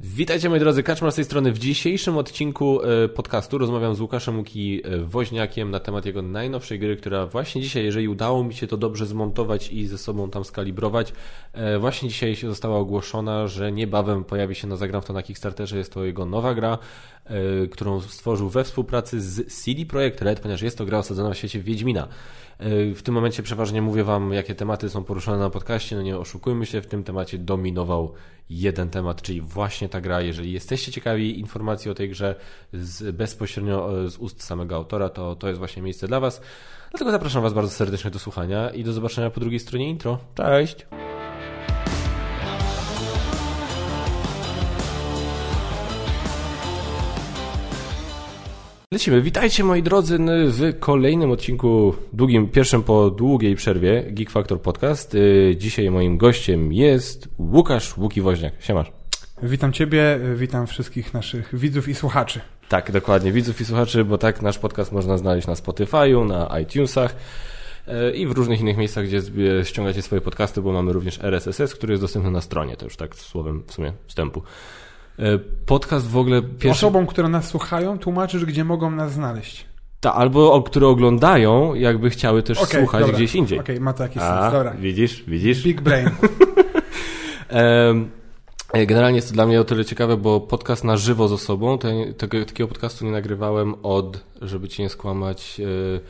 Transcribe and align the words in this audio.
Witajcie 0.00 0.48
moi 0.48 0.60
drodzy, 0.60 0.82
Kaczmar 0.82 1.12
z 1.12 1.14
tej 1.14 1.24
strony. 1.24 1.52
W 1.52 1.58
dzisiejszym 1.58 2.16
odcinku 2.16 2.82
e, 2.82 3.08
podcastu 3.08 3.58
rozmawiam 3.58 3.94
z 3.94 4.00
Łukaszem 4.00 4.38
Łuki 4.38 4.80
e, 4.84 4.98
Woźniakiem 4.98 5.70
na 5.70 5.80
temat 5.80 6.06
jego 6.06 6.22
najnowszej 6.22 6.78
gry, 6.78 6.96
która 6.96 7.26
właśnie 7.26 7.62
dzisiaj, 7.62 7.84
jeżeli 7.84 8.08
udało 8.08 8.44
mi 8.44 8.54
się 8.54 8.66
to 8.66 8.76
dobrze 8.76 9.06
zmontować 9.06 9.72
i 9.72 9.86
ze 9.86 9.98
sobą 9.98 10.30
tam 10.30 10.44
skalibrować, 10.44 11.12
e, 11.52 11.78
właśnie 11.78 12.08
dzisiaj 12.08 12.34
została 12.34 12.78
ogłoszona, 12.78 13.46
że 13.46 13.72
niebawem 13.72 14.24
pojawi 14.24 14.54
się 14.54 14.66
na 14.66 14.76
Zagram 14.76 15.02
w 15.02 15.04
to 15.04 15.12
na 15.12 15.22
Kickstarterze. 15.22 15.78
Jest 15.78 15.92
to 15.92 16.04
jego 16.04 16.24
nowa 16.24 16.54
gra, 16.54 16.78
którą 17.70 18.00
stworzył 18.00 18.48
we 18.48 18.64
współpracy 18.64 19.20
z 19.20 19.64
CD 19.64 19.86
Projekt 19.86 20.22
Red, 20.22 20.40
ponieważ 20.40 20.62
jest 20.62 20.78
to 20.78 20.84
gra 20.84 20.98
osadzona 20.98 21.34
w 21.34 21.36
świecie 21.36 21.60
Wiedźmina. 21.60 22.08
W 22.94 23.00
tym 23.02 23.14
momencie 23.14 23.42
przeważnie 23.42 23.82
mówię 23.82 24.04
Wam, 24.04 24.32
jakie 24.32 24.54
tematy 24.54 24.90
są 24.90 25.04
poruszone 25.04 25.38
na 25.38 25.50
podcaście. 25.50 25.96
No 25.96 26.02
nie 26.02 26.18
oszukujmy 26.18 26.66
się, 26.66 26.80
w 26.80 26.86
tym 26.86 27.04
temacie 27.04 27.38
dominował 27.38 28.14
jeden 28.50 28.90
temat, 28.90 29.22
czyli 29.22 29.40
właśnie 29.40 29.88
ta 29.88 30.00
gra. 30.00 30.20
Jeżeli 30.20 30.52
jesteście 30.52 30.92
ciekawi 30.92 31.38
informacji 31.38 31.90
o 31.90 31.94
tej 31.94 32.08
grze 32.08 32.34
z, 32.72 33.16
bezpośrednio 33.16 34.04
e, 34.04 34.10
z 34.10 34.16
ust 34.16 34.42
samego 34.42 34.76
autora, 34.76 35.08
to 35.08 35.36
to 35.36 35.48
jest 35.48 35.58
właśnie 35.58 35.82
miejsce 35.82 36.08
dla 36.08 36.20
Was. 36.20 36.40
Dlatego 36.90 37.10
zapraszam 37.10 37.42
Was 37.42 37.52
bardzo 37.52 37.70
serdecznie 37.70 38.10
do 38.10 38.18
słuchania 38.18 38.70
i 38.70 38.84
do 38.84 38.92
zobaczenia 38.92 39.30
po 39.30 39.40
drugiej 39.40 39.60
stronie 39.60 39.88
intro. 39.88 40.18
Cześć! 40.34 40.86
Lecimy. 48.92 49.22
Witajcie 49.22 49.64
moi 49.64 49.82
drodzy 49.82 50.18
w 50.46 50.78
kolejnym 50.78 51.30
odcinku, 51.30 51.94
długim, 52.12 52.48
pierwszym 52.48 52.82
po 52.82 53.10
długiej 53.10 53.56
przerwie 53.56 54.04
Geek 54.10 54.30
Factor 54.30 54.60
Podcast. 54.60 55.14
Y, 55.14 55.54
dzisiaj 55.58 55.90
moim 55.90 56.18
gościem 56.18 56.72
jest 56.72 57.28
Łukasz 57.38 57.96
Łuki 57.96 58.20
Woźniak. 58.20 58.54
Siemasz. 58.60 58.92
Witam 59.42 59.72
Ciebie, 59.72 60.20
witam 60.36 60.66
wszystkich 60.66 61.14
naszych 61.14 61.58
widzów 61.58 61.88
i 61.88 61.94
słuchaczy. 61.94 62.40
Tak, 62.68 62.92
dokładnie, 62.92 63.32
widzów 63.32 63.60
i 63.60 63.64
słuchaczy, 63.64 64.04
bo 64.04 64.18
tak 64.18 64.42
nasz 64.42 64.58
podcast 64.58 64.92
można 64.92 65.18
znaleźć 65.18 65.46
na 65.46 65.54
Spotify'u, 65.54 66.26
na 66.26 66.60
iTunesach 66.60 67.16
y, 67.88 68.16
i 68.16 68.26
w 68.26 68.32
różnych 68.32 68.60
innych 68.60 68.76
miejscach, 68.76 69.04
gdzie 69.06 69.20
ściągacie 69.64 70.02
swoje 70.02 70.20
podcasty, 70.20 70.62
bo 70.62 70.72
mamy 70.72 70.92
również 70.92 71.18
RSS, 71.22 71.74
który 71.74 71.92
jest 71.92 72.02
dostępny 72.02 72.30
na 72.30 72.40
stronie, 72.40 72.76
to 72.76 72.84
już 72.84 72.96
tak 72.96 73.14
słowem 73.16 73.62
w 73.66 73.72
sumie 73.72 73.92
wstępu. 74.06 74.42
E, 75.18 75.38
podcast 75.66 76.08
w 76.08 76.16
ogóle 76.16 76.42
pierwszy... 76.42 76.86
Osobom, 76.86 77.06
które 77.06 77.28
nas 77.28 77.48
słuchają, 77.48 77.98
tłumaczysz, 77.98 78.44
gdzie 78.44 78.64
mogą 78.64 78.90
nas 78.90 79.12
znaleźć. 79.12 79.66
Tak, 80.00 80.14
albo 80.16 80.62
które 80.62 80.86
oglądają, 80.86 81.74
jakby 81.74 82.10
chciały 82.10 82.42
też 82.42 82.58
okay, 82.58 82.80
słuchać 82.80 83.00
dobra. 83.00 83.16
gdzieś 83.16 83.34
indziej. 83.34 83.58
Okej, 83.58 83.74
okay, 83.74 83.84
ma 83.84 83.92
to 83.92 84.02
jakiś 84.02 84.22
A, 84.22 84.40
sens, 84.40 84.52
dobra. 84.52 84.70
Widzisz, 84.70 85.24
widzisz? 85.26 85.62
Big 85.62 85.80
brain. 85.80 86.10
E, 88.72 88.86
generalnie 88.86 89.16
jest 89.16 89.28
to 89.28 89.34
dla 89.34 89.46
mnie 89.46 89.60
o 89.60 89.64
tyle 89.64 89.84
ciekawe, 89.84 90.16
bo 90.16 90.40
podcast 90.40 90.84
na 90.84 90.96
żywo 90.96 91.28
z 91.28 91.32
osobą, 91.32 91.78
tego, 92.18 92.44
takiego 92.44 92.68
podcastu 92.68 93.04
nie 93.04 93.10
nagrywałem 93.10 93.74
od, 93.82 94.24
żeby 94.42 94.68
ci 94.68 94.82
nie 94.82 94.88
skłamać, 94.88 95.58
yy, 95.58 96.00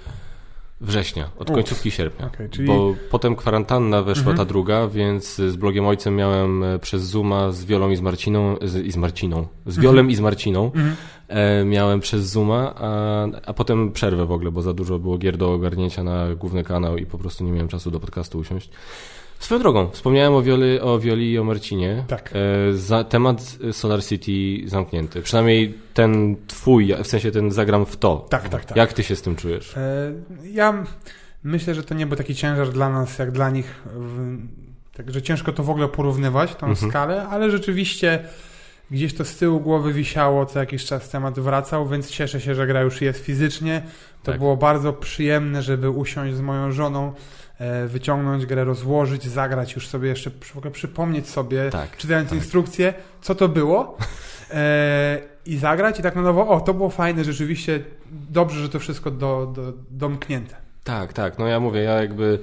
września, 0.80 1.30
od 1.38 1.50
końcówki 1.50 1.90
sierpnia. 1.90 2.26
Okay, 2.26 2.48
czyli... 2.48 2.66
Bo 2.66 2.94
potem 3.10 3.36
kwarantanna 3.36 4.02
weszła 4.02 4.30
mhm. 4.30 4.36
ta 4.36 4.44
druga, 4.44 4.88
więc 4.88 5.34
z 5.34 5.56
blogiem 5.56 5.86
ojcem 5.86 6.16
miałem 6.16 6.64
e, 6.64 6.78
przez 6.78 7.02
Zooma 7.02 7.52
z 7.52 7.64
Wiolą 7.64 7.90
i 7.90 7.96
z 7.96 8.00
Marciną, 8.00 8.56
z, 8.62 8.86
i 8.86 8.92
z 8.92 8.96
Marciną, 8.96 9.46
z 9.66 9.68
mhm. 9.68 9.82
Wiolem 9.82 9.98
mhm. 9.98 10.10
i 10.10 10.14
z 10.14 10.20
Marciną 10.20 10.64
mhm. 10.64 10.96
e, 11.28 11.64
miałem 11.64 12.00
przez 12.00 12.24
Zooma, 12.24 12.74
a, 12.76 13.26
a 13.46 13.54
potem 13.54 13.92
przerwę 13.92 14.26
w 14.26 14.32
ogóle, 14.32 14.50
bo 14.50 14.62
za 14.62 14.72
dużo 14.72 14.98
było 14.98 15.18
gier 15.18 15.36
do 15.36 15.52
ogarnięcia 15.52 16.02
na 16.02 16.34
główny 16.34 16.64
kanał 16.64 16.96
i 16.96 17.06
po 17.06 17.18
prostu 17.18 17.44
nie 17.44 17.52
miałem 17.52 17.68
czasu 17.68 17.90
do 17.90 18.00
podcastu 18.00 18.38
usiąść. 18.38 18.70
Swoją 19.38 19.60
drogą, 19.60 19.90
wspomniałem 19.90 20.34
o 20.34 20.42
Wioli, 20.42 20.80
o 20.80 20.98
Wioli 20.98 21.32
i 21.32 21.38
o 21.38 21.44
Marcinie. 21.44 22.04
Tak. 22.08 22.32
E, 22.32 22.72
za, 22.72 23.04
temat 23.04 23.58
Solar 23.72 24.04
City 24.04 24.68
zamknięty. 24.68 25.22
Przynajmniej 25.22 25.74
ten 25.94 26.36
twój, 26.46 26.94
w 27.04 27.06
sensie 27.06 27.30
ten 27.30 27.50
zagram 27.50 27.86
w 27.86 27.96
to. 27.96 28.26
Tak, 28.30 28.48
tak, 28.48 28.64
tak. 28.64 28.76
Jak 28.76 28.92
ty 28.92 29.02
się 29.02 29.16
z 29.16 29.22
tym 29.22 29.36
czujesz? 29.36 29.76
E, 29.76 30.12
ja 30.52 30.84
myślę, 31.44 31.74
że 31.74 31.82
to 31.82 31.94
nie 31.94 32.06
był 32.06 32.16
taki 32.16 32.34
ciężar 32.34 32.68
dla 32.68 32.90
nas, 32.90 33.18
jak 33.18 33.30
dla 33.30 33.50
nich. 33.50 33.82
Także 34.96 35.22
ciężko 35.22 35.52
to 35.52 35.62
w 35.62 35.70
ogóle 35.70 35.88
porównywać, 35.88 36.54
tą 36.54 36.66
mhm. 36.66 36.90
skalę, 36.90 37.28
ale 37.28 37.50
rzeczywiście 37.50 38.24
gdzieś 38.90 39.14
to 39.14 39.24
z 39.24 39.36
tyłu 39.36 39.60
głowy 39.60 39.92
wisiało, 39.92 40.46
co 40.46 40.58
jakiś 40.58 40.84
czas 40.84 41.08
temat 41.08 41.40
wracał, 41.40 41.88
więc 41.88 42.10
cieszę 42.10 42.40
się, 42.40 42.54
że 42.54 42.66
gra 42.66 42.80
już 42.80 43.00
jest 43.00 43.24
fizycznie. 43.24 43.82
To 44.22 44.32
tak. 44.32 44.40
było 44.40 44.56
bardzo 44.56 44.92
przyjemne, 44.92 45.62
żeby 45.62 45.90
usiąść 45.90 46.36
z 46.36 46.40
moją 46.40 46.72
żoną 46.72 47.12
E, 47.58 47.86
wyciągnąć 47.86 48.46
grę, 48.46 48.64
rozłożyć, 48.64 49.24
zagrać, 49.24 49.74
już 49.74 49.88
sobie 49.88 50.08
jeszcze 50.08 50.30
przypomnieć 50.72 51.28
sobie, 51.28 51.70
tak, 51.70 51.96
czytając 51.96 52.28
tak. 52.28 52.38
instrukcję, 52.38 52.94
co 53.20 53.34
to 53.34 53.48
było 53.48 53.96
e, 54.50 55.18
i 55.46 55.58
zagrać 55.58 55.98
i 55.98 56.02
tak 56.02 56.16
na 56.16 56.22
nowo, 56.22 56.48
o, 56.48 56.60
to 56.60 56.74
było 56.74 56.90
fajne, 56.90 57.24
rzeczywiście 57.24 57.80
dobrze, 58.30 58.60
że 58.60 58.68
to 58.68 58.78
wszystko 58.78 59.10
do, 59.10 59.52
do, 59.54 59.72
domknięte. 59.90 60.56
Tak, 60.84 61.12
tak, 61.12 61.38
no 61.38 61.46
ja 61.46 61.60
mówię, 61.60 61.80
ja 61.80 61.92
jakby 61.92 62.38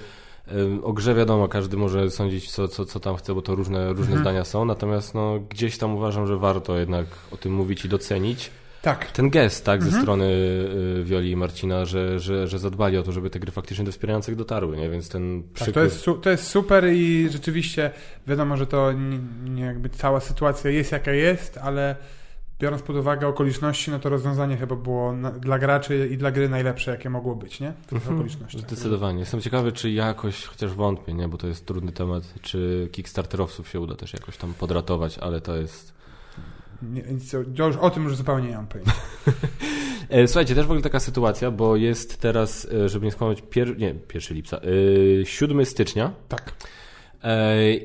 o 0.83 0.93
grze 0.93 1.15
wiadomo, 1.15 1.47
każdy 1.47 1.77
może 1.77 2.11
sądzić 2.11 2.51
co, 2.51 2.67
co, 2.67 2.85
co 2.85 2.99
tam 2.99 3.15
chce, 3.15 3.35
bo 3.35 3.41
to 3.41 3.55
różne, 3.55 3.89
różne 3.89 4.03
mhm. 4.03 4.21
zdania 4.21 4.43
są, 4.43 4.65
natomiast 4.65 5.13
no, 5.13 5.39
gdzieś 5.49 5.77
tam 5.77 5.95
uważam, 5.95 6.27
że 6.27 6.37
warto 6.37 6.77
jednak 6.77 7.05
o 7.31 7.37
tym 7.37 7.53
mówić 7.53 7.85
i 7.85 7.89
docenić. 7.89 8.51
Tak. 8.81 9.11
Ten 9.11 9.29
gest, 9.29 9.65
tak, 9.65 9.75
mhm. 9.75 9.91
ze 9.91 10.01
strony 10.01 10.25
y, 10.25 11.03
Wioli 11.03 11.31
i 11.31 11.35
Marcina, 11.35 11.85
że, 11.85 12.19
że, 12.19 12.47
że 12.47 12.59
zadbali 12.59 12.97
o 12.97 13.03
to, 13.03 13.11
żeby 13.11 13.29
te 13.29 13.39
gry 13.39 13.51
faktycznie 13.51 13.85
do 13.85 13.91
wspierających 13.91 14.35
dotarły, 14.35 14.77
nie? 14.77 14.89
Więc 14.89 15.09
ten 15.09 15.43
przykład... 15.53 15.65
Tak, 15.65 15.73
to, 15.73 15.83
jest, 15.83 16.23
to 16.23 16.29
jest 16.29 16.47
super 16.47 16.93
i 16.93 17.29
rzeczywiście 17.31 17.91
wiadomo, 18.27 18.57
że 18.57 18.67
to 18.67 18.91
nie, 18.91 19.19
nie 19.43 19.63
jakby 19.63 19.89
cała 19.89 20.19
sytuacja 20.19 20.71
jest 20.71 20.91
jaka 20.91 21.11
jest, 21.11 21.57
ale 21.57 21.95
biorąc 22.59 22.81
pod 22.81 22.95
uwagę 22.95 23.27
okoliczności, 23.27 23.91
no 23.91 23.99
to 23.99 24.09
rozwiązanie 24.09 24.57
chyba 24.57 24.75
było 24.75 25.13
na, 25.13 25.31
dla 25.31 25.59
graczy 25.59 26.09
i 26.11 26.17
dla 26.17 26.31
gry 26.31 26.49
najlepsze, 26.49 26.91
jakie 26.91 27.09
mogło 27.09 27.35
być, 27.35 27.59
nie? 27.59 27.73
W 27.81 27.85
tych 27.85 27.97
mhm. 27.97 28.15
okolicznościach. 28.15 28.61
Zdecydowanie. 28.61 29.19
Jestem 29.19 29.41
ciekawy, 29.41 29.71
czy 29.71 29.91
jakoś, 29.91 30.45
chociaż 30.45 30.73
wątpię, 30.73 31.13
nie? 31.13 31.27
Bo 31.27 31.37
to 31.37 31.47
jest 31.47 31.65
trudny 31.65 31.91
temat, 31.91 32.23
czy 32.41 32.89
Kickstarterowców 32.91 33.69
się 33.69 33.79
uda 33.79 33.95
też 33.95 34.13
jakoś 34.13 34.37
tam 34.37 34.53
podratować, 34.53 35.17
ale 35.17 35.41
to 35.41 35.55
jest 35.55 35.95
nie, 36.81 37.03
ja 37.55 37.65
już 37.65 37.77
o 37.77 37.89
tym 37.89 38.03
już 38.03 38.15
zupełnie 38.15 38.49
nie 38.49 38.55
mam 38.55 38.67
pojęcia. 38.67 38.93
E, 40.09 40.27
słuchajcie, 40.27 40.55
też 40.55 40.65
w 40.65 40.69
ogóle 40.69 40.81
taka 40.81 40.99
sytuacja, 40.99 41.51
bo 41.51 41.75
jest 41.75 42.21
teraz, 42.21 42.67
e, 42.73 42.89
żeby 42.89 43.05
nie 43.05 43.11
skłamać, 43.11 43.43
pier... 43.49 43.77
nie, 43.77 43.95
1 44.13 44.37
lipca, 44.37 44.59
yy, 44.63 45.25
7 45.25 45.65
stycznia. 45.65 46.11
Tak. 46.27 46.53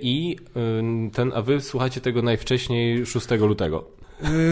I 0.02 0.36
ten, 1.12 1.32
a 1.34 1.42
wy 1.42 1.60
słuchacie 1.60 2.00
tego 2.00 2.22
najwcześniej 2.22 3.06
6 3.06 3.30
lutego. 3.30 3.99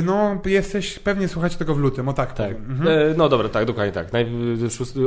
No, 0.02 0.40
jesteś, 0.44 0.98
pewnie 0.98 1.28
słuchacie 1.28 1.58
tego 1.58 1.74
w 1.74 1.78
lutym, 1.78 2.08
o 2.08 2.12
tak. 2.12 2.32
Tak. 2.32 2.56
Mhm. 2.56 3.16
No 3.16 3.28
dobra, 3.28 3.48
tak, 3.48 3.64
dokładnie 3.64 3.92
tak. 3.92 4.12
Naj, 4.12 4.26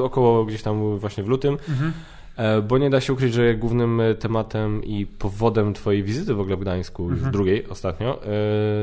około 0.04 0.46
gdzieś 0.46 0.62
tam 0.62 0.98
właśnie 0.98 1.24
w 1.24 1.28
lutym. 1.28 1.58
Mhm. 1.70 1.94
E, 2.36 2.62
bo 2.62 2.78
nie 2.78 2.90
da 2.90 3.02
się 3.02 3.14
ukryć, 3.14 3.34
że 3.34 3.56
głównym 3.56 4.02
e, 4.02 4.16
tematem 4.16 4.84
i 4.84 5.06
powodem 5.06 5.74
Twojej 5.74 6.04
wizyty 6.04 6.34
w 6.34 6.40
ogóle 6.40 6.56
w 6.56 6.60
Gdańsku, 6.60 7.04
mhm. 7.04 7.22
już 7.22 7.32
drugiej 7.32 7.68
ostatnio, 7.68 8.22
e, 8.26 8.30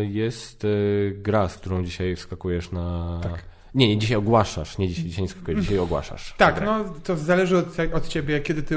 jest 0.05 0.67
gra, 1.13 1.49
z 1.49 1.57
którą 1.57 1.85
dzisiaj 1.85 2.17
wskakujesz 2.17 2.73
na. 2.73 3.19
Tak. 3.23 3.45
Nie, 3.75 3.89
nie, 3.89 3.99
dzisiaj 3.99 4.17
ogłaszasz, 4.17 4.79
nie 4.79 4.89
dzisiaj, 4.89 5.05
dzisiaj 5.05 5.23
nie 5.23 5.29
skakujesz, 5.29 5.61
dzisiaj 5.61 5.79
ogłaszasz. 5.79 6.35
Tak, 6.37 6.63
no 6.65 6.85
to 7.05 7.17
zależy 7.17 7.59
od, 7.59 7.67
od 7.93 8.09
Ciebie, 8.09 8.41
kiedy 8.41 8.63
Ty 8.63 8.77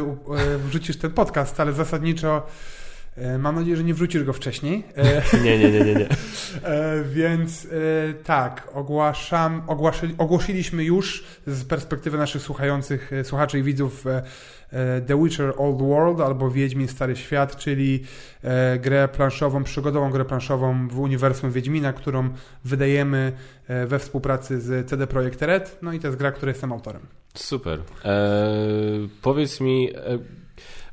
wrzucisz 0.65 0.97
ten 0.97 1.11
podcast, 1.11 1.59
ale 1.59 1.73
zasadniczo 1.73 2.41
Mam 3.39 3.55
nadzieję, 3.55 3.77
że 3.77 3.83
nie 3.83 3.93
wrzucisz 3.93 4.23
go 4.23 4.33
wcześniej. 4.33 4.83
nie, 5.43 5.59
nie, 5.59 5.71
nie, 5.71 5.79
nie. 5.79 5.93
nie. 5.93 6.07
Więc 7.13 7.67
tak, 8.23 8.67
ogłaszam, 8.73 9.61
ogłosiliśmy 10.17 10.83
już 10.83 11.23
z 11.47 11.63
perspektywy 11.63 12.17
naszych 12.17 12.41
słuchających, 12.41 13.11
słuchaczy 13.23 13.59
i 13.59 13.63
widzów 13.63 14.05
E, 14.71 15.01
The 15.01 15.23
Witcher 15.23 15.53
Old 15.57 15.81
World 15.81 16.21
albo 16.21 16.51
Wiedźmin 16.51 16.87
Stary 16.87 17.15
Świat, 17.15 17.57
czyli 17.57 18.03
e, 18.43 18.79
grę 18.79 19.07
planszową, 19.07 19.63
przygodową 19.63 20.11
grę 20.11 20.25
planszową 20.25 20.87
w 20.87 20.99
uniwersum 20.99 21.51
Wiedźmina, 21.51 21.93
którą 21.93 22.29
wydajemy 22.65 23.31
e, 23.67 23.87
we 23.87 23.99
współpracy 23.99 24.61
z 24.61 24.89
CD 24.89 25.07
Projekt 25.07 25.41
Red. 25.41 25.77
No 25.81 25.93
i 25.93 25.99
to 25.99 26.07
jest 26.07 26.19
gra, 26.19 26.31
której 26.31 26.53
jestem 26.53 26.71
autorem. 26.71 27.01
Super. 27.35 27.79
Eee, 28.03 29.09
powiedz 29.21 29.61
mi... 29.61 29.89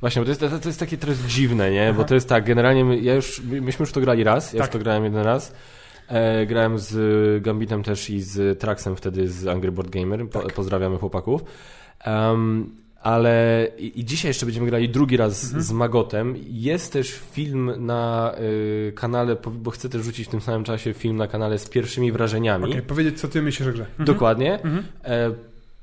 Właśnie, 0.01 0.21
bo 0.21 0.25
to 0.25 0.45
jest, 0.45 0.63
to 0.63 0.69
jest 0.69 0.79
takie 0.79 0.97
trochę 0.97 1.17
dziwne, 1.27 1.71
nie? 1.71 1.89
Aha. 1.89 1.97
Bo 1.97 2.03
to 2.03 2.15
jest 2.15 2.29
tak, 2.29 2.45
generalnie 2.45 2.85
my, 2.85 2.99
ja 2.99 3.15
już, 3.15 3.41
myśmy 3.41 3.83
już 3.83 3.91
to 3.91 4.01
grali 4.01 4.23
raz, 4.23 4.53
ja 4.53 4.59
tak. 4.59 4.67
już 4.67 4.73
to 4.73 4.79
grałem 4.79 5.03
jeden 5.03 5.21
raz. 5.21 5.53
E, 6.07 6.45
grałem 6.45 6.79
z 6.79 7.43
Gambitem 7.43 7.83
też 7.83 8.09
i 8.09 8.21
z 8.21 8.59
Traxem 8.59 8.95
wtedy 8.95 9.27
z 9.27 9.47
Angry 9.47 9.71
Board 9.71 9.89
Gamer. 9.89 10.29
Po, 10.29 10.39
tak. 10.39 10.53
Pozdrawiamy 10.53 10.97
chłopaków. 10.97 11.43
Um, 12.05 12.69
ale 13.01 13.67
i 13.77 14.05
dzisiaj 14.05 14.29
jeszcze 14.29 14.45
będziemy 14.45 14.67
grali 14.67 14.89
drugi 14.89 15.17
raz 15.17 15.43
mhm. 15.43 15.63
z 15.63 15.71
Magotem. 15.71 16.35
Jest 16.47 16.93
też 16.93 17.21
film 17.31 17.71
na 17.77 18.33
y, 18.39 18.93
kanale, 18.95 19.35
bo 19.53 19.71
chcę 19.71 19.89
też 19.89 20.01
rzucić 20.01 20.27
w 20.27 20.31
tym 20.31 20.41
samym 20.41 20.63
czasie 20.63 20.93
film 20.93 21.17
na 21.17 21.27
kanale 21.27 21.59
z 21.59 21.69
pierwszymi 21.69 22.11
wrażeniami. 22.11 22.69
Okay, 22.69 22.81
powiedzieć 22.81 23.19
co 23.19 23.27
ty 23.27 23.41
myślisz 23.41 23.67
o 23.67 23.71
grze. 23.71 23.85
Mhm. 23.85 24.05
Dokładnie. 24.05 24.53
Mhm. 24.53 24.83
E, 25.03 25.31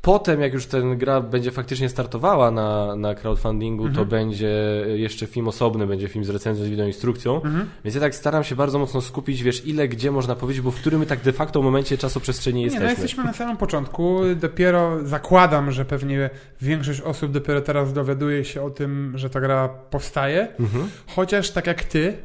Potem, 0.06 0.41
jak 0.41 0.53
już 0.53 0.67
ten 0.67 0.99
gra 0.99 1.20
będzie 1.20 1.50
faktycznie 1.50 1.88
startowała 1.88 2.50
na, 2.50 2.97
na 2.97 3.14
crowdfundingu, 3.14 3.85
Mhm. 3.87 3.97
to 4.05 4.11
będzie 4.11 4.50
jeszcze 4.94 5.26
film 5.26 5.49
osobny, 5.49 5.87
będzie 5.87 6.08
film 6.08 6.25
z 6.25 6.29
recenzją, 6.31 6.64
z 6.64 6.69
wideoinstrukcją. 6.69 7.35
Mhm. 7.37 7.69
Więc 7.85 7.94
ja 7.94 8.00
tak 8.00 8.14
staram 8.14 8.44
się 8.44 8.56
bardzo 8.56 8.79
mocno 8.79 9.00
skupić, 9.00 9.43
wiesz, 9.43 9.67
ile, 9.67 9.88
gdzie 9.88 10.11
można 10.11 10.37
powiedzieć, 10.37 10.62
bo 10.62 10.70
w 10.70 10.76
którym 10.76 11.00
my 11.00 11.06
tak 11.06 11.20
de 11.20 11.32
facto 11.32 11.62
momencie 11.62 11.99
czasoprzestrzeni 11.99 12.58
Nie, 12.58 12.64
jesteśmy. 12.64 12.85
no 12.85 12.91
jesteśmy 12.91 13.25
na 13.25 13.32
samym 13.32 13.56
początku. 13.56 14.20
Dopiero 14.37 14.99
zakładam, 15.06 15.70
że 15.70 15.85
pewnie 15.85 16.31
większość 16.61 17.00
osób 17.00 17.32
dopiero 17.32 17.61
teraz 17.61 17.93
dowiaduje 17.93 18.44
się 18.44 18.62
o 18.62 18.70
tym, 18.70 19.12
że 19.14 19.31
ta 19.31 19.41
gra 19.41 19.69
powstaje. 19.69 20.49
Mhm. 20.61 20.88
Chociaż 21.17 21.50
tak 21.50 21.67
jak 21.67 21.85
ty, 21.85 22.17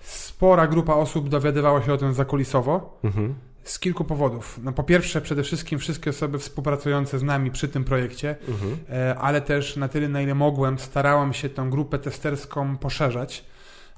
spora 0.00 0.66
grupa 0.66 0.94
osób 0.94 1.28
dowiadywała 1.28 1.82
się 1.82 1.92
o 1.92 1.96
tym 1.96 2.14
zakulisowo. 2.14 2.98
Mhm. 3.04 3.34
Z 3.62 3.78
kilku 3.78 4.04
powodów. 4.04 4.60
No 4.62 4.72
po 4.72 4.82
pierwsze, 4.82 5.20
przede 5.20 5.42
wszystkim 5.42 5.78
wszystkie 5.78 6.10
osoby 6.10 6.38
współpracujące 6.38 7.18
z 7.18 7.22
nami 7.22 7.50
przy 7.50 7.68
tym 7.68 7.84
projekcie, 7.84 8.36
Mhm. 8.48 8.76
e, 8.90 9.18
ale 9.18 9.40
też 9.40 9.76
na 9.76 9.88
tyle, 9.88 10.08
na 10.08 10.22
ile 10.22 10.34
mogłem, 10.34 10.78
starałam 10.78 11.32
się 11.32 11.48
tą 11.48 11.70
grupę 11.70 11.98
testerską 11.98 12.76
poszerzać. 12.76 13.44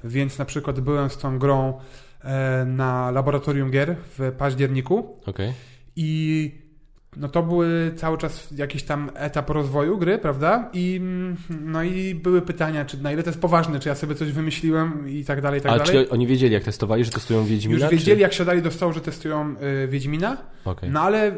Więc 0.04 0.38
na 0.38 0.44
przykład 0.44 0.80
byłem 0.80 1.10
z 1.10 1.16
tą 1.18 1.38
grą 1.38 1.80
e, 2.24 2.64
na 2.64 3.10
laboratorium 3.10 3.70
gier 3.70 3.96
w 4.18 4.32
październiku 4.38 5.16
Okej. 5.26 5.52
i 5.96 6.61
no 7.16 7.28
to 7.28 7.42
były 7.42 7.92
cały 7.96 8.18
czas 8.18 8.48
jakiś 8.56 8.82
tam 8.82 9.10
etap 9.14 9.50
rozwoju 9.50 9.98
gry, 9.98 10.18
prawda? 10.18 10.70
I 10.72 10.96
mm, 11.00 11.36
no 11.60 11.82
i 11.82 12.14
były 12.14 12.42
pytania, 12.42 12.84
czy 12.84 13.02
na 13.02 13.12
ile 13.12 13.22
to 13.22 13.30
jest 13.30 13.40
poważne, 13.40 13.80
czy 13.80 13.88
ja 13.88 13.94
sobie 13.94 14.14
coś 14.14 14.32
wymyśliłem 14.32 15.08
i 15.08 15.24
tak 15.24 15.40
dalej, 15.40 15.60
i 15.60 15.62
tak 15.62 15.72
A 15.72 15.78
dalej. 15.78 15.92
czy 15.92 16.10
oni 16.10 16.26
wiedzieli, 16.26 16.54
jak 16.54 16.64
testowali, 16.64 17.04
że 17.04 17.10
testują 17.10 17.44
Wiedźmina? 17.44 17.80
Już 17.80 17.90
wiedzieli, 17.90 18.20
jak 18.20 18.32
siadali 18.32 18.62
do 18.62 18.70
stołu, 18.70 18.92
że 18.92 19.00
testują 19.00 19.54
y, 19.84 19.88
Wiedźmina, 19.88 20.36
Czy... 20.36 20.70
Okej. 20.70 20.90
no 20.90 21.00
ale 21.00 21.32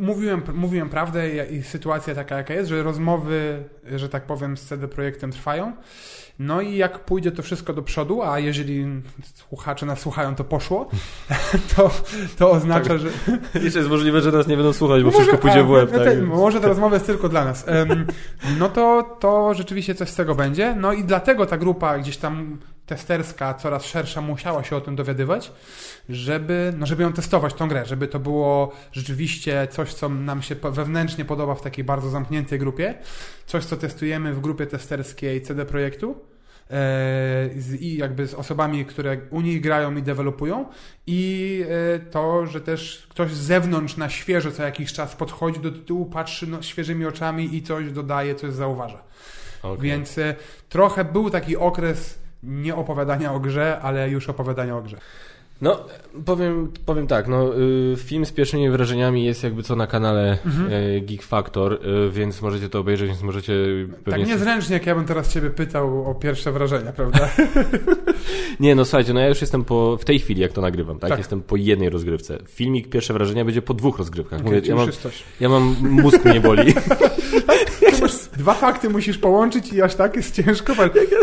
mówiłem, 0.00 0.42
mówiłem 0.54 0.88
prawdę 0.88 1.46
i, 1.46 1.54
i 1.54 1.62
sytuacja 1.62 2.14
taka, 2.14 2.36
jaka 2.36 2.54
jest, 2.54 2.68
że 2.68 2.82
rozmowy, 2.82 3.64
że 3.96 4.08
tak 4.08 4.26
powiem, 4.26 4.56
z 4.56 4.62
CD 4.62 4.88
Projektem 4.88 5.32
trwają. 5.32 5.72
No 6.42 6.60
i 6.60 6.76
jak 6.76 7.04
pójdzie 7.04 7.32
to 7.32 7.42
wszystko 7.42 7.72
do 7.72 7.82
przodu, 7.82 8.22
a 8.22 8.38
jeżeli 8.38 8.86
słuchacze 9.34 9.86
nas 9.86 10.00
słuchają, 10.00 10.34
to 10.34 10.44
poszło, 10.44 10.88
to, 11.76 11.90
to 12.38 12.50
oznacza, 12.50 12.88
Tak. 12.88 12.98
że... 12.98 13.08
Jeszcze 13.64 13.78
jest 13.78 13.90
możliwe, 13.90 14.20
że 14.20 14.32
nas 14.32 14.46
nie 14.46 14.56
będą 14.56 14.72
słuchać, 14.72 15.02
bo 15.02 15.06
Może- 15.06 15.18
wszystko 15.18 15.38
pójdzie 15.38 15.60
a, 15.60 15.62
w 15.62 15.70
łeb. 15.70 15.90
no 15.92 15.98
tak? 15.98 16.08
te- 16.08 16.22
Może 16.22 16.60
ta 16.60 16.68
rozmowa 16.68 16.94
jest 16.96 17.06
tylko 17.06 17.28
dla 17.28 17.44
nas. 17.44 17.66
No 18.58 18.68
to, 18.68 19.16
to 19.20 19.54
rzeczywiście 19.54 19.94
coś 19.94 20.08
z 20.08 20.14
tego 20.14 20.34
będzie. 20.34 20.74
No 20.74 20.92
i 20.92 21.04
dlatego 21.04 21.46
ta 21.46 21.56
grupa 21.58 21.98
gdzieś 21.98 22.16
tam 22.16 22.58
testerska, 22.90 23.54
coraz 23.54 23.84
szersza, 23.84 24.20
musiała 24.20 24.64
się 24.64 24.76
o 24.76 24.80
tym 24.80 24.96
dowiadywać, 24.96 25.52
żeby, 26.08 26.72
no 26.76 26.86
żeby 26.86 27.02
ją 27.02 27.12
testować, 27.12 27.54
tą 27.54 27.68
grę, 27.68 27.86
żeby 27.86 28.08
to 28.08 28.18
było 28.18 28.72
rzeczywiście 28.92 29.68
coś, 29.70 29.94
co 29.94 30.08
nam 30.08 30.42
się 30.42 30.54
wewnętrznie 30.54 31.24
podoba 31.24 31.54
w 31.54 31.62
takiej 31.62 31.84
bardzo 31.84 32.10
zamkniętej 32.10 32.58
grupie, 32.58 32.94
coś, 33.46 33.64
co 33.64 33.76
testujemy 33.76 34.34
w 34.34 34.40
grupie 34.40 34.66
testerskiej 34.66 35.42
CD 35.42 35.64
Projektu 35.64 36.10
e, 36.10 36.16
z, 37.56 37.80
i 37.80 37.96
jakby 37.96 38.26
z 38.26 38.34
osobami, 38.34 38.84
które 38.84 39.18
u 39.30 39.40
nich 39.40 39.60
grają 39.60 39.96
i 39.96 40.02
dewelopują 40.02 40.66
i 41.06 41.64
e, 41.94 41.98
to, 41.98 42.46
że 42.46 42.60
też 42.60 43.06
ktoś 43.10 43.30
z 43.30 43.40
zewnątrz 43.40 43.96
na 43.96 44.08
świeżo 44.08 44.52
co 44.52 44.62
jakiś 44.62 44.92
czas 44.92 45.16
podchodzi 45.16 45.60
do 45.60 45.70
tytułu, 45.70 46.06
patrzy 46.06 46.46
no, 46.46 46.62
świeżymi 46.62 47.06
oczami 47.06 47.56
i 47.56 47.62
coś 47.62 47.92
dodaje, 47.92 48.34
coś 48.34 48.52
zauważa. 48.52 49.02
Okej. 49.62 49.82
Więc 49.82 50.18
e, 50.18 50.34
trochę 50.68 51.04
był 51.04 51.30
taki 51.30 51.56
okres 51.56 52.20
nie 52.42 52.74
opowiadania 52.74 53.32
o 53.32 53.40
grze, 53.40 53.78
ale 53.82 54.10
już 54.10 54.28
opowiadania 54.28 54.76
o 54.76 54.82
grze. 54.82 54.96
No, 55.62 55.84
powiem, 56.24 56.72
powiem 56.86 57.06
tak, 57.06 57.28
no, 57.28 57.58
y, 57.58 57.96
film 57.96 58.26
z 58.26 58.32
pierwszymi 58.32 58.70
wrażeniami 58.70 59.24
jest 59.24 59.42
jakby 59.44 59.62
co 59.62 59.76
na 59.76 59.86
kanale 59.86 60.38
Mhm. 60.46 60.72
y, 60.72 61.00
Geek 61.00 61.22
Factor, 61.22 61.72
y, 61.72 62.10
więc 62.10 62.42
możecie 62.42 62.68
to 62.68 62.78
obejrzeć, 62.80 63.08
więc 63.08 63.22
możecie 63.22 63.52
pewnie... 64.04 64.24
Tak 64.24 64.28
niezręcznie, 64.28 64.74
jak 64.74 64.86
ja 64.86 64.94
bym 64.94 65.04
teraz 65.04 65.32
ciebie 65.32 65.50
pytał 65.50 66.10
o 66.10 66.14
pierwsze 66.14 66.52
wrażenia, 66.52 66.92
prawda? 66.92 67.28
Nie, 68.60 68.74
no 68.74 68.84
słuchajcie, 68.84 69.12
no 69.12 69.20
ja 69.20 69.28
już 69.28 69.40
jestem 69.40 69.64
po, 69.64 69.96
w 69.96 70.04
tej 70.04 70.18
chwili, 70.18 70.40
jak 70.40 70.52
to 70.52 70.60
nagrywam, 70.60 70.98
tak? 70.98 71.10
Tak. 71.10 71.18
Jestem 71.18 71.42
po 71.42 71.56
jednej 71.56 71.90
rozgrywce. 71.90 72.38
Filmik 72.48 72.88
pierwsze 72.88 73.12
wrażenia 73.12 73.44
będzie 73.44 73.62
po 73.62 73.74
dwóch 73.74 73.98
rozgrywkach. 73.98 74.40
Okej, 74.40 74.52
Mówię, 74.52 74.68
ja, 74.68 74.76
mam, 74.76 74.88
ja 75.40 75.48
mam, 75.48 75.76
mózg 75.80 76.24
mnie 76.24 76.40
boli. 76.40 76.74
Dwa 78.40 78.54
fakty 78.54 78.88
musisz 78.90 79.18
połączyć 79.18 79.72
i 79.72 79.82
aż 79.82 79.94
tak 79.94 80.16
jest 80.16 80.34
ciężko, 80.34 80.72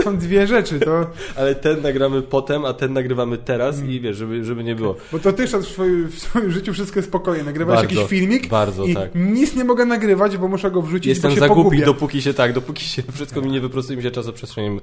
są 0.04 0.18
dwie 0.18 0.48
rzeczy, 0.48 0.80
to... 0.80 1.08
Ale 1.36 1.56
ten 1.56 1.82
nagramy 1.82 2.22
potem, 2.22 2.66
a 2.66 2.74
ten 2.74 2.94
nagrywamy 2.94 3.38
teraz 3.38 3.78
Mm. 3.78 3.92
i 3.92 4.00
wiesz, 4.00 4.18
żeby, 4.18 4.44
żeby 4.46 4.64
nie 4.64 4.76
było. 4.76 4.96
Bo 5.12 5.20
to 5.20 5.34
też 5.34 5.52
w 5.52 5.66
swoim, 5.66 6.08
w 6.08 6.20
swoim 6.20 6.52
życiu 6.52 6.74
wszystko 6.74 7.00
jest 7.00 7.10
spokojnie. 7.10 7.44
Nagrywałeś 7.44 7.82
Bardzo, 7.82 7.96
jakiś 7.96 8.10
filmik 8.10 8.48
bardzo, 8.50 8.86
i 8.86 8.94
tak. 8.96 9.12
nic 9.16 9.56
nie 9.56 9.64
mogę 9.64 9.86
nagrywać, 9.86 10.38
bo 10.38 10.48
muszę 10.48 10.72
go 10.72 10.82
wrzucić, 10.82 11.06
Jestem 11.08 11.32
bo 11.32 11.36
się 11.36 11.40
za 11.40 11.48
głupi, 11.48 11.64
pogubię. 11.64 11.86
dopóki 11.86 12.22
się 12.22 12.34
tak, 12.34 12.54
dopóki 12.54 12.84
się 12.86 13.04
wszystko 13.14 13.42
mi 13.42 13.52
nie 13.52 13.62
wyprostuje, 13.62 13.98
mi 13.98 14.04
się 14.04 14.12
czasoprzestrzeń 14.12 14.80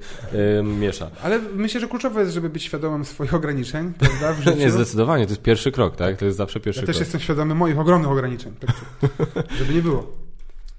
y, 0.59 0.63
miesza. 0.63 1.09
Ale 1.23 1.39
myślę, 1.55 1.79
że 1.81 1.87
kluczowe 1.87 2.21
jest, 2.21 2.33
żeby 2.33 2.49
być 2.49 2.63
świadomym 2.63 3.05
swoich 3.05 3.33
ograniczeń, 3.33 3.93
prawda, 3.99 4.33
w 4.33 4.37
życiu. 4.43 4.57
Nie, 4.57 4.71
zdecydowanie, 4.71 5.25
to 5.25 5.31
jest 5.31 5.41
pierwszy 5.41 5.71
krok, 5.71 5.95
tak? 5.95 6.17
To 6.17 6.25
jest 6.25 6.37
zawsze 6.37 6.59
pierwszy 6.59 6.81
Ja 6.81 6.87
też 6.87 6.95
krok. 6.95 7.05
jestem 7.07 7.21
świadomy 7.21 7.55
moich 7.55 7.79
ogromnych 7.79 8.11
ograniczeń, 8.11 8.53
tak, 8.59 8.75
żeby 9.59 9.73
nie 9.73 9.81
było. 9.81 10.24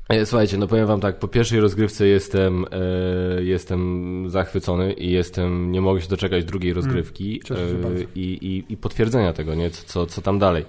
E, 0.09 0.27
Słuchajcie, 0.27 0.59
no 0.59 0.67
powiem 0.67 0.87
wam 0.87 1.01
tak, 1.01 1.19
po 1.19 1.29
pierwszej 1.29 1.61
rozgrywce 1.61 2.07
jestem, 2.07 2.65
e, 2.71 3.43
jestem 3.43 4.31
zachwycony 4.31 4.93
i 4.93 5.11
jestem, 5.11 5.73
nie 5.73 5.81
mogę 5.81 6.01
się 6.01 6.09
doczekać 6.09 6.45
drugiej 6.45 6.73
rozgrywki 6.73 7.41
Mm, 7.51 7.97
e, 7.97 8.01
i, 8.15 8.47
i, 8.47 8.73
i 8.73 8.77
potwierdzenia 8.77 9.33
tego, 9.33 9.55
nie? 9.55 9.71
Co, 9.71 10.07
co, 10.07 10.23
tam 10.23 10.39
dalej. 10.39 10.65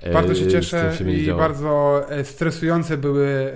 E, 0.00 0.12
Bardzo 0.12 0.34
się 0.34 0.48
cieszę 0.48 0.92
się 0.98 1.12
i 1.12 1.24
działo. 1.24 1.40
bardzo 1.40 2.02
e, 2.10 2.24
stresujące 2.24 2.96
były 2.96 3.26
e, 3.26 3.52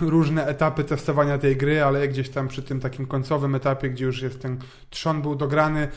różne 0.10 0.46
etapy 0.46 0.84
testowania 0.84 1.38
tej 1.38 1.56
gry, 1.56 1.82
ale 1.82 2.08
gdzieś 2.08 2.28
tam 2.28 2.48
przy 2.48 2.62
tym 2.62 2.80
takim 2.80 3.06
końcowym 3.06 3.54
etapie, 3.54 3.90
gdzie 3.90 4.04
już 4.04 4.22
jest 4.22 4.42
ten 4.42 4.58
trzon 4.90 5.22
był 5.22 5.34
dograny, 5.34 5.88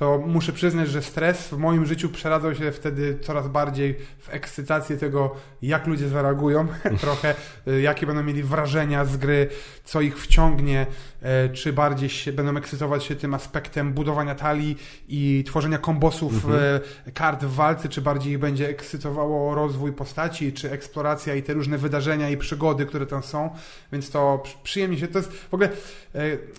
to 0.00 0.18
muszę 0.18 0.52
przyznać, 0.52 0.88
że 0.88 1.02
stres 1.02 1.48
w 1.48 1.58
moim 1.58 1.86
życiu 1.86 2.08
przeradzał 2.08 2.54
się 2.54 2.72
wtedy 2.72 3.18
coraz 3.22 3.48
bardziej 3.48 3.94
w 4.18 4.34
ekscytację 4.34 4.96
tego, 4.96 5.36
jak 5.62 5.86
ludzie 5.86 6.08
zareagują, 6.08 6.66
trochę, 7.00 7.34
e, 7.66 7.80
jakie 7.80 8.06
będą 8.06 8.22
mieli 8.22 8.42
wrażenia 8.42 9.04
z 9.04 9.16
gry, 9.16 9.48
co 9.84 10.00
ich 10.00 10.18
wciągnie, 10.18 10.86
e, 11.22 11.48
czy 11.48 11.72
bardziej 11.72 12.08
się, 12.08 12.32
będą 12.32 12.56
ekscytować 12.56 13.04
się 13.04 13.16
tym 13.16 13.34
aspektem 13.34 13.92
budowania 13.92 14.34
talii 14.34 14.76
i 15.08 15.44
tworzenia 15.46 15.78
kombosów 15.78 16.34
Mhm. 16.34 16.80
e, 17.06 17.12
kart 17.12 17.44
w 17.44 17.54
walce, 17.54 17.88
czy 17.88 18.00
bardziej 18.00 18.32
ich 18.32 18.38
będzie 18.38 18.68
ekscytowało 18.68 19.54
rozwój 19.54 19.92
postaci, 19.92 20.52
czy 20.52 20.70
eksploracja 20.70 21.34
i 21.34 21.42
te 21.42 21.52
różne 21.54 21.78
wydarzenia 21.78 22.30
i 22.30 22.36
przygody, 22.36 22.86
które 22.86 23.06
tam 23.06 23.22
są, 23.22 23.50
więc 23.92 24.10
to 24.10 24.40
przy- 24.44 24.56
przyjemnie 24.62 24.98
się, 24.98 25.08
to 25.08 25.18
jest 25.18 25.32
w 25.32 25.54
ogóle 25.54 25.68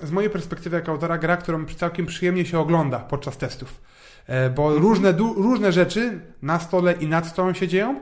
z 0.04 0.12
mojej 0.12 0.30
perspektywy 0.30 0.76
jako 0.76 0.92
autora 0.92 1.18
gra, 1.18 1.38
którą 1.38 1.66
całkiem 1.66 2.06
przyjemnie 2.06 2.46
się 2.46 2.60
ogląda 2.60 3.00
podczas 3.00 3.31
testów, 3.38 3.82
E, 4.28 4.50
bo 4.50 4.74
różne, 4.78 5.14
du- 5.14 5.34
różne 5.34 5.72
rzeczy 5.72 6.20
na 6.42 6.60
stole 6.60 6.94
i 6.94 7.08
nad 7.08 7.28
stołem 7.28 7.56
się 7.56 7.68
dzieją 7.68 8.00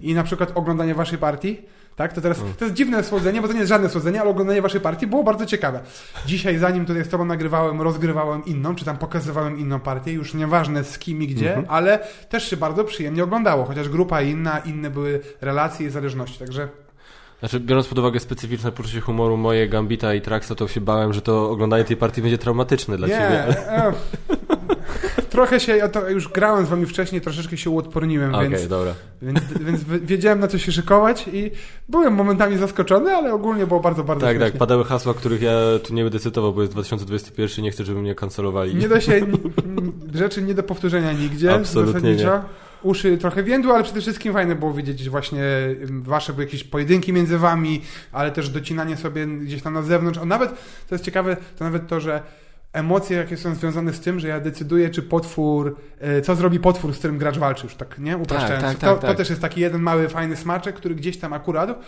i 0.00 0.14
na 0.14 0.22
przykład 0.24 0.52
oglądanie 0.54 0.94
waszej 0.94 1.18
partii, 1.18 1.60
tak? 1.96 2.12
To 2.12 2.20
teraz, 2.20 2.38
to 2.58 2.64
jest 2.64 2.76
dziwne 2.76 3.04
słodzenie, 3.04 3.40
bo 3.42 3.46
to 3.48 3.52
nie 3.52 3.58
jest 3.58 3.68
żadne 3.68 3.88
słodzenie, 3.88 4.20
ale 4.20 4.30
oglądanie 4.30 4.62
waszej 4.62 4.80
partii 4.80 5.06
było 5.06 5.24
bardzo 5.24 5.46
ciekawe. 5.46 5.80
Dzisiaj, 6.26 6.58
zanim 6.58 6.86
tutaj 6.86 7.04
z 7.04 7.08
tobą 7.08 7.24
nagrywałem, 7.24 7.80
rozgrywałem 7.82 8.44
inną, 8.44 8.74
czy 8.74 8.84
tam 8.84 8.96
pokazywałem 8.98 9.58
inną 9.58 9.80
partię, 9.80 10.12
już 10.12 10.34
nieważne 10.34 10.84
z 10.84 10.98
kim 10.98 11.22
i 11.22 11.26
gdzie, 11.26 11.48
Mhm. 11.48 11.66
ale 11.70 11.98
też 12.28 12.50
się 12.50 12.56
bardzo 12.56 12.84
przyjemnie 12.84 13.24
oglądało, 13.24 13.64
chociaż 13.64 13.88
grupa 13.88 14.22
inna, 14.22 14.58
inne 14.58 14.90
były 14.90 15.20
relacje 15.40 15.86
i 15.86 15.90
zależności, 15.90 16.38
także 16.38 16.68
Znaczy, 17.40 17.60
biorąc 17.60 17.86
pod 17.88 17.98
uwagę 17.98 18.20
specyficzne 18.20 18.72
poczucie 18.72 19.00
humoru 19.00 19.36
moje, 19.36 19.68
Gambita 19.68 20.14
i 20.14 20.20
Traxa, 20.20 20.54
to 20.56 20.68
się 20.68 20.80
bałem, 20.80 21.12
że 21.12 21.22
to 21.22 21.50
oglądanie 21.50 21.84
tej 21.84 21.96
partii 21.96 22.22
będzie 22.22 22.38
traumatyczne 22.38 22.96
dla 22.96 23.08
nie, 23.08 23.14
ciebie. 23.14 23.56
Trochę 25.40 25.60
się, 25.60 25.76
ja 25.76 25.88
to 25.88 26.10
już 26.10 26.28
grałem 26.28 26.66
z 26.66 26.68
wami 26.68 26.86
wcześniej, 26.86 27.20
troszeczkę 27.20 27.56
się 27.56 27.70
uodporniłem, 27.70 28.34
Okej, 28.34 28.48
więc, 28.48 28.68
dobra. 28.68 28.94
więc, 29.22 29.40
więc 29.60 29.80
wiedziałem 29.84 30.40
na 30.40 30.48
co 30.48 30.58
się 30.58 30.72
szykować 30.72 31.28
i 31.32 31.50
byłem 31.88 32.14
momentami 32.14 32.56
zaskoczony, 32.56 33.12
ale 33.12 33.34
ogólnie 33.34 33.66
było 33.66 33.80
bardzo, 33.80 34.04
bardzo 34.04 34.26
Tak, 34.26 34.34
tak, 34.34 34.42
śmiesznie. 34.42 34.58
padały 34.58 34.84
hasła, 34.84 35.14
których 35.14 35.42
ja 35.42 35.52
tu 35.84 35.94
nie 35.94 36.02
będę 36.02 36.18
cytował, 36.18 36.52
bo 36.52 36.60
jest 36.60 36.72
2021, 36.72 37.64
nie 37.64 37.70
chcę, 37.70 37.84
żeby 37.84 38.02
mnie 38.02 38.14
kancelowali. 38.14 38.74
Nie 38.74 38.88
da 38.88 39.00
się 39.00 39.26
rzeczy 40.14 40.42
nie 40.42 40.54
do 40.54 40.62
powtórzenia 40.62 41.12
nigdzie. 41.12 41.54
Absolutnie 41.54 41.92
zasadniczo. 41.92 42.40
Uszy 42.82 43.18
trochę 43.18 43.42
więdło, 43.42 43.74
ale 43.74 43.84
przede 43.84 44.00
wszystkim 44.00 44.32
fajne 44.32 44.54
było 44.54 44.72
widzieć 44.72 45.10
właśnie 45.10 45.42
ym, 45.88 46.02
wasze 46.02 46.32
były 46.32 46.44
jakieś 46.44 46.64
pojedynki 46.64 47.12
między 47.12 47.38
wami, 47.38 47.82
ale 48.12 48.30
też 48.30 48.48
docinanie 48.48 48.96
sobie 48.96 49.26
gdzieś 49.26 49.62
tam 49.62 49.74
na 49.74 49.82
zewnątrz. 49.82 50.18
A 50.18 50.24
nawet, 50.24 50.50
to 50.88 50.94
jest 50.94 51.04
ciekawe, 51.04 51.36
to 51.58 51.64
nawet 51.64 51.86
to, 51.88 52.00
że 52.00 52.22
emocje, 52.72 53.16
jakie 53.16 53.36
są 53.36 53.54
związane 53.54 53.92
z 53.92 54.00
tym, 54.00 54.20
że 54.20 54.28
ja 54.28 54.40
decyduję, 54.40 54.90
czy 54.90 55.02
potwór, 55.02 55.76
e, 56.00 56.22
co 56.22 56.34
zrobi 56.34 56.60
potwór, 56.60 56.94
z 56.94 56.98
którym 56.98 57.18
gracz 57.18 57.38
walczy, 57.38 57.66
już 57.66 57.74
tak, 57.74 57.98
nie? 57.98 58.16
Upraszczając. 58.16 58.64
tak, 58.64 58.78
to, 58.78 58.86
tak, 58.86 59.00
to 59.00 59.06
tak. 59.06 59.16
też 59.16 59.30
jest 59.30 59.42
taki 59.42 59.60
jeden 59.60 59.82
mały, 59.82 60.08
fajny 60.08 60.36
smaczek, 60.36 60.76
który 60.76 60.94
gdzieś 60.94 61.18
tam 61.18 61.32
akurat 61.32 61.78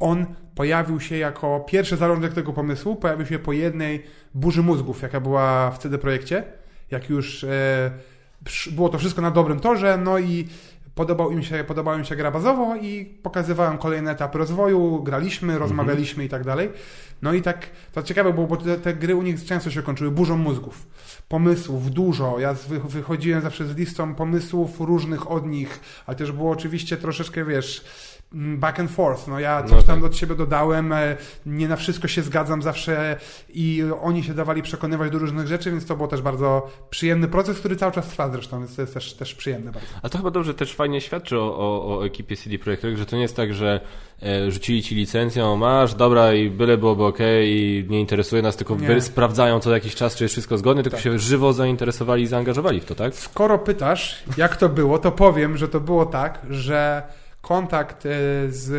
on 0.00 0.26
pojawił 0.54 1.00
się 1.00 1.16
jako 1.16 1.60
pierwszy 1.60 1.96
zarządek 1.96 2.32
tego 2.32 2.52
pomysłu, 2.52 2.96
pojawił 2.96 3.26
się 3.26 3.38
po 3.38 3.52
jednej 3.52 4.02
burzy 4.34 4.62
mózgów, 4.62 5.02
jaka 5.02 5.20
była 5.20 5.70
w 5.70 5.78
CD 5.78 5.98
Projekcie, 5.98 6.44
jak 6.90 7.10
już 7.10 7.44
e, 7.44 7.90
było 8.70 8.88
to 8.88 8.98
wszystko 8.98 9.22
na 9.22 9.30
dobrym 9.30 9.60
torze, 9.60 9.98
no 10.04 10.18
i 10.18 10.48
podobał 11.00 11.30
im 11.30 11.42
się, 11.42 11.64
podobała 11.64 11.98
im 11.98 12.04
się 12.04 12.16
gra 12.16 12.30
bazowo 12.30 12.76
i 12.76 13.04
pokazywałem 13.22 13.78
kolejny 13.78 14.10
etap 14.10 14.34
rozwoju, 14.34 15.02
graliśmy, 15.02 15.58
rozmawialiśmy 15.58 16.24
i 16.24 16.28
tak 16.28 16.44
dalej. 16.44 16.70
No 17.22 17.32
i 17.32 17.42
tak, 17.42 17.66
to 17.92 18.02
ciekawe 18.02 18.32
było, 18.32 18.46
bo 18.46 18.56
te, 18.56 18.78
te 18.78 18.94
gry 18.94 19.14
u 19.14 19.22
nich 19.22 19.44
często 19.44 19.70
się 19.70 19.82
kończyły 19.82 20.10
burzą 20.10 20.36
mózgów, 20.36 20.86
pomysłów, 21.28 21.90
dużo. 21.90 22.38
Ja 22.38 22.54
wy, 22.54 22.80
wychodziłem 22.80 23.42
zawsze 23.42 23.66
z 23.66 23.76
listą 23.76 24.14
pomysłów 24.14 24.80
różnych 24.80 25.30
od 25.30 25.46
nich, 25.46 25.80
ale 26.06 26.16
też 26.16 26.32
było 26.32 26.50
oczywiście 26.50 26.96
troszeczkę, 26.96 27.44
wiesz, 27.44 27.84
back 28.32 28.80
and 28.80 28.90
forth. 28.90 29.28
No 29.28 29.40
ja 29.40 29.62
coś 29.62 29.70
no 29.70 29.76
tak. 29.76 29.86
tam 29.86 30.00
do 30.00 30.12
siebie 30.12 30.34
dodałem, 30.34 30.92
e, 30.92 31.16
nie 31.46 31.68
na 31.68 31.76
wszystko 31.76 32.08
się 32.08 32.22
zgadzam 32.22 32.62
zawsze 32.62 33.16
i 33.48 33.84
oni 34.02 34.24
się 34.24 34.34
dawali 34.34 34.62
przekonywać 34.62 35.10
do 35.10 35.18
różnych 35.18 35.46
rzeczy, 35.46 35.70
więc 35.70 35.86
to 35.86 35.96
był 35.96 36.06
też 36.06 36.22
bardzo 36.22 36.70
przyjemny 36.90 37.28
proces, 37.28 37.58
który 37.58 37.76
cały 37.76 37.92
czas 37.92 38.08
trwa 38.08 38.30
zresztą, 38.30 38.58
więc 38.58 38.76
to 38.76 38.82
jest 38.82 38.94
też, 38.94 39.14
też 39.14 39.34
przyjemne 39.34 39.72
bardzo. 39.72 39.88
A 40.02 40.08
to 40.08 40.18
chyba 40.18 40.30
dobrze 40.30 40.54
też 40.54 40.74
fajnie 40.74 41.00
świadczy 41.00 41.38
o, 41.38 41.58
o, 41.58 41.98
o 41.98 42.06
ekipie 42.06 42.36
CD 42.36 42.58
Projekt 42.58 42.84
że 42.94 43.06
to 43.06 43.16
nie 43.16 43.22
jest 43.22 43.36
tak, 43.36 43.54
że 43.54 43.80
e, 44.22 44.50
rzucili 44.50 44.82
ci 44.82 44.94
licencję, 44.94 45.56
masz, 45.56 45.94
dobra 45.94 46.34
i 46.34 46.50
byle 46.50 46.78
byłoby 46.78 47.04
ok 47.04 47.18
i 47.44 47.86
nie 47.88 48.00
interesuje 48.00 48.42
nas, 48.42 48.56
tylko 48.56 48.76
nie. 48.76 49.00
sprawdzają 49.00 49.60
co 49.60 49.74
jakiś 49.74 49.94
czas, 49.94 50.16
czy 50.16 50.24
jest 50.24 50.34
wszystko 50.34 50.58
zgodne, 50.58 50.82
tylko 50.82 50.96
tak. 50.96 51.04
się 51.04 51.18
żywo 51.18 51.52
zainteresowali 51.52 52.22
i 52.22 52.26
zaangażowali 52.26 52.80
w 52.80 52.84
to, 52.84 52.94
tak? 52.94 53.14
Skoro 53.14 53.58
pytasz, 53.58 54.22
jak 54.36 54.56
to 54.56 54.68
było, 54.68 54.98
to 54.98 55.12
powiem, 55.12 55.56
że 55.56 55.68
to 55.68 55.80
było 55.80 56.06
tak, 56.06 56.46
że 56.50 57.02
kontakt 57.40 58.06
e, 58.06 58.10
z 58.48 58.70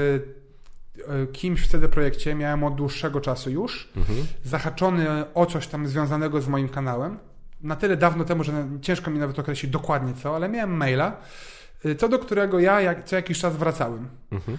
e, 1.07 1.27
kimś 1.27 1.61
w 1.61 1.67
CD 1.67 1.89
Projekcie 1.89 2.35
miałem 2.35 2.63
od 2.63 2.75
dłuższego 2.75 3.21
czasu 3.21 3.49
już, 3.49 3.89
mhm. 3.97 4.25
zahaczony 4.43 5.33
o 5.33 5.45
coś 5.45 5.67
tam 5.67 5.87
związanego 5.87 6.41
z 6.41 6.47
moim 6.47 6.69
kanałem. 6.69 7.17
Na 7.61 7.75
tyle 7.75 7.97
dawno 7.97 8.23
temu, 8.23 8.43
że 8.43 8.67
ciężko 8.81 9.11
mi 9.11 9.19
nawet 9.19 9.39
określić 9.39 9.71
dokładnie 9.71 10.13
co, 10.13 10.35
ale 10.35 10.49
miałem 10.49 10.77
maila, 10.77 11.17
e, 11.85 11.95
co 11.95 12.09
do 12.09 12.19
którego 12.19 12.59
ja 12.59 12.81
jak, 12.81 13.05
co 13.05 13.15
jakiś 13.15 13.39
czas 13.39 13.57
wracałem. 13.57 14.07
Mhm. 14.31 14.57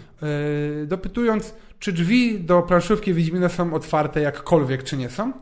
Dopytując, 0.86 1.54
czy 1.78 1.92
drzwi 1.92 2.40
do 2.40 2.62
planszówki 2.62 3.14
Wiedźmina 3.14 3.48
są 3.48 3.74
otwarte 3.74 4.20
jakkolwiek, 4.20 4.82
czy 4.82 4.96
nie 4.96 5.10
są. 5.10 5.32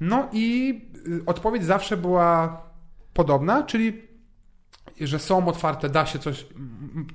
No 0.00 0.28
i 0.32 0.80
odpowiedź 1.26 1.64
zawsze 1.64 1.96
była 1.96 2.62
podobna, 3.12 3.62
czyli 3.62 4.10
że 5.00 5.18
są 5.18 5.48
otwarte, 5.48 5.88
da 5.88 6.06
się 6.06 6.18
coś, 6.18 6.46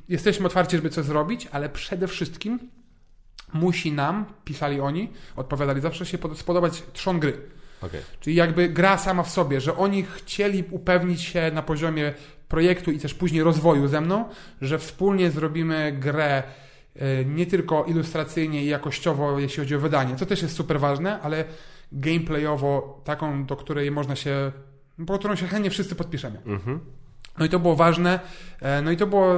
jesteśmy 0.09 0.45
otwarci, 0.45 0.75
żeby 0.75 0.89
coś 0.89 1.05
zrobić, 1.05 1.47
ale 1.51 1.69
przede 1.69 2.07
wszystkim 2.07 2.59
musi 3.53 3.91
nam, 3.91 4.25
pisali 4.43 4.79
oni, 4.81 5.09
odpowiadali 5.35 5.81
zawsze 5.81 6.05
się 6.05 6.17
spodobać 6.35 6.83
trzon 6.93 7.19
gry. 7.19 7.33
Okay. 7.81 8.01
Czyli 8.19 8.35
jakby 8.35 8.69
gra 8.69 8.97
sama 8.97 9.23
w 9.23 9.29
sobie, 9.29 9.61
że 9.61 9.77
oni 9.77 10.03
chcieli 10.03 10.63
upewnić 10.71 11.21
się 11.21 11.51
na 11.53 11.61
poziomie 11.61 12.13
projektu 12.47 12.91
i 12.91 12.99
też 12.99 13.13
później 13.13 13.43
rozwoju 13.43 13.87
ze 13.87 14.01
mną, 14.01 14.29
że 14.61 14.79
wspólnie 14.79 15.31
zrobimy 15.31 15.91
grę 15.99 16.43
e, 16.95 17.25
nie 17.25 17.45
tylko 17.45 17.83
ilustracyjnie 17.83 18.63
i 18.63 18.67
jakościowo, 18.67 19.39
jeśli 19.39 19.57
chodzi 19.59 19.75
o 19.75 19.79
wydanie, 19.79 20.15
co 20.15 20.25
też 20.25 20.41
jest 20.41 20.55
super 20.55 20.79
ważne, 20.79 21.21
ale 21.21 21.45
gameplayowo 21.91 23.01
taką, 23.03 23.45
do 23.45 23.55
której 23.55 23.91
można 23.91 24.15
się, 24.15 24.51
po 25.07 25.19
którą 25.19 25.35
się 25.35 25.47
chętnie 25.47 25.69
wszyscy 25.69 25.95
podpiszemy. 25.95 26.41
Mhm. 26.45 26.79
No 27.39 27.45
i 27.45 27.49
to 27.49 27.59
było 27.59 27.75
ważne. 27.75 28.19
E, 28.61 28.81
no 28.81 28.91
i 28.91 28.97
to 28.97 29.07
było 29.07 29.35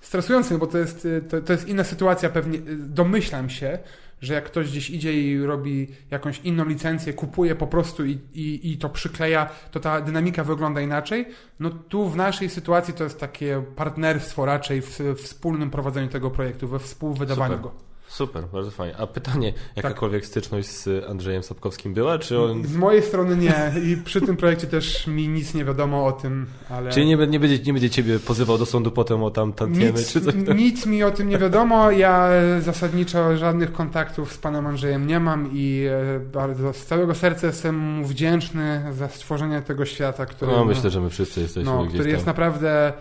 stresujące, 0.00 0.58
bo 0.58 0.66
to 0.66 0.78
jest, 0.78 1.06
e, 1.16 1.20
to, 1.20 1.40
to 1.40 1.52
jest 1.52 1.68
inna 1.68 1.84
sytuacja 1.84 2.30
pewnie. 2.30 2.58
E, 2.58 2.62
domyślam 2.76 3.50
się, 3.50 3.78
że 4.20 4.34
jak 4.34 4.44
ktoś 4.44 4.70
gdzieś 4.70 4.90
idzie 4.90 5.22
i 5.22 5.42
robi 5.42 5.88
jakąś 6.10 6.40
inną 6.40 6.64
licencję, 6.64 7.12
kupuje 7.12 7.54
po 7.54 7.66
prostu 7.66 8.04
i, 8.04 8.18
i, 8.34 8.72
i 8.72 8.78
to 8.78 8.88
przykleja, 8.88 9.50
to 9.70 9.80
ta 9.80 10.00
dynamika 10.00 10.44
wygląda 10.44 10.80
inaczej. 10.80 11.26
No 11.60 11.70
tu 11.70 12.08
w 12.08 12.16
naszej 12.16 12.50
sytuacji 12.50 12.94
to 12.94 13.04
jest 13.04 13.20
takie 13.20 13.62
partnerstwo 13.76 14.46
raczej 14.46 14.82
w, 14.82 14.98
w 14.98 15.22
wspólnym 15.22 15.70
prowadzeniu 15.70 16.08
tego 16.08 16.30
projektu, 16.30 16.68
we 16.68 16.78
współwydawaniu 16.78 17.56
Super. 17.56 17.72
go. 17.72 17.89
Super, 18.10 18.44
bardzo 18.52 18.70
fajnie. 18.70 18.96
A 18.96 19.06
pytanie, 19.06 19.52
jakakolwiek 19.76 20.22
tak. 20.22 20.28
styczność 20.28 20.68
z 20.68 21.08
Andrzejem 21.10 21.42
Sapkowskim 21.42 21.94
była, 21.94 22.18
czy 22.18 22.40
on... 22.40 22.64
Z 22.64 22.76
mojej 22.76 23.02
strony 23.02 23.36
nie 23.36 23.72
i 23.84 23.96
przy 23.96 24.20
tym 24.20 24.36
projekcie 24.36 24.66
też 24.66 25.06
mi 25.06 25.28
nic 25.28 25.54
nie 25.54 25.64
wiadomo 25.64 26.06
o 26.06 26.12
tym, 26.12 26.46
ale... 26.70 26.90
Czyli 26.90 27.06
nie, 27.06 27.16
nie, 27.16 27.40
będzie, 27.40 27.58
nie 27.58 27.72
będzie 27.72 27.90
ciebie 27.90 28.18
pozywał 28.18 28.58
do 28.58 28.66
sądu 28.66 28.90
potem 28.90 29.22
o 29.22 29.30
tam 29.30 29.52
tantiemy, 29.52 29.98
nic, 29.98 30.12
czy 30.12 30.20
coś? 30.20 30.34
Nic 30.56 30.86
mi 30.86 31.02
o 31.02 31.10
tym 31.10 31.28
nie 31.28 31.38
wiadomo, 31.38 31.90
ja 31.90 32.30
zasadniczo 32.60 33.36
żadnych 33.36 33.72
kontaktów 33.72 34.32
z 34.32 34.38
panem 34.38 34.66
Andrzejem 34.66 35.06
nie 35.06 35.20
mam 35.20 35.50
i 35.52 35.86
e, 36.16 36.20
bardzo 36.20 36.72
z 36.72 36.86
całego 36.86 37.14
serca 37.14 37.46
jestem 37.46 37.78
mu 37.78 38.04
wdzięczny 38.04 38.84
za 38.92 39.08
stworzenie 39.08 39.62
tego 39.62 39.84
świata, 39.84 40.26
który... 40.26 40.52
No, 40.52 40.64
myślę, 40.64 40.90
że 40.90 41.00
my 41.00 41.10
wszyscy 41.10 41.40
jesteśmy 41.40 41.72
no, 41.72 41.86
który 41.86 42.10
jest 42.10 42.26
naprawdę 42.26 42.92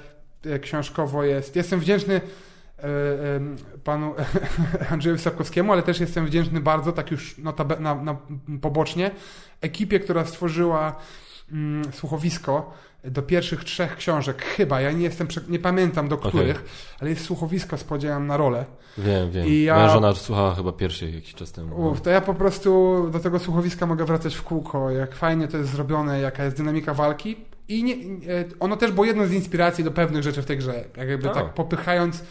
e, 0.45 0.59
książkowo 0.59 1.23
jest. 1.23 1.55
Jestem 1.55 1.79
wdzięczny 1.79 2.21
panu 3.83 4.13
Andrzejowi 4.91 5.21
Sapkowskiemu, 5.21 5.73
ale 5.73 5.83
też 5.83 5.99
jestem 5.99 6.25
wdzięczny 6.25 6.59
bardzo, 6.59 6.91
tak 6.91 7.11
już 7.11 7.37
na, 7.37 7.53
na, 7.79 7.95
na 7.95 8.17
pobocznie, 8.61 9.11
ekipie, 9.61 9.99
która 9.99 10.25
stworzyła 10.25 10.95
mm, 11.51 11.93
słuchowisko 11.93 12.73
do 13.03 13.21
pierwszych 13.21 13.63
trzech 13.63 13.95
książek, 13.95 14.43
chyba, 14.43 14.81
ja 14.81 14.91
nie 14.91 15.03
jestem, 15.03 15.27
nie 15.49 15.59
pamiętam 15.59 16.07
do 16.07 16.17
których, 16.17 16.57
okay. 16.57 16.69
ale 16.99 17.09
jest 17.09 17.25
słuchowisko 17.25 17.77
z 17.77 17.83
podziałem 17.83 18.27
na 18.27 18.37
rolę. 18.37 18.65
Wiem, 18.97 19.31
wiem. 19.31 19.47
I 19.47 19.63
ja, 19.63 19.75
Moja 19.75 19.89
żona 19.89 20.13
słuchała 20.13 20.55
chyba 20.55 20.71
pierwszej 20.71 21.15
jakiś 21.15 21.33
czas 21.33 21.51
temu. 21.51 21.89
Uf, 21.89 22.01
to 22.01 22.09
ja 22.09 22.21
po 22.21 22.33
prostu 22.33 23.09
do 23.11 23.19
tego 23.19 23.39
słuchowiska 23.39 23.85
mogę 23.85 24.05
wracać 24.05 24.35
w 24.35 24.43
kółko, 24.43 24.91
jak 24.91 25.15
fajnie 25.15 25.47
to 25.47 25.57
jest 25.57 25.69
zrobione, 25.69 26.19
jaka 26.19 26.43
jest 26.43 26.57
dynamika 26.57 26.93
walki. 26.93 27.35
I 27.67 27.83
nie, 27.83 27.93
e, 27.93 27.97
ono 28.59 28.77
też 28.77 28.91
było 28.91 29.05
jedną 29.05 29.25
z 29.25 29.31
inspiracji 29.31 29.83
do 29.83 29.91
pewnych 29.91 30.23
rzeczy 30.23 30.41
w 30.41 30.45
tej 30.45 30.57
grze. 30.57 30.85
Jakby 30.97 31.29
tak 31.29 31.53
popychając 31.53 32.23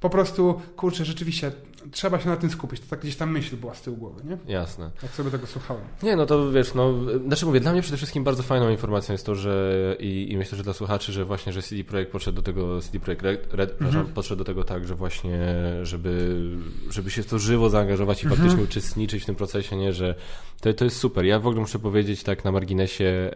po 0.00 0.10
prostu, 0.10 0.60
kurczę, 0.76 1.04
rzeczywiście 1.04 1.52
trzeba 1.92 2.20
się 2.20 2.28
na 2.28 2.36
tym 2.36 2.50
skupić. 2.50 2.80
To 2.80 2.86
tak 2.90 3.00
gdzieś 3.00 3.16
tam 3.16 3.30
myśl 3.30 3.56
była 3.56 3.74
z 3.74 3.82
tyłu 3.82 3.96
głowy, 3.96 4.22
nie? 4.24 4.52
Jasne. 4.52 4.90
Jak 5.02 5.12
sobie 5.12 5.30
tego 5.30 5.46
słuchałem. 5.46 5.84
Nie, 6.02 6.16
no 6.16 6.26
to 6.26 6.50
wiesz, 6.50 6.74
no, 6.74 6.94
znaczy 7.26 7.46
mówię, 7.46 7.60
dla 7.60 7.72
mnie 7.72 7.82
przede 7.82 7.96
wszystkim 7.96 8.24
bardzo 8.24 8.42
fajną 8.42 8.70
informacją 8.70 9.12
jest 9.12 9.26
to, 9.26 9.34
że 9.34 9.96
i, 9.98 10.32
i 10.32 10.36
myślę, 10.36 10.58
że 10.58 10.64
dla 10.64 10.72
słuchaczy, 10.72 11.12
że 11.12 11.24
właśnie, 11.24 11.52
że 11.52 11.62
CD 11.62 11.84
Projekt 11.84 12.12
podszedł 12.12 12.36
do 12.36 12.42
tego, 12.42 12.80
CD 12.80 13.00
Projekt 13.00 13.22
Red, 13.22 13.54
Red 13.54 13.82
mhm. 13.82 14.06
podszedł 14.06 14.38
do 14.38 14.44
tego 14.44 14.64
tak, 14.64 14.86
że 14.86 14.94
właśnie, 14.94 15.38
żeby, 15.82 16.42
żeby 16.90 17.10
się 17.10 17.22
w 17.22 17.26
to 17.26 17.38
żywo 17.38 17.70
zaangażować 17.70 18.22
i 18.22 18.26
mhm. 18.26 18.40
faktycznie 18.40 18.64
uczestniczyć 18.64 19.22
w 19.22 19.26
tym 19.26 19.34
procesie, 19.34 19.76
nie, 19.76 19.92
że 19.92 20.14
to, 20.60 20.72
to 20.74 20.84
jest 20.84 20.96
super. 20.96 21.24
Ja 21.24 21.38
w 21.38 21.46
ogóle 21.46 21.60
muszę 21.60 21.78
powiedzieć 21.78 22.22
tak 22.22 22.44
na 22.44 22.52
marginesie, 22.52 23.04
e, 23.04 23.32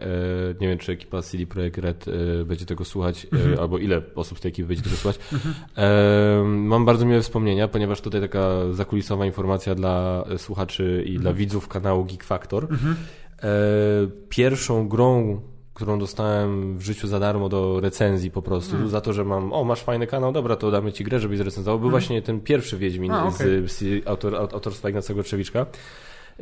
nie 0.61 0.67
wiem, 0.67 0.77
czy 0.77 0.91
ekipa 0.91 1.21
CD 1.21 1.45
Projekt 1.45 1.77
Red 1.77 2.05
e, 2.07 2.45
będzie 2.45 2.65
tego 2.65 2.85
słuchać, 2.85 3.25
e, 3.25 3.35
mhm. 3.35 3.59
albo 3.59 3.77
ile 3.77 4.01
osób 4.15 4.37
z 4.37 4.41
tej 4.41 4.49
ekipy 4.49 4.67
będzie 4.67 4.83
tego 4.83 4.95
słuchać. 4.95 5.19
Mhm. 5.33 5.55
mam 6.67 6.85
bardzo 6.85 7.05
miłe 7.05 7.21
wspomnienia, 7.21 7.67
ponieważ 7.67 8.01
tutaj 8.01 8.21
taka 8.35 8.73
zakulisowa 8.73 9.25
informacja 9.25 9.75
dla 9.75 10.25
słuchaczy 10.37 11.03
i 11.05 11.09
mhm. 11.09 11.21
dla 11.21 11.33
widzów 11.33 11.67
kanału 11.67 12.05
Geek 12.05 12.23
Factor. 12.23 12.67
Mhm. 12.71 12.95
Pierwszą 14.29 14.87
grą 14.87 15.41
którą 15.73 15.99
dostałem 15.99 16.77
w 16.77 16.81
życiu 16.81 17.07
za 17.07 17.19
darmo 17.19 17.49
do 17.49 17.79
recenzji 17.79 18.31
po 18.31 18.41
prostu, 18.41 18.71
hmm. 18.71 18.89
za 18.89 19.01
to, 19.01 19.13
że 19.13 19.25
mam, 19.25 19.53
o 19.53 19.63
masz 19.63 19.81
fajny 19.81 20.07
kanał, 20.07 20.31
dobra, 20.31 20.55
to 20.55 20.71
damy 20.71 20.93
ci 20.93 21.03
grę, 21.03 21.19
żebyś 21.19 21.37
zrecenzował, 21.37 21.79
był 21.79 21.89
hmm. 21.89 22.01
właśnie 22.01 22.21
ten 22.21 22.39
pierwszy 22.39 22.77
Wiedźmin 22.77 23.11
A, 23.11 23.27
okay. 23.27 23.67
z, 23.67 23.71
z 23.71 24.07
autor, 24.07 24.35
autorstwa 24.35 24.89
Ignacego 24.89 25.23
Trzewiczka. 25.23 25.65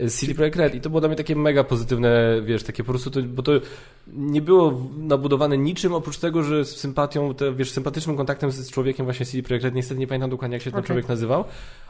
CD 0.09 0.35
Projekt 0.35 0.57
Red 0.57 0.75
i 0.75 0.81
to 0.81 0.89
było 0.89 0.99
dla 0.99 1.09
mnie 1.09 1.15
takie 1.15 1.35
mega 1.35 1.63
pozytywne, 1.63 2.41
wiesz, 2.45 2.63
takie 2.63 2.83
po 2.83 2.91
prostu, 2.91 3.11
to, 3.11 3.21
bo 3.21 3.43
to 3.43 3.51
nie 4.07 4.41
było 4.41 4.81
nabudowane 4.97 5.57
niczym 5.57 5.93
oprócz 5.93 6.17
tego, 6.17 6.43
że 6.43 6.65
z 6.65 6.77
sympatią, 6.77 7.33
te, 7.33 7.53
wiesz, 7.53 7.71
sympatycznym 7.71 8.17
kontaktem 8.17 8.51
z 8.51 8.71
człowiekiem 8.71 9.05
właśnie 9.05 9.25
CD 9.25 9.43
Projekt 9.43 9.63
Red, 9.63 9.75
niestety 9.75 9.99
nie 9.99 10.07
pamiętam 10.07 10.29
dokładnie 10.29 10.55
jak 10.55 10.63
się 10.63 10.69
okay. 10.69 10.81
ten 10.81 10.87
człowiek 10.87 11.09
nazywał, 11.09 11.45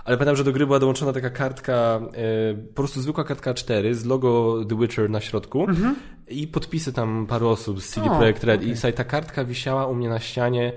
ale 0.06 0.18
pamiętam, 0.18 0.36
że 0.36 0.44
do 0.44 0.52
gry 0.52 0.66
była 0.66 0.80
dołączona 0.80 1.14
taka 1.14 1.30
kartka, 1.30 1.74
e, 1.74 2.54
po 2.54 2.74
prostu 2.74 3.02
zwykła 3.02 3.24
kartka 3.24 3.54
4 3.54 3.96
z 3.96 4.06
logo 4.06 4.64
The 4.70 4.80
Witcher 4.80 5.10
na 5.10 5.22
środku 5.22 5.64
mm 5.64 5.76
-hmm. 5.76 5.94
i 6.28 6.48
podpisy 6.48 6.94
tam 6.94 7.28
paru 7.28 7.50
osób 7.50 7.82
z 7.82 7.90
CD 7.90 8.10
Projekt 8.10 8.44
Red 8.44 8.62
okay. 8.62 8.90
i 8.90 8.94
ta 8.94 9.04
kartka 9.04 9.46
wisiała 9.46 9.88
u 9.88 9.96
mnie 9.96 10.10
na 10.10 10.20
ścianie 10.20 10.74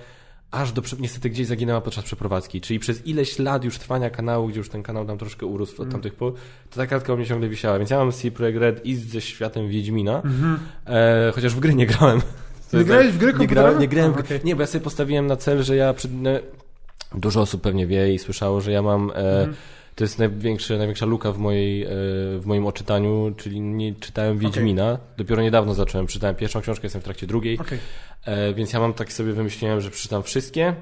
aż 0.50 0.72
do, 0.72 0.82
niestety 0.98 1.30
gdzieś 1.30 1.46
zaginęła 1.46 1.80
podczas 1.80 2.04
przeprowadzki, 2.04 2.60
czyli 2.60 2.78
przez 2.78 3.06
ileś 3.06 3.38
lat 3.38 3.64
już 3.64 3.78
trwania 3.78 4.10
kanału, 4.10 4.48
gdzie 4.48 4.58
już 4.58 4.68
ten 4.68 4.82
kanał 4.82 5.06
tam 5.06 5.18
troszkę 5.18 5.46
urósł 5.46 5.72
od 5.72 5.80
mm. 5.80 5.92
tamtych 5.92 6.14
pól, 6.14 6.32
to 6.70 6.76
ta 6.76 6.86
kartka 6.86 7.12
u 7.12 7.16
mnie 7.16 7.26
ciągle 7.26 7.48
wisiała, 7.48 7.78
więc 7.78 7.90
ja 7.90 7.98
mam 7.98 8.12
CD 8.12 8.30
Projekt 8.30 8.58
Red 8.58 8.86
i 8.86 8.96
ze 8.96 9.20
światem 9.20 9.68
Wiedźmina, 9.68 10.22
mm 10.24 10.36
-hmm. 10.36 10.56
e, 10.86 11.32
chociaż 11.34 11.54
w 11.54 11.60
gry 11.60 11.74
nie 11.74 11.86
grałem. 11.86 12.20
Nie 12.72 12.84
grałeś 12.84 13.12
w 13.12 13.18
gry 13.18 13.34
nie, 13.34 13.46
grałem, 13.46 13.78
nie 13.78 13.88
grałem, 13.88 14.12
w, 14.12 14.44
nie, 14.44 14.56
bo 14.56 14.62
ja 14.62 14.66
sobie 14.66 14.84
postawiłem 14.84 15.26
na 15.26 15.36
cel, 15.36 15.62
że 15.62 15.76
ja 15.76 15.94
przy, 15.94 16.08
no, 16.12 16.30
dużo 17.14 17.40
osób 17.40 17.62
pewnie 17.62 17.86
wie 17.86 18.14
i 18.14 18.18
słyszało, 18.18 18.60
że 18.60 18.72
ja 18.72 18.82
mam 18.82 19.10
e, 19.10 19.14
mm 19.14 19.52
-hmm 19.52 19.75
to 19.96 20.04
jest 20.04 20.18
największy, 20.18 20.78
największa 20.78 21.06
luka 21.06 21.32
w, 21.32 21.38
mojej, 21.38 21.82
e, 21.82 21.88
w 22.38 22.42
moim 22.44 22.66
odczytaniu, 22.66 23.34
czyli 23.36 23.60
nie 23.60 23.94
czytałem 23.94 24.38
Wiedźmina. 24.38 24.92
Okay. 24.92 25.06
Dopiero 25.16 25.42
niedawno 25.42 25.74
zacząłem. 25.74 26.06
Czytałem 26.06 26.36
pierwszą 26.36 26.60
książkę, 26.60 26.86
jestem 26.86 27.02
w 27.02 27.04
trakcie 27.04 27.26
drugiej. 27.26 27.58
Okay. 27.58 27.78
E, 28.24 28.54
więc 28.54 28.72
ja 28.72 28.80
mam 28.80 28.94
tak 28.94 29.12
sobie 29.12 29.32
wymyśliłem, 29.32 29.80
że 29.80 29.90
przeczytam 29.90 30.22
wszystkie 30.22 30.74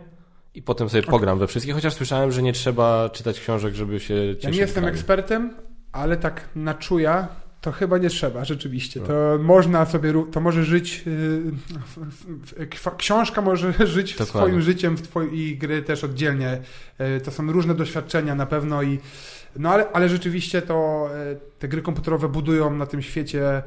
i 0.55 0.63
potem 0.63 0.89
sobie 0.89 1.03
okay. 1.03 1.11
pogram 1.11 1.39
we 1.39 1.47
wszystkie, 1.47 1.73
chociaż 1.73 1.95
słyszałem, 1.95 2.33
że 2.33 2.43
nie 2.43 2.53
trzeba 2.53 3.11
czytać 3.11 3.41
książek, 3.41 3.75
żeby 3.75 4.01
się 4.01 4.15
cieszyć. 4.15 4.45
Ja 4.45 4.51
nie 4.51 4.59
jestem 4.59 4.85
ekspertem, 4.85 5.55
ale 5.93 6.17
tak 6.17 6.49
na 6.57 6.75
czuja 6.75 7.29
To 7.65 7.73
chyba 7.73 7.99
nie 7.99 8.11
trzeba, 8.11 8.45
rzeczywiście. 8.45 9.01
No. 9.01 9.07
To 9.07 9.39
można 9.43 9.87
sobie, 9.87 10.13
to 10.33 10.41
może 10.41 10.65
żyć, 10.65 11.05
y, 12.61 12.67
książka 12.97 13.43
może 13.43 13.73
żyć 13.87 14.13
Dokładnie. 14.13 14.41
swoim 14.41 14.63
życiem 14.63 14.97
w 14.97 15.03
twoi, 15.03 15.39
i 15.39 15.59
gry 15.59 15.83
też 15.83 16.05
oddzielnie. 16.05 16.61
Y, 17.17 17.21
to 17.21 17.31
są 17.31 17.53
różne 17.53 17.75
doświadczenia 17.75 18.35
na 18.35 18.47
pewno 18.47 18.83
i 18.83 18.99
no 19.57 19.71
ale, 19.71 19.93
ale 19.93 20.09
rzeczywiście 20.09 20.63
to 20.63 21.09
y, 21.33 21.59
te 21.59 21.69
gry 21.69 21.83
komputerowe 21.83 22.29
budują 22.29 22.71
na 22.71 22.87
tym 22.87 23.03
świecie 23.03 23.63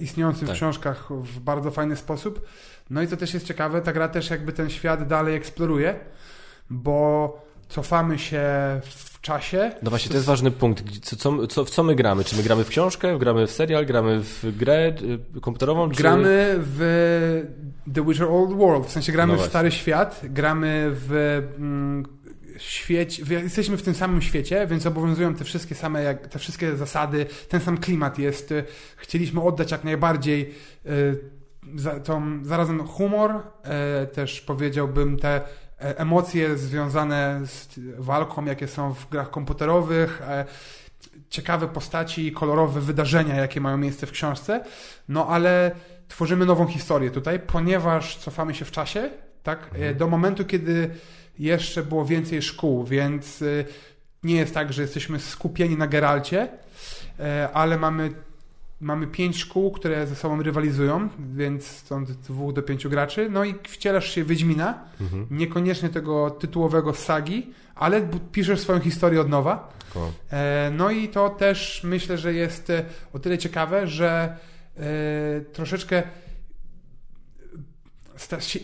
istniejącym 0.00 0.46
tak. 0.46 0.56
w 0.56 0.58
książkach 0.58 1.08
w 1.10 1.40
bardzo 1.40 1.70
fajny 1.70 1.96
sposób. 1.96 2.48
No 2.90 3.02
i 3.02 3.06
co 3.06 3.16
też 3.16 3.34
jest 3.34 3.46
ciekawe, 3.46 3.82
ta 3.82 3.92
gra 3.92 4.08
też 4.08 4.30
jakby 4.30 4.52
ten 4.52 4.70
świat 4.70 5.06
dalej 5.06 5.36
eksploruje, 5.36 5.94
bo 6.70 7.46
cofamy 7.68 8.18
się 8.18 8.40
w 8.84 9.09
czasie. 9.20 9.72
No 9.82 9.90
właśnie, 9.90 10.08
to 10.08 10.14
jest 10.14 10.26
ważny 10.26 10.50
punkt. 10.50 11.00
Co, 11.04 11.16
co, 11.16 11.46
co, 11.46 11.64
w 11.64 11.70
co 11.70 11.82
my 11.82 11.94
gramy? 11.94 12.24
Czy 12.24 12.36
my 12.36 12.42
gramy 12.42 12.64
w 12.64 12.68
książkę, 12.68 13.18
gramy 13.18 13.46
w 13.46 13.50
serial, 13.50 13.86
gramy 13.86 14.20
w 14.22 14.56
grę 14.56 14.92
y, 15.36 15.40
komputerową? 15.40 15.90
Czy... 15.90 15.96
Gramy 15.96 16.54
w 16.58 17.46
The 17.94 18.04
Witcher 18.04 18.28
Old 18.28 18.52
World, 18.52 18.86
w 18.86 18.90
sensie 18.90 19.12
gramy 19.12 19.36
no 19.36 19.42
w 19.42 19.46
Stary 19.46 19.70
Świat, 19.70 20.20
gramy 20.24 20.90
w 20.92 21.42
mm, 21.58 22.04
świecie, 22.58 23.22
jesteśmy 23.30 23.76
w 23.76 23.82
tym 23.82 23.94
samym 23.94 24.22
świecie, 24.22 24.66
więc 24.66 24.86
obowiązują 24.86 25.34
te 25.34 25.44
wszystkie 25.44 25.74
same, 25.74 26.02
jak, 26.02 26.26
te 26.26 26.38
wszystkie 26.38 26.76
zasady, 26.76 27.26
ten 27.48 27.60
sam 27.60 27.78
klimat 27.78 28.18
jest. 28.18 28.54
Chcieliśmy 28.96 29.42
oddać 29.42 29.70
jak 29.70 29.84
najbardziej 29.84 30.54
y, 30.86 31.18
za, 31.74 32.00
tą, 32.00 32.44
zarazem 32.44 32.86
humor, 32.86 33.30
y, 33.32 34.06
też 34.06 34.40
powiedziałbym 34.40 35.18
te 35.18 35.40
emocje 35.80 36.56
związane 36.56 37.40
z 37.44 37.68
walką, 37.98 38.44
jakie 38.44 38.68
są 38.68 38.94
w 38.94 39.08
grach 39.08 39.30
komputerowych, 39.30 40.22
e, 40.22 40.44
ciekawe 41.30 41.68
postaci 41.68 42.26
i 42.26 42.32
kolorowe 42.32 42.80
wydarzenia, 42.80 43.34
jakie 43.34 43.60
mają 43.60 43.76
miejsce 43.76 44.06
w 44.06 44.10
książce. 44.10 44.64
No 45.08 45.26
ale 45.26 45.70
tworzymy 46.08 46.46
nową 46.46 46.66
historię 46.66 47.10
tutaj, 47.10 47.40
ponieważ 47.40 48.16
cofamy 48.16 48.54
się 48.54 48.64
w 48.64 48.70
czasie, 48.70 49.10
tak, 49.42 49.58
e, 49.58 49.76
mhm. 49.76 49.96
do 49.96 50.08
momentu, 50.08 50.44
kiedy 50.44 50.90
jeszcze 51.38 51.82
było 51.82 52.04
więcej 52.04 52.42
szkół, 52.42 52.84
więc 52.84 53.44
nie 54.22 54.36
jest 54.36 54.54
tak, 54.54 54.72
że 54.72 54.82
jesteśmy 54.82 55.20
skupieni 55.20 55.76
na 55.76 55.86
Geralcie, 55.86 56.48
ale 57.52 57.78
mamy 57.78 58.10
mamy 58.80 59.06
pięć 59.06 59.36
szkół, 59.36 59.70
które 59.70 60.06
ze 60.06 60.16
sobą 60.16 60.42
rywalizują, 60.42 61.08
więc 61.34 61.66
stąd 61.66 62.10
dwóch 62.10 62.52
do 62.52 62.62
pięciu 62.62 62.90
graczy. 62.90 63.28
No 63.30 63.44
i 63.44 63.54
wcielasz 63.68 64.14
się 64.14 64.24
Wiedźmina, 64.24 64.84
mhm. 65.00 65.26
niekoniecznie 65.30 65.88
tego 65.88 66.30
tytułowego 66.30 66.94
sagi, 66.94 67.52
ale 67.74 68.08
piszesz 68.32 68.60
swoją 68.60 68.80
historię 68.80 69.20
od 69.20 69.28
nowa. 69.28 69.72
E, 70.30 70.72
no 70.76 70.90
i 70.90 71.08
to 71.08 71.30
też 71.30 71.80
myślę, 71.84 72.18
że 72.18 72.34
jest 72.34 72.70
e, 72.70 72.84
o 73.12 73.18
tyle 73.18 73.38
ciekawe, 73.38 73.86
że 73.86 74.36
e, 74.76 75.40
troszeczkę 75.40 76.02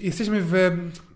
jesteśmy 0.00 0.42
w, 0.42 0.52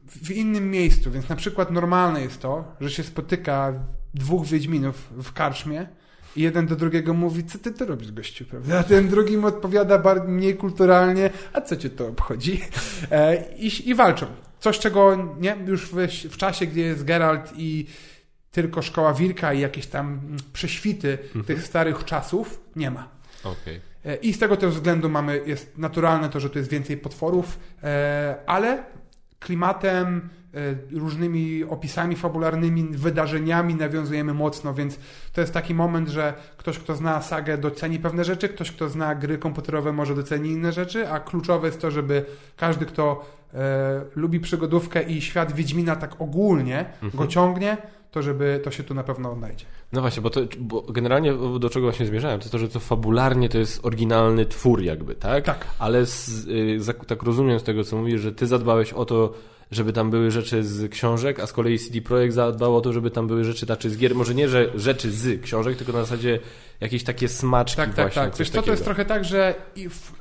w 0.07 0.31
innym 0.31 0.71
miejscu, 0.71 1.11
więc 1.11 1.29
na 1.29 1.37
przykład 1.37 1.71
normalne 1.71 2.21
jest 2.21 2.43
to, 2.43 2.77
że 2.81 2.91
się 2.91 3.03
spotyka 3.03 3.73
dwóch 4.15 4.47
Wiedźminów 4.47 5.09
w 5.23 5.33
karczmie, 5.33 5.87
i 6.37 6.43
jeden 6.43 6.67
do 6.67 6.77
drugiego 6.77 7.15
mówi, 7.15 7.45
co 7.45 7.59
ty 7.59 7.73
to 7.73 7.85
robisz, 7.85 8.13
gościu, 8.13 8.45
prawda? 8.45 8.79
A 8.79 8.83
ten 8.83 9.09
drugi 9.09 9.37
mu 9.37 9.47
odpowiada 9.47 9.99
bardziej, 9.99 10.29
mniej 10.29 10.57
kulturalnie, 10.57 11.31
a 11.53 11.61
co 11.61 11.77
cię 11.77 11.91
to 11.91 12.09
obchodzi? 12.09 12.61
E, 13.11 13.55
i, 13.57 13.89
I 13.89 13.95
walczą. 13.95 14.27
Coś, 14.61 14.79
czego 14.79 15.35
nie, 15.41 15.57
już 15.67 15.87
w, 15.87 15.97
w 16.31 16.37
czasie, 16.37 16.67
gdzie 16.67 16.83
jest 16.83 17.05
Geralt 17.05 17.53
i 17.57 17.87
tylko 18.51 18.83
Szkoła 18.83 19.15
Wilka 19.15 19.53
i 19.53 19.61
jakieś 19.61 19.87
tam 19.87 20.21
prześwity 20.53 21.19
mhm. 21.25 21.45
tych 21.45 21.67
starych 21.67 22.05
czasów, 22.05 22.61
nie 22.77 22.91
ma. 22.91 23.09
Okay. 23.45 23.81
E, 24.05 24.17
I 24.17 24.33
z 24.33 24.39
tego 24.39 24.57
też 24.57 24.75
względu 24.75 25.09
mamy, 25.09 25.43
jest 25.47 25.79
naturalne 25.79 26.29
to, 26.29 26.41
że 26.41 26.51
tu 26.51 26.59
jest 26.59 26.71
więcej 26.71 26.97
potworów, 26.97 27.59
e, 27.83 28.37
ale 28.47 28.85
klimatem, 29.41 30.29
różnymi 30.93 31.65
opisami 31.65 32.17
fabularnymi, 32.17 32.83
wydarzeniami 32.83 33.75
nawiązujemy 33.75 34.35
mocno, 34.35 34.75
więc 34.75 34.99
to 35.33 35.41
jest 35.41 35.53
taki 35.53 35.75
moment, 35.75 36.09
że 36.09 36.35
ktoś, 36.57 36.79
kto 36.79 36.95
zna 36.95 37.23
sagę, 37.23 37.59
doceni 37.59 37.99
pewne 37.99 38.25
rzeczy, 38.25 38.49
ktoś, 38.49 38.73
kto 38.73 38.89
zna 38.89 39.15
gry 39.15 39.39
komputerowe, 39.39 39.93
może 39.93 40.15
doceni 40.15 40.51
inne 40.51 40.73
rzeczy, 40.73 41.09
a 41.09 41.21
kluczowe 41.21 41.67
jest 41.67 41.81
to, 41.81 41.91
żeby 41.91 42.25
każdy, 42.57 42.87
kto 42.87 43.25
e, 43.55 44.01
lubi 44.17 44.41
przygodówkę 44.41 45.03
i 45.03 45.23
świat 45.23 45.53
Wiedźmina 45.53 45.97
tak 45.97 46.21
ogólnie 46.21 46.79
mhm. 47.03 47.11
go 47.15 47.27
ciągnie, 47.27 47.77
to 48.11 48.23
żeby 48.23 48.61
to 48.65 48.71
się 48.71 48.85
tu 48.85 48.95
na 48.95 49.05
pewno 49.05 49.33
odnajdzie. 49.33 49.65
No 49.93 50.01
właśnie, 50.01 50.23
bo, 50.23 50.31
to, 50.31 50.41
bo 50.59 50.83
generalnie 50.83 51.33
do 51.61 51.71
czego 51.71 51.87
właśnie 51.87 52.07
zmierzałem, 52.07 52.41
to 52.41 52.49
to, 52.49 52.59
że 52.59 52.69
to 52.69 52.81
fabularnie 52.81 53.49
to 53.49 53.59
jest 53.59 53.87
oryginalny 53.87 54.47
twór 54.47 54.83
jakby, 54.83 55.15
tak? 55.15 55.45
Tak. 55.45 55.67
Ale 55.79 56.07
z, 56.07 56.47
y, 56.89 57.05
tak 57.07 57.23
rozumiem 57.23 57.61
z 57.61 57.63
tego, 57.63 57.85
co 57.85 57.97
mówisz, 57.97 58.21
że 58.21 58.33
ty 58.33 58.47
zadbałeś 58.47 58.93
o 58.93 59.05
to, 59.05 59.33
żeby 59.71 59.93
tam 59.93 60.11
były 60.11 60.31
rzeczy 60.31 60.65
z 60.65 60.91
książek, 60.91 61.41
a 61.41 61.47
z 61.47 61.53
kolei 61.53 61.79
CD 61.79 62.01
Projekt 62.01 62.35
zadbał 62.35 62.77
o 62.77 62.81
to, 62.81 62.93
żeby 62.93 63.11
tam 63.11 63.27
były 63.27 63.45
rzeczy 63.45 63.67
znaczy 63.67 63.91
z 63.91 63.99
gier. 63.99 64.15
Może 64.15 64.35
nie, 64.35 64.49
że 64.49 64.71
rzeczy 64.75 65.11
z 65.11 65.43
książek, 65.43 65.77
tylko 65.77 65.93
na 65.93 66.01
zasadzie 66.01 66.39
jakieś 66.81 67.05
takie 67.05 67.29
smaczki 67.29 67.77
tak, 67.77 67.87
tak, 67.87 67.97
właśnie. 67.97 68.23
Tak, 68.23 68.31
tak, 68.31 68.39
Wiesz 68.39 68.51
co, 68.51 68.63
to 68.63 68.71
jest 68.71 68.85
trochę 68.85 69.05
tak, 69.05 69.25
że 69.25 69.55
i, 69.77 69.89
w, 69.89 70.13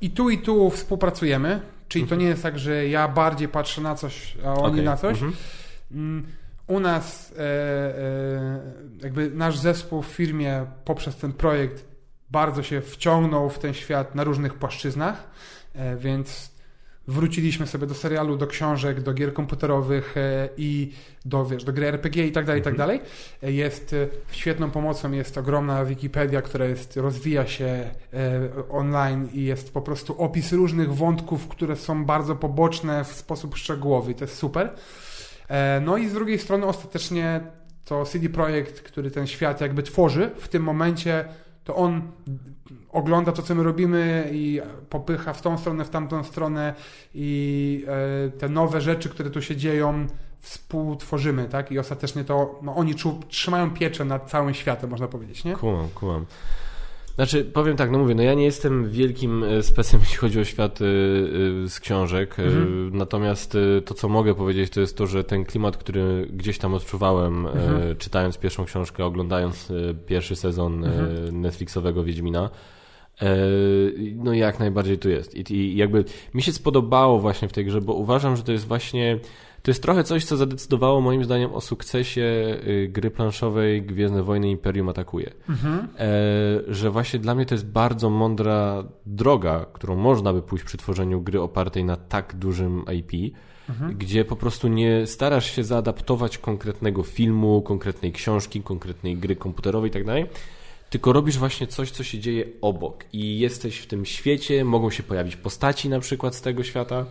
i 0.00 0.10
tu 0.10 0.30
i 0.30 0.38
tu 0.38 0.70
współpracujemy, 0.70 1.60
czyli 1.88 2.02
mhm. 2.02 2.18
to 2.18 2.22
nie 2.24 2.28
jest 2.28 2.42
tak, 2.42 2.58
że 2.58 2.88
ja 2.88 3.08
bardziej 3.08 3.48
patrzę 3.48 3.80
na 3.80 3.94
coś, 3.94 4.36
a 4.44 4.54
oni 4.54 4.72
okay. 4.72 4.84
na 4.84 4.96
coś. 4.96 5.12
Mhm. 5.12 5.32
Mm, 5.92 6.26
u 6.66 6.80
nas 6.80 7.32
e, 7.32 7.40
e, 7.40 8.60
jakby 9.02 9.30
nasz 9.30 9.58
zespół 9.58 10.02
w 10.02 10.06
firmie 10.06 10.66
poprzez 10.84 11.16
ten 11.16 11.32
projekt 11.32 11.84
bardzo 12.30 12.62
się 12.62 12.80
wciągnął 12.80 13.50
w 13.50 13.58
ten 13.58 13.74
świat 13.74 14.14
na 14.14 14.24
różnych 14.24 14.54
płaszczyznach, 14.54 15.30
e, 15.74 15.96
więc 15.96 16.53
wróciliśmy 17.08 17.66
sobie 17.66 17.86
do 17.86 17.94
serialu, 17.94 18.36
do 18.36 18.46
książek, 18.46 19.00
do 19.00 19.14
gier 19.14 19.34
komputerowych 19.34 20.16
e, 20.16 20.48
i 20.56 20.92
do, 21.24 21.46
wiesz, 21.46 21.64
do 21.64 21.72
gry 21.72 21.86
RPG 21.86 22.26
i 22.26 22.32
tak 22.32 22.46
dalej, 22.46 22.60
i 22.60 22.64
tak 22.64 22.72
mhm. 22.72 22.88
dalej. 22.88 23.00
E, 23.42 23.52
jest 23.52 23.92
e, 23.92 24.06
świetną 24.30 24.70
pomocą, 24.70 25.12
jest 25.12 25.38
ogromna 25.38 25.84
Wikipedia, 25.84 26.42
która 26.42 26.64
jest, 26.64 26.96
rozwija 26.96 27.46
się 27.46 27.90
online 28.70 29.28
i 29.32 29.44
jest 29.44 29.72
po 29.72 29.82
prostu 29.82 30.22
opis 30.22 30.52
różnych 30.52 30.94
wątków, 30.94 31.48
które 31.48 31.76
są 31.76 32.04
bardzo 32.04 32.36
poboczne 32.36 33.04
w 33.04 33.12
sposób 33.12 33.56
szczegółowy. 33.56 34.14
To 34.14 34.24
jest 34.24 34.36
super. 34.36 34.70
No 35.80 35.96
i 35.96 36.08
z 36.08 36.12
drugiej 36.12 36.38
strony 36.38 36.66
ostatecznie 36.66 37.40
to 37.84 38.04
CD 38.04 38.28
Projekt, 38.28 38.80
który 38.80 39.10
ten 39.10 39.26
świat 39.26 39.60
jakby 39.60 39.82
tworzy, 39.82 40.30
w 40.36 40.48
tym 40.48 40.62
momencie 40.62 41.24
to 41.64 41.74
on 41.74 42.12
ogląda 42.92 43.32
to, 43.32 43.42
co 43.42 43.54
my 43.54 43.62
robimy 43.62 44.30
i 44.32 44.60
popycha 44.90 45.32
w 45.32 45.42
tą 45.42 45.58
stronę, 45.58 45.84
w 45.84 45.90
tamtą 45.90 46.24
stronę 46.24 46.74
i 47.14 47.86
e, 48.26 48.30
te 48.30 48.48
nowe 48.48 48.80
rzeczy, 48.80 49.08
które 49.08 49.30
tu 49.30 49.42
się 49.42 49.56
dzieją, 49.56 50.06
współtworzymy, 50.40 51.48
tak? 51.48 51.72
I 51.72 51.78
ostatecznie 51.78 52.24
to 52.24 52.58
no, 52.62 52.76
oni 52.76 52.94
trzymają 53.28 53.70
pieczę 53.70 54.04
nad 54.04 54.30
całym 54.30 54.54
światem, 54.54 54.90
można 54.90 55.08
powiedzieć, 55.08 55.44
nie? 55.44 55.56
Kumam, 55.56 55.88
kumam. 55.88 56.26
Znaczy, 57.14 57.44
powiem 57.44 57.76
tak, 57.76 57.90
no 57.90 57.98
mówię, 57.98 58.14
no 58.14 58.22
ja 58.22 58.34
nie 58.34 58.44
jestem 58.44 58.90
wielkim 58.90 59.44
e, 59.44 59.62
specem, 59.62 60.00
jeśli 60.04 60.16
chodzi 60.16 60.40
o 60.40 60.44
świat 60.44 60.80
y, 60.80 60.84
y, 60.84 61.68
z 61.68 61.80
książek, 61.80 62.38
mhm. 62.38 62.96
natomiast 62.96 63.56
to, 63.84 63.94
co 63.94 64.08
mogę 64.08 64.34
powiedzieć, 64.34 64.72
to 64.72 64.80
jest 64.80 64.96
to, 64.96 65.06
że 65.06 65.24
ten 65.24 65.44
klimat, 65.44 65.76
który 65.76 66.28
gdzieś 66.32 66.58
tam 66.58 66.74
odczuwałem, 66.74 67.46
mhm. 67.46 67.96
czytając 67.96 68.38
pierwszą 68.38 68.64
książkę, 68.64 69.04
oglądając 69.04 69.72
pierwszy 70.06 70.36
sezon 70.36 70.84
mhm. 70.84 71.40
Netflixowego 71.40 72.04
Wiedźmina, 72.04 72.50
no 74.14 74.32
jak 74.32 74.58
najbardziej 74.58 74.98
tu 74.98 75.08
jest. 75.08 75.34
I, 75.34 75.54
I 75.54 75.76
jakby 75.76 76.04
mi 76.34 76.42
się 76.42 76.52
spodobało 76.52 77.20
właśnie 77.20 77.48
w 77.48 77.52
tej 77.52 77.64
grze, 77.64 77.80
bo 77.80 77.94
uważam, 77.94 78.36
że 78.36 78.42
to 78.42 78.52
jest 78.52 78.66
właśnie 78.66 79.18
to 79.64 79.70
jest 79.70 79.82
trochę 79.82 80.04
coś, 80.04 80.24
co 80.24 80.36
zadecydowało 80.36 81.00
moim 81.00 81.24
zdaniem 81.24 81.52
o 81.52 81.60
sukcesie 81.60 82.22
y, 82.66 82.88
gry 82.92 83.10
planszowej 83.10 83.82
Gwiezdne 83.82 84.22
Wojny 84.22 84.50
Imperium 84.50 84.88
Atakuje. 84.88 85.34
Mhm. 85.48 85.88
E, 85.98 86.08
że 86.68 86.90
właśnie 86.90 87.18
dla 87.18 87.34
mnie 87.34 87.46
to 87.46 87.54
jest 87.54 87.66
bardzo 87.66 88.10
mądra 88.10 88.84
droga, 89.06 89.66
którą 89.72 89.96
można 89.96 90.32
by 90.32 90.42
pójść 90.42 90.64
przy 90.64 90.78
tworzeniu 90.78 91.20
gry 91.20 91.40
opartej 91.40 91.84
na 91.84 91.96
tak 91.96 92.34
dużym 92.34 92.84
IP, 92.98 93.36
mhm. 93.68 93.96
gdzie 93.98 94.24
po 94.24 94.36
prostu 94.36 94.68
nie 94.68 95.06
starasz 95.06 95.50
się 95.50 95.64
zaadaptować 95.64 96.38
konkretnego 96.38 97.02
filmu, 97.02 97.62
konkretnej 97.62 98.12
książki, 98.12 98.62
konkretnej 98.62 99.16
gry 99.16 99.36
komputerowej 99.36 99.90
itd., 99.90 100.24
tak 100.24 100.40
tylko 100.90 101.12
robisz 101.12 101.38
właśnie 101.38 101.66
coś, 101.66 101.90
co 101.90 102.04
się 102.04 102.18
dzieje 102.18 102.44
obok 102.60 103.04
i 103.12 103.38
jesteś 103.38 103.78
w 103.78 103.86
tym 103.86 104.04
świecie, 104.04 104.64
mogą 104.64 104.90
się 104.90 105.02
pojawić 105.02 105.36
postaci 105.36 105.88
na 105.88 106.00
przykład 106.00 106.34
z 106.34 106.40
tego 106.40 106.64
świata, 106.64 107.06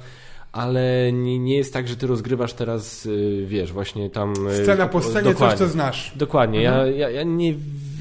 ale 0.54 1.12
nie, 1.14 1.40
nie 1.40 1.56
jest 1.58 1.74
tak, 1.74 1.88
że 1.88 1.96
ty 1.96 2.08
rozgrywasz 2.08 2.54
teraz, 2.54 3.06
y, 3.06 3.46
wiesz, 3.48 3.74
właśnie 3.74 4.10
tam... 4.10 4.34
Y, 4.48 4.64
Scena 4.64 4.88
po 4.88 5.02
scenie, 5.02 5.32
dokładnie, 5.32 5.58
coś, 5.58 5.68
co 5.68 5.74
znasz. 5.74 6.12
Dokładnie. 6.16 6.70
Mhm. 6.70 6.88
Ja, 6.88 6.98
ja, 6.98 7.10
ja 7.10 7.24
nie 7.24 7.54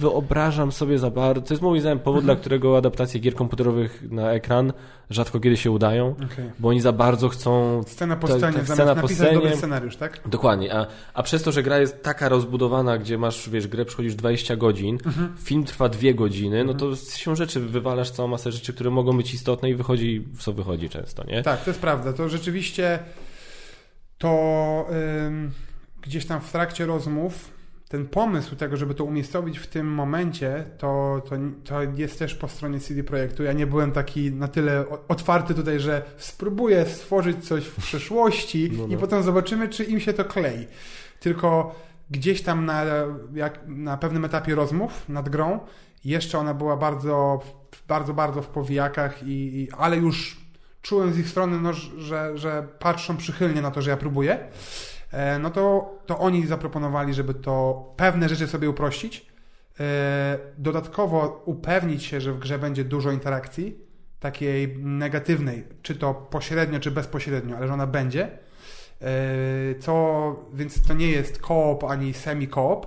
wyobrażam 0.03 0.73
sobie 0.73 0.99
za 0.99 1.11
bardzo. 1.11 1.43
To 1.43 1.55
jest 1.55 1.63
moim 1.63 1.81
zdaniem 1.81 1.99
powód, 1.99 2.25
dla 2.25 2.37
którego 2.37 2.77
adaptacje 2.77 3.21
gier 3.21 3.35
komputerowych 3.35 4.03
na 4.11 4.33
ekran 4.33 4.73
rzadko 5.11 5.41
kiedy 5.41 5.57
się 5.57 5.71
udają, 5.71 6.09
Okay. 6.25 6.53
bo 6.59 6.69
oni 6.69 6.81
za 6.81 6.93
bardzo 6.93 7.29
chcą. 7.29 7.83
Scena 7.87 8.17
po 8.17 8.27
scenie, 8.27 8.41
tak, 8.41 8.53
zamiast 8.53 8.73
scena 8.73 8.95
po 8.95 9.03
napisać 9.03 9.39
scenie. 9.39 9.57
scenariusz, 9.57 9.97
tak? 9.97 10.21
Dokładnie, 10.29 10.75
a, 10.75 10.87
a 11.15 11.23
przez 11.23 11.43
to, 11.43 11.53
że 11.53 11.63
gra 11.63 11.79
jest 11.79 12.03
taka 12.03 12.29
rozbudowana, 12.29 12.99
gdzie 12.99 13.19
masz, 13.19 13.51
wiesz, 13.51 13.67
grę 13.69 13.85
przychodzisz 13.85 14.15
20 14.15 14.57
godzin, 14.57 14.99
Mhm. 15.07 15.37
film 15.43 15.65
trwa 15.65 15.89
2 15.89 16.13
godziny, 16.15 16.65
no 16.65 16.75
to 16.75 16.97
z 16.97 17.17
siłą 17.17 17.37
rzeczy 17.37 17.61
wywalasz 17.61 18.11
całą 18.11 18.29
masę 18.29 18.53
rzeczy, 18.53 18.73
które 18.73 18.91
mogą 18.91 19.17
być 19.17 19.35
istotne 19.35 19.71
i 19.71 19.75
wychodzi, 19.75 20.25
co 20.39 20.53
wychodzi 20.53 20.89
często, 20.89 21.25
nie? 21.25 21.43
Tak, 21.43 21.65
to 21.65 21.71
jest 21.71 21.81
prawda. 21.81 22.13
To 22.13 22.29
rzeczywiście 22.29 22.99
to 24.19 24.87
ym, 25.27 25.51
gdzieś 26.03 26.27
tam 26.27 26.41
w 26.41 26.53
trakcie 26.53 26.87
rozmów 26.87 27.51
ten 27.93 28.07
pomysł 28.07 28.57
tego, 28.57 28.77
żeby 28.77 28.95
to 28.95 29.05
umiejscowić 29.05 29.59
w 29.59 29.67
tym 29.67 29.87
momencie, 29.87 30.65
to, 30.79 31.23
to, 31.29 31.37
to 31.65 31.83
jest 31.83 32.19
też 32.19 32.35
po 32.35 32.49
stronie 32.49 32.81
CD 32.81 33.05
Projektu. 33.05 33.43
Ja 33.43 33.53
nie 33.53 33.67
byłem 33.67 33.93
taki 33.93 34.33
na 34.33 34.49
tyle 34.49 34.85
otwarty 35.09 35.55
tutaj, 35.55 35.81
że 35.81 36.03
spróbuję 36.17 36.87
stworzyć 36.87 37.49
coś 37.49 37.65
w 37.65 37.77
przyszłości 37.77 38.71
No, 38.73 38.87
no. 38.87 38.95
i 38.95 38.97
potem 38.97 39.23
zobaczymy, 39.23 39.69
czy 39.69 39.85
im 39.85 40.01
się 40.01 40.13
to 40.13 40.25
klei. 40.25 40.67
Tylko 41.21 41.75
gdzieś 42.11 42.43
tam 42.43 42.65
na, 42.65 42.85
jak, 43.35 43.61
na 43.67 43.97
pewnym 43.97 44.25
etapie 44.25 44.55
rozmów 44.55 45.09
nad 45.09 45.29
grą, 45.29 45.61
jeszcze 46.05 46.39
ona 46.39 46.55
była 46.55 46.77
bardzo, 46.77 47.41
bardzo, 47.89 48.15
bardzo 48.15 48.43
w 48.43 48.49
powijakach, 48.49 49.23
i, 49.23 49.61
i, 49.61 49.69
ale 49.71 49.97
już 49.97 50.41
czułem 50.83 51.13
z 51.13 51.19
ich 51.19 51.29
strony, 51.29 51.61
no, 51.61 51.73
że, 51.99 52.39
że 52.39 52.69
patrzą 52.79 53.17
przychylnie 53.17 53.63
na 53.63 53.71
to, 53.71 53.83
że 53.83 53.91
ja 53.91 53.97
próbuję, 53.97 54.39
no 55.41 55.51
to, 55.51 55.95
to 56.07 56.19
oni 56.19 56.47
zaproponowali, 56.47 57.15
żeby 57.15 57.35
to 57.35 57.85
pewne 57.97 58.29
rzeczy 58.29 58.47
sobie 58.47 58.71
uprościć, 58.71 59.27
e, 59.81 60.39
dodatkowo 60.59 61.43
upewnić 61.47 62.05
się, 62.05 62.21
że 62.21 62.33
w 62.33 62.39
grze 62.39 62.59
będzie 62.59 62.85
dużo 62.85 63.11
interakcji, 63.11 63.79
takiej 64.21 64.77
negatywnej, 64.79 65.65
czy 65.83 65.95
to 65.95 66.15
pośrednio, 66.15 66.81
czy 66.81 66.91
bezpośrednio, 66.91 67.57
ale 67.57 67.67
że 67.67 67.75
ona 67.75 67.87
będzie. 67.87 68.29
E, 69.03 69.75
Co, 69.81 70.47
więc 70.53 70.83
to 70.83 70.95
nie 70.95 71.11
jest 71.11 71.39
koop 71.39 71.85
ani 71.85 72.15
semi-koop, 72.15 72.87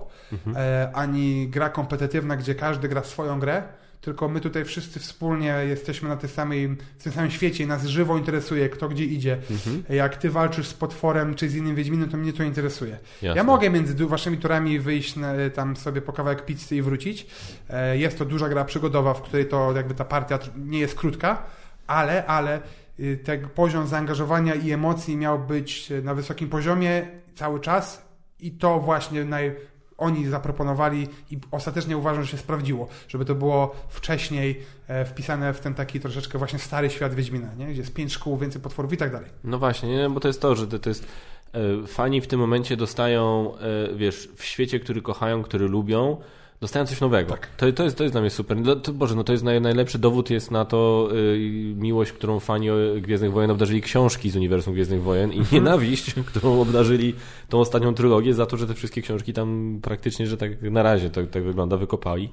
e, 0.56 0.92
ani 0.94 1.48
gra 1.48 1.70
kompetytywna, 1.70 2.36
gdzie 2.36 2.56
każdy 2.56 2.88
gra 2.88 3.04
swoją 3.04 3.40
grę, 3.40 3.64
tylko 4.06 4.30
my 4.30 4.42
tutaj 4.42 4.66
wszyscy 4.66 5.00
wspólnie 5.00 5.56
jesteśmy 5.68 6.10
na 6.10 6.16
tej 6.16 6.30
samej, 6.30 6.68
w 6.98 7.04
tym 7.04 7.12
samym 7.12 7.32
świecie 7.32 7.64
i 7.64 7.68
nas 7.68 7.86
żywo 7.86 8.18
interesuje, 8.18 8.70
kto 8.70 8.90
gdzie 8.90 9.06
idzie. 9.06 9.38
Mhm. 9.52 9.84
Jak 9.90 10.18
ty 10.18 10.30
walczysz 10.30 10.68
z 10.68 10.74
potworem 10.74 11.36
czy 11.36 11.50
z 11.50 11.56
innym 11.56 11.76
Wiedźminem, 11.76 12.10
to 12.10 12.18
mnie 12.18 12.34
to 12.34 12.44
interesuje. 12.44 12.98
Jasne. 13.22 13.38
Ja 13.38 13.44
mogę 13.44 13.70
między 13.70 14.06
waszymi 14.06 14.38
turami 14.38 14.80
wyjść 14.80 15.16
na, 15.16 15.34
tam 15.54 15.76
sobie 15.76 16.02
po 16.02 16.14
kawałek 16.14 16.46
pizzy 16.46 16.76
i 16.76 16.82
wrócić. 16.82 17.28
E, 17.70 17.98
Jest 17.98 18.18
to 18.18 18.26
duża 18.26 18.50
gra 18.50 18.66
przygodowa, 18.66 19.14
w 19.14 19.22
której 19.22 19.46
to 19.46 19.74
jakby 19.76 19.94
ta 19.96 20.06
partia 20.06 20.40
nie 20.58 20.80
jest 20.80 20.96
krótka, 20.96 21.44
ale, 21.88 22.26
ale 22.26 22.62
y, 23.00 23.20
ten 23.24 23.50
poziom 23.50 23.88
zaangażowania 23.88 24.56
i 24.56 24.72
emocji 24.72 25.18
miał 25.18 25.40
być 25.40 25.90
na 26.04 26.14
wysokim 26.14 26.50
poziomie 26.50 27.08
cały 27.36 27.60
czas 27.60 28.06
i 28.40 28.52
to 28.52 28.80
właśnie 28.80 29.24
naj, 29.24 29.56
oni 29.98 30.28
zaproponowali 30.28 31.08
i 31.32 31.38
ostatecznie 31.52 31.98
uważam, 31.98 32.24
że 32.24 32.32
się 32.32 32.38
sprawdziło, 32.38 32.88
żeby 33.08 33.26
to 33.26 33.36
było 33.36 33.76
wcześniej 33.90 34.62
e, 34.88 35.06
wpisane 35.06 35.54
w 35.54 35.60
ten 35.60 35.74
taki 35.74 36.00
troszeczkę 36.00 36.38
właśnie 36.38 36.60
stary 36.60 36.90
świat 36.90 37.14
Wiedźmina, 37.14 37.48
nie? 37.58 37.66
gdzie 37.68 37.82
jest 37.82 37.94
pięć 37.94 38.12
szkół, 38.14 38.38
więcej 38.38 38.62
potworów 38.62 38.94
i 38.94 38.98
tak 38.98 39.12
dalej. 39.12 39.30
No 39.44 39.60
właśnie, 39.60 39.90
nie? 39.90 40.10
bo 40.10 40.20
to 40.20 40.28
jest 40.28 40.42
to, 40.42 40.56
że 40.56 40.68
to, 40.68 40.80
to 40.80 40.90
jest. 40.90 41.08
e, 41.54 41.88
Fani 41.88 42.22
w 42.22 42.28
tym 42.28 42.40
momencie 42.40 42.78
dostają, 42.78 43.54
e, 43.58 43.96
wiesz, 43.96 44.30
w 44.36 44.44
świecie, 44.46 44.80
który 44.80 45.02
kochają, 45.02 45.44
który 45.44 45.68
lubią, 45.68 46.18
dostają 46.62 46.86
coś 46.86 47.02
nowego. 47.02 47.32
Tak. 47.32 47.48
To, 47.58 47.72
to, 47.72 47.84
jest, 47.84 47.98
to 47.98 48.04
jest 48.04 48.14
dla 48.14 48.22
mnie 48.22 48.30
super. 48.30 48.58
No, 48.58 48.76
to, 48.76 48.94
Boże, 48.94 49.16
no 49.16 49.24
to 49.24 49.32
jest 49.32 49.44
naj, 49.44 49.62
najlepszy 49.62 50.00
dowód 50.00 50.30
jest 50.30 50.52
na 50.52 50.66
to 50.66 51.10
y, 51.12 51.74
miłość, 51.78 52.12
którą 52.12 52.40
fani 52.40 52.68
Gwiezdnych 53.02 53.32
Wojen 53.32 53.52
obdarzyli 53.52 53.82
książki 53.82 54.30
z 54.30 54.36
uniwersum 54.36 54.74
Gwiezdnych 54.74 55.04
Wojen 55.04 55.34
i 55.34 55.42
nienawiść, 55.52 56.14
którą 56.14 56.62
obdarzyli 56.62 57.16
tą 57.50 57.60
ostatnią 57.60 57.94
trylogię 57.94 58.34
za 58.34 58.46
to, 58.46 58.58
że 58.58 58.68
te 58.68 58.74
wszystkie 58.74 59.02
książki 59.02 59.34
tam 59.34 59.80
praktycznie, 59.82 60.28
że 60.28 60.38
tak 60.38 60.62
na 60.62 60.84
razie 60.84 61.10
to, 61.10 61.26
tak 61.26 61.44
wygląda, 61.44 61.78
wykopali. 61.78 62.30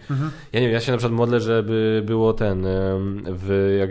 Ja 0.53 0.61
nie 0.61 0.67
wiem, 0.67 0.75
ja 0.75 0.81
się 0.81 0.93
na 0.93 0.99
przykład 0.99 1.19
modlę, 1.19 1.41
żeby 1.41 2.03
było 2.07 2.33
ten, 2.33 2.67
w, 3.27 3.77
jak 3.79 3.91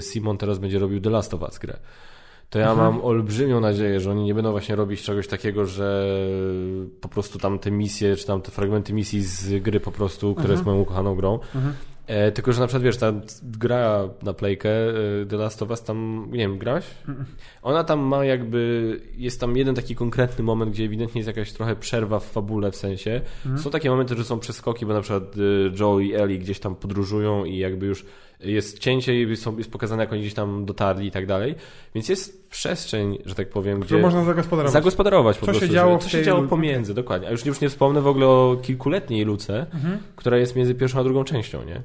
Simon 0.00 0.38
teraz 0.38 0.58
będzie 0.58 0.78
robił 0.78 1.00
The 1.00 1.10
Last 1.10 1.34
of 1.34 1.42
Us 1.42 1.58
grę. 1.58 1.76
To 2.50 2.58
ja 2.58 2.74
mam 2.74 3.04
olbrzymią 3.04 3.60
nadzieję, 3.60 4.00
że 4.00 4.10
oni 4.10 4.24
nie 4.24 4.34
będą 4.34 4.50
właśnie 4.50 4.76
robić 4.76 5.02
czegoś 5.02 5.28
takiego, 5.28 5.66
że 5.66 6.16
po 7.00 7.08
prostu 7.08 7.38
tam 7.38 7.58
te 7.58 7.70
misje, 7.70 8.16
czy 8.16 8.26
tam 8.26 8.42
te 8.42 8.50
fragmenty 8.50 8.92
misji 8.92 9.22
z 9.22 9.62
gry 9.62 9.80
po 9.80 9.92
prostu, 9.92 10.34
które 10.34 10.52
jest 10.52 10.64
moją 10.64 10.78
ukochaną 10.80 11.14
grą. 11.14 11.38
E, 12.06 12.32
tylko, 12.32 12.52
że 12.52 12.60
na 12.60 12.66
przykład 12.66 12.82
wiesz, 12.82 12.96
ta 12.96 13.12
gra 13.42 14.08
na 14.22 14.32
playkę 14.32 14.70
e, 14.70 15.26
The 15.26 15.36
Last 15.36 15.62
of 15.62 15.70
Us 15.70 15.82
tam, 15.82 16.28
nie 16.32 16.38
wiem, 16.38 16.58
grałeś? 16.58 16.84
Ona 17.62 17.84
tam 17.84 18.00
ma 18.00 18.24
jakby, 18.24 19.00
jest 19.16 19.40
tam 19.40 19.56
jeden 19.56 19.74
taki 19.74 19.94
konkretny 19.96 20.44
moment, 20.44 20.72
gdzie 20.72 20.84
ewidentnie 20.84 21.18
jest 21.18 21.26
jakaś 21.26 21.52
trochę 21.52 21.76
przerwa 21.76 22.18
w 22.20 22.24
fabule 22.24 22.70
w 22.70 22.76
sensie. 22.76 23.20
Są 23.56 23.70
takie 23.70 23.90
momenty, 23.90 24.16
że 24.16 24.24
są 24.24 24.38
przeskoki, 24.38 24.86
bo 24.86 24.92
na 24.92 25.00
przykład 25.00 25.34
e, 25.36 25.38
Joe 25.80 26.00
i 26.00 26.14
Ellie 26.14 26.38
gdzieś 26.38 26.60
tam 26.60 26.76
podróżują 26.76 27.44
i 27.44 27.58
jakby 27.58 27.86
już 27.86 28.04
jest 28.42 28.78
cięcie 28.78 29.22
i 29.22 29.36
są, 29.36 29.58
jest 29.58 29.70
pokazane, 29.70 30.02
jak 30.02 30.12
oni 30.12 30.20
gdzieś 30.20 30.34
tam 30.34 30.64
dotarli 30.64 31.06
i 31.06 31.10
tak 31.10 31.26
dalej. 31.26 31.54
Więc 31.94 32.08
jest 32.08 32.48
przestrzeń, 32.50 33.18
że 33.26 33.34
tak 33.34 33.48
powiem, 33.48 33.80
Które 33.80 33.98
gdzie... 34.00 34.06
można 34.06 34.24
zagospodarować. 34.24 34.72
Zagospodarować 34.72 35.38
po 35.38 35.46
Co 35.46 35.52
się 35.52 35.58
prostu. 35.58 35.74
działo 35.74 35.92
żeby- 35.92 36.02
co 36.04 36.08
się 36.10 36.22
działo 36.22 36.42
pomiędzy, 36.42 36.94
dokładnie. 36.94 37.28
A 37.28 37.30
już, 37.30 37.46
już 37.46 37.60
nie 37.60 37.68
wspomnę 37.68 38.00
w 38.00 38.06
ogóle 38.06 38.26
o 38.26 38.56
kilkuletniej 38.62 39.24
luce, 39.24 39.66
Mhm. 39.74 39.98
która 40.16 40.36
jest 40.36 40.56
między 40.56 40.74
pierwszą 40.74 41.00
a 41.00 41.04
drugą 41.04 41.24
częścią, 41.24 41.62
nie? 41.64 41.76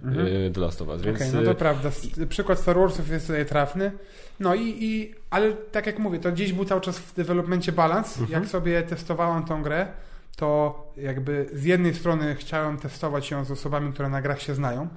Y, 0.47 0.51
The 0.51 0.61
Last 0.61 0.81
of 0.81 0.87
Us. 0.87 1.01
Więc 1.01 1.17
Okej, 1.17 1.29
no 1.33 1.41
y, 1.41 1.45
to 1.45 1.55
prawda. 1.55 1.89
S- 1.89 2.09
Przykład 2.29 2.59
Star 2.59 2.75
Warsów 2.77 3.09
jest 3.09 3.27
tutaj 3.27 3.45
trafny. 3.45 3.91
No 4.39 4.55
i, 4.55 4.75
i 4.83 5.13
ale 5.29 5.51
tak 5.53 5.85
jak 5.85 5.99
mówię, 5.99 6.19
to 6.19 6.31
gdzieś 6.31 6.53
był 6.53 6.65
cały 6.65 6.81
czas 6.81 6.99
w 6.99 7.15
developmencie 7.15 7.71
balans. 7.71 8.19
Mhm. 8.19 8.41
Jak 8.41 8.49
sobie 8.51 8.81
testowałem 8.83 9.43
tą 9.45 9.63
grę, 9.63 9.87
to 10.35 10.75
jakby 10.97 11.45
z 11.53 11.63
jednej 11.63 11.93
strony 11.93 12.35
chciałem 12.39 12.77
testować 12.77 13.31
ją 13.31 13.45
z 13.45 13.51
osobami, 13.51 13.93
które 13.93 14.09
na 14.09 14.21
grach 14.21 14.41
się 14.41 14.55
znają, 14.55 14.87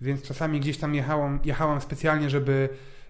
więc 0.00 0.22
czasami 0.22 0.60
gdzieś 0.60 0.78
tam 0.78 0.94
jechałem, 0.94 1.38
jechałem 1.44 1.80
specjalnie, 1.80 2.30
żeby 2.30 2.68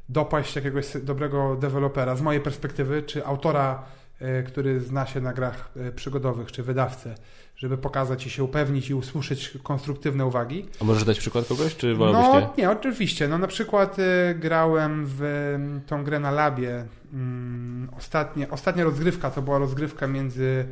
dopaść 0.08 0.56
jakiegoś 0.56 0.86
dobrego 1.02 1.56
dewelopera 1.56 2.16
z 2.16 2.22
mojej 2.22 2.40
perspektywy, 2.42 3.02
czy 3.02 3.26
autora, 3.26 3.82
e, 4.20 4.42
który 4.42 4.80
zna 4.80 5.06
się 5.06 5.20
na 5.20 5.32
grach 5.32 5.70
e, 5.76 5.92
przygodowych, 5.92 6.52
czy 6.52 6.62
wydawcę, 6.62 7.14
żeby 7.56 7.78
pokazać 7.78 8.26
i 8.26 8.30
się 8.30 8.44
upewnić 8.44 8.90
i 8.90 8.94
usłyszeć 8.94 9.58
konstruktywne 9.62 10.26
uwagi. 10.26 10.66
A 10.80 10.84
możesz 10.84 11.04
dać 11.04 11.18
przykład 11.18 11.46
kogoś, 11.46 11.76
czy 11.76 11.94
wolałbyś 11.94 12.32
No, 12.32 12.40
nie? 12.40 12.62
nie, 12.62 12.70
oczywiście. 12.70 13.28
No 13.28 13.38
na 13.38 13.46
przykład 13.46 13.98
y, 13.98 14.02
grałem 14.34 15.04
w 15.06 15.22
tą 15.86 16.04
grę 16.04 16.20
na 16.20 16.30
labie. 16.30 16.84
Mm, 17.12 17.88
ostatnie, 17.98 18.50
ostatnia 18.50 18.84
rozgrywka 18.84 19.30
to 19.30 19.42
była 19.42 19.58
rozgrywka 19.58 20.06
między 20.06 20.64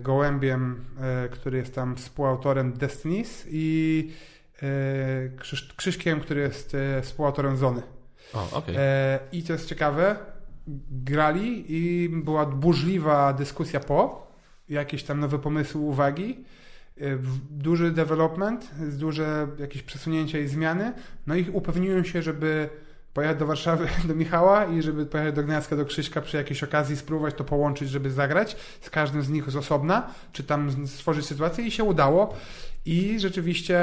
Gołębiem, 0.00 0.84
który 1.30 1.58
jest 1.58 1.74
tam 1.74 1.96
współautorem 1.96 2.72
Destinies 2.72 3.46
i 3.50 4.10
Krzysz, 5.38 5.74
Krzyśkiem, 5.76 6.20
który 6.20 6.40
jest 6.40 6.74
y, 6.74 7.02
współautorem 7.02 7.56
Zony. 7.56 7.82
O, 8.34 8.48
okej. 8.52 8.74
E, 8.78 9.18
I 9.32 9.42
to 9.42 9.52
jest 9.52 9.68
ciekawe. 9.68 10.16
Grali 10.90 11.64
i 11.68 12.08
była 12.08 12.46
burzliwa 12.46 13.32
dyskusja 13.32 13.80
po, 13.80 14.26
jakieś 14.68 15.02
tam 15.02 15.20
nowe 15.20 15.38
pomysły, 15.38 15.80
uwagi. 15.80 16.44
E, 17.00 17.18
Duży 17.50 17.90
development, 17.90 18.70
duże 18.78 19.48
jakieś 19.58 19.82
przesunięcia 19.82 20.38
i 20.38 20.48
zmiany. 20.48 20.92
No 21.26 21.34
i 21.34 21.50
upewniłem 21.50 22.04
się, 22.04 22.22
żeby 22.22 22.68
pojechać 23.14 23.38
do 23.38 23.46
Warszawy 23.46 23.88
do 24.08 24.14
Michała 24.14 24.64
i 24.64 24.82
żeby 24.82 25.06
pojechać 25.06 25.34
do 25.34 25.42
Gniazda 25.42 25.76
do 25.76 25.84
Krzyśka 25.84 26.20
przy 26.20 26.36
jakiejś 26.36 26.62
okazji, 26.62 26.96
spróbować 26.96 27.34
to 27.34 27.44
połączyć, 27.44 27.90
żeby 27.90 28.10
zagrać 28.10 28.56
z 28.80 28.90
każdym 28.90 29.22
z 29.22 29.28
nich 29.28 29.50
z 29.50 29.56
osobna, 29.56 30.10
czy 30.32 30.44
tam 30.44 30.86
stworzyć 30.86 31.26
sytuację 31.26 31.66
i 31.66 31.70
się 31.70 31.84
udało. 31.84 32.34
I 32.86 33.20
rzeczywiście 33.20 33.80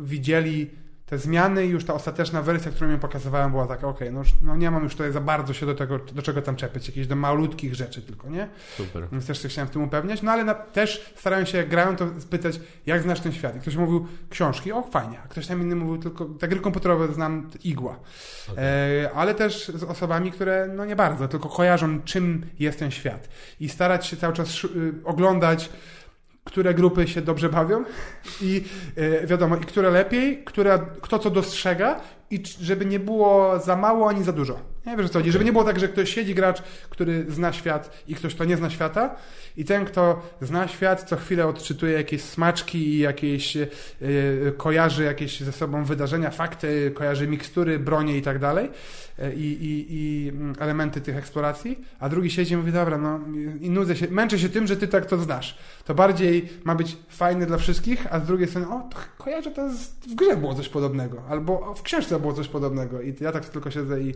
widzieli 0.00 0.70
te 1.06 1.18
zmiany 1.18 1.66
i 1.66 1.68
już 1.70 1.84
ta 1.84 1.94
ostateczna 1.94 2.42
wersja, 2.42 2.70
którą 2.70 2.90
im 2.90 2.98
pokazywałem, 2.98 3.50
była 3.50 3.66
taka, 3.66 3.88
okej, 3.88 4.12
no, 4.12 4.18
już- 4.18 4.34
no 4.42 4.56
nie 4.56 4.70
mam 4.70 4.84
już 4.84 4.92
tutaj 4.92 5.12
za 5.12 5.20
bardzo 5.20 5.52
się 5.54 5.66
do 5.66 5.74
tego, 5.74 5.98
do 5.98 6.22
czego 6.22 6.42
tam 6.42 6.56
czepiać, 6.56 6.88
jakieś 6.88 7.06
do 7.06 7.16
malutkich 7.16 7.74
rzeczy 7.74 8.02
tylko, 8.02 8.30
nie? 8.30 8.48
Super. 8.76 9.08
Więc 9.12 9.26
też 9.26 9.42
się 9.42 9.48
chciałem 9.48 9.68
w 9.68 9.70
tym 9.70 9.82
upewniać, 9.82 10.22
no 10.22 10.32
ale 10.32 10.44
na, 10.44 10.54
też 10.54 11.12
starałem 11.16 11.46
się, 11.46 11.58
jak 11.58 11.68
grałem, 11.68 11.96
to 11.96 12.06
spytać, 12.20 12.60
jak 12.86 13.02
znasz 13.02 13.20
ten 13.20 13.32
świat? 13.32 13.56
I 13.56 13.60
ktoś 13.60 13.76
mówił 13.76 14.06
książki, 14.30 14.72
o 14.72 14.82
fajnie, 14.82 15.18
a 15.24 15.28
ktoś 15.28 15.46
tam 15.46 15.62
inny 15.62 15.76
mówił 15.76 15.98
tylko, 16.02 16.24
te 16.24 16.48
gry 16.48 16.60
komputerowe 16.60 17.12
znam 17.14 17.50
igła. 17.64 18.00
E, 18.58 19.10
ale 19.14 19.34
też 19.34 19.68
z 19.74 19.82
osobami, 19.82 20.32
które 20.32 20.68
no 20.76 20.84
nie 20.84 20.96
bardzo, 20.96 21.28
tylko 21.28 21.48
kojarzą, 21.48 22.02
czym 22.02 22.46
jest 22.58 22.78
ten 22.78 22.90
świat. 22.90 23.28
I 23.60 23.68
starać 23.68 24.06
się 24.06 24.16
cały 24.16 24.34
czas 24.34 24.64
y, 24.64 24.68
oglądać, 25.04 25.70
które 26.44 26.74
grupy 26.74 27.08
się 27.08 27.22
dobrze 27.22 27.48
bawią 27.48 27.84
i 28.40 28.64
e, 28.96 29.26
wiadomo, 29.26 29.56
i 29.56 29.60
które 29.60 29.90
lepiej, 29.90 30.44
które, 30.44 30.78
kto 31.00 31.18
co 31.18 31.30
dostrzega 31.30 32.00
i 32.30 32.42
żeby 32.60 32.84
nie 32.84 33.00
było 33.00 33.58
za 33.58 33.76
mało 33.76 34.08
ani 34.08 34.24
za 34.24 34.32
dużo. 34.32 34.73
Nie 34.86 34.96
wiesz 34.96 35.06
o 35.06 35.08
co 35.08 35.18
chodzi, 35.18 35.32
żeby 35.32 35.44
nie 35.44 35.52
było 35.52 35.64
tak, 35.64 35.80
że 35.80 35.88
ktoś 35.88 36.14
siedzi 36.14 36.34
gracz, 36.34 36.62
który 36.90 37.26
zna 37.28 37.52
świat 37.52 38.02
i 38.08 38.14
ktoś, 38.14 38.34
kto 38.34 38.44
nie 38.44 38.56
zna 38.56 38.70
świata 38.70 39.14
i 39.56 39.64
ten, 39.64 39.84
kto 39.84 40.22
zna 40.40 40.68
świat, 40.68 41.02
co 41.02 41.16
chwilę 41.16 41.46
odczytuje 41.46 41.92
jakieś 41.92 42.22
smaczki 42.22 42.78
i 42.78 42.98
jakieś 42.98 43.54
yy, 43.54 43.68
kojarzy 44.56 45.04
jakieś 45.04 45.40
ze 45.40 45.52
sobą 45.52 45.84
wydarzenia, 45.84 46.30
fakty, 46.30 46.92
kojarzy 46.94 47.26
mikstury, 47.26 47.78
bronie 47.78 48.18
i 48.18 48.22
tak 48.22 48.38
dalej 48.38 48.70
i, 49.36 49.40
i, 49.40 49.86
i 49.90 50.32
elementy 50.58 51.00
tych 51.00 51.16
eksploracji, 51.16 51.84
a 52.00 52.08
drugi 52.08 52.30
siedzi 52.30 52.54
i 52.54 52.56
mówi, 52.56 52.72
dobra, 52.72 52.98
no 52.98 53.20
i 53.60 53.70
nudzę 53.70 53.96
się, 53.96 54.08
męczę 54.10 54.38
się 54.38 54.48
tym, 54.48 54.66
że 54.66 54.76
ty 54.76 54.88
tak 54.88 55.06
to 55.06 55.18
znasz. 55.18 55.58
To 55.84 55.94
bardziej 55.94 56.48
ma 56.64 56.74
być 56.74 56.96
fajne 57.08 57.46
dla 57.46 57.58
wszystkich, 57.58 58.06
a 58.10 58.20
z 58.20 58.26
drugiej 58.26 58.48
strony, 58.48 58.68
o, 58.68 58.88
to 58.90 58.96
kojarzę 59.18 59.50
to 59.50 59.70
z, 59.70 59.86
w 59.86 60.14
grze 60.14 60.36
było 60.36 60.54
coś 60.54 60.68
podobnego, 60.68 61.22
albo 61.28 61.74
w 61.74 61.82
książce 61.82 62.20
było 62.20 62.32
coś 62.32 62.48
podobnego. 62.48 63.02
I 63.02 63.14
ja 63.20 63.32
tak 63.32 63.48
tylko 63.48 63.70
siedzę 63.70 64.00
i 64.00 64.14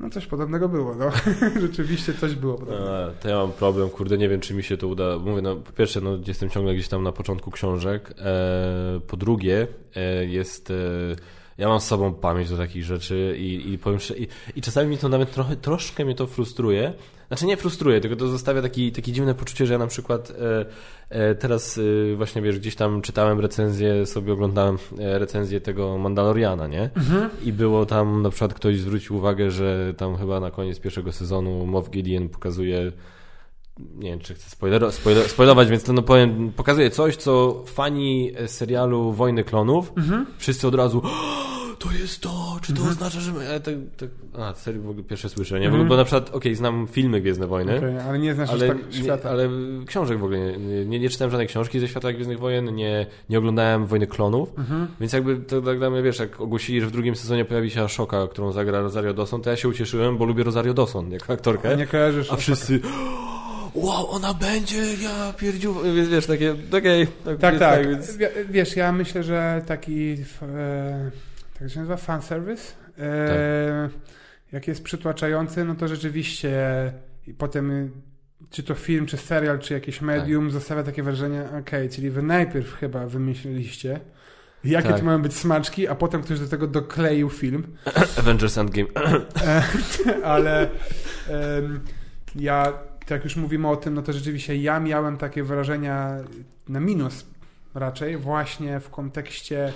no 0.00 0.10
coś 0.10 0.26
podobnego 0.26 0.68
było, 0.68 0.94
no. 0.94 1.10
Rzeczywiście 1.60 2.14
coś 2.14 2.34
było 2.34 2.54
podobnego. 2.54 3.06
A, 3.06 3.10
to 3.10 3.28
ja 3.28 3.36
mam 3.36 3.52
problem, 3.52 3.90
kurde, 3.90 4.18
nie 4.18 4.28
wiem, 4.28 4.40
czy 4.40 4.54
mi 4.54 4.62
się 4.62 4.76
to 4.76 4.88
uda. 4.88 5.18
Mówię, 5.18 5.42
no 5.42 5.56
po 5.56 5.72
pierwsze, 5.72 6.00
no 6.00 6.18
jestem 6.26 6.50
ciągle 6.50 6.74
gdzieś 6.74 6.88
tam 6.88 7.02
na 7.02 7.12
początku 7.12 7.50
książek. 7.50 8.14
E, 8.18 9.00
po 9.06 9.16
drugie, 9.16 9.66
e, 9.96 10.26
jest... 10.26 10.70
E, 10.70 10.74
ja 11.58 11.68
mam 11.68 11.80
z 11.80 11.84
sobą 11.84 12.14
pamięć 12.14 12.50
do 12.50 12.56
takich 12.56 12.84
rzeczy 12.84 13.36
i, 13.38 13.72
i 13.72 13.78
powiem 13.78 13.98
i, 14.16 14.28
i 14.56 14.62
czasami 14.62 14.90
mi 14.90 14.98
to 14.98 15.08
nawet 15.08 15.32
trochę, 15.32 15.56
troszkę 15.56 16.04
mnie 16.04 16.14
to 16.14 16.26
frustruje. 16.26 16.92
Znaczy 17.28 17.46
nie 17.46 17.56
frustruje, 17.56 18.00
tylko 18.00 18.16
to 18.16 18.28
zostawia 18.28 18.62
taki, 18.62 18.92
takie 18.92 19.12
dziwne 19.12 19.34
poczucie, 19.34 19.66
że 19.66 19.72
ja 19.72 19.78
na 19.78 19.86
przykład 19.86 20.30
e, 20.30 20.66
e, 21.08 21.34
teraz 21.34 21.78
e, 22.12 22.16
właśnie 22.16 22.42
wiesz, 22.42 22.58
gdzieś 22.58 22.74
tam 22.74 23.02
czytałem 23.02 23.40
recenzję, 23.40 24.06
sobie 24.06 24.32
oglądałem 24.32 24.78
recenzję 24.98 25.60
tego 25.60 25.98
Mandaloriana, 25.98 26.66
nie? 26.66 26.90
Mhm. 26.96 27.30
I 27.44 27.52
było 27.52 27.86
tam 27.86 28.22
na 28.22 28.30
przykład 28.30 28.54
ktoś 28.54 28.78
zwrócił 28.78 29.16
uwagę, 29.16 29.50
że 29.50 29.94
tam 29.96 30.16
chyba 30.16 30.40
na 30.40 30.50
koniec 30.50 30.80
pierwszego 30.80 31.12
sezonu 31.12 31.66
Moff 31.66 31.90
Gideon 31.90 32.28
pokazuje 32.28 32.92
nie 33.78 34.10
wiem, 34.10 34.18
czy 34.20 34.34
chcę 34.34 34.50
spoiler, 34.50 34.92
spoiler, 34.92 35.28
spoilować, 35.28 35.68
więc 35.68 35.84
to 35.84 35.92
no 35.92 36.02
powiem, 36.02 36.52
pokazuje 36.56 36.90
coś, 36.90 37.16
co 37.16 37.64
fani 37.66 38.32
serialu 38.46 39.12
Wojny 39.12 39.44
Klonów, 39.44 39.92
mhm. 39.96 40.26
wszyscy 40.38 40.68
od 40.68 40.74
razu 40.74 41.02
to 41.78 41.92
jest 41.92 42.20
to, 42.20 42.58
czy 42.62 42.72
to 42.72 42.78
mhm. 42.78 42.90
oznacza, 42.90 43.20
że 43.20 43.32
my... 43.32 43.60
Tak, 43.60 43.74
tak, 43.96 44.08
a, 44.42 44.54
serio, 44.54 44.82
w 44.82 44.88
ogóle 44.88 45.04
pierwsze 45.04 45.28
słyszę, 45.28 45.60
nie? 45.60 45.66
Mhm. 45.66 45.88
Bo 45.88 45.96
na 45.96 46.04
przykład, 46.04 46.28
okej, 46.28 46.38
okay, 46.38 46.54
znam 46.54 46.86
filmy 46.86 47.20
Gwiezdne 47.20 47.46
Wojny, 47.46 47.76
okay, 47.76 48.02
ale 48.02 48.18
nie 48.18 48.34
znasz 48.34 48.50
ale, 48.50 48.68
tak 48.68 48.78
świata. 48.90 49.24
Nie, 49.24 49.30
ale 49.30 49.48
książek 49.86 50.18
w 50.18 50.24
ogóle, 50.24 50.38
nie, 50.38 50.84
nie, 50.84 50.98
nie, 50.98 51.10
czytałem 51.10 51.30
żadnej 51.30 51.48
książki 51.48 51.80
ze 51.80 51.88
świata 51.88 52.12
Gwiezdnych 52.12 52.38
Wojen, 52.38 52.74
nie, 52.74 53.06
nie 53.30 53.38
oglądałem 53.38 53.86
Wojny 53.86 54.06
Klonów, 54.06 54.58
mhm. 54.58 54.88
więc 55.00 55.12
jakby 55.12 55.36
to 55.36 55.62
tak 55.62 55.78
dla 55.78 55.90
mnie, 55.90 56.02
wiesz, 56.02 56.18
jak 56.18 56.40
ogłosili, 56.40 56.80
że 56.80 56.86
w 56.86 56.90
drugim 56.90 57.16
sezonie 57.16 57.44
pojawi 57.44 57.70
się 57.70 57.82
Ashoka, 57.82 58.26
którą 58.28 58.52
zagra 58.52 58.80
Rosario 58.80 59.14
Dawson, 59.14 59.42
to 59.42 59.50
ja 59.50 59.56
się 59.56 59.68
ucieszyłem, 59.68 60.18
bo 60.18 60.24
lubię 60.24 60.44
Rosario 60.44 60.74
Dawson 60.74 61.10
jako 61.10 61.32
aktorkę. 61.32 61.70
A 61.70 61.74
nie 61.74 61.86
kojarzysz 61.86 62.32
A 62.32 62.36
wszyscy 62.36 62.80
wow, 63.76 64.10
ona 64.10 64.34
będzie, 64.34 64.94
ja 65.02 65.32
pierdziu, 65.32 65.74
wiesz, 65.94 66.08
wiesz 66.08 66.26
takie, 66.26 66.52
okej. 66.52 67.02
Okay, 67.02 67.06
tak, 67.24 67.38
tak, 67.38 67.58
tak. 67.58 67.88
Więc... 67.88 68.18
Wiesz, 68.50 68.76
ja 68.76 68.92
myślę, 68.92 69.22
że 69.22 69.62
taki, 69.66 70.16
e, 70.42 71.10
tak 71.58 71.70
się 71.70 71.78
nazywa, 71.78 71.96
fanservice, 71.96 72.72
e, 72.98 73.88
tak. 73.88 74.00
jak 74.52 74.68
jest 74.68 74.82
przytłaczający, 74.82 75.64
no 75.64 75.74
to 75.74 75.88
rzeczywiście 75.88 76.52
i 77.26 77.34
potem 77.34 77.90
czy 78.50 78.62
to 78.62 78.74
film, 78.74 79.06
czy 79.06 79.16
serial, 79.16 79.58
czy 79.58 79.74
jakieś 79.74 80.00
medium 80.00 80.44
tak. 80.44 80.52
zostawia 80.52 80.82
takie 80.82 81.02
wrażenie, 81.02 81.42
okej, 81.42 81.60
okay, 81.60 81.88
czyli 81.88 82.10
wy 82.10 82.22
najpierw 82.22 82.74
chyba 82.74 83.06
wymyśliliście, 83.06 84.00
jakie 84.64 84.88
tak. 84.88 84.98
to 84.98 85.04
mają 85.04 85.22
być 85.22 85.34
smaczki, 85.34 85.88
a 85.88 85.94
potem 85.94 86.22
ktoś 86.22 86.40
do 86.40 86.48
tego 86.48 86.66
dokleił 86.66 87.30
film. 87.30 87.76
Avengers 88.18 88.58
Endgame. 88.58 88.88
E, 89.44 89.62
ale 90.34 90.68
um, 91.28 91.80
ja 92.34 92.72
tak 93.06 93.24
już 93.24 93.36
mówimy 93.36 93.68
o 93.68 93.76
tym, 93.76 93.94
no 93.94 94.02
to 94.02 94.12
rzeczywiście 94.12 94.56
ja 94.56 94.80
miałem 94.80 95.16
takie 95.16 95.42
wrażenia 95.42 96.16
na 96.68 96.80
minus 96.80 97.26
raczej 97.74 98.16
właśnie 98.16 98.80
w 98.80 98.90
kontekście 98.90 99.72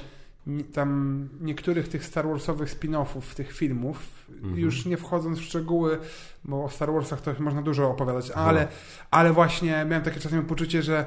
tam 0.73 1.29
niektórych 1.41 1.89
tych 1.89 2.05
Star 2.05 2.29
Warsowych 2.29 2.69
spin-offów, 2.69 3.35
tych 3.35 3.53
filmów, 3.53 4.27
mhm. 4.29 4.59
już 4.59 4.87
nie 4.87 4.97
wchodząc 4.97 5.39
w 5.39 5.43
szczegóły, 5.43 5.99
bo 6.45 6.65
o 6.65 6.71
Star 6.71 6.93
Warsach 6.93 7.21
to 7.21 7.35
można 7.39 7.63
dużo 7.63 7.91
opowiadać, 7.91 8.29
no. 8.29 8.35
ale, 8.35 8.69
ale 9.11 9.33
właśnie 9.33 9.85
miałem 9.89 10.03
takie 10.03 10.21
czasem 10.21 10.47
poczucie, 10.47 10.83
że 10.83 11.05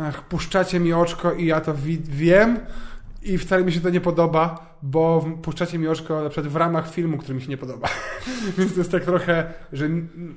ach, 0.00 0.28
puszczacie 0.28 0.80
mi 0.80 0.92
oczko 0.92 1.32
i 1.32 1.46
ja 1.46 1.60
to 1.60 1.74
wiem, 2.04 2.58
i 3.22 3.38
wcale 3.38 3.64
mi 3.64 3.72
się 3.72 3.80
to 3.80 3.90
nie 3.90 4.00
podoba, 4.00 4.76
bo 4.82 5.26
puszczacie 5.42 5.78
mi 5.78 5.88
oczko 5.88 6.22
na 6.22 6.28
przykład 6.30 6.52
w 6.52 6.56
ramach 6.56 6.90
filmu, 6.90 7.18
który 7.18 7.34
mi 7.34 7.42
się 7.42 7.48
nie 7.48 7.56
podoba. 7.56 7.88
Więc 8.58 8.72
to 8.72 8.78
jest 8.78 8.92
tak 8.92 9.04
trochę, 9.04 9.52
że 9.72 9.88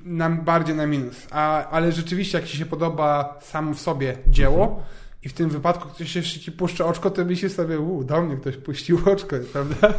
nam 0.06 0.42
bardziej 0.42 0.76
na 0.76 0.86
minus. 0.86 1.28
A, 1.32 1.70
ale 1.70 1.92
rzeczywiście, 1.92 2.38
jak 2.38 2.48
ci 2.48 2.58
się 2.58 2.66
podoba 2.66 3.40
sam 3.42 3.74
w 3.74 3.80
sobie 3.80 4.18
dzieło 4.28 4.64
mhm. 4.64 4.84
I 5.24 5.30
w 5.30 5.34
tym 5.34 5.50
wypadku 5.50 5.90
ktoś 5.90 6.16
jeszcze 6.16 6.40
ci 6.40 6.52
puszcza 6.52 6.86
oczko, 6.86 7.10
to 7.10 7.26
myślisz 7.26 7.52
sobie, 7.52 7.80
u, 7.80 8.04
do 8.04 8.22
mnie 8.22 8.38
ktoś 8.38 8.58
puścił 8.58 9.00
oczko, 9.06 9.36
prawda? 9.54 9.94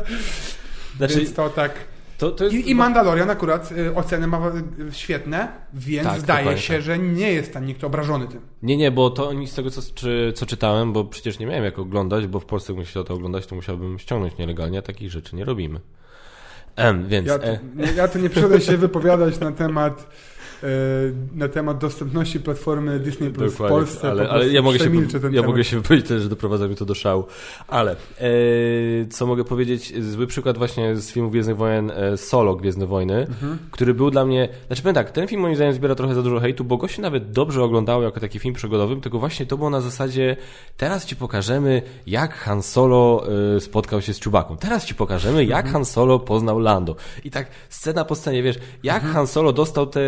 Znaczy... 0.96 1.16
Więc 1.16 1.34
to 1.34 1.50
tak... 1.50 1.72
To, 2.18 2.30
to 2.30 2.44
jest... 2.44 2.56
I, 2.56 2.70
I 2.70 2.74
Mandalorian 2.74 3.30
akurat 3.30 3.72
y, 3.72 3.94
oceny 3.94 4.26
ma 4.26 4.52
świetne, 4.92 5.48
więc 5.74 6.08
tak, 6.08 6.20
zdaje 6.20 6.58
się, 6.58 6.74
tak. 6.74 6.82
że 6.82 6.98
nie 6.98 7.32
jest 7.32 7.52
tam 7.52 7.66
nikt 7.66 7.84
obrażony 7.84 8.28
tym. 8.28 8.40
Nie, 8.62 8.76
nie, 8.76 8.90
bo 8.90 9.10
to 9.10 9.28
oni 9.28 9.46
z 9.46 9.54
tego, 9.54 9.70
co, 9.70 9.82
czy, 9.94 10.32
co 10.36 10.46
czytałem, 10.46 10.92
bo 10.92 11.04
przecież 11.04 11.38
nie 11.38 11.46
miałem 11.46 11.64
jak 11.64 11.78
oglądać, 11.78 12.26
bo 12.26 12.40
w 12.40 12.44
Polsce 12.44 12.74
bym 12.74 12.84
chciał 12.84 13.04
to 13.04 13.14
oglądać, 13.14 13.46
to 13.46 13.54
musiałbym 13.54 13.98
ściągnąć 13.98 14.38
nielegalnie, 14.38 14.78
a 14.78 14.82
takich 14.82 15.10
rzeczy 15.10 15.36
nie 15.36 15.44
robimy. 15.44 15.80
Em, 16.76 17.08
więc... 17.08 17.28
Ja, 17.28 17.34
e... 17.34 17.58
ja 17.96 18.08
tu 18.08 18.18
nie 18.18 18.30
przyszedłem 18.30 18.60
się 18.60 18.76
wypowiadać 18.76 19.40
na 19.40 19.52
temat 19.52 20.06
na 21.34 21.48
temat 21.48 21.78
dostępności 21.78 22.40
platformy 22.40 22.98
Disney 22.98 23.30
Plus 23.30 23.54
w 23.54 23.56
Polsce. 23.56 24.10
Ale, 24.10 24.28
ale 24.28 24.48
ja, 24.48 24.62
mogę 24.62 24.78
się, 24.78 24.90
ja 25.30 25.42
mogę 25.42 25.64
się 25.64 25.76
wypowiedzieć 25.76 26.08
też, 26.08 26.22
że 26.22 26.28
doprowadza 26.28 26.68
mi 26.68 26.76
to 26.76 26.84
do 26.84 26.94
szału. 26.94 27.24
Ale 27.68 27.92
e, 27.92 28.26
co 29.10 29.26
mogę 29.26 29.44
powiedzieć? 29.44 30.02
Zły 30.04 30.26
przykład 30.26 30.58
właśnie 30.58 30.96
z 30.96 31.12
filmu 31.12 31.30
Gwiezdnych 31.30 31.56
Wojen 31.56 31.90
e, 31.90 32.16
Solo 32.16 32.56
Gwiezdne 32.56 32.86
Wojny, 32.86 33.14
mhm. 33.14 33.58
który 33.70 33.94
był 33.94 34.10
dla 34.10 34.24
mnie... 34.24 34.48
Znaczy 34.66 34.82
powiem 34.82 34.94
tak, 34.94 35.10
ten 35.10 35.28
film 35.28 35.40
moim 35.40 35.56
zdaniem 35.56 35.74
zbiera 35.74 35.94
trochę 35.94 36.14
za 36.14 36.22
dużo 36.22 36.40
hejtu, 36.40 36.64
bo 36.64 36.76
go 36.76 36.88
się 36.88 37.02
nawet 37.02 37.32
dobrze 37.32 37.62
oglądało 37.62 38.02
jako 38.02 38.20
taki 38.20 38.38
film 38.38 38.54
przygodowy, 38.54 38.96
tylko 38.96 39.18
właśnie 39.18 39.46
to 39.46 39.56
było 39.56 39.70
na 39.70 39.80
zasadzie 39.80 40.36
teraz 40.76 41.06
ci 41.06 41.16
pokażemy, 41.16 41.82
jak 42.06 42.34
Han 42.34 42.62
Solo 42.62 43.26
e, 43.56 43.60
spotkał 43.60 44.02
się 44.02 44.14
z 44.14 44.18
Czubaką. 44.18 44.56
Teraz 44.56 44.86
ci 44.86 44.94
pokażemy, 44.94 45.44
jak 45.44 45.66
mhm. 45.66 45.72
Han 45.72 45.84
Solo 45.84 46.18
poznał 46.18 46.58
Lando. 46.58 46.96
I 47.24 47.30
tak 47.30 47.46
scena 47.68 48.04
po 48.04 48.14
scenie, 48.14 48.42
wiesz, 48.42 48.58
jak 48.82 48.96
mhm. 48.96 49.14
Han 49.14 49.26
Solo 49.26 49.52
dostał 49.52 49.86
te 49.86 50.00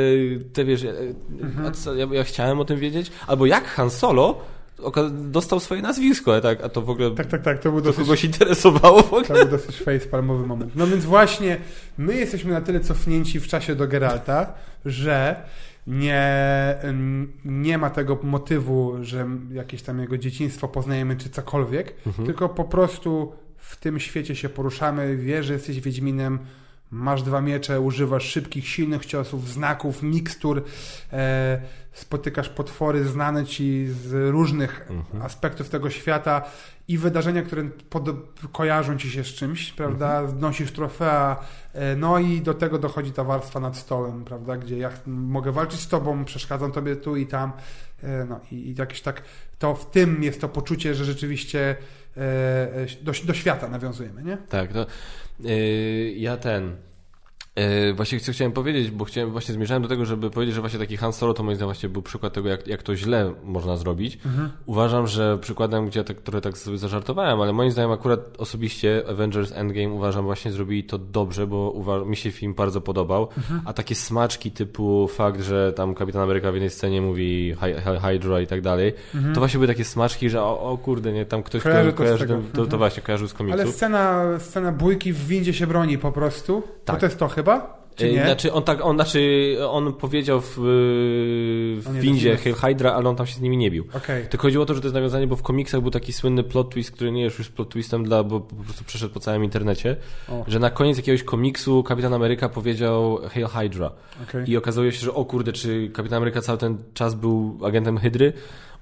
te 0.52 0.64
wiesz, 0.64 0.86
mhm. 1.40 1.74
co, 1.74 1.94
ja, 1.94 2.06
ja, 2.12 2.24
chciałem 2.24 2.60
o 2.60 2.64
tym 2.64 2.78
wiedzieć, 2.78 3.10
albo 3.26 3.46
jak 3.46 3.64
Han 3.64 3.90
Solo 3.90 4.40
dostał 5.10 5.60
swoje 5.60 5.82
nazwisko, 5.82 6.40
tak, 6.40 6.64
a 6.64 6.68
to 6.68 6.82
w 6.82 6.90
ogóle 6.90 7.10
tak, 7.10 7.26
tak, 7.26 7.42
tak, 7.42 7.58
to 7.58 7.70
był 7.70 7.80
dosyć, 7.80 8.00
kogoś 8.00 8.24
interesowało 8.24 9.02
w 9.02 9.12
ogóle. 9.12 9.24
To 9.24 9.34
był 9.34 9.48
dosyć 9.58 9.76
facepalmowy 9.76 10.46
moment. 10.46 10.76
No 10.76 10.86
więc 10.86 11.04
właśnie 11.04 11.58
my 11.98 12.14
jesteśmy 12.14 12.52
na 12.52 12.60
tyle 12.60 12.80
cofnięci 12.80 13.40
w 13.40 13.46
czasie 13.46 13.74
do 13.74 13.88
Geralta, 13.88 14.54
że 14.84 15.42
nie, 15.86 16.76
nie 17.44 17.78
ma 17.78 17.90
tego 17.90 18.18
motywu, 18.22 18.96
że 19.00 19.28
jakieś 19.52 19.82
tam 19.82 20.00
jego 20.00 20.18
dzieciństwo 20.18 20.68
poznajemy, 20.68 21.16
czy 21.16 21.30
cokolwiek, 21.30 21.94
mhm. 22.06 22.26
tylko 22.26 22.48
po 22.48 22.64
prostu 22.64 23.32
w 23.56 23.76
tym 23.76 24.00
świecie 24.00 24.36
się 24.36 24.48
poruszamy, 24.48 25.16
wie, 25.16 25.42
że 25.42 25.52
jesteś 25.52 25.80
Wiedźminem, 25.80 26.38
Masz 26.92 27.22
dwa 27.22 27.40
miecze, 27.40 27.80
używasz 27.80 28.24
szybkich, 28.24 28.68
silnych 28.68 29.06
ciosów, 29.06 29.48
znaków, 29.48 30.02
mikstur, 30.02 30.64
e, 31.12 31.60
spotykasz 31.92 32.48
potwory 32.48 33.04
znane 33.04 33.46
ci 33.46 33.86
z 33.86 34.30
różnych 34.30 34.90
mhm. 34.90 35.22
aspektów 35.22 35.68
tego 35.68 35.90
świata 35.90 36.42
i 36.88 36.98
wydarzenia, 36.98 37.42
które 37.42 37.68
kojarzą 38.52 38.98
ci 38.98 39.10
się 39.10 39.24
z 39.24 39.26
czymś, 39.26 39.72
prawda? 39.72 40.20
Mhm. 40.20 40.40
Nosisz 40.40 40.72
trofea, 40.72 41.36
e, 41.72 41.96
no 41.96 42.18
i 42.18 42.40
do 42.40 42.54
tego 42.54 42.78
dochodzi 42.78 43.12
ta 43.12 43.24
warstwa 43.24 43.60
nad 43.60 43.76
stołem, 43.76 44.24
prawda? 44.24 44.56
Gdzie 44.56 44.78
ja 44.78 44.90
mogę 45.06 45.52
walczyć 45.52 45.80
z 45.80 45.88
tobą, 45.88 46.24
przeszkadzam 46.24 46.72
tobie 46.72 46.96
tu 46.96 47.16
i 47.16 47.26
tam. 47.26 47.52
E, 48.02 48.24
no 48.24 48.40
i, 48.50 48.54
i 48.54 48.74
jakieś 48.78 49.00
tak, 49.00 49.22
to 49.58 49.74
w 49.74 49.90
tym 49.90 50.22
jest 50.22 50.40
to 50.40 50.48
poczucie, 50.48 50.94
że 50.94 51.04
rzeczywiście 51.04 51.76
e, 52.16 52.86
do, 53.02 53.12
do 53.24 53.34
świata 53.34 53.68
nawiązujemy, 53.68 54.22
nie? 54.22 54.36
Tak, 54.36 54.72
to 54.72 54.86
Yy, 55.40 56.12
ja 56.16 56.36
ten. 56.36 56.76
Yy, 57.56 57.94
właśnie 57.94 58.20
co 58.20 58.32
chciałem 58.32 58.52
powiedzieć, 58.52 58.90
bo 58.90 59.04
chciałem, 59.04 59.30
właśnie 59.30 59.54
zmierzałem 59.54 59.82
do 59.82 59.88
tego, 59.88 60.04
żeby 60.04 60.30
powiedzieć, 60.30 60.54
że 60.54 60.60
właśnie 60.60 60.78
taki 60.78 60.96
Han 60.96 61.12
Solo 61.12 61.34
to 61.34 61.42
moim 61.42 61.56
zdaniem 61.56 61.68
właśnie 61.68 61.88
był 61.88 62.02
przykład 62.02 62.32
tego, 62.32 62.48
jak, 62.48 62.66
jak 62.66 62.82
to 62.82 62.96
źle 62.96 63.32
można 63.44 63.76
zrobić. 63.76 64.18
Mhm. 64.26 64.50
Uważam, 64.66 65.06
że 65.06 65.38
przykładem, 65.38 65.86
gdzie 65.86 66.00
ja 66.00 66.04
tak, 66.04 66.20
trochę 66.20 66.40
tak 66.40 66.58
sobie 66.58 66.78
zażartowałem, 66.78 67.40
ale 67.40 67.52
moim 67.52 67.70
zdaniem 67.70 67.90
akurat 67.90 68.20
osobiście 68.38 69.02
Avengers 69.08 69.52
Endgame 69.52 69.88
uważam 69.88 70.24
właśnie 70.24 70.52
zrobili 70.52 70.84
to 70.84 70.98
dobrze, 70.98 71.46
bo 71.46 72.04
mi 72.06 72.16
się 72.16 72.30
film 72.30 72.54
bardzo 72.54 72.80
podobał, 72.80 73.28
mhm. 73.36 73.60
a 73.64 73.72
takie 73.72 73.94
smaczki 73.94 74.50
typu 74.50 75.08
fakt, 75.08 75.40
że 75.40 75.72
tam 75.72 75.94
Kapitan 75.94 76.22
Ameryka 76.22 76.50
w 76.50 76.54
jednej 76.54 76.70
scenie 76.70 77.02
mówi 77.02 77.56
Hydra 78.02 78.40
i 78.40 78.46
tak 78.46 78.60
dalej, 78.60 78.92
mhm. 79.14 79.34
to 79.34 79.40
właśnie 79.40 79.58
były 79.58 79.68
takie 79.68 79.84
smaczki, 79.84 80.30
że 80.30 80.42
o, 80.42 80.60
o 80.60 80.78
kurde, 80.78 81.12
nie, 81.12 81.26
tam 81.26 81.42
ktoś 81.42 81.62
kojarzy, 81.62 81.90
to, 81.90 81.96
kojarzy, 81.96 82.26
to, 82.26 82.38
to, 82.54 82.66
to, 82.66 82.78
właśnie 82.78 83.02
kojarzył 83.02 83.28
z 83.28 83.34
komiksów. 83.34 83.60
Ale 83.60 83.72
scena, 83.72 84.24
scena 84.38 84.72
bójki 84.72 85.12
w 85.12 85.26
windzie 85.26 85.54
się 85.54 85.66
broni 85.66 85.98
po 85.98 86.12
prostu, 86.12 86.62
tak. 86.84 87.00
to 87.00 87.06
jest 87.06 87.18
to 87.18 87.28
chyba? 87.28 87.41
Czy 87.96 88.12
nie? 88.12 88.24
Znaczy 88.24 88.52
on 88.52 88.62
tak, 88.62 88.84
on, 88.84 88.96
znaczy 88.96 89.56
on 89.68 89.92
powiedział 89.92 90.40
w, 90.40 90.54
w 90.56 91.84
On 91.88 92.00
windzie 92.00 92.36
Hail 92.36 92.54
Hydra, 92.54 92.92
ale 92.92 93.08
on 93.08 93.16
tam 93.16 93.26
się 93.26 93.34
z 93.34 93.40
nimi 93.40 93.56
nie 93.56 93.70
bił. 93.70 93.86
Okej. 93.94 94.26
Tylko 94.26 94.42
chodziło 94.42 94.62
o 94.62 94.66
to, 94.66 94.74
że 94.74 94.80
to 94.80 94.86
jest 94.86 94.94
nawiązanie, 94.94 95.26
bo 95.26 95.36
w 95.36 95.42
komiksach 95.42 95.80
był 95.80 95.90
taki 95.90 96.12
słynny 96.12 96.44
plot 96.44 96.70
twist, 96.70 96.90
który 96.90 97.12
nie 97.12 97.22
jest 97.22 97.38
już 97.38 97.48
plot 97.48 97.68
twistem, 97.68 98.04
dla, 98.04 98.24
bo 98.24 98.40
po 98.40 98.54
prostu 98.56 98.84
przeszedł 98.84 99.14
po 99.14 99.20
całym 99.20 99.44
internecie, 99.44 99.96
O. 100.28 100.44
że 100.48 100.58
na 100.58 100.70
koniec 100.70 100.96
jakiegoś 100.96 101.22
komiksu 101.22 101.82
Kapitan 101.82 102.14
Ameryka 102.14 102.48
powiedział 102.48 103.18
Hail 103.30 103.46
Hydra. 103.46 103.90
Okej. 104.22 104.50
I 104.50 104.56
okazało 104.56 104.90
się, 104.90 105.04
że 105.04 105.14
o 105.14 105.24
kurde, 105.24 105.52
czy 105.52 105.90
Kapitan 105.94 106.16
Ameryka 106.16 106.40
cały 106.40 106.58
ten 106.58 106.78
czas 106.94 107.14
był 107.14 107.58
agentem 107.64 107.98
Hydry? 107.98 108.32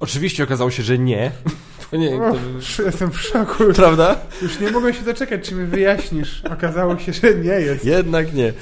Oczywiście 0.01 0.45
okazało 0.45 0.71
się, 0.71 0.83
że 0.83 0.99
nie. 0.99 1.33
To 1.91 1.97
nie, 1.97 2.23
Och, 2.23 2.37
jestem 2.87 3.11
w 3.11 3.21
szoku. 3.21 3.65
prawda? 3.75 4.17
Już 4.43 4.61
nie 4.61 4.71
mogę 4.71 4.95
się 4.95 5.03
doczekać, 5.05 5.49
czy 5.49 5.55
mi 5.55 5.65
wyjaśnisz. 5.67 6.43
Okazało 6.53 6.99
się, 6.99 7.13
że 7.13 7.35
nie 7.35 7.51
jest. 7.61 7.85
Jednak 7.85 8.35
nie. 8.35 8.53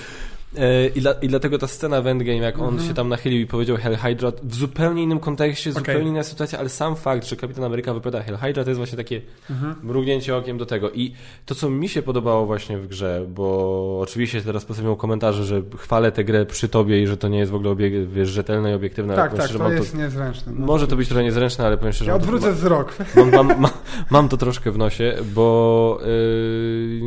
E, 0.58 0.86
I, 0.88 1.00
dla, 1.00 1.12
I 1.12 1.28
dlatego 1.28 1.58
ta 1.58 1.66
scena 1.66 2.02
w 2.02 2.06
Endgame, 2.06 2.36
jak 2.38 2.58
on 2.58 2.68
Mhm. 2.68 2.88
się 2.88 2.94
tam 2.94 3.08
nachylił 3.08 3.40
i 3.40 3.46
powiedział 3.46 3.76
Hell 3.76 3.96
Hydra, 3.96 4.32
w 4.42 4.54
zupełnie 4.54 5.02
innym 5.02 5.18
kontekście, 5.20 5.70
Okej. 5.70 5.80
zupełnie 5.80 6.08
inna 6.10 6.22
sytuacja, 6.22 6.58
ale 6.58 6.68
sam 6.68 6.96
fakt, 6.96 7.26
że 7.28 7.36
Kapitan 7.36 7.64
Ameryka 7.64 7.94
wypowiada 7.94 8.22
Hell 8.22 8.36
Hydra, 8.36 8.64
to 8.64 8.70
jest 8.70 8.78
właśnie 8.78 8.96
takie 8.96 9.20
Mhm. 9.50 9.74
mrugnięcie 9.82 10.36
okiem 10.36 10.58
do 10.58 10.66
tego. 10.66 10.90
I 10.90 11.12
to, 11.46 11.54
co 11.54 11.70
mi 11.70 11.88
się 11.88 12.02
podobało 12.02 12.46
właśnie 12.46 12.78
w 12.78 12.88
grze, 12.88 13.26
bo 13.28 13.98
oczywiście 14.02 14.42
teraz 14.42 14.64
postawią 14.64 14.96
komentarze, 14.96 15.44
że 15.44 15.62
chwalę 15.76 16.12
tę 16.12 16.24
grę 16.24 16.46
przy 16.46 16.68
tobie 16.68 17.02
i 17.02 17.06
że 17.06 17.16
to 17.16 17.28
nie 17.28 17.38
jest 17.38 17.52
w 17.52 17.54
ogóle 17.54 17.70
obieg- 17.70 18.06
wiesz, 18.06 18.28
rzetelne 18.28 18.70
i 18.70 18.74
obiektywne. 18.74 19.16
Tak, 19.16 19.34
tak, 19.34 19.44
szczerze, 19.44 19.58
to 19.58 19.72
jest 19.72 19.94
niezręczne. 19.96 20.52
No. 20.56 20.66
Może 20.66 20.86
to 20.88 20.96
być 20.96 21.08
trochę 21.08 21.22
niezręczne, 21.24 21.66
ale 21.66 21.76
powiem 21.78 21.92
szczerze, 21.92 22.10
Ja 22.10 22.14
mam 22.16 22.20
to- 22.20 22.24
odwrócę 22.34 22.52
wzrok. 22.52 22.96
Mam, 23.16 23.30
mam, 23.30 23.46
mam, 23.60 23.70
mam 24.10 24.28
to 24.28 24.36
troszkę 24.36 24.70
w 24.72 24.78
nosie, 24.78 25.14
bo 25.34 25.98
yy, 26.06 27.00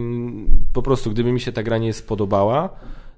po 0.74 0.82
prostu 0.82 1.12
gdyby 1.12 1.32
mi 1.32 1.40
się 1.40 1.52
ta 1.52 1.64
gra 1.64 1.78
nie 1.78 1.94
spodobała, 1.94 2.70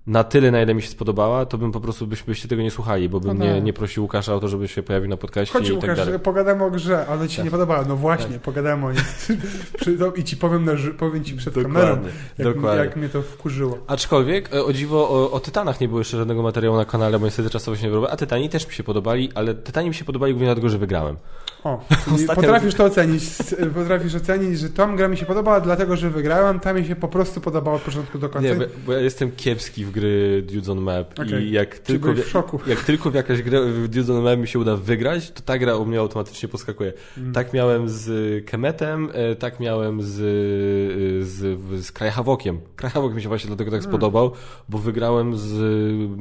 na 0.08 0.24
tyle, 0.24 0.52
na 0.52 0.62
ile 0.62 0.74
mi 0.74 0.82
się 0.82 0.88
spodobała, 0.90 1.46
to 1.46 1.58
bym 1.58 1.72
po 1.72 1.80
prostu 1.80 2.08
byś, 2.08 2.24
byście 2.24 2.48
tego 2.48 2.62
nie 2.62 2.72
słuchali, 2.72 3.10
bo 3.10 3.20
bym 3.20 3.38
No 3.38 3.46
nie, 3.46 3.54
tak. 3.54 3.64
nie 3.64 3.74
prosił 3.74 4.04
Łukasza 4.04 4.36
o 4.36 4.40
to, 4.40 4.48
żeby 4.48 4.68
się 4.68 4.84
pojawił 4.84 5.10
na 5.10 5.18
podcaście 5.18 5.54
Chodź 5.54 5.70
i 5.70 5.72
tak 5.72 5.82
Łukasz, 5.82 5.98
dalej. 5.98 6.20
pogadamy 6.20 6.64
o 6.64 6.72
grze, 6.72 7.06
ale 7.08 7.28
ci 7.30 7.36
Tak. 7.36 7.46
nie 7.46 7.52
podobało. 7.52 7.84
No 7.88 7.96
właśnie, 7.96 8.40
pogadamy 8.40 8.86
o 8.86 8.92
niej. 8.92 9.02
To- 10.00 10.12
I 10.14 10.24
ci 10.24 10.38
powiem, 10.38 10.66
na, 10.66 10.72
powiem 10.98 11.24
ci 11.24 11.36
przed 11.36 11.54
kamerą, 11.54 11.88
Dokładnie, 11.88 12.10
jak, 12.38 12.54
dokładnie. 12.56 12.86
jak 12.86 12.96
mnie 12.96 13.10
to 13.10 13.22
wkurzyło. 13.22 13.78
Aczkolwiek, 13.88 14.54
e, 14.54 14.64
o 14.64 14.74
dziwo, 14.74 15.10
o, 15.10 15.32
o 15.32 15.40
Tytanach 15.40 15.82
nie 15.82 15.88
było 15.88 16.00
jeszcze 16.00 16.18
żadnego 16.18 16.44
materiału 16.44 16.78
na 16.78 16.86
kanale, 16.86 17.20
bo 17.20 17.26
niestety 17.26 17.50
czasowo 17.50 17.78
się 17.78 17.84
nie 17.84 17.90
wyrobiło, 17.90 18.12
a 18.12 18.18
Tytani 18.18 18.50
też 18.50 18.68
mi 18.68 18.74
się 18.74 18.84
podobali, 18.84 19.32
ale 19.36 19.54
Tytani 19.56 19.88
mi 19.90 19.96
się 19.96 20.06
podobali 20.06 20.34
głównie 20.34 20.48
dlatego, 20.48 20.70
że 20.70 20.78
wygrałem. 20.78 21.16
O, 21.64 21.80
potrafisz 22.36 22.74
to 22.76 22.84
ocenić. 22.86 23.24
Potrafisz 23.76 24.16
ocenić, 24.16 24.60
że 24.60 24.70
tą 24.70 24.96
gra 24.96 25.08
mi 25.08 25.18
się 25.18 25.26
podobała, 25.26 25.60
dlatego 25.62 25.96
że 25.96 26.10
wygrałem, 26.10 26.60
ta 26.60 26.74
mi 26.74 26.86
się 26.86 26.96
po 26.96 27.08
prostu 27.08 27.42
podobała 27.42 27.76
od 27.76 27.82
początku 27.82 28.20
do 28.20 28.30
końca. 28.30 28.50
Nie, 28.50 28.56
bo, 28.56 28.66
bo 28.86 28.94
ja 28.94 29.00
jestem 29.00 29.32
kiepski 29.32 29.86
w 29.86 29.92
gry 29.92 30.44
Dudes 30.52 30.70
on 30.70 30.82
Map 30.82 31.20
Okej. 31.20 31.44
i 31.44 31.52
jak 31.52 31.80
tylko, 31.80 32.14
w 32.14 32.28
szoku. 32.28 32.60
jak 32.68 32.84
tylko 32.84 33.12
w 33.12 33.14
jakaś 33.14 33.42
grę 33.42 33.62
w 33.66 33.88
Dudes 33.88 34.10
on 34.10 34.24
Map 34.24 34.40
mi 34.40 34.48
się 34.48 34.60
uda 34.60 34.76
wygrać, 34.76 35.32
to 35.32 35.42
ta 35.42 35.58
gra 35.58 35.76
u 35.76 35.86
mnie 35.86 36.00
automatycznie 36.00 36.50
poskakuje. 36.50 36.94
Mm. 37.18 37.34
Tak 37.34 37.54
miałem 37.54 37.90
z 37.90 38.46
Kemetem, 38.46 39.10
e, 39.14 39.36
tak 39.36 39.60
miałem 39.60 40.02
z, 40.02 40.20
e, 40.20 41.26
z, 41.26 41.60
z 41.86 41.92
Krajhawokiem. 41.92 42.60
Krajhawok 42.76 43.14
mi 43.14 43.22
się 43.22 43.28
właśnie 43.28 43.48
dlatego 43.48 43.72
tak 43.72 43.80
Mm. 43.84 43.92
spodobał, 43.92 44.32
bo 44.70 44.78
wygrałem 44.78 45.38
z 45.38 45.60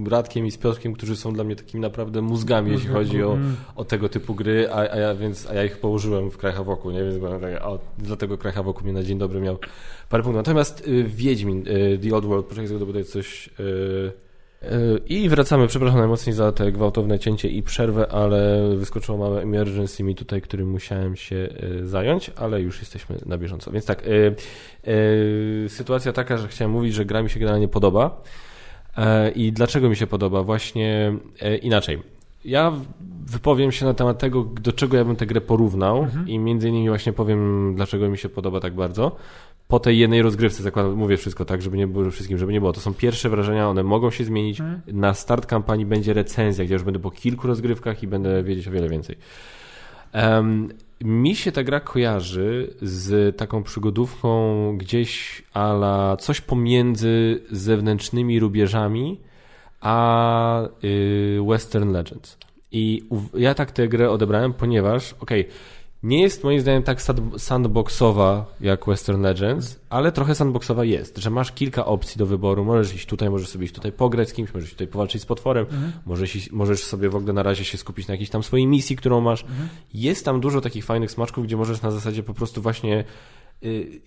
Radkiem 0.09 0.47
i 0.47 0.51
z 0.51 0.59
Piotrkiem, 0.59 0.93
którzy 0.93 1.17
są 1.17 1.33
dla 1.33 1.45
mnie 1.45 1.57
takimi 1.57 1.81
naprawdę 1.81 2.23
mózgami, 2.23 2.73
jeśli 2.73 2.89
chodzi 2.89 3.23
o, 3.23 3.33
Mm. 3.33 3.57
o 3.77 3.85
tego 3.85 4.09
typu 4.09 4.35
gry, 4.35 4.69
a, 4.73 4.77
a, 4.77 4.97
ja, 4.97 5.15
więc, 5.15 5.32
a 5.51 5.55
ja 5.55 5.65
ich 5.65 5.79
położyłem 5.79 6.31
w 6.31 6.37
Krajhawoku, 6.37 6.91
nie? 6.91 7.05
Więc 7.05 7.19
byłem 7.19 7.41
tak, 7.41 7.63
o, 7.63 7.79
dlatego 7.99 8.39
Krajhawoku 8.39 8.85
mnie 8.85 8.93
na 8.93 9.03
dzień 9.03 9.19
dobry 9.19 9.41
miał 9.41 9.59
parę 10.09 10.23
punktów. 10.23 10.37
Natomiast 10.47 10.89
y, 10.89 11.05
Wiedźmin, 11.05 11.69
y, 11.69 11.99
The 12.03 12.15
Old 12.15 12.25
World, 12.25 12.47
poczekaj, 12.47 12.79
dobudę 12.79 13.05
coś... 13.05 13.49
Y, 13.49 13.63
y, 14.63 15.01
I 15.07 15.29
wracamy, 15.29 15.67
przepraszam 15.67 15.99
najmocniej 15.99 16.35
za 16.35 16.53
te 16.53 16.73
gwałtowne 16.73 17.19
cięcie 17.19 17.49
i 17.49 17.63
przerwę, 17.63 18.13
ale 18.13 18.69
wyskoczyło 18.77 19.19
małe 19.19 19.43
emergency 19.43 20.03
mi 20.03 20.15
tutaj, 20.15 20.41
którym 20.41 20.71
musiałem 20.71 21.17
się 21.17 21.37
y, 21.37 21.89
zająć, 21.89 22.31
ale 22.37 22.61
już 22.61 22.79
jesteśmy 22.79 23.19
na 23.27 23.39
bieżąco. 23.39 23.71
Więc 23.71 23.87
tak, 23.87 24.07
y, 24.07 24.35
y, 24.89 25.67
sytuacja 25.69 26.13
taka, 26.13 26.39
że 26.39 26.49
chciałem 26.49 26.71
mówić, 26.73 26.95
że 26.95 27.05
gra 27.05 27.23
mi 27.23 27.31
się 27.31 27.41
generalnie 27.41 27.69
podoba. 27.69 28.23
E, 28.97 29.31
I 29.31 29.53
dlaczego 29.53 29.89
mi 29.89 29.97
się 29.97 30.07
podoba? 30.07 30.43
Właśnie 30.43 31.15
e, 31.41 31.57
inaczej. 31.57 32.03
Ja 32.45 32.73
wypowiem 33.27 33.73
się 33.73 33.87
na 33.87 33.95
temat 33.95 34.19
tego, 34.19 34.45
do 34.45 34.73
czego 34.73 34.97
ja 34.97 35.05
bym 35.05 35.17
tę 35.17 35.27
grę 35.27 35.41
porównał 35.41 36.07
i 36.27 36.39
między 36.39 36.69
innymi 36.69 36.89
właśnie 36.89 37.13
powiem, 37.13 37.73
dlaczego 37.77 38.09
mi 38.09 38.19
się 38.19 38.29
podoba 38.29 38.61
tak 38.61 38.75
bardzo. 38.75 39.17
Po 39.69 39.81
tej 39.81 39.99
jednej 39.99 40.23
rozgrywce, 40.23 40.63
zakładam, 40.63 40.93
mówię 40.95 41.17
wszystko 41.17 41.45
tak, 41.45 41.63
żeby 41.63 41.77
nie 41.77 41.87
było 41.87 42.11
wszystkim, 42.11 42.39
żeby 42.39 42.53
nie 42.53 42.61
było. 42.61 42.73
To 42.73 42.81
są 42.81 42.95
pierwsze 42.95 43.29
wrażenia, 43.29 43.69
one 43.69 43.83
mogą 43.83 44.11
się 44.11 44.25
zmienić. 44.25 44.59
Na 44.87 45.15
start 45.15 45.47
kampanii 45.47 45.87
będzie 45.87 46.13
recenzja, 46.13 46.65
gdzie 46.65 46.75
już 46.75 46.83
będę 46.83 47.01
po 47.01 47.11
kilku 47.11 47.47
rozgrywkach 47.47 48.03
i 48.03 48.07
będę 48.07 48.43
wiedzieć 48.43 48.69
o 48.69 48.71
wiele 48.71 48.89
więcej. 48.89 49.17
Em, 50.13 50.69
mi 51.05 51.37
się 51.37 51.53
ta 51.53 51.63
gra 51.63 51.81
kojarzy 51.81 52.75
z 52.83 53.37
taką 53.37 53.63
przygodówką 53.63 54.77
gdzieś 54.79 55.43
ala 55.55 56.17
coś 56.17 56.41
pomiędzy 56.41 57.43
zewnętrznymi 57.51 58.41
rubieżami 58.41 59.21
a 59.83 60.69
y, 60.85 61.39
Western 61.49 61.93
Legends. 61.93 62.39
I 62.73 63.03
ja 63.35 63.55
tak 63.55 63.71
tę 63.71 63.89
grę 63.89 64.11
odebrałem, 64.11 64.53
ponieważ, 64.53 65.15
okej, 65.21 65.49
nie 66.03 66.23
jest 66.23 66.45
moim 66.45 66.61
zdaniem 66.61 66.83
tak 66.83 67.03
sandboxowa 67.39 68.47
jak 68.61 68.87
Western 68.87 69.23
Legends, 69.23 69.81
ale 69.91 70.13
trochę 70.13 70.35
sandboxowa 70.35 70.85
jest, 70.85 71.19
że 71.19 71.31
masz 71.31 71.53
kilka 71.53 71.85
opcji 71.85 72.19
do 72.19 72.27
wyboru. 72.27 72.65
Możesz 72.65 72.95
iść 72.95 73.07
tutaj, 73.07 73.31
możesz 73.31 73.49
sobie 73.49 73.65
iść 73.65 73.75
tutaj 73.75 73.93
pograć 73.93 74.29
z 74.29 74.33
kimś, 74.33 74.55
możesz 74.55 74.71
tutaj 74.71 74.87
powalczyć 74.87 75.23
z 75.23 75.27
potworem, 75.27 75.67
możesz, 76.07 76.37
iść, 76.37 76.53
możesz 76.53 76.85
sobie 76.85 77.09
w 77.09 77.17
ogóle 77.17 77.33
na 77.33 77.43
razie 77.43 77.65
się 77.65 77.79
skupić 77.79 78.09
na 78.09 78.15
jakiejś 78.15 78.31
tam 78.31 78.43
swojej 78.43 78.67
misji, 78.67 78.97
którą 78.97 79.21
masz. 79.21 79.45
Jest 79.95 80.25
tam 80.25 80.41
dużo 80.41 80.61
takich 80.61 80.85
fajnych 80.85 81.11
smaczków, 81.11 81.45
gdzie 81.45 81.57
możesz 81.57 81.83
na 81.83 81.91
zasadzie 81.91 82.23
po 82.23 82.35
prostu 82.35 82.63
właśnie 82.63 83.05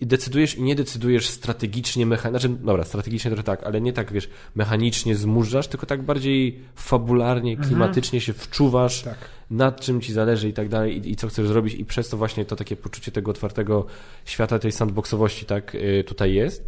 i 0.00 0.06
decydujesz 0.06 0.54
i 0.54 0.62
nie 0.62 0.74
decydujesz 0.74 1.28
strategicznie, 1.28 2.06
mechanicznie, 2.06 2.48
znaczy, 2.48 2.64
dobra, 2.64 2.84
strategicznie 2.84 3.30
trochę 3.30 3.44
tak, 3.44 3.62
ale 3.64 3.80
nie 3.80 3.92
tak, 3.92 4.12
wiesz, 4.12 4.28
mechanicznie 4.54 5.16
zmurzasz, 5.16 5.68
tylko 5.68 5.86
tak 5.86 6.02
bardziej 6.02 6.60
fabularnie, 6.74 7.56
klimatycznie 7.56 8.20
się 8.20 8.32
wczuwasz, 8.32 9.02
Tak. 9.02 9.18
nad 9.50 9.80
czym 9.80 10.00
ci 10.00 10.12
zależy 10.12 10.48
i 10.48 10.52
tak 10.52 10.68
dalej, 10.68 11.08
i, 11.08 11.10
i 11.10 11.16
co 11.16 11.28
chcesz 11.28 11.48
zrobić, 11.48 11.74
i 11.74 11.84
przez 11.84 12.08
to 12.08 12.16
właśnie 12.16 12.44
to 12.44 12.56
takie 12.56 12.76
poczucie 12.76 13.12
tego 13.12 13.30
otwartego 13.30 13.86
świata, 14.24 14.58
tej 14.58 14.72
sandboxowości, 14.72 15.46
tak, 15.46 15.74
y, 15.74 16.04
tutaj 16.06 16.34
jest. 16.34 16.66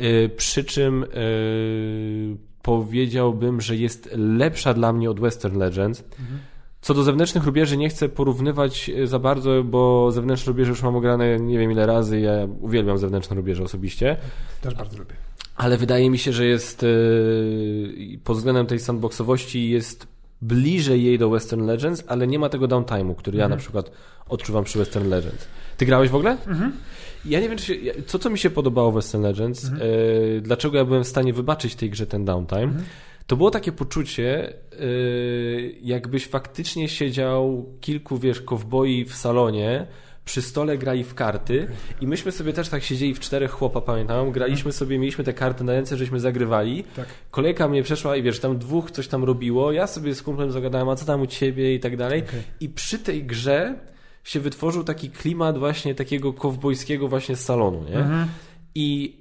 Y, 0.00 0.30
Przy 0.36 0.64
czym 0.64 1.02
y, 1.02 2.36
powiedziałbym, 2.62 3.60
że 3.60 3.76
jest 3.76 4.10
lepsza 4.16 4.74
dla 4.74 4.92
mnie 4.92 5.10
od 5.10 5.20
Western 5.20 5.58
Legends. 5.58 6.04
Co 6.84 6.94
do 6.94 7.02
zewnętrznych 7.02 7.44
rubieży 7.44 7.76
nie 7.76 7.88
chcę 7.88 8.08
porównywać 8.08 8.90
e, 8.90 9.06
za 9.06 9.18
bardzo, 9.18 9.64
bo 9.64 10.12
zewnętrzne 10.12 10.50
rubieże 10.50 10.70
już 10.70 10.82
mam 10.82 10.96
ograne 10.96 11.40
nie 11.40 11.58
wiem 11.58 11.72
ile 11.72 11.86
razy. 11.86 12.20
Ja 12.20 12.32
uwielbiam 12.60 12.98
zewnętrzne 12.98 13.36
rubieże 13.36 13.62
osobiście. 13.62 14.16
Też 14.60 14.74
bardzo 14.74 14.98
lubię. 14.98 15.14
Ale 15.56 15.78
wydaje 15.78 16.10
mi 16.10 16.18
się, 16.18 16.32
że 16.32 16.46
jest 16.46 16.82
e, 16.82 16.86
pod 18.24 18.36
względem 18.36 18.66
tej 18.66 18.78
sandboxowości 18.78 19.70
jest 19.70 20.06
bliżej 20.42 21.04
jej 21.04 21.18
do 21.18 21.30
Western 21.30 21.66
Legends, 21.66 22.04
ale 22.06 22.26
nie 22.26 22.38
ma 22.38 22.48
tego 22.48 22.68
downtime'u, 22.68 23.16
który 23.16 23.38
ja 23.38 23.48
na 23.48 23.56
przykład 23.56 23.90
odczuwam 24.28 24.64
przy 24.64 24.78
Western 24.78 25.08
Legends. 25.08 25.46
Ty 25.76 25.86
grałeś 25.86 26.10
w 26.10 26.14
ogóle? 26.14 26.36
Ja 27.24 27.40
nie 27.40 27.48
wiem, 27.48 27.58
czy 27.58 27.64
się, 27.64 27.76
co 28.06 28.18
co 28.18 28.30
mi 28.30 28.38
się 28.38 28.50
podobało 28.50 28.92
w 28.92 28.94
Western 28.94 29.22
Legends, 29.22 29.64
e, 29.64 29.70
dlaczego 30.40 30.76
ja 30.78 30.84
byłem 30.84 31.04
w 31.04 31.08
stanie 31.08 31.32
wybaczyć 31.32 31.74
tej 31.74 31.90
grze 31.90 32.06
ten 32.06 32.24
downtime, 32.24 32.72
to 33.26 33.36
było 33.36 33.50
takie 33.50 33.72
poczucie, 33.72 34.48
e, 34.48 34.76
jakbyś 35.82 36.26
faktycznie 36.26 36.88
siedział 36.88 37.66
kilku, 37.80 38.18
wiesz, 38.18 38.40
kowboi 38.40 39.04
w 39.04 39.14
salonie, 39.14 39.86
przy 40.24 40.42
stole 40.42 40.78
grali 40.78 41.04
w 41.04 41.14
karty 41.14 41.68
i 42.00 42.06
myśmy 42.06 42.32
sobie 42.32 42.52
też 42.52 42.68
tak 42.68 42.82
siedzieli 42.82 43.14
w 43.14 43.20
czterech 43.20 43.50
chłopa, 43.50 43.80
pamiętam, 43.80 44.30
graliśmy 44.30 44.72
sobie, 44.72 44.98
mieliśmy 44.98 45.24
te 45.24 45.32
karty 45.32 45.64
na 45.64 45.72
ręce, 45.72 45.96
żeśmy 45.96 46.20
zagrywali. 46.20 46.84
Tak. 46.96 47.06
Kolejka 47.30 47.68
mnie 47.68 47.82
przeszła 47.82 48.16
i 48.16 48.22
wiesz, 48.22 48.40
tam 48.40 48.58
dwóch 48.58 48.90
coś 48.90 49.08
tam 49.08 49.24
robiło, 49.24 49.72
ja 49.72 49.86
sobie 49.86 50.14
z 50.14 50.22
kumplem 50.22 50.50
zagadałem, 50.50 50.88
a 50.88 50.96
co 50.96 51.04
tam 51.04 51.20
u 51.20 51.26
ciebie 51.26 51.74
i 51.74 51.80
tak 51.80 51.96
dalej. 51.96 52.22
Okej. 52.28 52.42
I 52.60 52.68
przy 52.68 52.98
tej 52.98 53.24
grze 53.24 53.78
się 54.24 54.40
wytworzył 54.40 54.84
taki 54.84 55.10
klimat 55.10 55.58
właśnie 55.58 55.94
takiego 55.94 56.32
kowbojskiego 56.32 57.08
właśnie 57.08 57.36
salonu, 57.36 57.84
nie? 57.84 57.98
Mhm. 57.98 58.28
I 58.74 59.16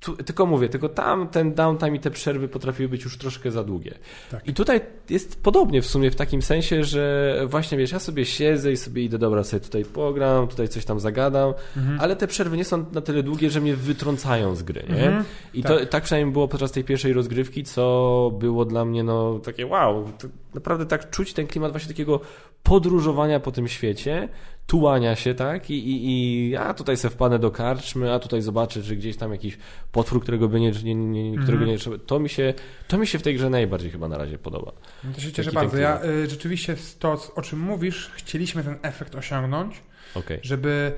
tu, 0.00 0.16
tylko 0.16 0.46
mówię, 0.46 0.68
tylko 0.68 0.88
tam 0.88 1.28
ten 1.28 1.54
downtime 1.54 1.96
i 1.96 2.00
te 2.00 2.10
przerwy 2.10 2.48
potrafiły 2.48 2.88
być 2.88 3.04
już 3.04 3.18
troszkę 3.18 3.50
za 3.50 3.64
długie. 3.64 3.94
Tak. 4.30 4.48
I 4.48 4.54
tutaj 4.54 4.80
jest 5.10 5.42
podobnie 5.42 5.82
w 5.82 5.86
sumie 5.86 6.10
w 6.10 6.16
takim 6.16 6.42
sensie, 6.42 6.84
że 6.84 7.34
właśnie 7.46 7.78
wiesz, 7.78 7.92
ja 7.92 7.98
sobie 7.98 8.24
siedzę 8.26 8.72
i 8.72 8.76
sobie 8.76 9.02
idę, 9.02 9.18
dobra, 9.18 9.44
sobie 9.44 9.60
tutaj 9.60 9.84
pogram, 9.84 10.48
tutaj 10.48 10.68
coś 10.68 10.84
tam 10.84 11.00
zagadam, 11.00 11.54
Mhm. 11.76 12.00
ale 12.00 12.16
te 12.16 12.26
przerwy 12.26 12.56
nie 12.56 12.64
są 12.64 12.84
na 12.92 13.00
tyle 13.00 13.22
długie, 13.22 13.50
że 13.50 13.60
mnie 13.60 13.76
wytrącają 13.76 14.54
z 14.54 14.62
gry, 14.62 14.82
nie? 14.88 15.06
Mhm. 15.06 15.24
I 15.54 15.62
Tak. 15.62 15.78
to 15.80 15.86
tak 15.86 16.04
przynajmniej 16.04 16.32
było 16.32 16.48
podczas 16.48 16.72
tej 16.72 16.84
pierwszej 16.84 17.12
rozgrywki, 17.12 17.64
co 17.64 18.32
było 18.38 18.64
dla 18.64 18.84
mnie 18.84 19.04
no 19.04 19.38
takie 19.38 19.66
wow, 19.66 20.08
naprawdę 20.54 20.86
tak 20.86 21.10
czuć 21.10 21.32
ten 21.32 21.46
klimat 21.46 21.70
właśnie 21.70 21.88
takiego 21.88 22.20
podróżowania 22.62 23.40
po 23.40 23.52
tym 23.52 23.68
świecie, 23.68 24.28
tułania 24.66 25.16
się, 25.16 25.34
tak? 25.34 25.70
I, 25.70 25.74
i, 25.74 26.06
i 26.06 26.50
ja 26.50 26.74
tutaj 26.74 26.96
se 26.96 27.10
wpadnę 27.10 27.38
do 27.38 27.50
karczmy, 27.50 28.12
a 28.12 28.18
tutaj 28.18 28.42
zobaczę, 28.42 28.82
czy 28.82 28.96
gdzieś 28.96 29.16
tam 29.16 29.32
jakiś 29.32 29.58
potwór, 29.92 30.22
którego 30.22 30.48
by 30.48 30.60
nie, 30.60 30.70
nie, 30.70 30.94
nie, 30.94 31.38
którego 31.38 31.64
nie 31.64 31.78
trzeba. 31.78 31.96
To 32.06 32.20
mi, 32.20 32.28
się, 32.28 32.54
to 32.88 32.98
mi 32.98 33.06
się 33.06 33.18
w 33.18 33.22
tej 33.22 33.34
grze 33.34 33.50
najbardziej 33.50 33.90
chyba 33.90 34.08
na 34.08 34.18
razie 34.18 34.38
podoba. 34.38 34.72
No 35.04 35.12
to 35.14 35.20
się 35.20 35.32
cieszę 35.32 35.52
bardzo. 35.52 35.76
Ja 35.76 36.04
y, 36.04 36.30
rzeczywiście 36.30 36.76
to, 36.98 37.32
o 37.34 37.42
czym 37.42 37.60
mówisz, 37.60 38.10
chcieliśmy 38.14 38.64
ten 38.64 38.78
efekt 38.82 39.14
osiągnąć, 39.14 39.82
okay. 40.14 40.38
żeby 40.42 40.92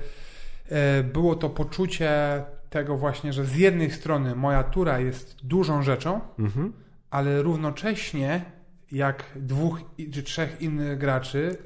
y, 0.99 1.03
było 1.03 1.35
to 1.35 1.49
poczucie 1.49 2.43
tego 2.69 2.97
właśnie, 2.97 3.33
że 3.33 3.45
z 3.45 3.55
jednej 3.55 3.91
strony 3.91 4.35
moja 4.35 4.63
tura 4.63 4.99
jest 4.99 5.35
dużą 5.43 5.83
rzeczą, 5.83 6.21
mhm. 6.39 6.73
ale 7.09 7.41
równocześnie 7.41 8.45
jak 8.93 9.23
dwóch 9.35 9.79
czy 10.13 10.23
trzech 10.23 10.61
innych 10.61 10.97
graczy 10.97 11.57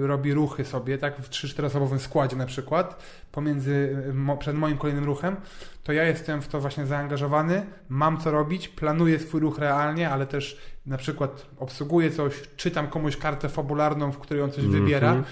yy, 0.00 0.06
robi 0.06 0.34
ruchy 0.34 0.64
sobie, 0.64 0.98
tak, 0.98 1.16
w 1.20 1.30
3-4 1.30 1.64
osobowym 1.64 1.98
składzie 1.98 2.36
na 2.36 2.46
przykład, 2.46 3.02
pomiędzy, 3.32 3.96
mo, 4.14 4.36
przed 4.36 4.56
moim 4.56 4.78
kolejnym 4.78 5.04
ruchem, 5.04 5.36
to 5.82 5.92
ja 5.92 6.04
jestem 6.04 6.42
w 6.42 6.48
to 6.48 6.60
właśnie 6.60 6.86
zaangażowany, 6.86 7.66
mam 7.88 8.20
co 8.20 8.30
robić, 8.30 8.68
planuję 8.68 9.18
swój 9.18 9.40
ruch 9.40 9.58
realnie, 9.58 10.10
ale 10.10 10.26
też 10.26 10.58
na 10.86 10.96
przykład 10.96 11.46
obsługuję 11.58 12.10
coś, 12.10 12.34
czytam 12.56 12.88
komuś 12.88 13.16
kartę 13.16 13.48
fabularną, 13.48 14.12
w 14.12 14.18
której 14.18 14.42
on 14.42 14.50
coś 14.50 14.64
mm 14.64 14.70
-hmm. 14.70 14.80
wybiera. 14.80 15.22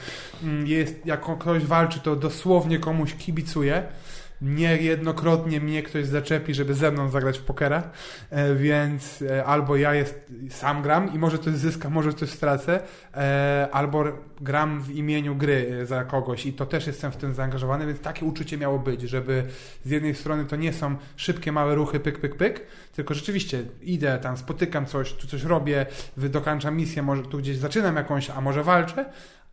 Jest, 0.65 1.07
jak 1.07 1.39
ktoś 1.39 1.65
walczy, 1.65 2.01
to 2.01 2.17
dosłownie 2.17 2.79
komuś 2.79 3.15
kibicuję 3.15 3.83
niejednokrotnie 4.43 5.61
mnie 5.61 5.83
ktoś 5.83 6.07
zaczepi, 6.07 6.55
żeby 6.55 6.75
ze 6.75 6.91
mną 6.91 7.11
zagrać 7.11 7.39
w 7.39 7.43
pokera, 7.43 7.83
e, 8.31 8.55
więc 8.55 9.23
e, 9.23 9.45
albo 9.45 9.77
ja 9.77 9.95
jest, 9.95 10.27
sam 10.51 10.83
gram 10.83 11.15
i 11.15 11.19
może 11.19 11.39
coś 11.39 11.55
zyskam, 11.55 11.93
może 11.93 12.13
coś 12.13 12.31
stracę, 12.31 12.81
e, 13.15 13.69
albo 13.73 14.05
gram 14.41 14.83
w 14.83 14.91
imieniu 14.91 15.37
gry 15.37 15.87
za 15.87 16.05
kogoś 16.05 16.47
i 16.47 16.53
to 16.53 16.67
też 16.67 16.87
jestem 16.87 17.13
w 17.13 17.17
tym 17.17 17.35
zaangażowany, 17.35 17.87
więc 17.87 18.01
takie 18.01 18.27
uczucie 18.27 18.59
miało 18.59 18.79
być, 18.79 19.01
żeby 19.03 19.45
z 19.85 19.91
jednej 19.91 20.15
strony 20.15 20.45
to 20.45 20.57
nie 20.57 20.73
są 20.73 20.97
szybkie, 21.17 21.53
małe 21.53 21.75
ruchy, 21.75 22.01
pyk, 22.01 22.19
pyk, 22.21 22.37
pyk, 22.37 22.67
tylko 22.95 23.15
rzeczywiście 23.15 23.63
idę 23.83 24.19
tam, 24.19 24.37
spotykam 24.37 24.87
coś, 24.87 25.13
tu 25.13 25.27
coś 25.27 25.43
robię, 25.43 25.87
dokończam 26.17 26.77
misję, 26.77 27.03
może 27.03 27.23
tu 27.23 27.39
gdzieś 27.39 27.57
zaczynam 27.57 27.97
jakąś, 27.97 28.31
a 28.31 28.41
może 28.41 28.65
walczę, 28.65 29.05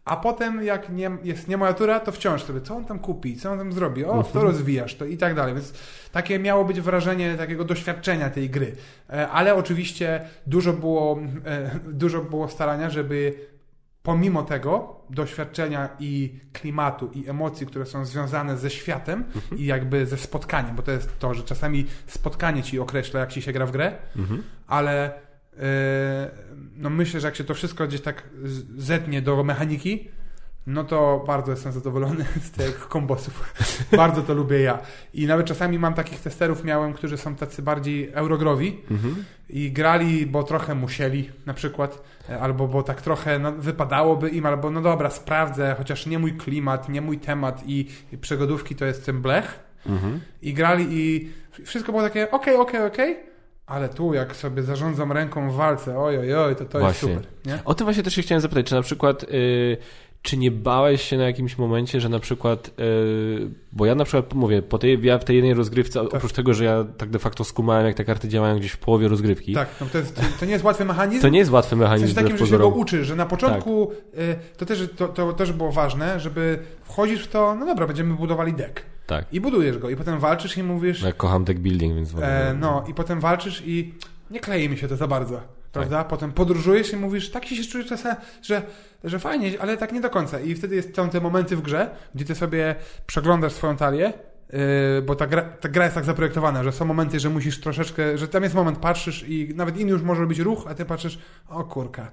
a 0.08 0.16
potem, 0.16 0.64
jak 0.64 0.89
nie, 0.89 1.12
jest 1.24 1.47
nie 1.47 1.58
moja 1.58 1.74
tura, 1.74 1.99
to 1.99 2.12
wciąż 2.12 2.43
sobie, 2.43 2.62
co 2.62 2.76
on 2.76 2.86
tam 2.86 2.99
kupi, 2.99 3.36
co 3.36 3.51
on 3.51 3.58
tam 3.58 3.74
zrobi, 3.74 4.05
o, 4.05 4.12
to 4.12 4.18
mhm. 4.18 4.45
rozwijasz, 4.45 4.95
to 4.95 5.05
i 5.05 5.18
tak 5.18 5.36
dalej. 5.36 5.53
Więc 5.53 5.74
takie 6.12 6.39
miało 6.39 6.66
być 6.66 6.82
wrażenie 6.82 7.36
takiego 7.36 7.64
doświadczenia 7.64 8.30
tej 8.30 8.49
gry. 8.49 8.76
E, 9.10 9.30
ale 9.30 9.55
oczywiście 9.55 10.22
dużo 10.47 10.74
było, 10.74 11.20
e, 11.45 11.80
dużo 11.88 12.22
było 12.22 12.49
starania, 12.49 12.89
żeby 12.89 13.34
pomimo 14.03 14.43
tego 14.43 15.01
doświadczenia 15.10 15.89
i 15.99 16.39
klimatu 16.53 17.10
i 17.14 17.30
emocji, 17.30 17.68
które 17.68 17.86
są 17.86 18.05
związane 18.05 18.58
ze 18.58 18.70
światem 18.70 19.24
mhm. 19.36 19.62
i 19.62 19.66
jakby 19.66 20.05
ze 20.05 20.18
spotkaniem, 20.18 20.76
bo 20.76 20.84
to 20.84 20.91
jest 20.91 21.20
to, 21.20 21.34
że 21.34 21.43
czasami 21.43 21.86
spotkanie 22.08 22.64
ci 22.64 22.80
określa, 22.80 23.20
jak 23.20 23.32
ci 23.32 23.41
się 23.41 23.51
gra 23.51 23.66
w 23.66 23.72
grę, 23.72 23.91
mhm. 24.16 24.43
ale 24.68 25.26
no 26.78 26.89
myślę, 26.89 27.20
że 27.20 27.28
jak 27.28 27.36
się 27.36 27.43
to 27.43 27.53
wszystko 27.53 27.88
gdzieś 27.88 28.01
tak 28.01 28.24
zetnie 28.78 29.22
do 29.22 29.43
mechaniki, 29.43 30.08
no 30.68 30.84
to 30.84 31.24
bardzo 31.28 31.51
jestem 31.51 31.72
zadowolony 31.72 32.26
z 32.47 32.51
tych 32.51 32.88
kombosów. 32.88 33.53
bardzo 33.97 34.22
to 34.22 34.34
lubię 34.34 34.60
ja. 34.60 34.80
I 35.14 35.28
nawet 35.28 35.47
czasami 35.47 35.80
mam 35.80 35.93
takich 35.93 36.20
testerów, 36.20 36.64
miałem, 36.64 36.93
którzy 36.93 37.18
są 37.18 37.36
tacy 37.36 37.62
bardziej 37.62 38.12
eurogrowi 38.14 38.82
mhm. 38.91 39.24
i 39.49 39.72
grali, 39.72 40.26
bo 40.26 40.43
trochę 40.43 40.76
musieli 40.76 41.30
na 41.45 41.53
przykład, 41.53 42.03
e, 42.30 42.39
albo 42.39 42.68
bo 42.68 42.84
tak 42.84 43.01
trochę 43.01 43.39
no, 43.39 43.51
wypadałoby 43.51 44.30
im, 44.30 44.45
albo 44.45 44.72
no 44.72 44.82
dobra, 44.82 45.10
sprawdzę, 45.10 45.76
chociaż 45.78 46.05
nie 46.05 46.20
mój 46.20 46.34
klimat, 46.34 46.89
nie 46.89 47.01
mój 47.01 47.18
temat 47.18 47.64
i, 47.66 47.88
i 48.12 48.18
przygodówki 48.18 48.76
to 48.76 48.86
jest 48.86 49.05
ten 49.05 49.22
blech. 49.22 49.60
Mhm. 49.86 50.20
I 50.41 50.53
grali 50.53 50.88
i 50.89 51.30
wszystko 51.64 51.91
było 51.91 52.03
takie 52.03 52.32
okej, 52.32 52.55
okay, 52.55 52.62
okej, 52.62 52.80
okay, 52.80 52.88
okej. 52.88 53.12
Okay 53.12 53.36
ale 53.68 53.89
tu, 53.89 54.13
jak 54.13 54.36
sobie 54.36 54.63
zarządzam 54.63 55.11
ręką 55.11 55.51
w 55.51 55.55
walce, 55.55 55.99
oj, 55.99 56.34
oj, 56.34 56.55
to 56.55 56.65
to 56.65 56.80
właśnie. 56.80 57.09
jest 57.09 57.22
super. 57.22 57.53
Nie? 57.53 57.59
O 57.65 57.74
tym 57.74 57.86
właśnie 57.86 58.03
też 58.03 58.15
się 58.15 58.22
chciałem 58.22 58.41
zapytać, 58.41 58.65
czy 58.65 58.76
na 58.76 58.82
przykład, 58.82 59.32
yy, 59.32 59.78
czy 60.22 60.38
nie 60.38 60.51
bałeś 60.51 61.01
się 61.01 61.18
na 61.18 61.24
jakimś 61.24 61.57
momencie, 61.57 62.01
że 62.01 62.09
na 62.09 62.20
przykład, 62.20 62.72
yy, 62.78 63.49
bo 63.72 63.86
ja 63.86 63.95
na 63.95 64.03
przykład 64.03 64.34
mówię, 64.34 64.61
po 64.61 64.78
tej, 64.78 64.99
ja 65.01 65.18
w 65.18 65.24
tej 65.24 65.36
jednej 65.36 65.53
rozgrywce, 65.53 66.03
tak. 66.03 66.13
oprócz 66.13 66.34
tego, 66.34 66.53
że 66.53 66.63
ja 66.63 66.86
tak 66.97 67.09
de 67.09 67.20
facto 67.20 67.43
skumałem, 67.43 67.86
jak 67.86 67.95
te 67.95 68.05
karty 68.05 68.28
działają 68.28 68.59
gdzieś 68.59 68.72
w 68.72 68.78
połowie 68.78 69.07
rozgrywki. 69.07 69.53
Tak, 69.53 69.70
no 69.82 69.88
to, 69.91 69.97
jest, 69.97 70.22
to 70.39 70.45
nie 70.45 70.51
jest 70.51 70.63
łatwy 70.63 70.86
mechanizm. 70.86 71.22
To 71.22 71.30
nie 71.30 71.39
jest 71.39 71.51
łatwy 71.51 71.76
mechanizm. 71.76 72.05
W 72.05 72.09
sensie 72.09 72.24
takim, 72.24 72.45
że 72.45 72.51
się 72.51 72.57
go 72.57 72.68
uczy, 72.68 73.05
że 73.05 73.15
na 73.15 73.26
początku 73.26 73.91
tak. 74.11 74.26
yy, 74.26 74.36
to, 74.57 74.65
też, 74.65 74.89
to, 74.95 75.07
to 75.07 75.34
też 75.34 75.51
było 75.51 75.72
ważne, 75.72 76.20
żeby 76.20 76.59
wchodzisz 76.84 77.24
w 77.24 77.28
to, 77.28 77.55
no 77.55 77.65
dobra, 77.65 77.88
będziemy 77.88 78.15
budowali 78.15 78.53
deck 78.53 78.82
tak. 79.08 79.26
I 79.32 79.41
budujesz 79.41 79.78
go. 79.78 79.89
I 79.89 79.95
potem 79.95 80.20
walczysz 80.20 80.58
i 80.58 80.64
mówisz... 80.64 81.01
Ja 81.01 81.12
kocham 81.12 81.43
deck 81.43 81.60
building, 81.60 81.95
więc... 81.95 82.14
E, 82.22 82.55
no, 82.60 82.84
i 82.88 82.93
potem 82.93 83.20
walczysz 83.20 83.64
i 83.66 83.93
nie 84.32 84.39
klei 84.39 84.70
mi 84.70 84.78
się 84.78 84.88
to 84.88 84.95
za 84.95 85.08
bardzo. 85.08 85.41
Prawda? 85.72 85.97
Tak. 85.97 86.08
Potem 86.08 86.32
podróżujesz 86.32 86.93
i 86.93 86.97
mówisz, 86.97 87.32
tak 87.32 87.45
się 87.45 87.64
czujesz 87.64 87.88
czasem, 87.88 88.16
że, 88.41 88.62
że 89.03 89.20
fajnie, 89.20 89.51
ale 89.60 89.78
tak 89.78 89.91
nie 89.91 90.01
do 90.01 90.10
końca. 90.10 90.39
I 90.39 90.55
wtedy 90.55 90.76
jest, 90.76 90.95
są 90.95 91.10
te 91.10 91.22
momenty 91.22 91.55
w 91.55 91.62
grze, 91.62 91.89
gdzie 92.16 92.26
ty 92.26 92.36
sobie 92.36 92.76
przeglądasz 93.08 93.53
swoją 93.53 93.78
talię, 93.78 94.14
Yy, 94.53 95.01
bo 95.01 95.16
ta 95.16 95.28
gra, 95.28 95.41
ta 95.41 95.70
gra 95.70 95.84
jest 95.84 95.95
tak 95.95 96.05
zaprojektowana, 96.05 96.64
że 96.64 96.72
są 96.72 96.86
momenty, 96.86 97.20
że 97.20 97.30
musisz 97.30 97.60
troszeczkę, 97.60 98.18
że 98.18 98.28
tam 98.28 98.43
jest 98.43 98.55
moment, 98.55 98.78
patrzysz 98.78 99.26
i 99.28 99.53
nawet 99.55 99.78
inny 99.78 99.91
już 99.91 100.01
może 100.01 100.22
robić 100.22 100.39
ruch, 100.39 100.66
a 100.70 100.74
ty 100.74 100.86
patrzysz, 100.86 101.20
o 101.49 101.64
kurka, 101.64 102.12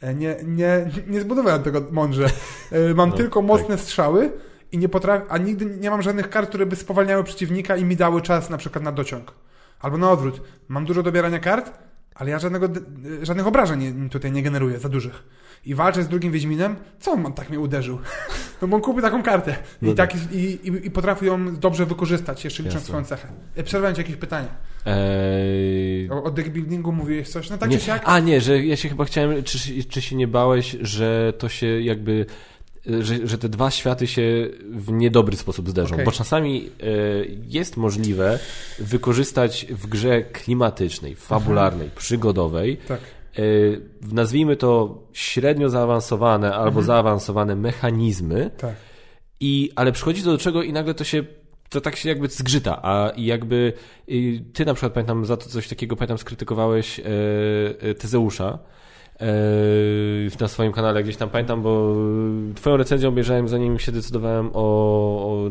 e, 0.00 0.14
nie, 0.14 0.36
nie, 0.44 0.90
nie 1.06 1.20
zbudowałem 1.20 1.62
tego 1.62 1.82
mądrze. 1.90 2.26
Yy, 2.72 2.94
mam 2.94 3.10
no, 3.10 3.16
tylko 3.16 3.42
mocne 3.42 3.76
tak. 3.76 3.80
strzały, 3.80 4.32
i 4.76 4.78
nie 4.78 4.88
potrafię, 4.88 5.24
a 5.28 5.38
nigdy 5.38 5.64
nie 5.80 5.90
mam 5.90 6.02
żadnych 6.02 6.30
kart, 6.30 6.48
które 6.48 6.66
by 6.66 6.76
spowalniały 6.76 7.24
przeciwnika 7.24 7.76
i 7.76 7.84
mi 7.84 7.96
dały 7.96 8.22
czas 8.22 8.50
na 8.50 8.56
przykład 8.56 8.84
na 8.84 8.92
dociąg. 8.92 9.32
Albo 9.80 9.98
na 9.98 10.10
odwrót. 10.10 10.40
Mam 10.68 10.84
dużo 10.84 11.02
dobierania 11.02 11.38
kart, 11.38 11.72
ale 12.14 12.30
ja 12.30 12.38
żadnego, 12.38 12.68
żadnych 13.22 13.46
obrażeń 13.46 14.08
tutaj 14.10 14.32
nie 14.32 14.42
generuję, 14.42 14.78
za 14.78 14.88
dużych. 14.88 15.22
I 15.66 15.74
walczę 15.74 16.02
z 16.02 16.08
drugim 16.08 16.32
Wiedźminem, 16.32 16.76
co 17.00 17.12
on 17.12 17.32
tak 17.32 17.50
mnie 17.50 17.60
uderzył? 17.60 17.98
No 18.62 18.68
bo 18.68 18.76
on 18.76 18.82
kupił 18.82 19.02
taką 19.02 19.22
kartę 19.22 19.56
i, 19.82 19.86
no 19.86 19.94
tak, 19.94 20.14
i, 20.32 20.36
i, 20.38 20.86
i 20.86 20.90
potrafił 20.90 21.28
ją 21.28 21.56
dobrze 21.56 21.86
wykorzystać, 21.86 22.44
jeszcze 22.44 22.62
licząc 22.62 22.74
Jasne. 22.74 22.88
swoją 22.88 23.04
cechę. 23.04 23.28
E, 23.56 23.62
przerwałem 23.62 23.94
ci 23.94 24.00
jakieś 24.00 24.16
pytanie. 24.16 24.48
Eee... 24.86 26.10
O, 26.10 26.22
o 26.22 26.30
deckbuildingu 26.30 26.92
mówiłeś 26.92 27.28
coś? 27.28 27.50
No 27.50 27.58
tak 27.58 27.70
nie. 27.70 27.78
czy 27.78 27.84
siak? 27.84 28.02
A 28.04 28.18
nie, 28.18 28.40
że 28.40 28.64
ja 28.64 28.76
się 28.76 28.88
chyba 28.88 29.04
chciałem, 29.04 29.42
czy, 29.42 29.84
czy 29.84 30.02
się 30.02 30.16
nie 30.16 30.28
bałeś, 30.28 30.76
że 30.80 31.32
to 31.38 31.48
się 31.48 31.80
jakby 31.80 32.26
że, 33.00 33.26
że 33.26 33.38
te 33.38 33.48
dwa 33.48 33.70
światy 33.70 34.06
się 34.06 34.48
w 34.70 34.92
niedobry 34.92 35.36
sposób 35.36 35.70
zderzą, 35.70 35.94
okay. 35.94 36.04
bo 36.04 36.12
czasami 36.12 36.70
e, 36.80 36.86
jest 37.48 37.76
możliwe 37.76 38.38
wykorzystać 38.78 39.66
w 39.70 39.86
grze 39.86 40.22
klimatycznej, 40.22 41.14
fabularnej, 41.14 41.86
mhm. 41.86 41.98
przygodowej 41.98 42.76
tak. 42.76 43.00
E, 43.38 43.42
nazwijmy 44.12 44.56
to 44.56 45.02
średnio 45.12 45.68
zaawansowane 45.68 46.54
albo 46.54 46.68
mhm. 46.68 46.86
zaawansowane 46.86 47.56
mechanizmy, 47.56 48.50
tak. 48.56 48.74
i, 49.40 49.72
ale 49.76 49.92
przychodzi 49.92 50.22
to 50.22 50.30
do 50.30 50.38
czego 50.38 50.62
i 50.62 50.72
nagle 50.72 50.94
to 50.94 51.04
się 51.04 51.24
to 51.68 51.80
tak 51.80 51.96
się 51.96 52.08
jakby 52.08 52.28
zgrzyta, 52.28 52.82
a 52.82 53.12
jakby 53.16 53.72
ty 54.52 54.64
na 54.64 54.74
przykład 54.74 54.92
pamiętam 54.92 55.24
za 55.24 55.36
to 55.36 55.48
coś 55.48 55.68
takiego, 55.68 55.96
pamiętam 55.96 56.18
skrytykowałeś 56.18 57.00
Tezeusza, 57.98 58.58
Yy, 58.58 58.58
na 60.40 60.48
swoim 60.48 60.72
kanale 60.72 61.02
gdzieś 61.02 61.16
tam 61.16 61.30
pamiętam, 61.30 61.62
bo 61.62 61.96
twoją 62.54 62.76
recenzję 62.76 63.08
obejrzałem 63.08 63.48
zanim 63.48 63.78
się 63.78 63.92
decydowałem 63.92 64.50
o, 64.54 64.60
o 65.22 65.50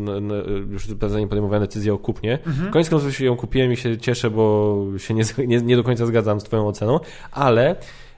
już 0.70 0.88
zanim 1.08 1.30
podejmowałem 1.30 1.64
decyzję 1.64 1.94
o 1.94 1.98
kupnie. 1.98 2.40
Mhm. 2.48 2.72
Koniec 2.72 2.90
końców 2.90 3.16
się 3.16 3.26
ją 3.26 3.36
kupiłem 3.36 3.74
i 3.74 3.78
się 3.78 3.98
cieszę, 3.98 4.30
bo 4.30 4.78
się 4.98 5.14
nie, 5.14 5.24
nie, 5.48 5.62
nie 5.62 5.76
do 5.76 5.84
końca 5.84 6.06
zgadzam 6.06 6.40
z 6.40 6.44
twoją 6.44 6.68
oceną, 6.68 7.00
ale 7.32 7.76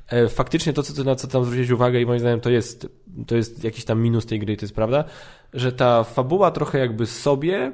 e, 0.07 0.27
faktycznie 0.29 0.73
to, 0.73 0.83
co, 0.83 1.03
na 1.03 1.15
co 1.15 1.27
tam 1.27 1.45
zwrócić 1.45 1.71
uwagę 1.71 2.01
i 2.01 2.05
moim 2.05 2.19
zdaniem 2.19 2.41
to 2.41 2.49
jest, 2.49 2.87
to 3.27 3.35
jest 3.35 3.63
jakiś 3.63 3.85
tam 3.85 4.01
minus 4.01 4.25
tej 4.25 4.39
gry, 4.39 4.57
to 4.57 4.65
jest 4.65 4.75
prawda, 4.75 5.03
że 5.53 5.71
ta 5.71 6.03
fabuła 6.03 6.51
trochę 6.51 6.79
jakby 6.79 7.05
sobie, 7.05 7.71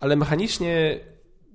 ale 0.00 0.16
mechanicznie 0.16 1.00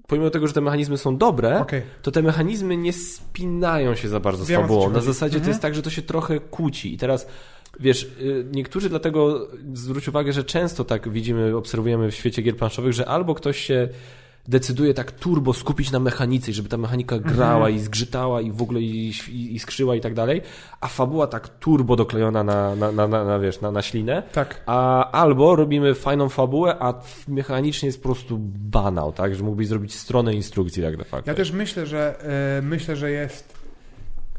pomimo 0.10 0.30
tego, 0.30 0.48
że 0.48 0.54
te 0.54 0.62
mechanizmy 0.62 0.98
są 0.98 1.18
dobre, 1.18 1.60
okay. 1.60 1.82
to 2.02 2.12
te 2.12 2.22
mechanizmy 2.22 2.78
nie 2.78 2.94
spinają 2.94 3.96
się 3.96 4.10
za 4.10 4.20
bardzo 4.20 4.46
z 4.46 4.52
fabułą. 4.52 4.90
Na 4.90 5.02
zasadzie 5.02 5.36
mhm. 5.36 5.44
to 5.44 5.50
jest 5.50 5.62
tak, 5.62 5.76
że 5.76 5.82
to 5.82 5.90
się 5.90 6.02
trochę 6.02 6.40
kłóci 6.40 6.94
i 6.94 6.98
teraz 6.98 7.28
Wiesz, 7.80 8.04
y, 8.04 8.46
niektórzy 8.52 8.90
dlatego 8.90 9.48
zwróć 9.74 10.08
uwagę, 10.08 10.34
że 10.34 10.44
często 10.44 10.84
tak 10.84 11.10
widzimy, 11.10 11.58
obserwujemy 11.58 12.12
w 12.12 12.16
świecie 12.16 12.42
gier 12.42 12.58
planszowych, 12.58 12.94
że 12.94 13.06
albo 13.06 13.36
ktoś 13.36 13.60
się 13.60 13.90
decyduje 14.48 14.94
tak 14.94 15.12
turbo 15.12 15.54
skupić 15.54 15.92
na 15.92 16.00
mechanice, 16.00 16.54
żeby 16.54 16.70
ta 16.70 16.78
mechanika 16.78 17.20
grała 17.20 17.68
mhm. 17.68 17.76
i 17.76 17.80
zgrzytała 17.80 18.42
i 18.42 18.52
w 18.52 18.62
ogóle 18.62 18.82
i, 18.82 19.10
i, 19.30 19.56
i, 19.56 19.60
skrzyła 19.60 19.96
i 19.96 20.02
tak 20.02 20.14
dalej, 20.14 20.42
a 20.82 20.88
fabuła 20.88 21.28
tak 21.28 21.50
turbo 21.60 21.96
doklejona 21.96 22.44
na, 22.44 22.76
na, 22.76 22.92
na, 22.92 23.08
na, 23.08 23.26
na 23.26 23.40
wiesz, 23.40 23.62
na, 23.62 23.72
na 23.72 23.82
ślinę. 23.82 24.24
Tak. 24.32 24.62
A 24.66 25.12
albo 25.12 25.56
robimy 25.56 25.96
fajną 25.96 26.30
fabułę, 26.30 26.76
a 26.80 26.94
mechanicznie 27.28 27.86
jest 27.88 28.04
po 28.04 28.10
prostu 28.10 28.38
banał, 28.72 29.12
tak, 29.12 29.36
że 29.36 29.44
mógłbyś 29.44 29.68
zrobić 29.68 29.96
stronę 29.96 30.34
instrukcji 30.34 30.84
tak 30.84 30.98
de 30.98 31.04
facto. 31.04 31.32
Ja 31.32 31.36
też 31.36 31.52
myślę, 31.52 31.86
że 31.86 32.16
yy, 32.56 32.68
myślę, 32.68 32.96
że 32.96 33.12
jest 33.12 33.59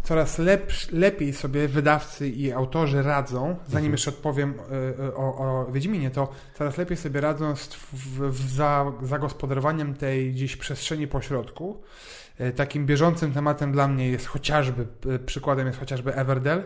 coraz 0.03 0.39
lepsz, 0.39 0.91
lepiej 0.93 1.33
sobie 1.33 1.69
wydawcy 1.69 2.29
i 2.29 2.53
autorzy 2.53 3.03
radzą, 3.03 3.41
zanim 3.69 3.77
Mhm. 3.77 3.93
jeszcze 3.93 4.11
odpowiem 4.11 4.51
y, 4.51 5.05
y, 5.05 5.15
o, 5.17 5.23
o 5.67 5.73
Wiedźminie, 5.73 6.11
to 6.11 6.29
coraz 6.55 6.79
lepiej 6.79 6.97
sobie 6.97 7.21
radzą 7.21 7.57
z, 7.57 7.69
w, 7.93 8.51
za, 8.55 8.93
zagospodarowaniem 9.03 9.95
tej 9.95 10.33
gdzieś 10.33 10.57
przestrzeni 10.57 11.07
pośrodku. 11.07 11.83
Y, 12.41 12.53
Takim 12.53 12.87
bieżącym 12.87 13.33
tematem 13.33 13.73
dla 13.73 13.89
mnie 13.89 14.09
jest 14.09 14.27
chociażby, 14.27 14.87
przykładem 15.27 15.67
jest 15.67 15.79
chociażby 15.79 16.15
Everdell, 16.15 16.63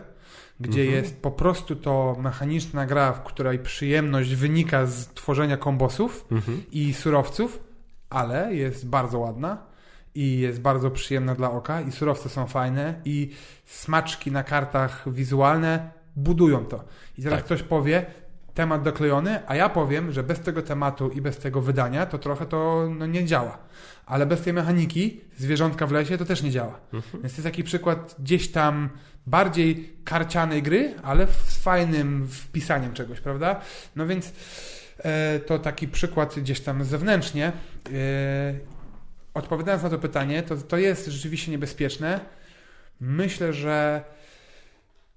gdzie 0.61 0.81
Mhm. 0.83 0.99
jest 1.05 1.23
po 1.23 1.31
prostu 1.31 1.77
to 1.77 2.17
mechaniczna 2.21 2.87
gra, 2.87 3.13
w 3.13 3.23
której 3.23 3.59
przyjemność 3.59 4.35
wynika 4.35 4.87
z 4.87 5.07
tworzenia 5.09 5.57
kombosów 5.57 6.27
Mhm. 6.33 6.63
i 6.73 6.95
surowców, 6.95 7.59
ale 8.11 8.55
jest 8.55 8.89
bardzo 8.89 9.19
ładna 9.19 9.74
i 10.15 10.39
jest 10.39 10.61
bardzo 10.61 10.91
przyjemna 10.91 11.35
dla 11.35 11.51
oka 11.51 11.81
i 11.81 11.93
surowce 11.93 12.29
są 12.29 12.47
fajne 12.47 12.95
i 13.05 13.31
smaczki 13.67 14.33
na 14.33 14.43
kartach 14.45 15.13
wizualne 15.13 15.91
budują 16.17 16.65
to. 16.67 16.85
I 17.19 17.23
teraz 17.23 17.39
Tak. 17.39 17.45
ktoś 17.45 17.63
powie, 17.63 18.07
temat 18.55 18.83
doklejony, 18.83 19.47
a 19.47 19.57
ja 19.57 19.69
powiem, 19.69 20.13
że 20.13 20.23
bez 20.23 20.41
tego 20.41 20.63
tematu 20.63 21.09
i 21.11 21.21
bez 21.21 21.39
tego 21.39 21.61
wydania 21.61 22.07
to 22.07 22.19
trochę 22.19 22.47
to 22.47 22.89
no, 22.99 23.07
nie 23.07 23.25
działa. 23.25 23.59
Ale 24.07 24.27
bez 24.27 24.41
tej 24.41 24.53
mechaniki 24.53 25.21
zwierzątka 25.39 25.87
w 25.87 25.93
lesie 25.93 26.19
to 26.19 26.25
też 26.25 26.43
nie 26.43 26.51
działa. 26.51 26.81
Mhm. 26.93 27.23
Więc 27.23 27.33
to 27.35 27.37
jest 27.37 27.43
taki 27.43 27.65
przykład 27.65 28.15
gdzieś 28.19 28.51
tam 28.51 28.89
bardziej 29.27 29.97
karcianej 30.05 30.63
gry, 30.63 30.95
ale 31.03 31.27
z 31.27 31.59
fajnym 31.59 32.29
wpisaniem 32.29 32.93
czegoś, 32.93 33.21
prawda? 33.21 33.61
No 33.97 34.07
więc 34.07 34.33
e, 34.99 35.39
to 35.39 35.59
taki 35.59 35.89
przykład 35.89 36.35
gdzieś 36.39 36.61
tam 36.61 36.85
zewnętrznie. 36.85 37.47
E, 37.47 38.75
odpowiadając 39.35 39.83
na 39.83 39.91
to 39.91 39.99
pytanie, 39.99 40.43
to, 40.43 40.57
to 40.57 40.79
jest 40.79 41.07
rzeczywiście 41.07 41.51
niebezpieczne. 41.53 42.21
Myślę, 43.01 43.53
że 43.53 44.05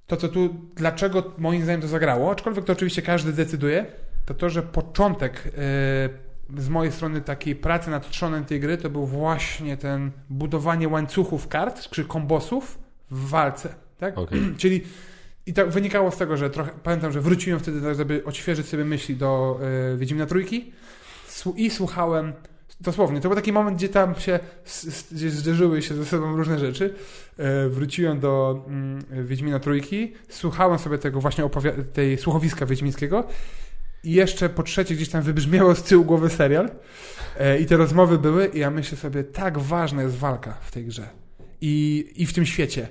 to, 0.08 0.18
co 0.18 0.30
tu, 0.30 0.56
dlaczego 0.76 1.34
moim 1.38 1.64
zdaniem 1.64 1.82
to 1.82 1.88
zagrało, 1.88 2.32
aczkolwiek 2.32 2.66
to 2.66 2.74
oczywiście 2.74 3.02
każdy 3.02 3.34
decyduje, 3.34 3.86
to 4.26 4.34
to, 4.34 4.50
że 4.50 4.64
początek 4.64 5.44
e, 5.48 6.62
z 6.62 6.70
mojej 6.70 6.94
strony 6.94 7.22
takiej 7.22 7.56
pracy 7.56 7.90
nad 7.90 8.10
trzonem 8.10 8.46
tej 8.46 8.60
gry, 8.60 8.78
to 8.78 8.90
był 8.90 9.06
właśnie 9.06 9.78
ten 9.78 10.12
budowanie 10.30 10.88
łańcuchów 10.88 11.48
kart, 11.48 11.90
czy 11.90 12.06
kombosów 12.06 12.80
w 13.12 13.30
walce, 13.30 13.76
tak? 13.98 14.18
Okej. 14.18 14.40
Czyli 14.58 14.82
i 15.46 15.54
to 15.54 15.68
wynikało 15.68 16.12
z 16.12 16.18
tego, 16.18 16.38
że 16.38 16.50
trochę, 16.50 16.72
pamiętam, 16.84 17.12
że 17.12 17.22
wróciłem 17.22 17.60
wtedy, 17.60 17.82
tak, 17.82 17.96
żeby 17.96 18.24
odświeżyć 18.26 18.68
sobie 18.68 18.86
myśli 18.86 19.16
do 19.16 19.60
y, 19.94 19.98
Wiedźmina 19.98 20.26
Trójki 20.26 20.72
i 21.56 21.70
słuchałem, 21.70 22.34
dosłownie, 22.82 23.22
to 23.22 23.30
był 23.30 23.36
taki 23.36 23.54
moment, 23.54 23.78
gdzie 23.78 23.90
tam 23.90 24.16
się, 24.16 24.40
gdzie 25.12 25.30
zderzyły 25.30 25.82
się 25.82 25.96
ze 25.96 26.06
sobą 26.06 26.38
różne 26.38 26.60
rzeczy. 26.60 26.94
Y, 27.66 27.70
wróciłem 27.70 28.20
do 28.20 28.66
y, 29.14 29.24
Wiedźmina 29.24 29.60
Trójki, 29.60 30.14
słuchałem 30.30 30.80
sobie 30.80 30.98
tego 30.98 31.22
właśnie 31.22 31.50
tej 31.94 32.18
słuchowiska 32.18 32.66
wiedźmińskiego 32.66 33.24
i 34.04 34.12
jeszcze 34.12 34.50
po 34.50 34.64
trzecie 34.64 34.96
gdzieś 34.96 35.10
tam 35.10 35.22
wybrzmiało 35.22 35.76
z 35.76 35.84
tyłu 35.84 36.06
głowy 36.06 36.30
serial 36.30 36.66
y, 37.56 37.60
i 37.60 37.66
te 37.66 37.78
rozmowy 37.78 38.18
były 38.18 38.48
i 38.48 38.60
ja 38.60 38.72
myślę 38.72 38.98
sobie, 38.98 39.24
tak 39.24 39.60
ważna 39.60 40.04
jest 40.04 40.16
walka 40.16 40.54
w 40.62 40.72
tej 40.72 40.86
grze 40.86 41.10
i, 41.62 42.06
i 42.16 42.26
w 42.26 42.34
tym 42.34 42.46
świecie. 42.46 42.88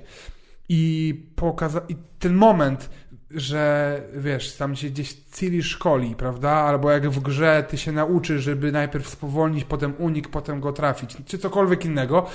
I, 0.69 1.13
pokaza- 1.35 1.81
I 1.89 1.95
ten 2.19 2.33
moment, 2.33 2.89
że 3.31 4.01
wiesz, 4.13 4.55
tam 4.55 4.75
się 4.75 4.89
gdzieś 4.89 5.13
Ciri 5.13 5.63
szkoli, 5.63 6.15
prawda? 6.15 6.51
Albo 6.51 6.91
jak 6.91 7.09
w 7.09 7.19
grze 7.19 7.65
ty 7.69 7.77
się 7.77 7.91
nauczysz, 7.91 8.43
żeby 8.43 8.71
najpierw 8.71 9.09
spowolnić, 9.09 9.63
potem 9.63 9.93
unik, 9.97 10.27
potem 10.27 10.59
go 10.59 10.73
trafić, 10.73 11.17
czy 11.25 11.37
cokolwiek 11.37 11.85
innego. 11.85 12.25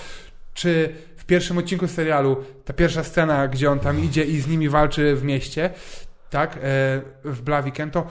Czy 0.55 0.95
w 1.17 1.25
pierwszym 1.25 1.59
odcinku 1.59 1.89
serialu 1.89 2.37
ta 2.65 2.73
pierwsza 2.73 3.05
scena, 3.05 3.49
gdzie 3.49 3.71
on 3.71 3.81
tam 3.81 4.05
idzie 4.05 4.25
i 4.25 4.41
z 4.41 4.49
nimi 4.49 4.69
walczy 4.69 5.17
w 5.17 5.25
mieście, 5.25 5.71
tak, 6.31 6.57
e, 6.57 6.59
w 7.25 7.43
Blaviken, 7.43 7.91
to, 7.91 8.07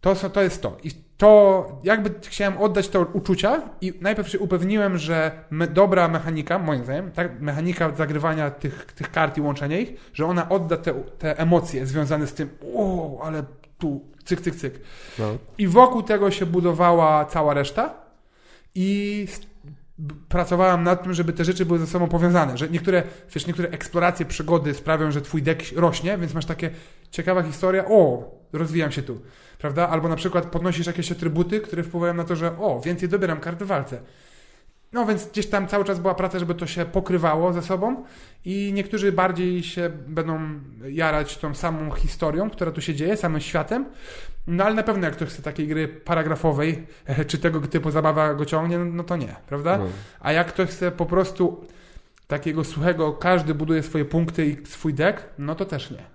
to, 0.00 0.14
to 0.14 0.42
jest 0.42 0.62
to. 0.62 0.76
I 0.82 0.90
to 1.16 1.80
jakby 1.84 2.10
chciałem 2.28 2.58
oddać 2.58 2.88
to 2.88 3.00
uczucia 3.12 3.62
i 3.80 3.92
najpierw 4.00 4.28
się 4.28 4.38
upewniłem, 4.38 4.98
że 4.98 5.44
me, 5.50 5.66
dobra 5.66 6.08
mechanika, 6.08 6.58
moim 6.58 6.84
zdaniem, 6.84 7.10
tak, 7.10 7.40
mechanika 7.40 7.94
zagrywania 7.96 8.50
tych, 8.50 8.92
tych 8.92 9.10
kart 9.10 9.38
i 9.38 9.40
łączenia 9.40 9.78
ich, 9.78 10.10
że 10.12 10.26
ona 10.26 10.48
odda 10.48 10.76
te, 10.76 10.94
te 11.18 11.38
emocje 11.38 11.86
związane 11.86 12.26
z 12.26 12.34
tym, 12.34 12.48
o, 12.76 13.20
ale 13.24 13.42
tu 13.78 14.00
cyk, 14.24 14.40
cyk, 14.40 14.54
cyk. 14.54 14.80
No. 15.18 15.36
I 15.58 15.68
wokół 15.68 16.02
tego 16.02 16.30
się 16.30 16.46
budowała 16.46 17.24
cała 17.24 17.54
reszta 17.54 17.94
i 18.74 19.26
pracowałam 20.28 20.84
nad 20.84 21.02
tym, 21.02 21.14
żeby 21.14 21.32
te 21.32 21.44
rzeczy 21.44 21.66
były 21.66 21.78
ze 21.78 21.86
sobą 21.86 22.08
powiązane, 22.08 22.58
że 22.58 22.68
niektóre, 22.68 23.02
wiesz, 23.34 23.46
niektóre 23.46 23.68
eksploracje, 23.68 24.26
przygody 24.26 24.74
sprawią, 24.74 25.10
że 25.10 25.22
twój 25.22 25.42
deck 25.42 25.62
rośnie, 25.76 26.18
więc 26.18 26.34
masz 26.34 26.46
takie 26.46 26.70
ciekawa 27.10 27.42
historia, 27.42 27.84
o, 27.88 28.30
rozwijam 28.52 28.92
się 28.92 29.02
tu, 29.02 29.20
prawda? 29.64 29.88
Albo 29.88 30.08
na 30.08 30.16
przykład 30.16 30.46
podnosisz 30.46 30.86
jakieś 30.86 31.12
atrybuty, 31.12 31.60
które 31.60 31.82
wpływają 31.82 32.14
na 32.14 32.24
to, 32.24 32.36
że 32.36 32.58
o, 32.58 32.80
więcej 32.80 33.08
dobieram 33.08 33.40
kart 33.40 33.62
w 33.62 33.66
walce. 33.66 34.00
No 34.92 35.06
więc 35.06 35.26
gdzieś 35.26 35.46
tam 35.46 35.68
cały 35.68 35.84
czas 35.84 35.98
była 35.98 36.14
praca, 36.14 36.38
żeby 36.38 36.54
to 36.54 36.66
się 36.66 36.84
pokrywało 36.84 37.52
ze 37.52 37.62
sobą 37.62 38.04
i 38.44 38.72
niektórzy 38.74 39.12
bardziej 39.12 39.62
się 39.62 39.90
będą 40.06 40.40
jarać 40.88 41.38
tą 41.38 41.54
samą 41.54 41.90
historią, 41.90 42.50
która 42.50 42.72
tu 42.72 42.80
się 42.80 42.94
dzieje, 42.94 43.16
samym 43.16 43.40
światem, 43.40 43.84
no 44.46 44.64
ale 44.64 44.74
na 44.74 44.82
pewno 44.82 45.04
jak 45.06 45.16
ktoś 45.16 45.28
chce 45.28 45.42
takiej 45.42 45.68
gry 45.68 45.88
paragrafowej, 45.88 46.86
czy 47.28 47.38
tego 47.38 47.60
typu 47.60 47.90
zabawa 47.90 48.34
go 48.34 48.44
ciągnie, 48.44 48.78
no 48.78 49.04
to 49.04 49.16
nie, 49.16 49.36
prawda? 49.46 49.78
No. 49.78 49.86
A 50.20 50.32
jak 50.32 50.46
ktoś 50.46 50.68
chce 50.68 50.90
po 50.90 51.06
prostu 51.06 51.64
takiego 52.26 52.64
suchego, 52.64 53.12
każdy 53.12 53.54
buduje 53.54 53.82
swoje 53.82 54.04
punkty 54.04 54.46
i 54.46 54.66
swój 54.66 54.94
deck, 54.94 55.24
no 55.38 55.54
to 55.54 55.64
też 55.64 55.90
nie. 55.90 56.13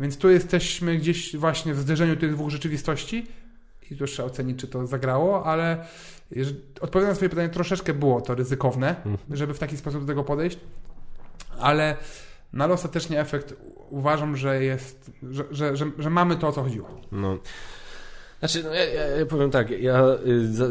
Więc 0.00 0.18
tu 0.18 0.30
jesteśmy 0.30 0.96
gdzieś 0.96 1.36
właśnie 1.36 1.74
w 1.74 1.78
zderzeniu 1.80 2.16
tych 2.16 2.32
dwóch 2.32 2.50
rzeczywistości 2.50 3.26
i 3.90 3.96
tu 3.96 4.06
trzeba 4.06 4.28
ocenić, 4.28 4.58
czy 4.60 4.66
to 4.66 4.86
zagrało, 4.86 5.46
ale 5.46 5.84
odpowiadając 6.80 7.08
na 7.08 7.14
swoje 7.14 7.28
pytanie, 7.28 7.48
troszeczkę 7.48 7.94
było 7.94 8.20
to 8.20 8.34
ryzykowne, 8.34 8.88
Mhm. 8.88 9.18
żeby 9.30 9.54
w 9.54 9.58
taki 9.58 9.76
sposób 9.76 10.00
do 10.00 10.06
tego 10.06 10.24
podejść, 10.24 10.58
ale 11.60 11.96
no 12.52 12.64
ale 12.64 12.74
ostatecznie 12.74 13.20
efekt 13.20 13.54
uważam, 13.90 14.36
że 14.36 14.64
jest, 14.64 15.10
że, 15.30 15.44
że, 15.50 15.76
że, 15.76 15.86
że 15.98 16.10
mamy 16.10 16.36
to, 16.36 16.48
o 16.48 16.52
co 16.52 16.62
chodziło. 16.62 17.00
No. 17.12 17.38
Znaczy, 18.38 18.62
no 18.64 18.74
ja, 18.74 18.84
ja, 18.84 19.26
powiem 19.26 19.50
tak, 19.50 19.70
ja, 19.70 20.04
y, 20.26 20.52
za, 20.52 20.64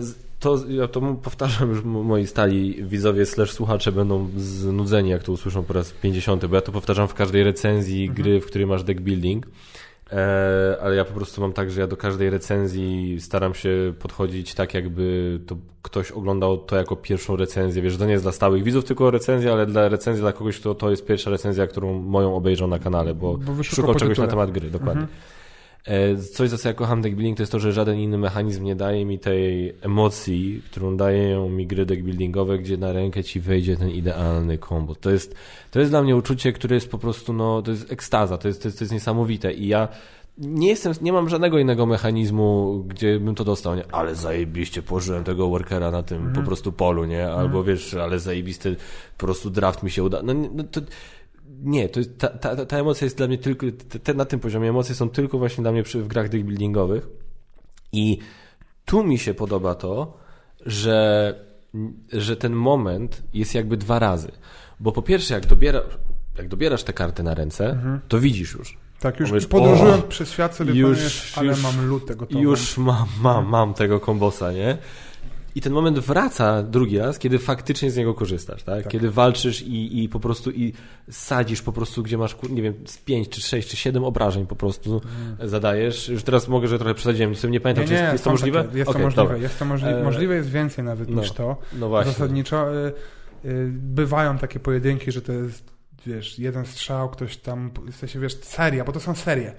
to, 0.46 0.58
ja 0.70 0.88
to 0.88 1.02
powtarzam 1.02 1.70
już 1.70 1.84
mo- 1.84 2.04
moi 2.04 2.28
stali 2.28 2.84
widzowie 2.84 3.26
slash 3.26 3.52
słuchacze 3.52 3.92
będą 3.92 4.30
znudzeni, 4.38 5.10
jak 5.10 5.24
to 5.24 5.32
usłyszą 5.32 5.64
po 5.64 5.74
raz 5.74 5.92
50, 5.92 6.46
bo 6.46 6.56
ja 6.56 6.62
to 6.62 6.72
powtarzam 6.72 7.08
w 7.08 7.14
każdej 7.14 7.44
recenzji 7.44 8.02
Mhm. 8.08 8.24
gry, 8.24 8.42
w 8.42 8.46
której 8.46 8.68
masz 8.68 8.84
deck 8.84 9.02
building. 9.02 9.48
E, 10.12 10.78
ale 10.82 10.96
ja 10.96 11.06
po 11.06 11.14
prostu 11.14 11.42
mam 11.42 11.54
tak, 11.54 11.72
że 11.72 11.82
ja 11.82 11.88
do 11.88 11.98
każdej 11.98 12.30
recenzji 12.30 13.18
staram 13.22 13.54
się 13.54 13.94
podchodzić 14.00 14.54
tak, 14.54 14.74
jakby 14.74 15.40
to 15.48 15.56
ktoś 15.82 16.12
oglądał 16.12 16.58
to 16.58 16.76
jako 16.76 16.96
pierwszą 16.96 17.36
recenzję. 17.36 17.82
Wiesz, 17.82 17.94
że 17.94 18.00
to 18.00 18.06
nie 18.06 18.12
jest 18.12 18.24
dla 18.26 18.32
stałych 18.32 18.64
widzów, 18.64 18.86
tylko 18.86 19.12
recenzja, 19.12 19.54
ale 19.54 19.66
dla 19.66 19.90
recenzji 19.90 20.22
dla 20.22 20.34
kogoś, 20.34 20.60
kto 20.60 20.76
to 20.76 20.90
jest 20.90 21.06
pierwsza 21.06 21.30
recenzja, 21.30 21.68
którą 21.68 21.94
moją 22.02 22.36
obejrzą 22.36 22.68
na 22.68 22.80
kanale, 22.80 23.14
bo, 23.16 23.38
Bo 23.38 23.64
szukał 23.64 23.96
czegoś 23.96 24.18
na 24.18 24.28
temat 24.28 24.52
gry, 24.52 24.70
dokładnie. 24.70 25.02
Mhm. 25.02 25.20
E, 25.86 26.18
Coś, 26.18 26.50
za 26.50 26.58
co 26.58 26.68
ja 26.68 26.74
kocham 26.74 27.02
deck 27.02 27.16
building, 27.16 27.38
to 27.38 27.44
jest 27.44 27.52
to, 27.52 27.60
że 27.60 27.72
żaden 27.72 28.00
inny 28.00 28.18
mechanizm 28.18 28.64
nie 28.64 28.76
daje 28.76 29.06
mi 29.06 29.20
tej 29.20 29.76
emocji, 29.82 30.62
którą 30.72 30.98
dają 30.98 31.50
mi 31.50 31.68
gry 31.68 31.86
deck 31.86 32.02
buildingowe, 32.02 32.60
gdzie 32.60 32.78
na 32.78 32.94
rękę 32.94 33.24
ci 33.24 33.40
wejdzie 33.40 33.78
ten 33.78 33.90
idealny 33.90 34.58
kombo. 34.58 34.96
To 34.96 35.12
jest, 35.12 35.36
to 35.72 35.80
jest 35.80 35.92
dla 35.92 36.02
mnie 36.02 36.16
uczucie, 36.16 36.54
które 36.54 36.76
jest 36.76 36.92
po 36.92 36.98
prostu, 36.98 37.34
no, 37.34 37.62
to 37.62 37.72
jest 37.72 37.92
ekstaza, 37.92 38.38
to 38.38 38.48
jest, 38.48 38.62
to 38.62 38.68
jest, 38.68 38.80
to 38.80 38.84
jest 38.84 38.94
niesamowite 38.94 39.54
i 39.54 39.68
ja 39.68 39.88
nie 40.38 40.68
jestem, 40.68 40.94
nie 41.02 41.14
mam 41.14 41.30
żadnego 41.30 41.60
innego 41.60 41.86
mechanizmu, 41.86 42.84
gdzie 42.88 43.20
bym 43.20 43.36
to 43.36 43.44
dostał, 43.44 43.76
nie? 43.76 43.84
Ale 43.92 44.16
zajebiście 44.16 44.82
położyłem 44.82 45.24
tego 45.24 45.50
workera 45.50 45.92
na 45.92 46.04
tym 46.04 46.34
po 46.34 46.42
prostu 46.42 46.72
polu, 46.72 47.06
nie? 47.06 47.28
Albo 47.32 47.64
wiesz, 47.64 47.94
ale 47.94 48.20
zajebisty 48.20 48.76
po 49.18 49.26
prostu 49.26 49.50
draft 49.50 49.84
mi 49.84 49.92
się 49.92 50.04
uda. 50.04 50.22
No, 50.24 50.34
no 50.34 50.64
to 50.64 50.82
nie, 51.64 51.90
to 51.90 52.00
jest, 52.00 52.18
ta, 52.18 52.28
ta, 52.28 52.66
ta 52.66 52.78
emocja 52.78 53.06
jest 53.06 53.18
dla 53.18 53.28
mnie 53.28 53.38
tylko, 53.38 53.66
te, 53.90 54.00
te, 54.00 54.14
na 54.14 54.26
tym 54.26 54.40
poziomie 54.40 54.70
emocje 54.70 54.96
są 54.96 55.10
tylko 55.10 55.38
właśnie 55.38 55.62
dla 55.62 55.72
mnie 55.72 55.84
przy, 55.84 56.04
w 56.04 56.08
grach 56.08 56.30
deck 56.30 56.44
buildingowych 56.44 57.08
i 57.92 58.18
tu 58.86 59.04
mi 59.04 59.18
się 59.18 59.34
podoba 59.34 59.76
to, 59.76 60.18
że, 60.66 61.34
że 62.14 62.38
ten 62.38 62.54
moment 62.54 63.24
jest 63.34 63.56
jakby 63.56 63.78
dwa 63.78 64.00
razy. 64.00 64.32
Bo 64.80 64.92
po 64.92 65.02
pierwsze, 65.02 65.34
jak, 65.34 65.46
dobiera, 65.46 65.82
jak 66.38 66.48
dobierasz 66.48 66.84
tę 66.84 66.94
kartę 66.94 67.24
na 67.24 67.34
ręce, 67.34 67.80
to 68.08 68.20
widzisz 68.20 68.54
już. 68.54 68.78
Tak, 69.00 69.20
już 69.20 69.30
Powiesz, 69.30 69.48
podróżując 69.48 70.04
o, 70.04 70.08
przez 70.08 70.32
świat 70.32 70.56
sobie 70.56 70.74
już- 70.74 70.98
powiesz, 70.98 71.38
ale 71.38 71.48
już- 71.48 71.64
mam 71.64 71.88
lutę 71.88 72.16
gotową. 72.16 72.42
Już 72.42 72.78
mam, 72.78 73.06
mam, 73.22 73.46
mam 73.50 73.74
tego 73.74 74.00
kombosa, 74.00 74.52
nie? 74.52 74.78
I 75.56 75.62
ten 75.62 75.74
moment 75.74 76.00
wraca 76.00 76.64
drugi 76.64 76.98
raz, 76.98 77.20
kiedy 77.20 77.40
faktycznie 77.40 77.92
z 77.92 77.98
niego 77.98 78.14
korzystasz, 78.14 78.64
tak? 78.64 78.84
Tak. 78.84 78.92
Kiedy 78.92 79.12
walczysz 79.12 79.62
i, 79.62 80.04
i 80.04 80.10
po 80.10 80.20
prostu 80.20 80.52
i 80.52 80.74
sadzisz 81.10 81.62
po 81.62 81.72
prostu, 81.72 82.04
gdzie 82.04 82.18
masz, 82.18 82.36
nie 82.50 82.62
wiem, 82.62 82.74
z 82.86 82.98
5 82.98 83.30
czy 83.30 83.42
6 83.42 83.70
czy 83.70 83.78
7 83.78 84.04
obrażeń 84.04 84.48
po 84.48 84.56
prostu 84.56 85.02
zadajesz. 85.40 86.10
Już 86.10 86.24
teraz 86.24 86.48
mogę, 86.48 86.68
że 86.68 86.78
trochę 86.78 86.94
przesadziłem, 86.94 87.32
nie, 87.44 87.50
nie 87.50 87.60
pamiętam, 87.60 87.84
Nie, 87.84 87.88
czy 87.88 87.94
jest, 87.94 88.04
nie, 88.04 88.12
jest 88.12 88.24
to 88.24 88.30
są 88.30 88.32
możliwe? 88.32 88.64
Takie, 88.64 88.78
jest 88.78 88.90
Okej, 88.90 89.02
to 89.02 89.06
możliwe, 89.06 89.40
jest 89.40 89.60
to 89.60 89.66
możliwe. 89.66 90.02
E, 90.02 90.04
Możliwe 90.04 90.36
jest 90.36 90.50
więcej 90.50 90.86
nawet 90.86 91.10
no, 91.10 91.22
niż 91.22 91.32
to. 91.32 91.58
No 91.80 91.90
właśnie. 91.90 92.12
Zasadniczo 92.12 92.76
y, 92.76 92.92
y, 93.46 93.70
bywają 93.72 94.38
takie 94.38 94.60
pojedynki, 94.60 95.12
że 95.12 95.22
to 95.22 95.32
jest 95.32 95.75
wiesz, 96.06 96.40
jeden 96.40 96.66
strzał, 96.66 97.10
ktoś 97.10 97.38
tam, 97.38 97.72
w 97.92 97.96
sensie, 97.96 98.20
wiesz, 98.20 98.40
seria, 98.42 98.84
bo 98.84 98.92
to 98.92 99.00
są 99.00 99.16
serie. 99.16 99.54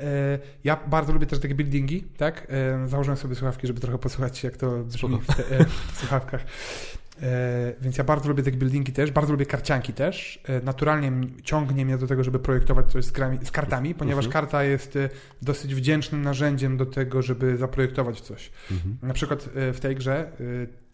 E, 0.00 0.38
ja 0.64 0.80
bardzo 0.86 1.12
lubię 1.12 1.26
też 1.26 1.38
takie 1.38 1.54
buildingi, 1.54 2.02
tak? 2.02 2.46
E, 2.50 2.88
założyłem 2.88 3.16
sobie 3.16 3.34
słuchawki, 3.34 3.66
żeby 3.66 3.80
trochę 3.80 3.98
posłuchać, 3.98 4.44
jak 4.44 4.56
to 4.56 4.70
brzmi 4.70 5.18
w, 5.20 5.26
te, 5.26 5.64
w 5.92 5.98
słuchawkach. 5.98 6.44
E, 7.22 7.72
więc 7.80 7.98
ja 7.98 8.04
bardzo 8.04 8.28
lubię 8.28 8.42
deck 8.42 8.56
buildingi 8.56 8.92
też, 8.92 9.10
bardzo 9.10 9.32
lubię 9.32 9.46
karcianki 9.46 9.92
też. 9.92 10.40
E, 10.48 10.60
naturalnie 10.60 11.12
ciągnie 11.44 11.84
mnie 11.84 11.98
do 11.98 12.06
tego, 12.06 12.24
żeby 12.24 12.38
projektować 12.38 12.92
coś 12.92 13.04
z, 13.04 13.10
grami, 13.10 13.38
z 13.44 13.50
kartami, 13.50 13.94
ponieważ 13.94 14.26
mhm. 14.26 14.42
karta 14.42 14.64
jest 14.64 14.96
e, 14.96 15.08
dosyć 15.42 15.74
wdzięcznym 15.74 16.22
narzędziem 16.22 16.76
do 16.76 16.86
tego, 16.86 17.22
żeby 17.22 17.56
zaprojektować 17.56 18.20
coś. 18.20 18.50
Mhm. 18.70 18.96
Na 19.02 19.14
przykład 19.14 19.48
w 19.54 19.80
tej 19.80 19.96
grze 19.96 20.30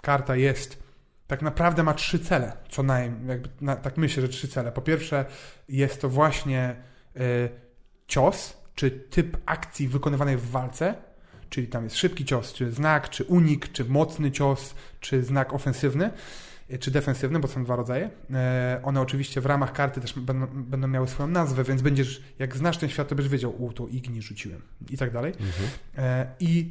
karta 0.03 0.37
jest 0.37 0.83
tak 1.27 1.43
naprawdę 1.43 1.83
ma 1.83 1.95
trzy 1.95 2.19
cele, 2.19 2.53
co 2.69 2.83
najmniej, 2.83 3.29
jakby, 3.29 3.49
na, 3.61 3.77
tak 3.77 3.97
myślę, 3.97 4.23
że 4.23 4.29
trzy 4.29 4.49
cele. 4.49 4.73
Po 4.73 4.83
pierwsze 4.83 5.25
jest 5.69 6.01
to 6.01 6.09
właśnie 6.09 6.77
cios, 8.07 8.57
czy 8.75 8.91
typ 8.91 9.37
akcji 9.47 9.89
wykonywanej 9.89 10.37
w 10.37 10.51
walce, 10.51 10.95
czyli 11.51 11.67
tam 11.67 11.85
jest 11.85 11.97
szybki 11.97 12.25
cios, 12.25 12.53
czy 12.53 12.71
znak, 12.71 13.11
czy 13.11 13.25
unik, 13.25 13.73
czy 13.73 13.85
mocny 13.85 14.31
cios, 14.31 14.75
czy 15.01 15.23
znak 15.23 15.55
ofensywny, 15.55 16.11
e, 16.71 16.79
czy 16.79 16.91
defensywny, 16.91 17.39
bo 17.39 17.49
są 17.49 17.65
dwa 17.65 17.77
rodzaje. 17.77 18.11
E, 18.31 18.81
one 18.85 19.01
oczywiście 19.01 19.41
w 19.41 19.47
ramach 19.47 19.73
karty 19.73 20.01
też 20.01 20.19
będą, 20.19 20.47
będą 20.47 20.89
miały 20.89 21.09
swoją 21.09 21.29
nazwę, 21.29 21.65
więc 21.65 21.83
będziesz, 21.83 22.23
jak 22.39 22.57
znasz 22.57 22.79
ten 22.79 22.89
świat, 22.89 23.09
to 23.09 23.15
będziesz 23.15 23.33
wiedział, 23.33 23.65
u, 23.65 23.73
to 23.73 23.87
igni 23.87 24.23
rzuciłem 24.23 24.63
i 24.91 24.97
tak 24.97 25.13
dalej. 25.13 25.33
Mhm. 25.33 25.69
E, 25.99 26.27
I 26.41 26.71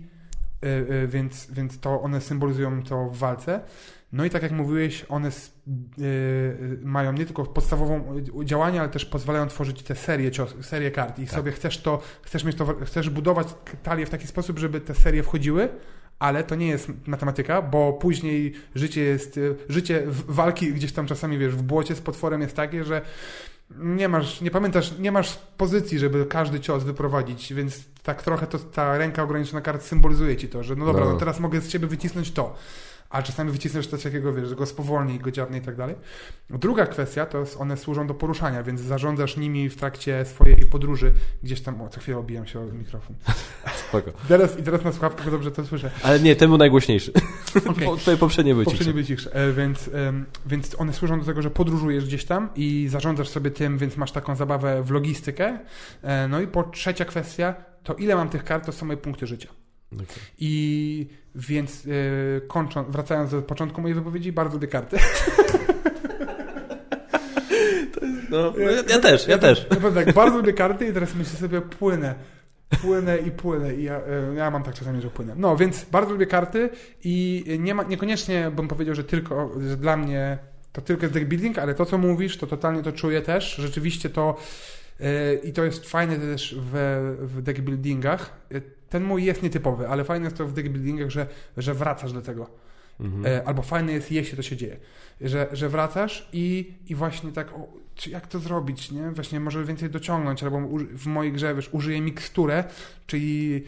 więc, 1.08 1.52
więc 1.52 1.80
to 1.80 2.02
one 2.02 2.22
symbolizują 2.22 2.84
to 2.84 3.10
w 3.10 3.18
walce. 3.18 3.62
No 4.14 4.26
i 4.26 4.30
tak 4.30 4.44
jak 4.44 4.52
mówiłeś, 4.52 5.06
one 5.10 5.32
yy, 5.98 6.80
mają 6.84 7.14
nie 7.14 7.26
tylko 7.26 7.46
podstawową 7.46 8.16
działanie, 8.44 8.80
ale 8.80 8.90
też 8.90 9.06
pozwalają 9.06 9.48
tworzyć 9.48 9.84
te 9.84 9.96
serie, 9.96 10.32
cios, 10.32 10.56
serie 10.62 10.92
kart 10.92 11.20
i 11.20 11.26
tak. 11.26 11.36
sobie 11.36 11.52
chcesz 11.52 11.78
to, 11.78 12.02
chcesz 12.22 12.44
mieć 12.44 12.58
to, 12.58 12.76
chcesz 12.86 13.10
budować 13.10 13.48
talię 13.84 14.06
w 14.06 14.10
taki 14.10 14.28
sposób, 14.28 14.60
żeby 14.60 14.82
te 14.82 14.96
serie 14.96 15.24
wchodziły, 15.24 15.70
ale 16.20 16.44
to 16.44 16.56
nie 16.56 16.68
jest 16.68 16.92
matematyka, 17.08 17.62
bo 17.62 17.94
później 17.94 18.54
życie 18.76 19.02
jest, 19.02 19.38
y, 19.38 19.56
życie 19.70 20.04
walki 20.08 20.74
gdzieś 20.74 20.92
tam 20.92 21.08
czasami, 21.08 21.38
wiesz, 21.38 21.56
w 21.56 21.62
błocie 21.62 21.96
z 21.96 22.02
potworem 22.02 22.42
jest 22.42 22.56
takie, 22.56 22.84
że 22.84 23.02
nie 23.78 24.08
masz, 24.10 24.42
nie 24.42 24.52
pamiętasz, 24.52 24.98
nie 25.00 25.12
masz 25.12 25.40
pozycji, 25.58 26.00
żeby 26.00 26.26
każdy 26.26 26.60
cios 26.60 26.84
wyprowadzić, 26.84 27.54
więc 27.54 27.86
tak 28.04 28.24
trochę 28.24 28.48
to 28.48 28.60
ta 28.60 28.98
ręka 28.98 29.24
ograniczona 29.24 29.62
kart 29.62 29.84
symbolizuje 29.84 30.38
ci 30.38 30.48
to, 30.48 30.64
że 30.64 30.76
no 30.76 30.86
dobra, 30.86 31.06
no. 31.06 31.12
no 31.12 31.18
teraz 31.18 31.40
mogę 31.40 31.62
z 31.62 31.68
ciebie 31.68 31.88
wycisnąć 31.88 32.32
to 32.32 32.56
a 33.12 33.22
czasami 33.22 33.52
wycisnąć 33.52 33.88
coś 33.88 34.04
takiego, 34.04 34.34
wiesz, 34.34 34.50
że 34.50 34.56
go 34.56 34.66
spowolni, 34.66 35.20
go 35.20 35.32
dziabnie 35.32 35.58
i 35.58 35.62
tak 35.62 35.76
dalej. 35.76 35.96
Druga 36.50 36.86
kwestia 36.86 37.26
to 37.26 37.40
jest, 37.40 37.58
one 37.58 37.78
służą 37.78 38.08
do 38.08 38.14
poruszania, 38.14 38.64
więc 38.64 38.82
zarządzasz 38.82 39.38
nimi 39.38 39.70
w 39.70 39.76
trakcie 39.76 40.26
swojej 40.26 40.56
podróży 40.56 41.14
gdzieś 41.44 41.62
tam, 41.62 41.82
o, 41.82 41.90
co 41.90 42.00
chwilę 42.00 42.18
obijam 42.18 42.48
się 42.48 42.60
o 42.60 42.64
mikrofon. 42.64 43.16
Spoko. 43.88 44.12
Teraz, 44.28 44.60
I 44.60 44.64
teraz 44.64 44.84
na 44.84 44.92
słuchawkach 44.92 45.32
dobrze 45.32 45.52
to 45.52 45.66
słyszę. 45.66 45.92
Ale 46.04 46.20
nie, 46.20 46.36
temu 46.36 46.58
najgłośniejszy. 46.58 47.12
Okay. 47.72 47.98
Twoje 47.98 48.18
poprzednie 48.18 48.54
były 48.54 48.66
Poprzednie 48.66 48.94
były 48.94 49.06
cichsze. 49.06 49.36
E, 49.36 49.54
więc, 49.54 49.90
więc 50.46 50.80
one 50.80 50.94
służą 50.94 51.20
do 51.20 51.26
tego, 51.26 51.42
że 51.42 51.52
podróżujesz 51.52 52.06
gdzieś 52.06 52.26
tam 52.26 52.50
i 52.56 52.88
zarządzasz 52.90 53.30
sobie 53.30 53.52
tym, 53.52 53.78
więc 53.78 53.98
masz 53.98 54.12
taką 54.12 54.36
zabawę 54.36 54.84
w 54.84 54.92
logistykę. 54.92 55.60
E, 56.02 56.28
no 56.28 56.42
i 56.42 56.48
po 56.48 56.64
trzecia 56.64 57.06
kwestia, 57.06 57.56
to 57.84 57.94
ile 57.94 58.16
mam 58.16 58.30
tych 58.30 58.44
kart, 58.44 58.66
to 58.66 58.72
są 58.72 58.86
moje 58.86 58.98
punkty 58.98 59.28
życia. 59.28 59.50
Okay. 59.94 60.06
I 60.40 61.08
więc 61.36 61.86
yy, 61.86 62.42
kończąc, 62.48 62.90
wracając 62.90 63.32
do 63.32 63.42
początku 63.42 63.82
mojej 63.82 63.96
wypowiedzi, 63.96 64.32
bardzo 64.32 64.60
karty. 64.68 64.98
No, 68.32 68.54
ja, 68.58 68.72
ja, 68.72 69.00
też, 69.00 69.28
ja, 69.28 69.34
ja 69.34 69.38
też. 69.38 69.68
Ja, 69.84 69.92
tak, 69.92 70.14
bardzo 70.14 70.38
lubię 70.38 70.54
karty 70.54 70.88
i 70.88 70.94
teraz 70.94 71.16
myślę 71.16 71.40
sobie, 71.40 71.62
płynę. 71.62 72.16
Płynę 72.82 73.18
i 73.18 73.32
płynę 73.32 73.76
i 73.76 73.84
ja, 73.84 74.00
y, 74.00 74.36
ja 74.36 74.52
mam 74.52 74.64
tak 74.64 74.74
czasami, 74.74 75.02
że 75.02 75.10
płynę. 75.10 75.34
No, 75.38 75.58
więc 75.58 75.86
bardzo 75.86 76.12
lubię 76.12 76.26
karty 76.26 76.70
i 77.04 77.46
nie 77.60 77.76
ma, 77.76 77.84
niekoniecznie 77.84 78.52
bym 78.56 78.68
powiedział, 78.68 78.96
że 78.96 79.04
tylko, 79.04 79.52
że 79.68 79.78
dla 79.78 79.98
mnie 79.98 80.38
to 80.72 80.82
tylko 80.82 81.02
jest 81.02 81.14
deck 81.14 81.26
building, 81.26 81.58
ale 81.58 81.74
to, 81.74 81.86
co 81.86 81.98
mówisz, 81.98 82.38
to 82.38 82.48
totalnie 82.48 82.84
to 82.84 82.92
czuję 82.92 83.22
też. 83.22 83.56
Rzeczywiście 83.56 84.10
to 84.10 84.38
yy, 85.00 85.08
i 85.44 85.54
to 85.54 85.64
jest 85.64 85.90
fajne 85.90 86.18
też 86.18 86.56
w, 86.60 87.18
w 87.22 87.42
deck 87.42 87.60
buildingach 87.60 88.34
ten 88.92 89.04
mój 89.04 89.24
jest 89.24 89.44
nietypowy, 89.44 89.88
ale 89.88 90.04
fajne 90.04 90.26
jest 90.26 90.38
to 90.38 90.48
w 90.48 90.54
deckbuildingach, 90.54 91.10
że, 91.10 91.28
że 91.58 91.74
wracasz 91.74 92.14
do 92.14 92.22
tego. 92.22 92.50
Mhm. 93.00 93.26
E, 93.26 93.48
albo 93.48 93.62
fajne 93.62 93.92
jest, 93.94 94.12
jeśli 94.12 94.38
to 94.38 94.44
się 94.44 94.58
dzieje. 94.58 94.78
Że, 95.22 95.48
że 95.52 95.70
wracasz 95.70 96.30
i, 96.34 96.74
i 96.88 96.96
właśnie 96.96 97.32
tak, 97.32 97.54
o, 97.54 97.68
czy 97.96 98.10
jak 98.10 98.28
to 98.28 98.40
zrobić, 98.40 98.92
nie? 98.92 99.12
Właśnie 99.12 99.40
może 99.40 99.66
więcej 99.66 99.90
dociągnąć, 99.90 100.44
albo 100.44 100.62
w 100.78 101.06
mojej 101.08 101.34
grze, 101.34 101.56
wiesz, 101.56 101.70
użyję 101.72 102.02
miksturę, 102.02 102.64
czyli 103.08 103.64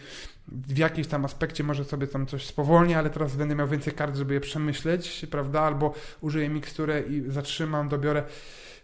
w 0.47 0.77
jakimś 0.77 1.07
tam 1.07 1.25
aspekcie 1.25 1.63
może 1.63 1.85
sobie 1.85 2.07
tam 2.07 2.25
coś 2.25 2.45
spowolnię, 2.45 2.97
ale 2.97 3.09
teraz 3.09 3.35
będę 3.35 3.55
miał 3.55 3.67
więcej 3.67 3.93
kart, 3.93 4.15
żeby 4.15 4.33
je 4.33 4.39
przemyśleć, 4.39 5.25
prawda? 5.31 5.61
Albo 5.61 5.93
użyję 6.21 6.49
miksturę 6.49 7.01
i 7.01 7.23
zatrzymam, 7.27 7.89
dobiorę. 7.89 8.23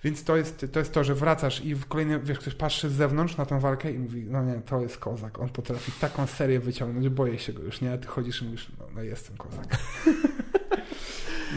Więc 0.04 0.24
to 0.24 0.38
jest, 0.38 0.66
to 0.72 0.80
jest 0.80 0.94
to, 0.94 1.04
że 1.04 1.16
wracasz 1.16 1.66
i 1.66 1.76
w 1.76 1.86
kolejny, 1.86 2.20
wiesz, 2.20 2.40
ktoś 2.40 2.56
patrzy 2.56 2.90
z 2.90 2.94
zewnątrz 2.94 3.38
na 3.38 3.46
tą 3.46 3.60
walkę 3.60 3.92
i 3.92 4.00
mówi, 4.00 4.26
no 4.30 4.44
nie, 4.44 4.54
to 4.54 4.82
jest 4.82 4.98
kozak, 4.98 5.40
on 5.40 5.50
potrafi 5.50 5.92
taką 5.92 6.28
serię 6.28 6.60
wyciągnąć, 6.60 7.10
boję 7.10 7.40
się 7.40 7.54
go 7.54 7.64
już, 7.64 7.82
nie? 7.82 7.94
A 7.94 7.98
ty 7.98 8.08
chodzisz 8.08 8.42
i 8.42 8.46
mówisz, 8.46 8.72
no, 8.80 8.86
no 8.96 9.02
jestem 9.02 9.38
kozak. 9.38 9.66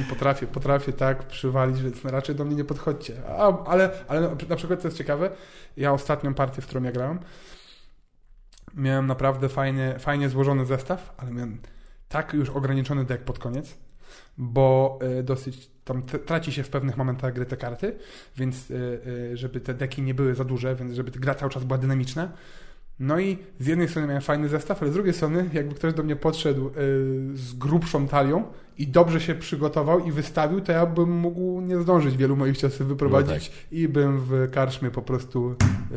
I 0.01 0.05
potrafię, 0.05 0.47
potrafię 0.47 0.93
tak 0.93 1.26
przywalić, 1.26 1.82
więc 1.82 2.05
raczej 2.05 2.34
do 2.34 2.45
mnie 2.45 2.57
nie 2.57 2.64
podchodźcie. 2.64 3.14
A, 3.28 3.64
ale, 3.64 3.90
ale 4.09 4.36
na 4.49 4.57
przykład 4.57 4.82
to 4.82 4.88
jest 4.88 4.99
ciekawe, 4.99 5.30
ja 5.76 5.93
ostatnią 5.93 6.34
partię, 6.34 6.62
w 6.62 6.66
którą 6.66 6.82
ja 6.82 6.93
grałem, 6.93 7.18
miałem 8.74 9.07
naprawdę 9.07 9.49
fajnie, 9.49 9.95
fajnie 9.99 10.28
złożony 10.28 10.66
zestaw, 10.66 11.14
ale 11.16 11.30
miałem 11.30 11.59
tak 12.09 12.32
już 12.32 12.51
ograniczony 12.51 13.05
deck 13.05 13.24
pod 13.24 13.38
koniec, 13.38 13.78
bo 14.39 14.99
y, 15.19 15.23
dosyć 15.23 15.71
tam 15.85 16.03
traci 16.03 16.53
się 16.53 16.63
w 16.63 16.69
pewnych 16.69 16.97
momentach 16.97 17.35
gry 17.35 17.47
te 17.47 17.57
karty, 17.57 17.97
więc 18.37 18.71
y, 18.71 18.75
y, 19.07 19.37
żeby 19.37 19.61
te 19.61 19.75
deki 19.75 20.03
nie 20.03 20.15
były 20.15 20.35
za 20.35 20.45
duże, 20.45 20.77
więc 20.77 20.95
żeby 20.95 21.11
gra 21.11 21.35
cały 21.35 21.53
czas 21.53 21.65
była 21.65 21.79
dynamiczna. 21.79 22.33
No 23.01 23.21
i 23.21 23.39
z 23.61 23.67
jednej 23.67 23.89
strony 23.89 24.09
miałem 24.09 24.23
fajny 24.23 24.49
zestaw, 24.49 24.83
ale 24.83 24.91
z 24.91 24.95
drugiej 24.95 25.15
strony 25.15 25.51
jakby 25.53 25.75
ktoś 25.75 25.95
do 25.95 26.03
mnie 26.03 26.17
podszedł 26.17 26.71
z 27.35 27.53
grubszą 27.53 28.09
talią 28.09 28.45
i 28.79 28.89
dobrze 28.89 29.21
się 29.21 29.35
przygotował 29.35 30.07
i 30.07 30.13
wystawił, 30.13 30.61
to 30.61 30.73
ja 30.73 30.87
bym 30.87 31.11
mógł 31.11 31.61
nie 31.61 31.81
zdążyć 31.81 32.17
wielu 32.17 32.37
moich 32.37 32.57
ciosów 32.57 32.89
wyprowadzić 32.89 33.49
no 33.49 33.57
tak. 33.57 33.73
i 33.73 33.89
bym 33.89 34.21
w 34.21 34.51
karczmie 34.51 34.91
po 34.91 35.03
prostu 35.03 35.55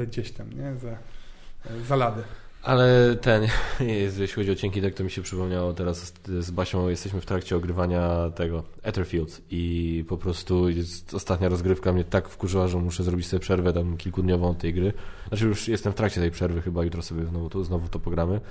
gdzieś 0.07 0.31
tam, 0.31 0.53
nie, 0.53 0.75
za, 0.75 0.97
za 1.87 1.95
lady. 1.95 2.23
Ale 2.65 3.15
ten, 3.15 3.47
jeśli 4.19 4.27
chodzi 4.27 4.51
o 4.51 4.55
cienki 4.55 4.81
tak 4.81 4.93
to 4.93 5.03
mi 5.03 5.11
się 5.11 5.21
przypomniało 5.21 5.73
teraz 5.73 6.13
z 6.39 6.51
Basią, 6.51 6.89
jesteśmy 6.89 7.21
w 7.21 7.25
trakcie 7.25 7.55
ogrywania 7.55 8.29
tego 8.35 8.63
Etherfield. 8.83 9.41
I 9.51 10.05
po 10.07 10.17
prostu 10.17 10.65
ostatnia 11.13 11.49
rozgrywka 11.49 11.93
mnie 11.93 12.03
tak 12.03 12.29
wkurzyła, 12.29 12.67
że 12.67 12.77
muszę 12.77 13.03
zrobić 13.03 13.27
sobie 13.27 13.39
przerwę 13.39 13.73
tam 13.73 13.97
kilkudniową 13.97 14.49
od 14.49 14.57
tej 14.57 14.73
gry. 14.73 14.93
Znaczy 15.27 15.45
już 15.45 15.67
jestem 15.67 15.93
w 15.93 15.95
trakcie 15.95 16.21
tej 16.21 16.31
przerwy, 16.31 16.61
chyba 16.61 16.83
jutro 16.83 17.01
sobie 17.01 17.25
znowu 17.25 17.49
to, 17.49 17.63
znowu 17.63 17.87
to 17.87 17.99
pogramy, 17.99 18.41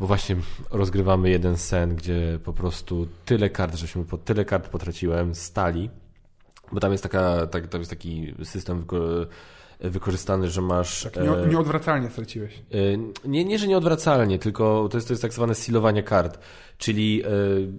bo 0.00 0.06
właśnie 0.06 0.36
rozgrywamy 0.70 1.30
jeden 1.30 1.56
sen, 1.56 1.96
gdzie 1.96 2.38
po 2.44 2.52
prostu 2.52 3.08
tyle 3.24 3.50
kart, 3.50 3.74
żeśmy 3.74 4.04
po 4.04 4.18
tyle 4.18 4.44
kart 4.44 4.68
potraciłem, 4.68 5.34
stali, 5.34 5.90
bo 6.72 6.80
tam 6.80 6.92
jest 6.92 7.02
taka, 7.02 7.46
tak, 7.46 7.66
tam 7.66 7.80
jest 7.80 7.90
taki 7.90 8.34
system 8.44 8.84
wykorzystany, 9.90 10.50
że 10.50 10.62
masz... 10.62 11.02
Tak, 11.02 11.16
nie, 11.16 11.50
nieodwracalnie 11.50 12.10
straciłeś. 12.10 12.54
E, 12.54 13.28
nie, 13.28 13.44
nie, 13.44 13.58
że 13.58 13.68
nieodwracalnie, 13.68 14.38
tylko 14.38 14.88
to 14.90 14.96
jest, 14.96 15.08
to 15.08 15.12
jest 15.12 15.22
tak 15.22 15.32
zwane 15.32 15.54
silowanie 15.54 16.02
kart, 16.02 16.38
czyli 16.78 17.22
e, 17.24 17.28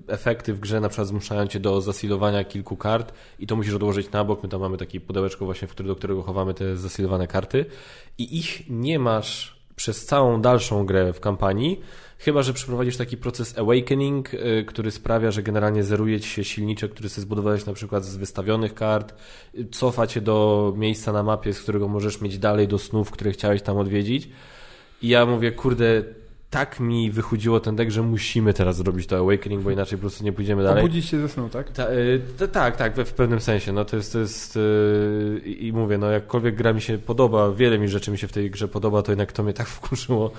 efekty 0.08 0.54
w 0.54 0.60
grze 0.60 0.80
na 0.80 0.90
przykład 0.90 1.08
zmuszają 1.08 1.48
cię 1.48 1.60
do 1.60 1.82
zasilowania 1.82 2.44
kilku 2.44 2.78
kart 2.78 3.14
i 3.40 3.48
to 3.48 3.56
musisz 3.56 3.74
odłożyć 3.74 4.12
na 4.12 4.24
bok. 4.24 4.44
My 4.44 4.50
tam 4.50 4.62
mamy 4.62 4.78
takie 4.78 5.02
pudełeczko 5.02 5.46
właśnie, 5.46 5.68
w 5.68 5.72
który, 5.72 5.88
do 5.88 5.96
którego 5.96 6.22
chowamy 6.22 6.54
te 6.54 6.78
zasilowane 6.78 7.28
karty 7.28 7.66
i 8.18 8.38
ich 8.38 8.70
nie 8.70 9.00
masz 9.00 9.64
przez 9.76 10.06
całą 10.06 10.42
dalszą 10.42 10.86
grę 10.86 11.14
w 11.14 11.20
kampanii, 11.20 11.82
Chyba, 12.26 12.44
że 12.44 12.54
przeprowadzisz 12.54 12.98
taki 12.98 13.18
proces 13.18 13.58
awakening, 13.58 14.34
y, 14.34 14.66
który 14.68 14.92
sprawia, 14.92 15.32
że 15.32 15.44
generalnie 15.44 15.84
zeruje 15.84 16.20
ci 16.20 16.30
się 16.30 16.44
silniczek, 16.44 16.92
który 16.92 17.10
sobie 17.10 17.22
zbudowałeś 17.22 17.66
na 17.66 17.74
przykład 17.74 18.06
z 18.06 18.16
wystawionych 18.16 18.74
kart, 18.74 19.16
cofa 19.72 20.08
cię 20.08 20.22
do 20.22 20.74
miejsca 20.78 21.14
na 21.14 21.24
mapie, 21.24 21.54
z 21.54 21.62
którego 21.62 21.88
możesz 21.88 22.22
mieć 22.22 22.38
dalej 22.38 22.68
do 22.68 22.80
snów, 22.80 23.12
które 23.12 23.32
chciałeś 23.32 23.62
tam 23.62 23.78
odwiedzić. 23.78 24.30
I 25.02 25.08
ja 25.08 25.26
mówię, 25.26 25.52
kurde, 25.52 26.04
tak 26.54 26.80
mi 26.80 27.12
wychudziło 27.12 27.60
ten 27.60 27.76
deck, 27.76 27.92
że 27.92 28.02
musimy 28.02 28.54
teraz 28.54 28.78
zrobić 28.78 29.08
to 29.08 29.18
Awakening, 29.18 29.64
bo 29.64 29.72
inaczej 29.72 29.98
po 29.98 30.02
prostu 30.02 30.24
nie 30.24 30.34
pójdziemy 30.34 30.64
dalej. 30.64 30.84
Obudzić 30.84 31.06
się 31.06 31.20
ze 31.20 31.30
snu, 31.30 31.50
tak? 31.50 31.72
Ta, 31.72 31.92
y, 31.92 32.22
ta, 32.38 32.48
tak, 32.48 32.78
tak, 32.78 32.96
w, 32.96 33.14
pewnym 33.14 33.42
sensie. 33.42 33.72
No 33.72 33.86
to 33.86 33.96
jest, 33.96 34.14
to 34.14 34.20
jest 34.20 34.56
y, 34.56 35.42
i 35.46 35.74
mówię, 35.74 35.98
no 35.98 36.12
jakkolwiek 36.12 36.56
gra 36.56 36.74
mi 36.74 36.82
się 36.82 36.98
podoba, 36.98 37.52
wiele 37.52 37.80
mi 37.80 37.88
rzeczy 37.88 38.12
mi 38.12 38.18
się 38.18 38.28
w 38.28 38.32
tej 38.32 38.52
grze 38.52 38.68
podoba, 38.68 39.02
to 39.02 39.12
jednak 39.12 39.32
to 39.32 39.44
mnie 39.44 39.54
tak 39.54 39.68
wkurzyło, 39.78 40.32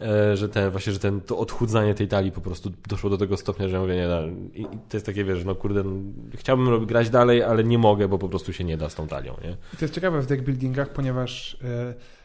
e, 0.00 0.36
że 0.36 0.48
ten, 0.48 0.70
właśnie, 0.70 0.92
że 0.92 0.98
ten, 0.98 1.20
to 1.20 1.38
odchudzanie 1.38 1.94
tej 1.94 2.08
talii 2.08 2.32
po 2.32 2.40
prostu 2.40 2.72
doszło 2.88 3.10
do 3.10 3.18
tego 3.18 3.36
stopnia, 3.36 3.68
że 3.68 3.74
ja 3.74 3.82
mówię, 3.82 3.96
nie, 3.96 4.08
no, 4.08 4.20
i, 4.54 4.64
to 4.64 4.96
jest 4.96 5.06
takie, 5.06 5.24
wiesz, 5.24 5.44
no 5.44 5.54
kurde, 5.54 5.82
no, 5.82 5.92
chciałbym 6.34 6.68
robić, 6.68 6.88
grać 6.88 7.10
dalej, 7.10 7.42
ale 7.42 7.64
nie 7.64 7.78
mogę, 7.78 8.08
bo 8.08 8.18
po 8.18 8.28
prostu 8.28 8.52
się 8.52 8.64
nie 8.64 8.76
da 8.76 8.88
z 8.88 8.94
tą 8.94 9.08
talią, 9.08 9.36
nie? 9.44 9.50
I 9.74 9.76
to 9.76 9.84
jest 9.84 9.94
ciekawe 9.94 10.22
w 10.22 10.26
deck 10.26 10.42
buildingach, 10.42 10.88
ponieważ 10.88 11.56
e, 11.64 12.21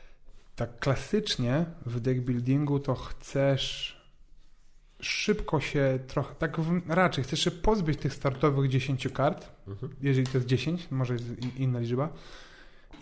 tak 0.58 0.80
klasycznie 0.80 1.66
w 1.86 2.00
deck 2.00 2.20
buildingu 2.20 2.80
to 2.80 2.96
chcesz 2.96 3.98
szybko 5.00 5.60
się 5.62 6.00
trochę, 6.08 6.36
tak 6.36 6.60
w, 6.60 6.82
raczej 6.90 7.24
chcesz 7.24 7.40
się 7.40 7.52
pozbyć 7.52 8.00
tych 8.00 8.14
startowych 8.14 8.70
10 8.70 9.08
kart, 9.08 9.52
Mhm. 9.68 9.96
jeżeli 10.02 10.28
to 10.28 10.38
jest 10.38 10.48
10, 10.48 10.88
może 10.92 11.14
jest 11.14 11.26
inna 11.58 11.80
liczba, 11.80 12.10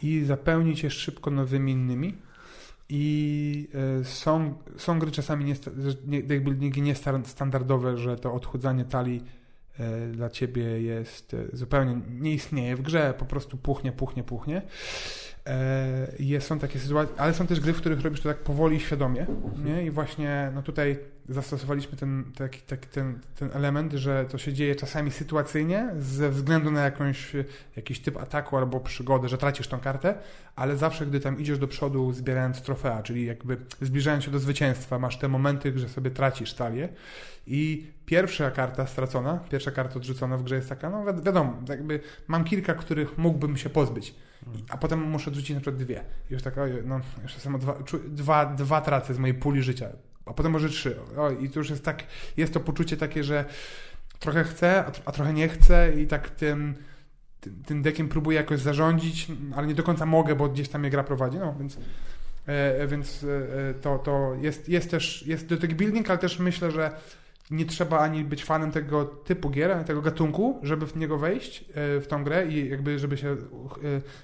i 0.04 0.24
zapełnić 0.26 0.84
je 0.84 0.90
szybko 0.92 1.32
nowymi 1.32 1.72
innymi. 1.72 2.18
I 2.90 3.68
e, 4.02 4.04
są, 4.04 4.54
są 4.78 5.00
gry 5.00 5.12
czasami 5.12 5.46
nie, 5.46 5.56
nie, 6.08 6.24
deck 6.24 6.44
buildingi 6.44 6.82
niestandardowe, 6.82 7.98
że 7.98 8.16
to 8.16 8.34
odchudzanie 8.34 8.86
talii 8.86 9.24
e, 9.80 10.08
dla 10.08 10.30
ciebie 10.30 10.82
jest 10.82 11.34
e, 11.34 11.46
zupełnie 11.54 12.02
nie 12.10 12.34
istnieje 12.34 12.76
w 12.76 12.82
grze, 12.82 13.14
po 13.18 13.26
prostu 13.26 13.58
puchnie, 13.58 13.92
puchnie, 13.92 14.24
puchnie. 14.24 14.62
E, 15.48 16.08
Jest, 16.20 16.48
są 16.48 16.60
takie 16.60 16.80
sytuacje, 16.80 17.16
ale 17.18 17.34
są 17.34 17.48
też 17.48 17.60
gry, 17.60 17.74
w 17.74 17.78
których 17.78 18.02
robisz 18.02 18.22
to 18.22 18.30
tak 18.30 18.38
powoli 18.38 18.78
i 18.78 18.80
świadomie. 18.80 19.26
Nie? 19.66 19.86
I 19.86 19.92
właśnie 19.92 20.52
no 20.56 20.62
tutaj 20.62 21.00
zastosowaliśmy 21.30 21.98
ten, 21.98 22.24
taki, 22.38 22.62
taki, 22.62 22.88
ten, 22.88 23.20
ten 23.40 23.50
element, 23.54 23.94
że 23.94 24.26
to 24.30 24.38
się 24.38 24.54
dzieje 24.54 24.76
czasami 24.76 25.12
sytuacyjnie 25.12 25.90
ze 26.00 26.30
względu 26.30 26.72
na 26.72 26.82
jakąś, 26.84 27.32
jakiś 27.76 28.00
typ 28.00 28.18
ataku 28.18 28.58
albo 28.58 28.80
przygodę, 28.80 29.30
że 29.30 29.38
tracisz 29.38 29.68
tą 29.68 29.80
kartę, 29.80 30.16
ale 30.56 30.78
zawsze, 30.78 31.06
gdy 31.06 31.20
tam 31.20 31.40
idziesz 31.40 31.60
do 31.60 31.68
przodu 31.68 32.14
zbierając 32.14 32.62
trofea, 32.62 33.04
czyli 33.04 33.26
jakby 33.26 33.58
zbliżając 33.82 34.24
się 34.24 34.32
do 34.32 34.40
zwycięstwa, 34.40 35.00
masz 35.00 35.18
te 35.20 35.28
momenty, 35.28 35.80
że 35.80 35.90
sobie 35.90 36.12
tracisz 36.12 36.54
talię 36.54 36.90
i 37.48 37.88
pierwsza 38.06 38.52
karta 38.52 38.88
stracona, 38.88 39.40
pierwsza 39.52 39.72
karta 39.72 39.96
odrzucona 39.96 40.38
w 40.38 40.44
grze 40.44 40.56
jest 40.56 40.70
taka, 40.70 40.90
no 40.90 41.14
wi- 41.14 41.22
wiadomo, 41.24 41.54
jakby 41.70 42.00
mam 42.28 42.44
kilka, 42.44 42.74
których 42.74 43.18
mógłbym 43.18 43.58
się 43.58 43.70
pozbyć, 43.70 44.16
A 44.70 44.78
potem 44.78 45.02
muszę 45.02 45.30
odrzucić 45.30 45.56
na 45.56 45.62
przykład 45.62 45.84
dwie. 45.84 46.04
Już 46.30 46.44
tak, 46.44 46.58
oj, 46.58 46.72
no 46.86 47.00
jeszcze 47.24 47.40
samo 47.40 47.58
dwa, 47.58 47.78
dwa, 48.08 48.46
dwa 48.46 48.82
tracę 48.82 49.14
z 49.14 49.20
mojej 49.20 49.34
puli 49.34 49.64
życia, 49.64 49.90
a 50.26 50.34
potem 50.34 50.52
może 50.52 50.70
trzy. 50.70 50.96
I 51.40 51.50
to 51.50 51.60
już 51.60 51.70
jest 51.70 51.86
tak, 51.86 52.04
jest 52.38 52.54
to 52.54 52.60
poczucie 52.60 52.98
takie, 52.98 53.24
że 53.24 53.46
trochę 54.20 54.44
chcę, 54.44 54.86
a, 54.86 54.92
a 55.06 55.12
trochę 55.12 55.34
nie 55.34 55.50
chcę 55.50 55.94
i 56.02 56.08
tak 56.08 56.30
tym, 56.30 56.76
tym, 57.42 57.64
tym 57.66 57.82
dekiem 57.82 58.08
próbuję 58.08 58.38
jakoś 58.38 58.60
zarządzić, 58.60 59.28
ale 59.56 59.68
nie 59.68 59.76
do 59.76 59.84
końca 59.84 60.06
mogę, 60.06 60.36
bo 60.36 60.50
gdzieś 60.50 60.70
tam 60.70 60.82
mnie 60.82 60.90
gra 60.90 61.04
prowadzi, 61.04 61.38
no 61.38 61.56
więc 61.60 61.78
e, 62.46 62.88
więc 62.88 63.24
e, 63.24 63.74
to, 63.74 64.00
to 64.00 64.36
jest, 64.42 64.70
jest 64.70 64.92
też, 64.92 65.28
jest 65.28 65.48
do 65.48 65.58
tego 65.58 65.76
building, 65.76 66.10
ale 66.10 66.20
też 66.20 66.40
myślę, 66.40 66.72
że 66.72 66.92
nie 67.52 67.66
trzeba 67.66 68.00
ani 68.00 68.24
być 68.24 68.46
fanem 68.46 68.72
tego 68.72 69.06
typu 69.06 69.50
gier, 69.50 69.84
tego 69.84 70.02
gatunku, 70.02 70.60
żeby 70.64 70.88
w 70.88 70.96
niego 70.96 71.18
wejść, 71.18 71.62
e, 71.62 72.02
w 72.02 72.06
tą 72.08 72.24
grę 72.24 72.48
i 72.48 72.70
jakby, 72.70 73.00
żeby 73.00 73.18
się 73.18 73.32
e, 73.32 73.36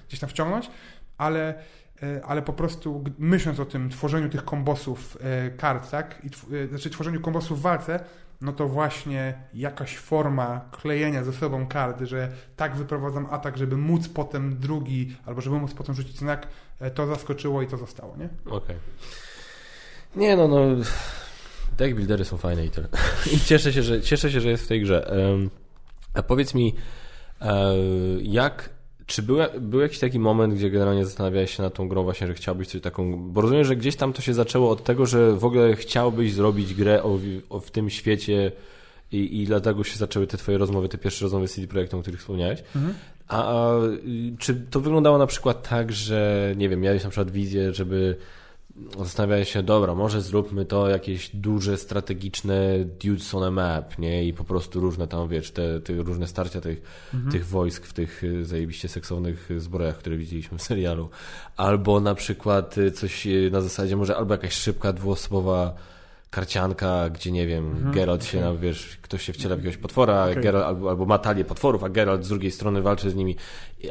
gdzieś 0.08 0.20
tam 0.20 0.30
wciągnąć, 0.30 0.70
ale, 1.18 1.54
e, 2.02 2.24
ale 2.24 2.42
po 2.42 2.52
prostu 2.52 3.04
myśląc 3.18 3.60
o 3.60 3.64
tym 3.64 3.90
tworzeniu 3.90 4.28
tych 4.28 4.44
kombosów 4.44 5.18
kart, 5.56 5.90
tak, 5.90 6.22
i 6.24 6.28
znaczy 6.68 6.90
tworzeniu 6.90 7.20
kombosów 7.20 7.58
w 7.58 7.62
walce, 7.62 8.04
no 8.40 8.52
to 8.52 8.68
właśnie 8.68 9.34
jakaś 9.54 9.98
forma 9.98 10.60
klejenia 10.70 11.24
ze 11.24 11.32
sobą 11.32 11.66
kart, 11.66 12.00
że 12.00 12.28
tak 12.56 12.76
wyprowadzam 12.76 13.26
atak, 13.30 13.56
żeby 13.56 13.76
móc 13.76 14.08
potem 14.08 14.58
drugi, 14.58 15.16
albo 15.26 15.40
żeby 15.40 15.58
móc 15.58 15.74
potem 15.74 15.94
rzucić 15.94 16.18
znak, 16.18 16.48
to 16.94 17.06
zaskoczyło 17.06 17.62
i 17.62 17.66
to 17.66 17.76
zostało, 17.76 18.16
nie? 18.16 18.28
Okej. 18.52 18.76
Nie 20.16 20.36
no, 20.36 20.48
no. 20.48 20.58
Deck 21.78 21.94
buildery 21.94 22.24
są 22.24 22.36
fajne 22.36 22.66
i 22.66 22.70
tyle. 22.70 22.88
I 23.34 23.40
cieszę 23.40 23.72
się, 23.72 23.82
że, 23.82 24.02
cieszę 24.02 24.30
się, 24.30 24.40
że 24.40 24.50
jest 24.50 24.64
w 24.64 24.68
tej 24.68 24.80
grze. 24.80 25.14
A 26.14 26.22
powiedz 26.22 26.54
mi, 26.54 26.74
e, 27.40 27.74
jak. 28.22 28.70
Czy 29.06 29.22
był, 29.22 29.36
był 29.60 29.80
jakiś 29.80 29.98
taki 29.98 30.18
moment, 30.18 30.54
gdzie 30.54 30.70
generalnie 30.70 31.04
zastanawiałeś 31.04 31.56
się 31.56 31.62
nad 31.62 31.74
tą 31.74 31.88
grą 31.88 32.02
właśnie, 32.02 32.26
że 32.26 32.34
chciałbyś 32.34 32.68
coś 32.68 32.80
taką... 32.80 33.32
Bo 33.32 33.40
rozumiem, 33.40 33.64
że 33.64 33.76
gdzieś 33.76 33.96
tam 33.96 34.12
to 34.12 34.22
się 34.22 34.34
zaczęło 34.34 34.70
od 34.70 34.84
tego, 34.84 35.06
że 35.06 35.32
w 35.32 35.44
ogóle 35.44 35.76
chciałbyś 35.76 36.32
zrobić 36.32 36.74
grę 36.74 37.02
o, 37.02 37.18
o, 37.50 37.60
w 37.60 37.70
tym 37.70 37.90
świecie 37.90 38.52
i, 39.12 39.42
i 39.42 39.46
dlatego 39.46 39.84
się 39.84 39.96
zaczęły 39.96 40.26
te 40.26 40.36
twoje 40.36 40.58
rozmowy, 40.58 40.88
te 40.88 40.98
pierwsze 40.98 41.24
rozmowy 41.24 41.48
z 41.48 41.54
CD 41.54 41.68
Projektem, 41.68 41.98
o 41.98 42.02
których 42.02 42.20
wspomniałeś. 42.20 42.62
A, 43.28 43.44
a 43.44 43.76
y, 43.78 44.36
czy 44.38 44.54
to 44.54 44.80
wyglądało 44.80 45.18
na 45.18 45.26
przykład 45.26 45.68
tak, 45.68 45.92
że 45.92 46.52
nie 46.56 46.68
wiem, 46.68 46.80
miałeś 46.80 47.04
na 47.04 47.10
przykład 47.10 47.30
wizję, 47.30 47.74
żeby 47.74 48.16
zastanawiałeś 48.98 49.52
się, 49.52 49.62
dobra, 49.62 49.94
może 49.94 50.20
zróbmy 50.20 50.64
to 50.64 50.88
jakieś 50.88 51.30
duże, 51.36 51.76
strategiczne 51.76 52.84
dudes 52.84 53.34
on 53.34 53.42
a 53.42 53.50
map, 53.50 53.98
nie? 53.98 54.24
I 54.24 54.32
po 54.32 54.44
prostu 54.44 54.80
różne 54.80 55.08
tam, 55.08 55.28
wiesz, 55.28 55.50
te, 55.50 55.80
te 55.80 55.92
różne 55.92 56.26
starcia 56.26 56.60
tych, 56.60 56.82
tych 57.30 57.46
wojsk 57.46 57.86
w 57.86 57.92
tych 57.92 58.24
y, 58.24 58.44
zajebiście 58.44 58.88
seksownych 58.88 59.48
zbrojach, 59.56 59.96
które 59.96 60.16
widzieliśmy 60.16 60.58
w 60.58 60.62
serialu. 60.62 61.08
Albo 61.56 62.00
na 62.00 62.14
przykład 62.14 62.78
y, 62.78 62.90
coś 62.90 63.26
y, 63.26 63.50
na 63.52 63.60
zasadzie 63.60 63.96
może 63.96 64.16
albo 64.16 64.34
jakaś 64.34 64.52
szybka, 64.52 64.92
dwuosobowa 64.92 65.74
karcianka, 66.30 67.10
gdzie 67.10 67.32
nie 67.32 67.46
wiem, 67.46 67.90
Geralt 67.94 68.24
się, 68.24 68.40
na, 68.40 68.54
wiesz, 68.54 68.98
ktoś 69.02 69.22
się 69.22 69.32
wciela 69.32 69.56
w 69.56 69.58
jakiegoś 69.58 69.76
potwora, 69.76 70.28
Okej. 70.30 70.42
Geralt, 70.42 70.66
albo, 70.66 70.90
albo 70.90 71.06
ma 71.06 71.18
talię 71.18 71.44
potworów, 71.44 71.84
a 71.84 71.88
Geralt 71.88 72.24
z 72.24 72.28
drugiej 72.28 72.50
strony 72.50 72.82
walczy 72.82 73.10
z 73.10 73.14
nimi, 73.14 73.36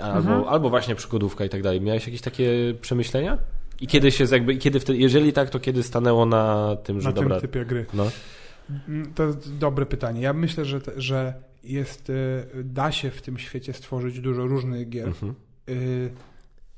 albo, 0.02 0.50
albo 0.50 0.70
właśnie 0.70 0.96
przygodówka 0.96 1.46
i 1.46 1.50
tak 1.50 1.62
dalej. 1.62 1.82
Miałeś 1.82 2.06
jakieś 2.06 2.22
takie 2.22 2.74
przemyślenia? 2.82 3.38
I 3.82 3.88
kiedy 3.88 4.12
się 4.12 4.26
jakby, 4.32 4.56
kiedy 4.58 4.80
wtedy, 4.80 5.00
jeżeli 5.00 5.34
tak, 5.34 5.50
to 5.50 5.60
kiedy 5.60 5.84
stanęło 5.84 6.26
na 6.26 6.76
tym, 6.84 7.02
że 7.02 7.10
Na 7.10 7.14
dobra, 7.16 7.36
tym 7.40 7.42
typie 7.50 7.66
gry. 7.66 7.86
no, 7.94 8.12
Mm, 8.88 9.14
To 9.14 9.24
jest 9.24 9.58
dobre 9.58 9.86
pytanie. 9.86 10.22
Ja 10.22 10.34
myślę, 10.34 10.66
że, 10.66 10.80
że 10.98 11.34
jest, 11.64 12.10
y, 12.10 12.46
da 12.64 12.92
się 12.92 13.12
w 13.12 13.22
tym 13.22 13.38
świecie 13.38 13.74
stworzyć 13.74 14.20
dużo 14.20 14.48
różnych 14.48 14.90
gier. 14.90 15.08
mhm. 15.08 15.36
Y, 15.70 16.12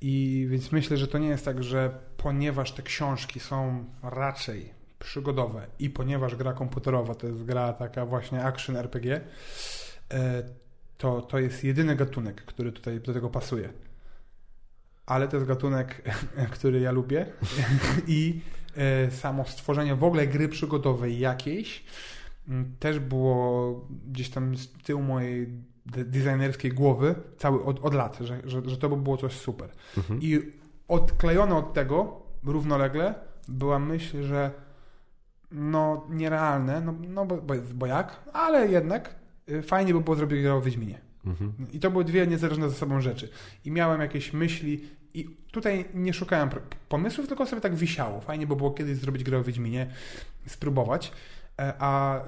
I 0.02 0.48
więc 0.50 0.72
myślę, 0.72 0.98
że 0.98 1.08
to 1.08 1.18
nie 1.18 1.28
jest 1.28 1.46
tak, 1.46 1.64
że 1.64 1.92
ponieważ 2.18 2.72
te 2.72 2.84
książki 2.84 3.40
są 3.40 3.86
raczej 4.04 4.70
przygodowe 5.00 5.68
i 5.80 5.90
ponieważ 5.90 6.36
gra 6.36 6.54
komputerowa 6.54 7.16
to 7.16 7.28
jest 7.28 7.44
gra 7.44 7.74
taka 7.74 8.06
właśnie 8.06 8.44
action 8.44 8.76
RPG, 8.78 9.16
y, 9.16 10.18
to, 10.98 11.22
to 11.22 11.40
jest 11.40 11.64
jedyny 11.64 11.96
gatunek, 11.96 12.42
który 12.46 12.72
tutaj 12.72 13.00
do 13.00 13.14
tego 13.14 13.30
pasuje. 13.30 13.70
Ale 15.06 15.28
to 15.28 15.38
jest 15.38 15.48
gatunek, 15.48 16.02
który 16.56 16.80
ja 16.80 16.92
lubię 16.92 17.26
i 18.08 18.42
y, 19.08 19.12
samo 19.12 19.46
stworzenie 19.46 19.96
w 19.96 20.04
ogóle 20.04 20.28
gry 20.28 20.50
przygodowej 20.50 21.20
jakiejś 21.20 21.84
też 22.80 23.00
było 23.00 23.88
gdzieś 24.08 24.30
tam 24.30 24.58
z 24.58 24.72
tyłu 24.72 25.02
mojej 25.02 25.48
de- 25.86 26.06
designerskiej 26.06 26.72
głowy 26.72 27.16
cały 27.38 27.64
od, 27.64 27.86
od 27.86 27.94
lat, 27.94 28.18
że, 28.22 28.42
że, 28.44 28.62
że 28.66 28.78
to 28.78 28.90
by 28.90 28.98
było 28.98 29.18
coś 29.18 29.34
super. 29.34 29.70
Mhm. 29.98 30.20
I 30.22 30.40
odklejone 30.88 31.56
od 31.56 31.74
tego 31.74 32.22
równolegle 32.44 33.16
była 33.48 33.80
myśl, 33.80 34.24
że 34.24 34.52
no 35.52 36.08
nierealne, 36.10 36.82
no, 36.82 36.94
no 37.08 37.26
bo, 37.26 37.38
bo, 37.38 37.54
bo 37.74 37.86
jak, 37.86 38.24
ale 38.34 38.68
jednak 38.68 39.16
y, 39.50 39.62
fajnie 39.62 39.94
by 39.94 40.02
było 40.02 40.16
zrobić 40.16 40.42
grę 40.42 40.54
o 40.54 40.62
Wiedźminie. 40.62 41.02
Mhm. 41.26 41.54
I 41.74 41.80
to 41.80 41.92
były 41.92 42.04
dwie 42.04 42.28
niezależne 42.28 42.70
ze 42.70 42.76
sobą 42.76 43.02
rzeczy. 43.02 43.30
I 43.66 43.72
miałem 43.72 44.02
jakieś 44.02 44.34
myśli 44.34 44.82
i 45.14 45.30
tutaj 45.52 45.86
nie 45.94 46.14
szukałem 46.14 46.50
pomysłów, 46.90 47.28
tylko 47.28 47.46
sobie 47.46 47.62
tak 47.62 47.76
wisiało. 47.76 48.22
Fajnie 48.22 48.48
by 48.48 48.56
było 48.56 48.72
kiedyś 48.72 48.98
zrobić 48.98 49.24
grę 49.24 49.38
o 49.38 49.44
Wiedźminie, 49.44 49.88
spróbować. 50.48 51.12
E, 51.60 51.74
A 51.80 52.22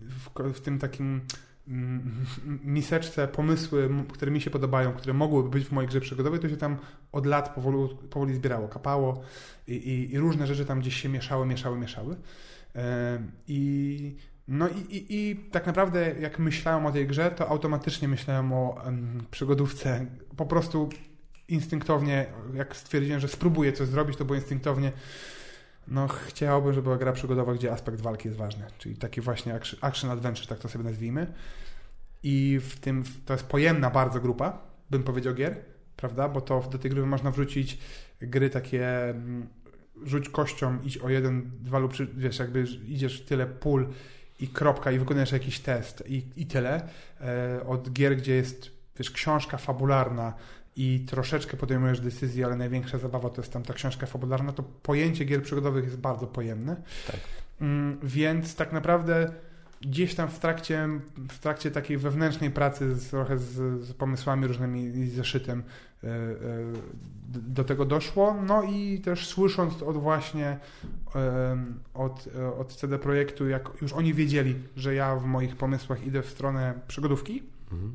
w, 0.00 0.52
w 0.54 0.60
tym 0.60 0.78
takim 0.78 1.20
mm, 1.68 2.24
miseczce 2.74 3.28
pomysły, 3.28 3.90
które 4.12 4.30
mi 4.30 4.40
się 4.40 4.50
podobają, 4.50 4.92
które 4.92 5.14
mogłyby 5.14 5.48
być 5.48 5.64
w 5.64 5.72
mojej 5.72 5.88
grze 5.88 6.00
przygodowej, 6.00 6.40
to 6.40 6.48
się 6.48 6.56
tam 6.56 6.76
od 7.12 7.26
lat 7.26 7.54
powoli, 7.54 7.94
powoli 8.10 8.34
zbierało, 8.34 8.68
kapało 8.68 9.22
i, 9.66 9.74
i, 9.74 10.12
i 10.12 10.18
różne 10.18 10.46
rzeczy 10.46 10.64
tam 10.64 10.80
gdzieś 10.80 11.02
się 11.02 11.08
mieszały, 11.08 11.46
mieszały, 11.46 11.78
mieszały. 11.78 12.16
E, 12.76 13.18
I 13.48 14.16
no 14.50 14.68
i, 14.68 14.96
i, 14.96 15.30
i 15.30 15.36
tak 15.36 15.66
naprawdę 15.66 16.14
jak 16.20 16.38
myślałem 16.38 16.86
o 16.86 16.92
tej 16.92 17.06
grze, 17.06 17.30
to 17.30 17.48
automatycznie 17.48 18.08
myślałem 18.08 18.52
o 18.52 18.84
em, 18.84 19.22
przygodówce. 19.30 20.06
Po 20.36 20.46
prostu 20.46 20.88
instynktownie, 21.48 22.26
jak 22.54 22.76
stwierdziłem, 22.76 23.20
że 23.20 23.28
spróbuję 23.28 23.72
coś 23.72 23.88
zrobić, 23.88 24.16
to 24.16 24.24
było 24.24 24.36
instynktownie 24.36 24.92
no 25.88 26.08
chciałbym, 26.08 26.72
żeby 26.72 26.82
była 26.82 26.96
gra 26.96 27.12
przygodowa, 27.12 27.54
gdzie 27.54 27.72
aspekt 27.72 28.00
walki 28.00 28.28
jest 28.28 28.38
ważny. 28.38 28.66
Czyli 28.78 28.96
taki 28.96 29.20
właśnie 29.20 29.54
action, 29.54 29.78
action 29.82 30.10
adventure, 30.10 30.46
tak 30.46 30.58
to 30.58 30.68
sobie 30.68 30.84
nazwijmy. 30.84 31.26
I 32.22 32.58
w 32.62 32.80
tym, 32.80 33.04
to 33.24 33.34
jest 33.34 33.46
pojemna 33.46 33.90
bardzo 33.90 34.20
grupa, 34.20 34.58
bym 34.90 35.02
powiedział 35.02 35.34
gier, 35.34 35.56
prawda? 35.96 36.28
Bo 36.28 36.40
to 36.40 36.68
do 36.72 36.78
tej 36.78 36.90
gry 36.90 37.06
można 37.06 37.30
wrzucić 37.30 37.78
gry 38.20 38.50
takie 38.50 39.10
mm, 39.10 39.48
rzuć 40.02 40.28
kością, 40.28 40.78
idź 40.82 40.98
o 40.98 41.08
jeden, 41.08 41.50
dwa 41.60 41.78
lub 41.78 41.92
trzy, 41.92 42.08
wiesz, 42.16 42.38
jakby 42.38 42.64
idziesz 42.86 43.24
tyle 43.24 43.46
pól 43.46 43.88
i 44.40 44.48
kropka 44.48 44.90
i 44.90 44.98
wykonujesz 44.98 45.32
jakiś 45.32 45.60
test 45.60 46.04
i, 46.06 46.26
i 46.36 46.46
tyle. 46.46 46.88
E, 47.20 47.66
od 47.66 47.92
gier, 47.92 48.16
gdzie 48.16 48.34
jest, 48.34 48.70
wiesz, 48.96 49.10
książka 49.10 49.56
fabularna 49.56 50.34
i 50.76 51.04
troszeczkę 51.08 51.56
podejmujesz 51.56 52.00
decyzję, 52.00 52.46
ale 52.46 52.56
największa 52.56 52.98
zabawa 52.98 53.30
to 53.30 53.40
jest 53.40 53.52
tam 53.52 53.62
ta 53.62 53.74
książka 53.74 54.06
fabularna, 54.06 54.52
to 54.52 54.62
pojęcie 54.62 55.24
gier 55.24 55.42
przygodowych 55.42 55.84
jest 55.84 55.98
bardzo 55.98 56.26
pojemne. 56.26 56.76
Tak. 57.06 57.20
Mm, 57.60 57.98
więc 58.02 58.54
tak 58.54 58.72
naprawdę 58.72 59.32
gdzieś 59.80 60.14
tam 60.14 60.28
w 60.28 60.38
trakcie, 60.38 60.88
w 61.28 61.38
trakcie 61.38 61.70
takiej 61.70 61.98
wewnętrznej 61.98 62.50
pracy 62.50 62.94
z, 62.94 63.08
trochę 63.08 63.38
z, 63.38 63.82
z 63.84 63.92
pomysłami 63.92 64.46
różnymi 64.46 64.84
i 64.84 65.10
zeszytem 65.10 65.62
do 67.28 67.64
tego 67.64 67.84
doszło. 67.84 68.36
No 68.46 68.62
i 68.62 69.00
też 69.00 69.26
słysząc 69.26 69.82
od 69.82 69.96
właśnie 69.96 70.58
e, 71.14 71.64
od, 71.94 72.28
od 72.58 72.76
CD 72.76 72.98
Projektu, 72.98 73.48
jak 73.48 73.70
już 73.82 73.92
oni 73.92 74.14
wiedzieli, 74.14 74.54
że 74.76 74.94
ja 74.94 75.16
w 75.16 75.24
moich 75.24 75.56
pomysłach 75.56 76.06
idę 76.06 76.22
w 76.22 76.30
stronę 76.30 76.74
przygodówki, 76.88 77.42
mhm. 77.72 77.94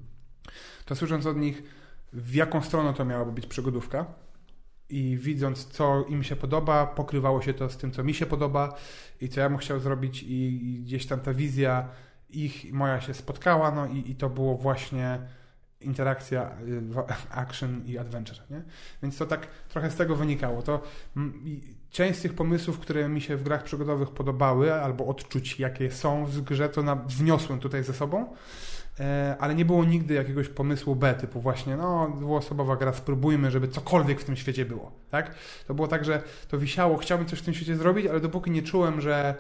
to 0.86 0.96
słysząc 0.96 1.26
od 1.26 1.38
nich, 1.38 1.64
w 2.14 2.36
jaką 2.36 2.62
stronę 2.62 2.94
to 2.94 3.06
miałaby 3.06 3.32
być 3.32 3.48
przygodówka, 3.48 4.06
i 4.90 5.18
widząc, 5.18 5.66
co 5.66 6.06
im 6.10 6.24
się 6.24 6.36
podoba, 6.36 6.88
pokrywało 6.88 7.42
się 7.42 7.54
to 7.54 7.70
z 7.70 7.78
tym, 7.78 7.92
co 7.92 8.04
mi 8.04 8.14
się 8.14 8.26
podoba 8.26 8.76
i 9.22 9.30
co 9.30 9.42
ja 9.42 9.50
bym 9.50 9.58
chciał 9.58 9.80
zrobić 9.80 10.24
i, 10.24 10.70
i 10.74 10.82
gdzieś 10.84 11.06
tam 11.06 11.20
ta 11.20 11.34
wizja 11.34 11.90
ich 12.30 12.74
moja 12.74 13.02
się 13.02 13.14
spotkała, 13.14 13.72
no 13.72 13.88
i, 13.88 14.12
i 14.12 14.16
to 14.16 14.30
było 14.30 14.58
właśnie 14.58 15.20
interakcja 15.86 16.52
y, 16.68 16.82
action 17.42 17.82
i 17.86 17.98
adventure, 17.98 18.40
nie? 18.50 18.62
Więc 19.04 19.18
to 19.18 19.26
tak 19.26 19.48
trochę 19.70 19.92
z 19.92 19.96
tego 19.96 20.16
wynikało. 20.16 20.62
To 20.62 20.82
część 21.92 22.20
z 22.20 22.22
tych 22.22 22.34
pomysłów, 22.34 22.80
które 22.80 23.10
mi 23.10 23.22
się 23.22 23.38
w 23.38 23.44
grach 23.44 23.64
przygodowych 23.64 24.10
podobały, 24.10 24.74
albo 24.74 25.06
odczuć, 25.06 25.60
jakie 25.60 25.92
są 25.92 26.26
w 26.26 26.42
grze, 26.42 26.70
to 26.70 26.84
na, 26.84 26.96
wniosłem 26.96 27.60
tutaj 27.60 27.84
ze 27.84 27.94
sobą. 27.94 28.36
E, 29.00 29.36
ale 29.40 29.56
nie 29.56 29.66
było 29.66 29.86
nigdy 29.86 30.14
jakiegoś 30.14 30.50
pomysłu 30.50 30.96
B, 30.96 31.14
typu 31.14 31.42
właśnie, 31.42 31.78
no, 31.78 32.14
dwuosobowa 32.18 32.76
gra, 32.76 32.94
spróbujmy, 32.94 33.52
żeby 33.52 33.68
cokolwiek 33.68 34.22
w 34.22 34.24
tym 34.24 34.36
świecie 34.36 34.66
było, 34.66 34.92
tak? 35.12 35.36
To 35.68 35.74
było 35.74 35.88
tak, 35.88 36.06
że 36.06 36.22
to 36.48 36.58
wisiało, 36.58 36.98
chciałbym 36.98 37.28
coś 37.28 37.40
w 37.40 37.42
tym 37.42 37.54
świecie 37.54 37.76
zrobić, 37.76 38.06
ale 38.06 38.20
dopóki 38.20 38.52
nie 38.52 38.62
czułem, 38.64 39.02
że 39.02 39.36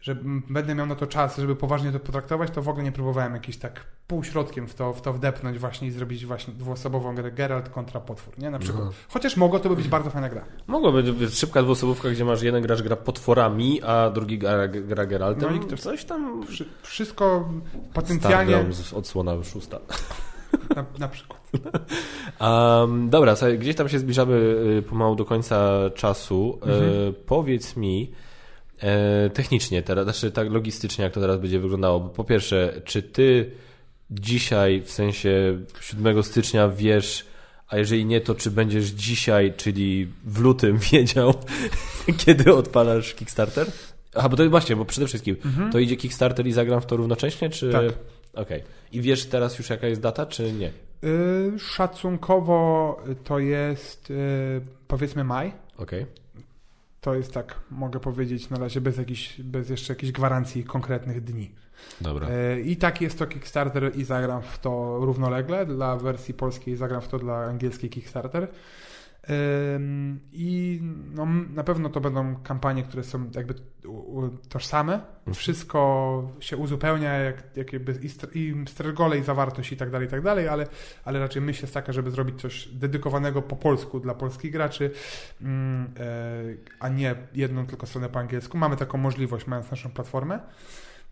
że 0.00 0.16
będę 0.50 0.74
miał 0.74 0.86
na 0.86 0.94
to 0.94 1.06
czas, 1.06 1.36
żeby 1.36 1.56
poważnie 1.56 1.92
to 1.92 2.00
potraktować, 2.00 2.50
to 2.50 2.62
w 2.62 2.68
ogóle 2.68 2.84
nie 2.84 2.92
próbowałem 2.92 3.34
jakiś 3.34 3.56
tak 3.56 3.84
półśrodkiem 4.06 4.68
w 4.68 4.74
to, 4.74 4.92
w 4.92 5.02
to 5.02 5.12
wdepnąć 5.12 5.58
właśnie 5.58 5.88
i 5.88 5.90
zrobić 5.90 6.26
właśnie 6.26 6.54
dwuosobową 6.54 7.14
grę 7.14 7.32
Geralt 7.32 7.68
kontra 7.68 8.00
potwór, 8.00 8.38
nie? 8.38 8.50
Na 8.50 8.58
przykład. 8.58 8.84
No. 8.84 8.92
Chociaż 9.08 9.36
mogło 9.36 9.58
to 9.58 9.68
by 9.68 9.76
być 9.76 9.88
bardzo 9.88 10.10
fajna 10.10 10.28
gra. 10.28 10.44
Mogło 10.66 10.92
być 10.92 11.34
szybka 11.34 11.62
dwuosobówka, 11.62 12.10
gdzie 12.10 12.24
masz 12.24 12.42
jeden 12.42 12.62
gracz 12.62 12.82
gra 12.82 12.96
potworami, 12.96 13.82
a 13.82 14.10
drugi 14.10 14.38
gra, 14.38 14.68
gra 14.68 15.06
Geraltem. 15.06 15.50
No 15.50 15.56
i 15.56 15.60
ktoś 15.60 15.80
coś 15.80 16.04
tam... 16.04 16.42
Wszystko 16.82 17.48
potencjalnie... 17.92 18.72
z 18.72 18.92
odsłona 18.92 19.44
szósta. 19.44 19.78
Na, 20.76 20.84
na 20.98 21.08
przykład. 21.08 21.40
Um, 22.40 23.10
dobra, 23.10 23.36
sobie, 23.36 23.58
gdzieś 23.58 23.76
tam 23.76 23.88
się 23.88 23.98
zbliżamy 23.98 24.34
y, 24.78 24.82
pomału 24.82 25.16
do 25.16 25.24
końca 25.24 25.70
czasu. 25.94 26.58
Mhm. 26.62 26.82
E, 26.82 27.12
powiedz 27.12 27.76
mi, 27.76 28.12
technicznie 29.34 29.82
teraz, 29.82 30.04
znaczy 30.04 30.30
tak 30.30 30.50
logistycznie, 30.50 31.04
jak 31.04 31.12
to 31.12 31.20
teraz 31.20 31.38
będzie 31.38 31.60
wyglądało? 31.60 32.00
Bo 32.00 32.08
po 32.08 32.24
pierwsze, 32.24 32.82
czy 32.84 33.02
ty 33.02 33.50
dzisiaj, 34.10 34.82
w 34.82 34.90
sensie 34.90 35.58
7 35.80 36.22
stycznia 36.22 36.68
wiesz, 36.68 37.26
a 37.68 37.78
jeżeli 37.78 38.04
nie, 38.04 38.20
to 38.20 38.34
czy 38.34 38.50
będziesz 38.50 38.84
dzisiaj, 38.84 39.54
czyli 39.56 40.12
w 40.24 40.40
lutym 40.40 40.78
wiedział, 40.92 41.34
kiedy 42.26 42.54
odpalasz 42.54 43.14
Kickstarter? 43.14 43.66
Aha, 44.14 44.28
bo 44.28 44.36
to 44.36 44.50
właśnie, 44.50 44.76
bo 44.76 44.84
przede 44.84 45.06
wszystkim 45.06 45.36
mhm. 45.44 45.72
to 45.72 45.78
idzie 45.78 45.96
Kickstarter 45.96 46.46
i 46.46 46.52
zagram 46.52 46.80
w 46.80 46.86
to 46.86 46.96
równocześnie, 46.96 47.50
czy... 47.50 47.72
Tak. 47.72 47.84
Okej. 47.84 47.94
Okay. 48.42 48.62
I 48.92 49.00
wiesz 49.00 49.26
teraz 49.26 49.58
już 49.58 49.70
jaka 49.70 49.86
jest 49.86 50.00
data, 50.00 50.26
czy 50.26 50.52
nie? 50.52 50.72
Yy, 51.02 51.58
szacunkowo 51.58 52.96
to 53.24 53.38
jest 53.38 54.10
yy, 54.10 54.16
powiedzmy 54.88 55.24
maj. 55.24 55.52
Okej. 55.76 56.02
Okay. 56.02 56.20
To 57.00 57.14
jest 57.14 57.32
tak, 57.32 57.54
mogę 57.70 58.00
powiedzieć 58.00 58.50
na 58.50 58.58
razie 58.58 58.80
bez, 58.80 58.98
jakichś, 58.98 59.40
bez 59.40 59.70
jeszcze 59.70 59.92
jakichś 59.92 60.12
gwarancji 60.12 60.64
konkretnych 60.64 61.24
dni. 61.24 61.50
Dobra. 62.00 62.28
E, 62.28 62.60
I 62.60 62.76
tak 62.76 63.00
jest 63.00 63.18
to 63.18 63.26
Kickstarter 63.26 63.96
i 63.96 64.04
zagram 64.04 64.42
w 64.42 64.58
to 64.58 64.98
równolegle. 65.00 65.66
Dla 65.66 65.96
wersji 65.96 66.34
polskiej 66.34 66.76
zagram 66.76 67.00
w 67.00 67.08
to 67.08 67.18
dla 67.18 67.44
angielskiej 67.44 67.90
Kickstarter. 67.90 68.48
I 70.32 70.80
no, 71.14 71.26
na 71.50 71.64
pewno 71.64 71.88
to 71.88 72.00
będą 72.00 72.36
kampanie, 72.36 72.82
które 72.82 73.04
są 73.04 73.30
jakby 73.34 73.54
tożsame. 74.48 74.94
Mhm. 74.94 75.34
Wszystko 75.34 76.32
się 76.40 76.56
uzupełnia, 76.56 77.12
jak, 77.12 77.56
jak 77.56 77.72
jakby 77.72 77.98
i 78.34 78.54
stregole, 78.66 79.18
i 79.18 79.22
zawartość 79.22 79.72
i 79.72 79.76
tak 79.76 79.90
dalej, 79.90 80.08
i 80.08 80.10
tak 80.10 80.22
dalej, 80.22 80.48
ale, 80.48 80.66
ale 81.04 81.18
raczej 81.18 81.42
myśl 81.42 81.62
jest 81.62 81.74
taka, 81.74 81.92
żeby 81.92 82.10
zrobić 82.10 82.40
coś 82.40 82.68
dedykowanego 82.68 83.42
po 83.42 83.56
polsku 83.56 84.00
dla 84.00 84.14
polskich 84.14 84.52
graczy, 84.52 84.90
mm, 85.40 85.94
e, 85.98 86.10
a 86.80 86.88
nie 86.88 87.14
jedną 87.34 87.66
tylko 87.66 87.86
stronę 87.86 88.08
po 88.08 88.18
angielsku. 88.18 88.58
Mamy 88.58 88.76
taką 88.76 88.98
możliwość, 88.98 89.46
mając 89.46 89.70
naszą 89.70 89.90
platformę. 89.90 90.40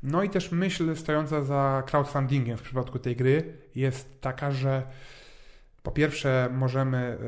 No 0.03 0.23
i 0.23 0.31
też 0.31 0.53
myśl 0.53 0.97
stojąca 0.97 1.43
za 1.43 1.83
crowdfundingiem 1.87 2.59
w 2.59 2.63
przypadku 2.63 2.99
tej 2.99 3.17
gry 3.17 3.55
jest 3.75 4.21
taka, 4.21 4.53
że 4.53 4.83
po 5.83 5.91
pierwsze, 5.91 6.49
możemy 6.53 7.19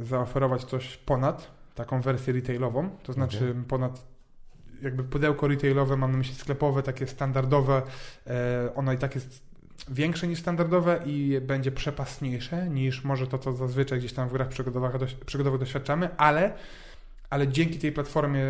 y, 0.00 0.04
zaoferować 0.04 0.64
coś 0.64 0.96
ponad 0.96 1.50
taką 1.74 2.00
wersję 2.00 2.32
retailową, 2.32 2.90
to 3.02 3.12
znaczy 3.12 3.50
okay. 3.50 3.64
ponad 3.68 4.06
jakby 4.82 5.04
pudełko 5.04 5.48
retailowe, 5.48 5.96
mam 5.96 6.12
na 6.12 6.18
myśli 6.18 6.34
sklepowe, 6.34 6.82
takie 6.82 7.06
standardowe, 7.06 7.82
y, 8.66 8.74
ono 8.74 8.92
i 8.92 8.98
tak 8.98 9.14
jest 9.14 9.42
większe 9.88 10.28
niż 10.28 10.38
standardowe 10.38 11.00
i 11.06 11.40
będzie 11.40 11.72
przepasniejsze 11.72 12.68
niż 12.68 13.04
może 13.04 13.26
to, 13.26 13.38
co 13.38 13.52
zazwyczaj 13.52 13.98
gdzieś 13.98 14.12
tam 14.12 14.28
w 14.28 14.32
grach 14.32 14.48
przygodowych, 14.48 15.16
przygodowych 15.26 15.60
doświadczamy, 15.60 16.16
ale, 16.16 16.52
ale 17.30 17.48
dzięki 17.48 17.78
tej 17.78 17.92
platformie, 17.92 18.44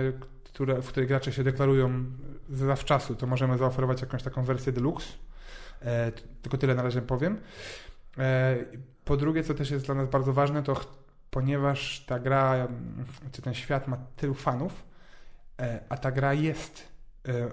które, 0.45 0.83
w 0.83 0.89
której 0.89 1.09
gracze 1.09 1.33
się 1.33 1.45
deklarują 1.45 2.05
zawczasu, 2.51 3.15
to 3.15 3.27
możemy 3.27 3.59
zaoferować 3.59 4.01
jakąś 4.01 4.23
taką 4.23 4.45
wersję 4.45 4.73
deluxe. 4.73 5.09
E, 5.83 6.13
tylko 6.43 6.59
tyle 6.59 6.75
na 6.75 6.83
razie 6.83 7.03
powiem. 7.03 7.39
Po 9.13 9.17
drugie, 9.17 9.45
co 9.45 9.55
też 9.55 9.71
jest 9.71 9.87
dla 9.87 9.95
nas 9.95 10.09
bardzo 10.09 10.33
ważne, 10.33 10.63
to 10.63 10.81
ponieważ 11.31 12.05
ta 12.07 12.19
gra, 12.19 12.69
czy 13.33 13.43
ten 13.43 13.55
świat 13.55 13.89
ma 13.89 13.97
tylu 14.17 14.35
fanów, 14.35 14.85
e, 15.61 15.81
a 15.89 15.97
ta 15.97 16.13
gra 16.13 16.35
jest, 16.35 16.89
e, 17.29 17.51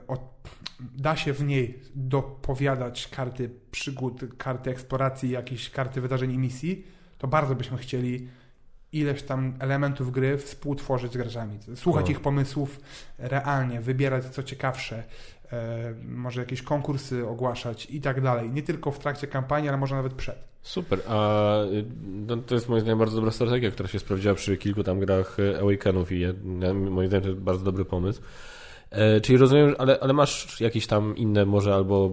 da 0.79 1.15
się 1.15 1.33
w 1.33 1.43
niej 1.43 1.79
dopowiadać 1.95 3.07
karty 3.07 3.49
przygód, 3.71 4.21
karty 4.37 4.69
eksploracji, 4.69 5.29
jakieś 5.29 5.69
karty 5.69 6.01
wydarzeń 6.01 6.31
i 6.31 6.37
misji, 6.37 6.87
to 7.17 7.27
bardzo 7.27 7.55
byśmy 7.55 7.77
chcieli 7.77 8.27
ileś 8.93 9.23
tam 9.23 9.53
elementów 9.59 10.11
gry 10.11 10.37
współtworzyć 10.37 11.13
z 11.13 11.17
graczami. 11.17 11.59
Słuchać 11.75 12.07
o. 12.07 12.11
ich 12.11 12.19
pomysłów 12.19 12.79
realnie, 13.17 13.81
wybierać 13.81 14.25
co 14.25 14.43
ciekawsze, 14.43 15.03
e, 15.51 15.93
może 16.07 16.41
jakieś 16.41 16.61
konkursy 16.61 17.27
ogłaszać 17.27 17.87
i 17.89 18.01
tak 18.01 18.21
dalej. 18.21 18.51
Nie 18.51 18.63
tylko 18.63 18.91
w 18.91 18.99
trakcie 18.99 19.27
kampanii, 19.27 19.69
ale 19.69 19.77
może 19.77 19.95
nawet 19.95 20.13
przed. 20.13 20.49
Super, 20.61 20.99
a 21.07 21.55
no, 22.27 22.37
to 22.37 22.55
jest 22.55 22.69
moim 22.69 22.81
zdaniem 22.81 22.99
bardzo 22.99 23.15
dobra 23.15 23.31
strategia, 23.31 23.71
która 23.71 23.89
się 23.89 23.99
sprawdziła 23.99 24.33
przy 24.33 24.57
kilku 24.57 24.83
tam 24.83 24.99
grach 24.99 25.37
Awakenów 25.61 26.11
i 26.11 26.25
moim 26.73 27.07
zdaniem 27.07 27.23
to 27.23 27.29
jest 27.29 27.41
bardzo 27.41 27.63
dobry 27.65 27.85
pomysł. 27.85 28.21
E, 28.91 29.21
czyli 29.21 29.37
rozumiem, 29.37 29.75
ale, 29.77 29.99
ale 29.99 30.13
masz 30.13 30.61
jakieś 30.61 30.87
tam 30.87 31.17
inne 31.17 31.45
może 31.45 31.73
albo 31.73 32.11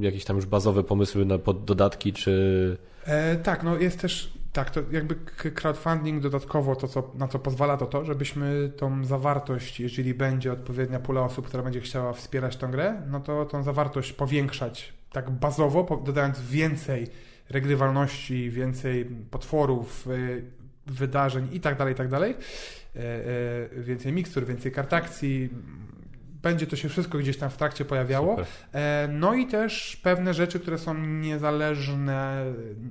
jakieś 0.00 0.24
tam 0.24 0.36
już 0.36 0.46
bazowe 0.46 0.84
pomysły 0.84 1.24
na 1.24 1.38
pod 1.38 1.64
dodatki, 1.64 2.12
czy... 2.12 2.76
E, 3.04 3.36
tak, 3.36 3.62
no 3.62 3.76
jest 3.76 4.00
też 4.00 4.32
tak, 4.58 4.70
to 4.70 4.80
jakby 4.90 5.14
crowdfunding 5.54 6.22
dodatkowo 6.22 6.76
to, 6.76 6.88
co, 6.88 7.12
na 7.14 7.28
co 7.28 7.38
pozwala, 7.38 7.76
to 7.76 7.86
to, 7.86 8.04
żebyśmy 8.04 8.72
tą 8.76 9.04
zawartość, 9.04 9.80
jeżeli 9.80 10.14
będzie 10.14 10.52
odpowiednia 10.52 11.00
pula 11.00 11.20
osób, 11.20 11.46
która 11.46 11.62
będzie 11.62 11.80
chciała 11.80 12.12
wspierać 12.12 12.56
tę 12.56 12.68
grę, 12.68 13.02
no 13.10 13.20
to 13.20 13.44
tą 13.44 13.62
zawartość 13.62 14.12
powiększać 14.12 14.92
tak 15.12 15.30
bazowo, 15.30 16.02
dodając 16.06 16.40
więcej 16.40 17.06
regrywalności, 17.50 18.50
więcej 18.50 19.04
potworów, 19.30 20.06
y, 20.06 20.44
wydarzeń 20.86 21.48
i 21.52 21.60
tak 21.60 21.78
dalej, 21.78 21.94
i 21.94 21.96
tak 21.96 22.08
dalej. 22.08 22.34
E, 22.96 23.00
e, 23.00 23.82
więcej 23.82 24.12
mikstur, 24.12 24.46
więcej 24.46 24.72
kartakcji. 24.72 25.50
Będzie 26.42 26.66
to 26.66 26.76
się 26.76 26.88
wszystko 26.88 27.18
gdzieś 27.18 27.36
tam 27.36 27.50
w 27.50 27.56
trakcie 27.56 27.84
pojawiało. 27.84 28.36
E, 28.74 29.08
no 29.12 29.34
i 29.34 29.46
też 29.46 30.00
pewne 30.02 30.34
rzeczy, 30.34 30.60
które 30.60 30.78
są 30.78 30.94
niezależne, 30.94 32.44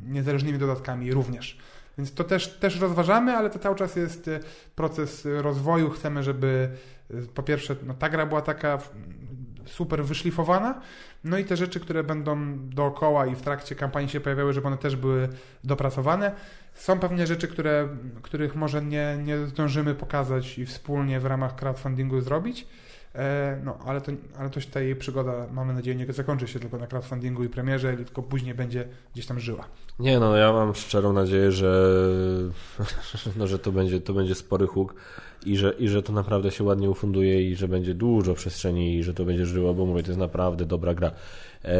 niezależnymi 0.07 0.57
dodatkami 0.57 1.13
również. 1.13 1.57
Więc 1.97 2.13
to 2.13 2.23
też, 2.23 2.47
też 2.47 2.79
rozważamy, 2.79 3.35
ale 3.35 3.49
to 3.49 3.59
cały 3.59 3.75
czas 3.75 3.95
jest 3.95 4.29
proces 4.75 5.27
rozwoju. 5.41 5.89
Chcemy, 5.89 6.23
żeby 6.23 6.69
po 7.33 7.43
pierwsze 7.43 7.75
no, 7.85 7.93
ta 7.93 8.09
gra 8.09 8.25
była 8.25 8.41
taka 8.41 8.79
super 9.65 10.05
wyszlifowana. 10.05 10.81
No 11.23 11.37
i 11.37 11.45
te 11.45 11.57
rzeczy, 11.57 11.79
które 11.79 12.03
będą 12.03 12.59
dookoła 12.69 13.25
i 13.25 13.35
w 13.35 13.41
trakcie 13.41 13.75
kampanii 13.75 14.09
się 14.09 14.19
pojawiały, 14.19 14.53
żeby 14.53 14.67
one 14.67 14.77
też 14.77 14.95
były 14.95 15.29
dopracowane. 15.63 16.31
Są 16.73 16.99
pewnie 16.99 17.27
rzeczy, 17.27 17.47
które, 17.47 17.87
których 18.21 18.55
może 18.55 18.81
nie, 18.81 19.17
nie 19.23 19.37
zdążymy 19.37 19.95
pokazać 19.95 20.59
i 20.59 20.65
wspólnie 20.65 21.19
w 21.19 21.25
ramach 21.25 21.55
crowdfundingu 21.55 22.21
zrobić. 22.21 22.67
E, 23.17 23.57
no, 23.63 23.77
ale, 23.85 24.01
to, 24.01 24.11
ale 24.39 24.49
to 24.49 24.59
ta 24.71 24.79
jej 24.79 24.95
przygoda, 24.95 25.47
mamy 25.51 25.73
nadzieję, 25.73 25.97
nie 25.97 26.13
zakończy 26.13 26.47
się 26.47 26.59
tylko 26.59 26.77
na 26.77 26.87
crowdfundingu 26.87 27.43
i 27.43 27.49
premierze, 27.49 27.97
tylko 27.97 28.23
później 28.23 28.55
będzie 28.55 28.87
gdzieś 29.13 29.25
tam 29.25 29.39
żyła. 29.39 29.65
Nie, 29.99 30.19
no 30.19 30.35
ja 30.35 30.53
mam 30.53 30.75
szczerą 30.75 31.13
nadzieję, 31.13 31.51
że, 31.51 31.99
no, 33.37 33.47
że 33.47 33.59
to, 33.59 33.71
będzie, 33.71 34.01
to 34.01 34.13
będzie 34.13 34.35
spory 34.35 34.67
huk 34.67 34.95
i 35.45 35.57
że, 35.57 35.73
i 35.79 35.87
że 35.87 36.03
to 36.03 36.13
naprawdę 36.13 36.51
się 36.51 36.63
ładnie 36.63 36.89
ufunduje 36.89 37.49
i 37.49 37.55
że 37.55 37.67
będzie 37.67 37.93
dużo 37.93 38.33
przestrzeni 38.33 38.95
i 38.95 39.03
że 39.03 39.13
to 39.13 39.25
będzie 39.25 39.45
żyło, 39.45 39.73
bo 39.73 39.85
mówię, 39.85 40.03
to 40.03 40.09
jest 40.09 40.19
naprawdę 40.19 40.65
dobra 40.65 40.93
gra. 40.93 41.11
E, 41.65 41.77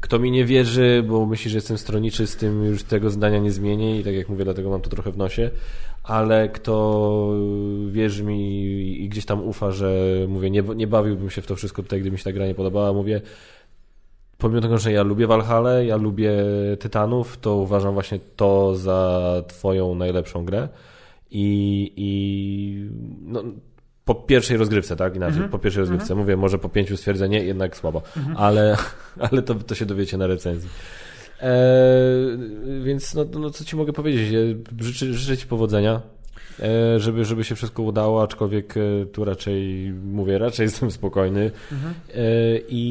kto 0.00 0.18
mi 0.18 0.30
nie 0.30 0.44
wierzy, 0.44 1.04
bo 1.08 1.26
myśli, 1.26 1.50
że 1.50 1.56
jestem 1.56 1.78
stroniczy, 1.78 2.26
z 2.26 2.36
tym 2.36 2.64
już 2.64 2.82
tego 2.82 3.10
zdania 3.10 3.38
nie 3.38 3.52
zmienię 3.52 4.00
i 4.00 4.04
tak 4.04 4.14
jak 4.14 4.28
mówię, 4.28 4.44
dlatego 4.44 4.70
mam 4.70 4.80
to 4.80 4.90
trochę 4.90 5.12
w 5.12 5.16
nosie, 5.16 5.50
ale 6.02 6.48
kto 6.48 7.34
wierzy 7.90 8.24
mi 8.24 8.62
i 9.04 9.08
gdzieś 9.08 9.24
tam 9.24 9.42
ufa, 9.42 9.70
że 9.70 9.94
mówię, 10.28 10.50
nie, 10.50 10.62
nie 10.62 10.86
bawiłbym 10.86 11.30
się 11.30 11.42
w 11.42 11.46
to 11.46 11.56
wszystko 11.56 11.82
tutaj, 11.82 12.00
gdyby 12.00 12.12
mi 12.12 12.18
się 12.18 12.24
ta 12.24 12.32
gra 12.32 12.46
nie 12.46 12.54
podobała, 12.54 12.92
mówię, 12.92 13.20
pomimo 14.38 14.60
tego, 14.60 14.78
że 14.78 14.92
ja 14.92 15.02
lubię 15.02 15.26
Valhalla, 15.26 15.82
ja 15.82 15.96
lubię 15.96 16.32
Tytanów, 16.78 17.38
to 17.38 17.56
uważam 17.56 17.94
właśnie 17.94 18.18
to 18.36 18.74
za 18.74 19.32
twoją 19.48 19.94
najlepszą 19.94 20.44
grę 20.44 20.68
i, 21.30 21.92
i 21.96 22.90
no, 23.26 23.42
po 24.04 24.14
pierwszej 24.14 24.56
rozgrywce, 24.56 24.96
tak? 24.96 25.16
Inaczej, 25.16 25.36
mm 25.36 25.48
-hmm. 25.48 25.52
po 25.52 25.58
pierwszej 25.58 25.80
rozgrywce. 25.80 26.06
Mm 26.12 26.16
-hmm. 26.16 26.20
Mówię, 26.20 26.36
może 26.36 26.58
po 26.58 26.68
pięciu 26.68 26.96
stwierdzenie, 26.96 27.44
jednak 27.44 27.76
słabo. 27.76 28.02
Mm 28.16 28.28
-hmm. 28.28 28.34
Ale, 28.36 28.76
ale 29.30 29.42
to, 29.42 29.54
to 29.54 29.74
się 29.74 29.86
dowiecie 29.86 30.16
na 30.16 30.26
recenzji. 30.26 30.68
E, 31.42 31.54
więc 32.82 33.14
no, 33.14 33.24
no, 33.24 33.50
co 33.50 33.64
ci 33.64 33.76
mogę 33.76 33.92
powiedzieć? 33.92 34.34
Życzę, 34.80 35.14
życzę 35.14 35.36
ci 35.36 35.46
powodzenia, 35.46 36.00
e, 36.60 37.00
żeby, 37.00 37.24
żeby 37.24 37.44
się 37.44 37.54
wszystko 37.54 37.82
udało, 37.82 38.22
aczkolwiek 38.22 38.74
e, 38.76 39.06
tu 39.06 39.24
raczej, 39.24 39.92
mówię, 40.04 40.38
raczej 40.38 40.64
jestem 40.66 40.90
spokojny 40.90 41.50
mhm. 41.72 41.94
e, 42.14 42.58
i, 42.68 42.84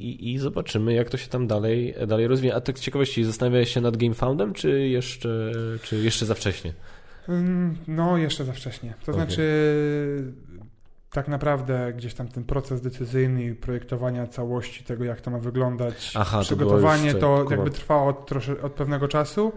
i, 0.00 0.32
i, 0.32 0.38
zobaczymy, 0.38 0.94
jak 0.94 1.10
to 1.10 1.16
się 1.16 1.28
tam 1.28 1.46
dalej, 1.46 1.94
dalej 2.06 2.26
rozwija. 2.26 2.54
A 2.54 2.60
tak 2.60 2.78
z 2.78 2.82
ciekawości, 2.82 3.24
zastanawiałeś 3.24 3.74
się 3.74 3.80
nad 3.80 3.96
GameFoundem, 3.96 4.52
czy 4.52 4.88
jeszcze, 4.88 5.52
czy 5.82 5.96
jeszcze 5.96 6.26
za 6.26 6.34
wcześnie? 6.34 6.72
Mm, 7.28 7.76
no, 7.88 8.18
jeszcze 8.18 8.44
za 8.44 8.52
wcześnie. 8.52 8.94
To 9.04 9.12
okay. 9.12 9.24
znaczy, 9.24 9.42
tak 11.14 11.28
naprawdę 11.28 11.92
gdzieś 11.96 12.14
tam 12.14 12.28
ten 12.28 12.44
proces 12.44 12.80
decyzyjny 12.80 13.44
i 13.44 13.54
projektowania 13.54 14.26
całości 14.26 14.84
tego, 14.84 15.04
jak 15.04 15.20
to 15.20 15.30
ma 15.30 15.38
wyglądać, 15.38 16.12
Aha, 16.16 16.40
przygotowanie, 16.40 17.14
to, 17.14 17.44
to 17.44 17.50
jakby 17.50 17.70
trwało 17.70 18.08
od, 18.08 18.26
trosze, 18.26 18.62
od 18.62 18.72
pewnego 18.72 19.08
czasu. 19.08 19.52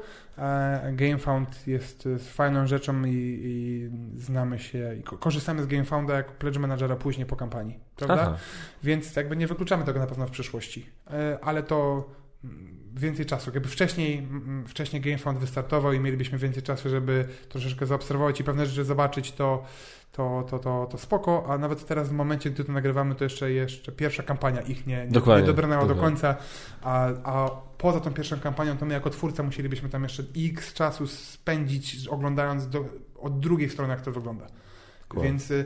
GameFound 0.91 1.67
jest, 1.67 2.05
jest 2.05 2.33
fajną 2.33 2.67
rzeczą 2.67 3.05
i, 3.05 3.39
i, 3.43 3.89
znamy 4.19 4.59
się 4.59 4.95
i 4.99 5.03
korzystamy 5.03 5.63
z 5.63 5.67
GameFounda 5.67 6.13
jako 6.13 6.31
pledge 6.39 6.57
managera 6.57 6.95
później 6.95 7.25
po 7.25 7.35
kampanii, 7.35 7.79
prawda? 7.95 8.21
Aha. 8.21 8.37
Więc 8.83 9.15
jakby 9.15 9.37
nie 9.37 9.47
wykluczamy 9.47 9.83
tego 9.83 9.99
na 9.99 10.07
pewno 10.07 10.27
w 10.27 10.31
przyszłości, 10.31 10.85
e, 11.11 11.39
ale 11.41 11.63
to 11.63 12.09
więcej 12.95 13.25
czasu. 13.25 13.51
Jakby 13.53 13.69
wcześniej, 13.69 14.27
wcześniej 14.67 15.01
GameFound 15.01 15.39
wystartował 15.39 15.93
i 15.93 15.99
mielibyśmy 15.99 16.37
więcej 16.37 16.63
czasu, 16.63 16.89
żeby 16.89 17.27
troszeczkę 17.49 17.85
zaobserwować 17.85 18.39
i 18.39 18.43
pewne 18.43 18.65
rzeczy 18.65 18.83
zobaczyć, 18.83 19.31
to, 19.31 19.63
to, 20.17 20.43
to, 20.49 20.59
to, 20.59 20.87
to 20.91 20.97
spoko, 20.97 21.45
a 21.49 21.57
nawet 21.57 21.85
teraz 21.85 22.09
w 22.09 22.11
momencie, 22.11 22.49
gdy 22.49 22.63
to 22.63 22.71
nagrywamy, 22.71 23.15
to 23.15 23.23
jeszcze, 23.23 23.51
jeszcze 23.51 23.91
pierwsza 23.91 24.23
kampania 24.23 24.61
ich 24.61 24.87
nie, 24.87 25.07
nie, 25.07 25.37
nie 25.41 25.43
dobrnęła 25.43 25.85
do 25.85 25.95
końca, 25.95 26.35
a, 26.81 27.07
a 27.23 27.49
poza 27.77 27.99
tą 27.99 28.13
pierwszą 28.13 28.39
kampanią, 28.39 28.77
to 28.77 28.85
my 28.85 28.93
jako 28.93 29.09
twórca 29.09 29.43
musielibyśmy 29.43 29.89
tam 29.89 30.03
jeszcze 30.03 30.23
x 30.37 30.73
czasu 30.73 31.07
spędzić, 31.07 32.07
oglądając 32.07 32.69
do, 32.69 32.85
od 33.19 33.39
drugiej 33.39 33.69
strony, 33.69 33.93
jak 33.93 34.01
to 34.01 34.11
wygląda. 34.11 34.47
Więc 35.23 35.51
y, 35.51 35.65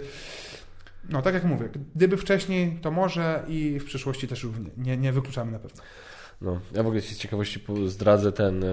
no 1.09 1.21
tak 1.21 1.33
jak 1.33 1.43
mówię, 1.43 1.69
gdyby 1.95 2.17
wcześniej, 2.17 2.79
to 2.81 2.91
może 2.91 3.45
i 3.47 3.79
w 3.79 3.85
przyszłości 3.85 4.27
też 4.27 4.43
równie. 4.43 4.69
Nie, 4.77 4.97
nie 4.97 5.11
wykluczamy 5.11 5.51
na 5.51 5.59
pewno. 5.59 5.83
No, 6.41 6.59
ja 6.75 6.83
w 6.83 6.87
ogóle 6.87 7.01
z 7.01 7.17
ciekawości 7.17 7.59
zdradzę 7.85 8.31
ten, 8.31 8.63
e, 8.63 8.67
e, 8.67 8.71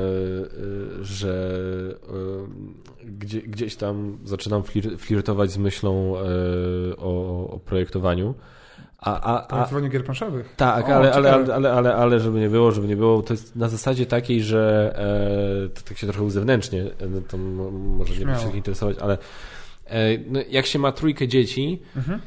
że 1.00 1.54
e, 2.08 3.04
gdzie, 3.04 3.42
gdzieś 3.42 3.76
tam 3.76 4.18
zaczynam 4.24 4.62
flirtować 4.98 5.50
z 5.50 5.58
myślą 5.58 6.14
o, 6.98 7.50
o 7.50 7.58
projektowaniu. 7.64 8.34
A, 8.98 9.20
a, 9.20 9.42
a, 9.42 9.46
projektowaniu 9.46 9.90
gier 9.90 10.04
planszowych? 10.04 10.54
Tak, 10.56 10.88
ale, 10.88 11.12
ale, 11.12 11.32
ale, 11.54 11.72
ale, 11.72 11.94
ale, 11.94 12.20
żeby 12.20 12.40
nie 12.40 12.48
było, 12.48 12.72
żeby 12.72 12.88
nie 12.88 12.96
było, 12.96 13.22
to 13.22 13.34
jest 13.34 13.56
na 13.56 13.68
zasadzie 13.68 14.06
takiej, 14.06 14.42
że 14.42 14.94
to 15.74 15.82
tak 15.82 15.98
się 15.98 16.06
trochę 16.06 16.22
uzewnętrznie, 16.22 16.84
to 17.28 17.38
może 17.38 18.14
nie 18.14 18.26
będzie 18.26 18.56
interesować, 18.56 18.96
ale 18.98 19.18
no, 20.26 20.40
jak 20.50 20.66
się 20.66 20.78
ma 20.78 20.92
trójkę 20.92 21.28
dzieci, 21.28 21.82
mhm 21.96 22.20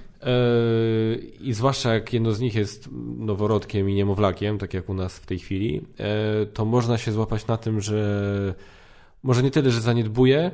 I 1.40 1.54
zwłaszcza 1.54 1.94
jak 1.94 2.14
jedno 2.14 2.32
z 2.32 2.40
nich 2.40 2.56
jest 2.56 2.90
noworodkiem 3.18 3.90
i 3.90 3.94
niemowlakiem, 3.94 4.58
tak 4.58 4.74
jak 4.74 4.90
u 4.90 4.94
nas 4.94 5.18
w 5.18 5.26
tej 5.26 5.40
chwili, 5.40 5.74
yy, 5.74 6.46
to 6.54 6.66
można 6.66 6.98
się 6.98 7.12
złapać 7.12 7.48
na 7.48 7.58
tym, 7.58 7.82
że 7.82 8.56
może 9.24 9.44
nie 9.44 9.52
tyle, 9.52 9.72
że 9.72 9.82
zaniedbuje, 9.82 10.52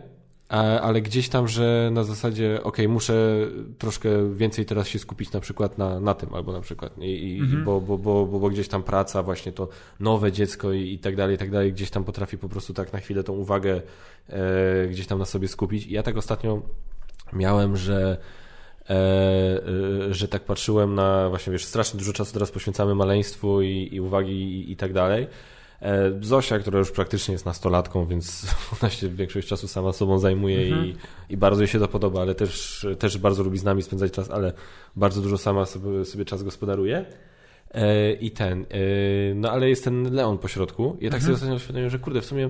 ale 0.81 1.01
gdzieś 1.01 1.29
tam, 1.29 1.47
że 1.47 1.89
na 1.93 2.03
zasadzie, 2.03 2.63
ok, 2.63 2.77
muszę 2.87 3.47
troszkę 3.77 4.33
więcej 4.33 4.65
teraz 4.65 4.87
się 4.87 4.99
skupić 4.99 5.31
na 5.31 5.39
przykład 5.39 5.77
na, 5.77 5.99
na 5.99 6.13
tym, 6.13 6.33
albo 6.33 6.53
na 6.53 6.61
przykład, 6.61 6.97
i, 6.97 7.39
mhm. 7.41 7.63
bo, 7.63 7.81
bo, 7.81 7.97
bo, 7.97 8.25
bo, 8.25 8.49
gdzieś 8.49 8.67
tam 8.67 8.83
praca, 8.83 9.23
właśnie 9.23 9.51
to 9.51 9.67
nowe 9.99 10.31
dziecko 10.31 10.73
i, 10.73 10.93
i 10.93 10.99
tak 10.99 11.15
dalej, 11.15 11.35
i 11.35 11.37
tak 11.37 11.51
dalej, 11.51 11.73
gdzieś 11.73 11.89
tam 11.89 12.03
potrafi 12.03 12.37
po 12.37 12.49
prostu 12.49 12.73
tak 12.73 12.93
na 12.93 12.99
chwilę 12.99 13.23
tą 13.23 13.33
uwagę 13.33 13.81
e, 14.29 14.87
gdzieś 14.87 15.07
tam 15.07 15.19
na 15.19 15.25
sobie 15.25 15.47
skupić. 15.47 15.85
I 15.85 15.91
ja 15.91 16.03
tak 16.03 16.17
ostatnio 16.17 16.61
miałem, 17.33 17.77
że 17.77 18.17
że 20.11 20.27
tak 20.27 20.43
patrzyłem 20.43 20.95
na 20.95 21.29
właśnie, 21.29 21.53
wiesz, 21.53 21.65
strasznie 21.65 21.97
dużo 21.97 22.13
czasu 22.13 22.33
teraz 22.33 22.51
poświęcamy 22.51 22.95
maleństwu 22.95 23.61
i, 23.61 23.89
i 23.91 24.01
uwagi 24.01 24.33
i, 24.33 24.71
i 24.71 24.75
tak 24.75 24.93
dalej. 24.93 25.27
E, 25.81 26.11
Zosia, 26.21 26.59
która 26.59 26.79
już 26.79 26.91
praktycznie 26.91 27.31
jest 27.31 27.45
nastolatką, 27.45 28.05
więc 28.05 28.45
ona 28.81 28.89
się 28.89 29.09
większość 29.09 29.47
czasu 29.47 29.67
sama 29.67 29.93
sobą 29.93 30.19
zajmuje 30.19 30.59
mhm. 30.59 30.85
i, 30.85 30.95
i 31.29 31.37
bardzo 31.37 31.61
jej 31.61 31.67
się 31.67 31.79
to 31.79 31.87
podoba, 31.87 32.21
ale 32.21 32.35
też, 32.35 32.87
też 32.99 33.17
bardzo 33.17 33.43
lubi 33.43 33.57
z 33.57 33.63
nami 33.63 33.81
spędzać 33.81 34.11
czas, 34.11 34.31
ale 34.31 34.53
bardzo 34.95 35.21
dużo 35.21 35.37
sama 35.37 35.65
sobie, 35.65 36.05
sobie 36.05 36.25
czas 36.25 36.43
gospodaruje. 36.43 37.05
I 38.21 38.31
ten, 38.31 38.65
no 39.35 39.51
ale 39.51 39.69
jest 39.69 39.83
ten 39.83 40.13
Leon 40.15 40.37
po 40.37 40.47
środku. 40.47 40.97
Ja 41.01 41.09
tak 41.09 41.19
mhm. 41.19 41.21
sobie 41.21 41.33
ostatnio 41.33 41.55
uświadomiłem, 41.55 41.89
że 41.89 41.99
kurde, 41.99 42.21
w 42.21 42.25
sumie 42.25 42.49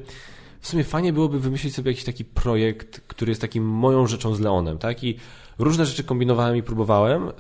w 0.62 0.68
sumie 0.68 0.84
fajnie 0.84 1.14
byłoby 1.14 1.40
wymyślić 1.40 1.76
sobie 1.76 1.92
jakiś 1.92 2.04
taki 2.04 2.26
projekt, 2.26 3.02
który 3.08 3.32
jest 3.32 3.42
takim 3.42 3.64
moją 3.64 4.08
rzeczą 4.08 4.36
z 4.36 4.40
Leonem, 4.40 4.78
tak? 4.78 5.04
I 5.04 5.18
Różne 5.60 5.86
rzeczy 5.86 6.04
kombinowałem 6.04 6.58
i 6.58 6.64
próbowałem. 6.64 7.28
E, 7.28 7.32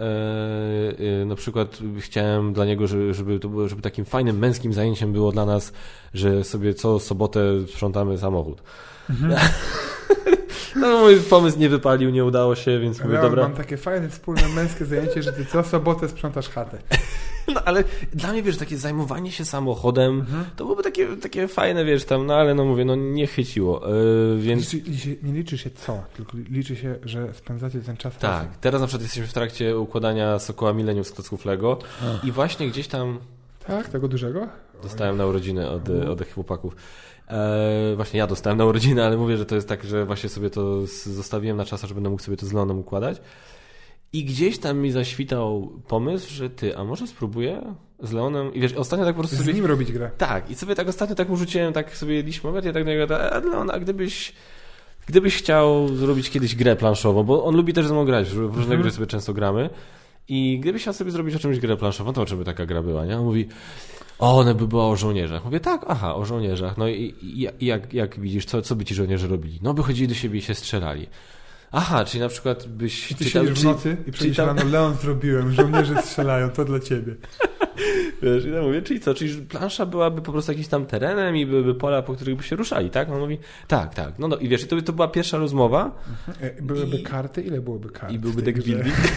e, 1.21 1.25
na 1.25 1.35
przykład 1.35 1.79
chciałem 1.99 2.53
dla 2.53 2.65
niego, 2.65 2.87
żeby, 2.87 3.39
to 3.39 3.49
było, 3.49 3.67
żeby 3.67 3.81
takim 3.81 4.05
fajnym 4.05 4.37
męskim 4.37 4.73
zajęciem 4.73 5.13
było 5.13 5.31
dla 5.31 5.45
nas, 5.45 5.73
że 6.13 6.43
sobie 6.43 6.73
co 6.73 6.99
sobotę 6.99 7.67
sprzątamy 7.67 8.17
samochód. 8.17 8.61
Mhm. 9.09 9.35
No 10.75 10.99
mój 10.99 11.15
pomysł 11.15 11.59
nie 11.59 11.69
wypalił, 11.69 12.09
nie 12.09 12.25
udało 12.25 12.55
się, 12.55 12.79
więc 12.79 13.03
mówię, 13.03 13.15
ja 13.15 13.21
dobra. 13.21 13.43
Mam 13.43 13.53
takie 13.53 13.77
fajne 13.77 14.09
wspólne 14.09 14.47
męskie 14.55 14.85
zajęcie, 14.85 15.23
że 15.23 15.33
ty 15.33 15.45
co 15.45 15.63
sobotę 15.63 16.09
sprzątasz 16.09 16.49
chatę. 16.49 16.77
No 17.53 17.61
ale 17.65 17.83
dla 18.13 18.31
mnie, 18.31 18.43
wiesz, 18.43 18.57
takie 18.57 18.77
zajmowanie 18.77 19.31
się 19.31 19.45
samochodem, 19.45 20.19
mhm. 20.19 20.45
to 20.55 20.63
byłoby 20.63 20.83
takie, 20.83 21.07
takie 21.17 21.47
fajne, 21.47 21.85
wiesz, 21.85 22.05
tam, 22.05 22.25
no 22.25 22.35
ale 22.35 22.55
no 22.55 22.65
mówię, 22.65 22.85
no 22.85 22.95
nie 22.95 23.27
chyciło, 23.27 23.87
yy, 23.87 24.39
więc... 24.39 24.73
Liczy, 24.73 24.89
liczy, 24.91 25.17
nie 25.23 25.33
liczy 25.33 25.57
się 25.57 25.69
co, 25.69 26.03
tylko 26.15 26.37
liczy 26.49 26.75
się, 26.75 26.95
że 27.03 27.33
spędzacie 27.33 27.79
ten 27.79 27.97
czas 27.97 28.17
Tak, 28.17 28.31
razem. 28.31 28.47
teraz 28.61 28.81
na 28.81 28.87
przykład 28.87 29.03
jesteśmy 29.03 29.27
w 29.27 29.33
trakcie 29.33 29.79
układania 29.79 30.39
Sokoła 30.39 30.73
Millennium 30.73 31.05
z 31.05 31.11
klocków 31.11 31.45
Lego 31.45 31.77
A. 32.03 32.25
i 32.27 32.31
właśnie 32.31 32.67
gdzieś 32.67 32.87
tam... 32.87 33.19
Tak, 33.67 33.89
tego 33.89 34.07
dużego? 34.07 34.47
Dostałem 34.83 35.17
na 35.17 35.25
urodziny 35.25 35.69
od, 35.69 35.89
od 35.89 36.31
chłopaków. 36.31 36.75
E, 37.27 37.93
właśnie 37.95 38.19
ja 38.19 38.27
dostałem 38.27 38.57
na 38.57 38.65
urodziny, 38.65 39.05
ale 39.05 39.17
mówię, 39.17 39.37
że 39.37 39.45
to 39.45 39.55
jest 39.55 39.69
tak, 39.69 39.83
że 39.83 40.05
właśnie 40.05 40.29
sobie 40.29 40.49
to 40.49 40.87
zostawiłem 40.87 41.57
na 41.57 41.65
czas, 41.65 41.83
że 41.83 41.93
będę 41.93 42.09
mógł 42.09 42.21
sobie 42.21 42.37
to 42.37 42.45
z 42.45 42.53
Leonem 42.53 42.79
układać. 42.79 43.21
I 44.13 44.23
gdzieś 44.23 44.57
tam 44.57 44.77
mi 44.77 44.91
zaświtał 44.91 45.71
pomysł, 45.87 46.33
że 46.33 46.49
ty, 46.49 46.77
a 46.77 46.83
może 46.83 47.07
spróbuję 47.07 47.75
z 47.99 48.11
Leonem 48.11 48.53
i 48.53 48.59
wiesz, 48.59 48.73
ostatnio 48.73 49.05
tak 49.05 49.15
po 49.15 49.21
prostu 49.21 49.35
z 49.35 49.39
sobie... 49.39 49.53
nim 49.53 49.65
robić 49.65 49.91
grę. 49.91 50.11
Tak, 50.17 50.51
i 50.51 50.55
sobie 50.55 50.75
tak 50.75 50.87
ostatnio 50.87 51.15
tak 51.15 51.29
mu 51.29 51.37
rzuciłem, 51.37 51.73
tak 51.73 51.97
sobie 51.97 52.15
jedliśmy 52.15 52.49
obiad, 52.49 52.65
ja 52.65 52.73
tak 52.73 52.85
na 52.85 52.91
a 53.31 53.39
Leon, 53.39 53.71
a 53.71 53.79
gdybyś 53.79 54.33
gdybyś 55.07 55.37
chciał 55.37 55.95
zrobić 55.95 56.29
kiedyś 56.29 56.55
grę 56.55 56.75
planszową, 56.75 57.23
bo 57.23 57.45
on 57.45 57.55
lubi 57.55 57.73
też 57.73 57.87
ze 57.87 57.93
mną 57.93 58.05
grać, 58.05 58.29
w 58.29 58.37
różne 58.37 58.61
mhm. 58.61 58.81
gry 58.81 58.91
sobie 58.91 59.07
często 59.07 59.33
gramy 59.33 59.69
i 60.27 60.59
gdybyś 60.59 60.81
chciał 60.81 60.93
sobie 60.93 61.11
zrobić 61.11 61.35
o 61.35 61.39
czymś 61.39 61.59
grę 61.59 61.77
planszową, 61.77 62.13
to 62.13 62.21
o 62.21 62.25
czym 62.25 62.37
by 62.37 62.45
taka 62.45 62.65
gra 62.65 62.81
była, 62.81 63.05
nie? 63.05 63.17
On 63.17 63.25
mówi, 63.25 63.47
o, 64.19 64.37
one 64.39 64.55
by 64.55 64.67
była 64.67 64.87
o 64.87 64.95
żołnierzach. 64.95 65.45
Mówię, 65.45 65.59
tak, 65.59 65.85
aha, 65.87 66.15
o 66.15 66.25
żołnierzach. 66.25 66.77
No 66.77 66.87
i, 66.87 67.15
i 67.21 67.65
jak, 67.65 67.93
jak 67.93 68.19
widzisz, 68.19 68.45
co, 68.45 68.61
co 68.61 68.75
by 68.75 68.85
ci 68.85 68.95
żołnierze 68.95 69.27
robili? 69.27 69.59
No, 69.61 69.73
by 69.73 69.83
chodzili 69.83 70.07
do 70.07 70.13
siebie 70.13 70.39
i 70.39 70.41
się 70.41 70.55
strzelali. 70.55 71.07
Aha, 71.71 72.05
czyli 72.05 72.21
na 72.21 72.29
przykład 72.29 72.67
byś 72.67 73.11
I 73.11 73.15
ty 73.15 73.25
czytał... 73.25 73.45
w 73.45 73.63
nocy 73.63 73.97
i 74.07 74.11
przyjdziesz 74.11 74.35
czytał- 74.37 74.47
rano, 74.55 74.69
Leon 74.71 74.95
zrobiłem, 74.95 75.51
żołnierze 75.53 76.01
strzelają, 76.01 76.49
to 76.49 76.65
dla 76.65 76.79
ciebie. 76.79 77.15
Wiesz, 78.21 78.45
i 78.45 78.49
ja 78.49 78.61
mówię, 78.61 78.81
czyli 78.81 78.99
co, 78.99 79.13
czyli 79.13 79.41
plansza 79.45 79.85
byłaby 79.85 80.21
po 80.21 80.31
prostu 80.31 80.51
jakimś 80.51 80.67
tam 80.67 80.85
terenem 80.85 81.37
i 81.37 81.45
byłyby 81.45 81.75
pola, 81.75 82.01
po 82.01 82.13
których 82.13 82.35
by 82.35 82.43
się 82.43 82.55
ruszali, 82.55 82.89
tak? 82.89 83.09
On 83.09 83.19
mówi, 83.19 83.37
tak, 83.67 83.95
tak. 83.95 84.19
No, 84.19 84.27
no 84.27 84.37
i 84.37 84.47
wiesz, 84.47 84.63
i 84.63 84.67
to, 84.67 84.81
to 84.81 84.93
była 84.93 85.07
pierwsza 85.07 85.37
rozmowa 85.37 86.03
E, 86.41 86.61
Byłyby 86.61 86.97
I- 86.97 87.03
karty? 87.03 87.41
Ile 87.41 87.61
byłoby 87.61 87.89
kart? 87.89 88.13
i 88.13 88.19
byłby 88.19 88.41
deck 88.41 88.63
building. 88.63 88.95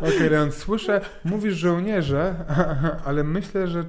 Okej, 0.00 0.30
Leon, 0.30 0.52
słyszę, 0.52 1.00
mówisz 1.24 1.54
żołnierze, 1.54 2.34
ale 3.06 3.24
myślę, 3.24 3.68
że 3.68 3.84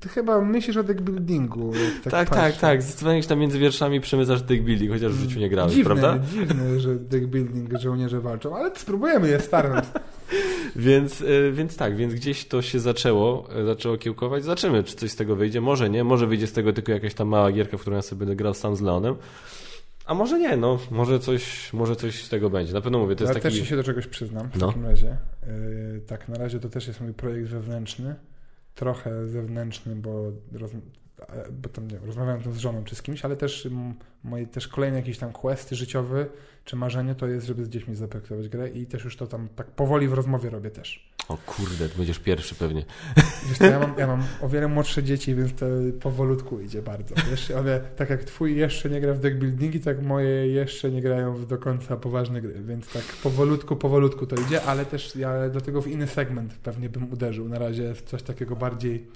ty 0.00 0.08
chyba 0.08 0.40
myślisz 0.40 0.76
o 0.76 0.82
deck 0.82 1.00
buildingu. 1.00 1.72
jak 1.74 2.12
Tak, 2.12 2.28
tak, 2.28 2.28
patrzę. 2.28 2.60
tak. 2.60 2.82
Zdecydowanie 2.82 3.22
tam 3.22 3.38
między 3.38 3.58
wierszami 3.58 4.00
przemycasz 4.00 4.42
deck 4.42 4.62
building, 4.62 4.92
chociaż 4.92 5.12
w 5.12 5.20
życiu 5.20 5.40
nie 5.40 5.48
grałeś, 5.50 5.72
dziwne, 5.74 5.96
prawda? 5.96 6.24
Dziwne, 6.32 6.80
że 6.80 6.94
deck 6.94 7.26
building 7.26 7.78
żołnierze 7.80 8.20
walczą, 8.20 8.56
ale 8.56 8.70
spróbujemy 8.76 9.28
je 9.28 9.40
starać. 9.40 9.84
Więc, 10.76 11.20
y, 11.20 11.52
więc 11.54 11.76
tak, 11.76 11.96
więc 11.96 12.14
gdzieś 12.14 12.44
to 12.44 12.62
się 12.62 12.80
zaczęło, 12.80 13.48
y, 13.60 13.66
zaczęło 13.66 13.96
kiełkować. 13.96 14.44
Zobaczymy, 14.44 14.84
czy 14.84 14.96
coś 14.96 15.10
z 15.10 15.16
tego 15.16 15.36
wyjdzie. 15.36 15.60
Może 15.60 15.90
nie, 15.90 16.04
może 16.04 16.26
wyjdzie 16.26 16.46
z 16.46 16.52
tego 16.52 16.72
tylko 16.72 16.92
jakaś 16.92 17.14
tam 17.14 17.28
mała 17.28 17.52
gierka, 17.52 17.76
w 17.76 17.80
którą 17.80 17.96
ja 17.96 18.02
sobie 18.02 18.18
będę 18.18 18.36
grał 18.36 18.54
sam 18.54 18.76
z 18.76 18.80
Leonem. 18.80 19.14
A 20.06 20.14
może 20.14 20.38
nie, 20.38 20.56
no, 20.56 20.78
może 20.90 21.18
coś, 21.20 21.72
może 21.72 21.96
coś 21.96 22.24
z 22.24 22.28
tego 22.28 22.50
będzie. 22.50 22.72
Na 22.72 22.80
pewno 22.80 22.98
mówię, 22.98 23.16
to 23.16 23.24
ja 23.24 23.30
jest 23.30 23.42
taki... 23.42 23.58
też 23.58 23.68
się 23.68 23.76
do 23.76 23.84
czegoś 23.84 24.06
przyznam 24.06 24.50
w 24.50 24.56
No. 24.58 24.66
takim 24.66 24.84
razie. 24.86 25.16
Yy, 25.46 26.00
tak, 26.06 26.28
na 26.28 26.38
razie 26.38 26.60
to 26.60 26.68
też 26.68 26.86
jest 26.86 27.00
mój 27.00 27.14
projekt 27.14 27.48
wewnętrzny. 27.48 28.14
Trochę 28.74 29.26
zewnętrzny, 29.28 29.96
bo, 29.96 30.32
roz, 30.52 30.70
bo 31.52 31.68
tam, 31.68 31.88
nie, 31.88 31.98
rozmawiałem 31.98 32.42
tam 32.42 32.52
z 32.52 32.58
żoną 32.58 32.84
czy 32.84 32.94
z 32.94 33.02
kimś, 33.02 33.24
ale 33.24 33.36
też 33.36 33.68
moje 34.24 34.46
też 34.46 34.68
kolejne 34.68 34.96
jakieś 34.96 35.18
tam 35.18 35.32
questy 35.32 35.76
życiowe 35.76 36.26
czy 36.64 36.76
marzenie 36.76 37.14
to 37.14 37.26
jest, 37.26 37.46
żeby 37.46 37.64
z 37.64 37.68
dziećmi 37.68 37.94
zaprojektować 37.94 38.48
grę 38.48 38.68
i 38.68 38.86
też 38.86 39.04
już 39.04 39.16
to 39.16 39.26
tam 39.26 39.48
tak 39.56 39.66
powoli 39.66 40.08
w 40.08 40.12
rozmowie 40.12 40.50
robię 40.50 40.70
też. 40.70 41.12
O 41.28 41.36
kurde, 41.36 41.88
ty 41.88 41.96
będziesz 41.96 42.18
pierwszy 42.18 42.54
pewnie. 42.54 42.84
Wiesz, 43.48 43.58
co, 43.58 43.64
ja, 43.64 43.78
mam, 43.78 43.94
ja 43.98 44.06
mam 44.06 44.22
o 44.42 44.48
wiele 44.48 44.68
młodsze 44.68 45.02
dzieci, 45.02 45.34
więc 45.34 45.54
to 45.54 45.66
powolutku 46.00 46.60
idzie 46.60 46.82
bardzo. 46.82 47.14
Wiesz, 47.30 47.50
ale 47.50 47.80
tak 47.80 48.10
jak 48.10 48.24
twój 48.24 48.56
jeszcze 48.56 48.90
nie 48.90 49.00
gra 49.00 49.14
w 49.14 49.18
deck 49.18 49.36
buildingi, 49.36 49.80
tak 49.80 50.02
moje 50.02 50.46
jeszcze 50.46 50.90
nie 50.90 51.02
grają 51.02 51.34
w 51.34 51.46
do 51.46 51.58
końca 51.58 51.96
poważne 51.96 52.40
gry, 52.40 52.62
więc 52.62 52.88
tak 52.92 53.02
powolutku, 53.22 53.76
powolutku 53.76 54.26
to 54.26 54.36
idzie, 54.36 54.62
ale 54.62 54.86
też 54.86 55.16
ja 55.16 55.48
dlatego 55.48 55.82
w 55.82 55.88
inny 55.88 56.06
segment 56.06 56.54
pewnie 56.54 56.88
bym 56.88 57.12
uderzył. 57.12 57.48
Na 57.48 57.58
razie 57.58 57.94
w 57.94 58.02
coś 58.02 58.22
takiego 58.22 58.56
bardziej 58.56 59.06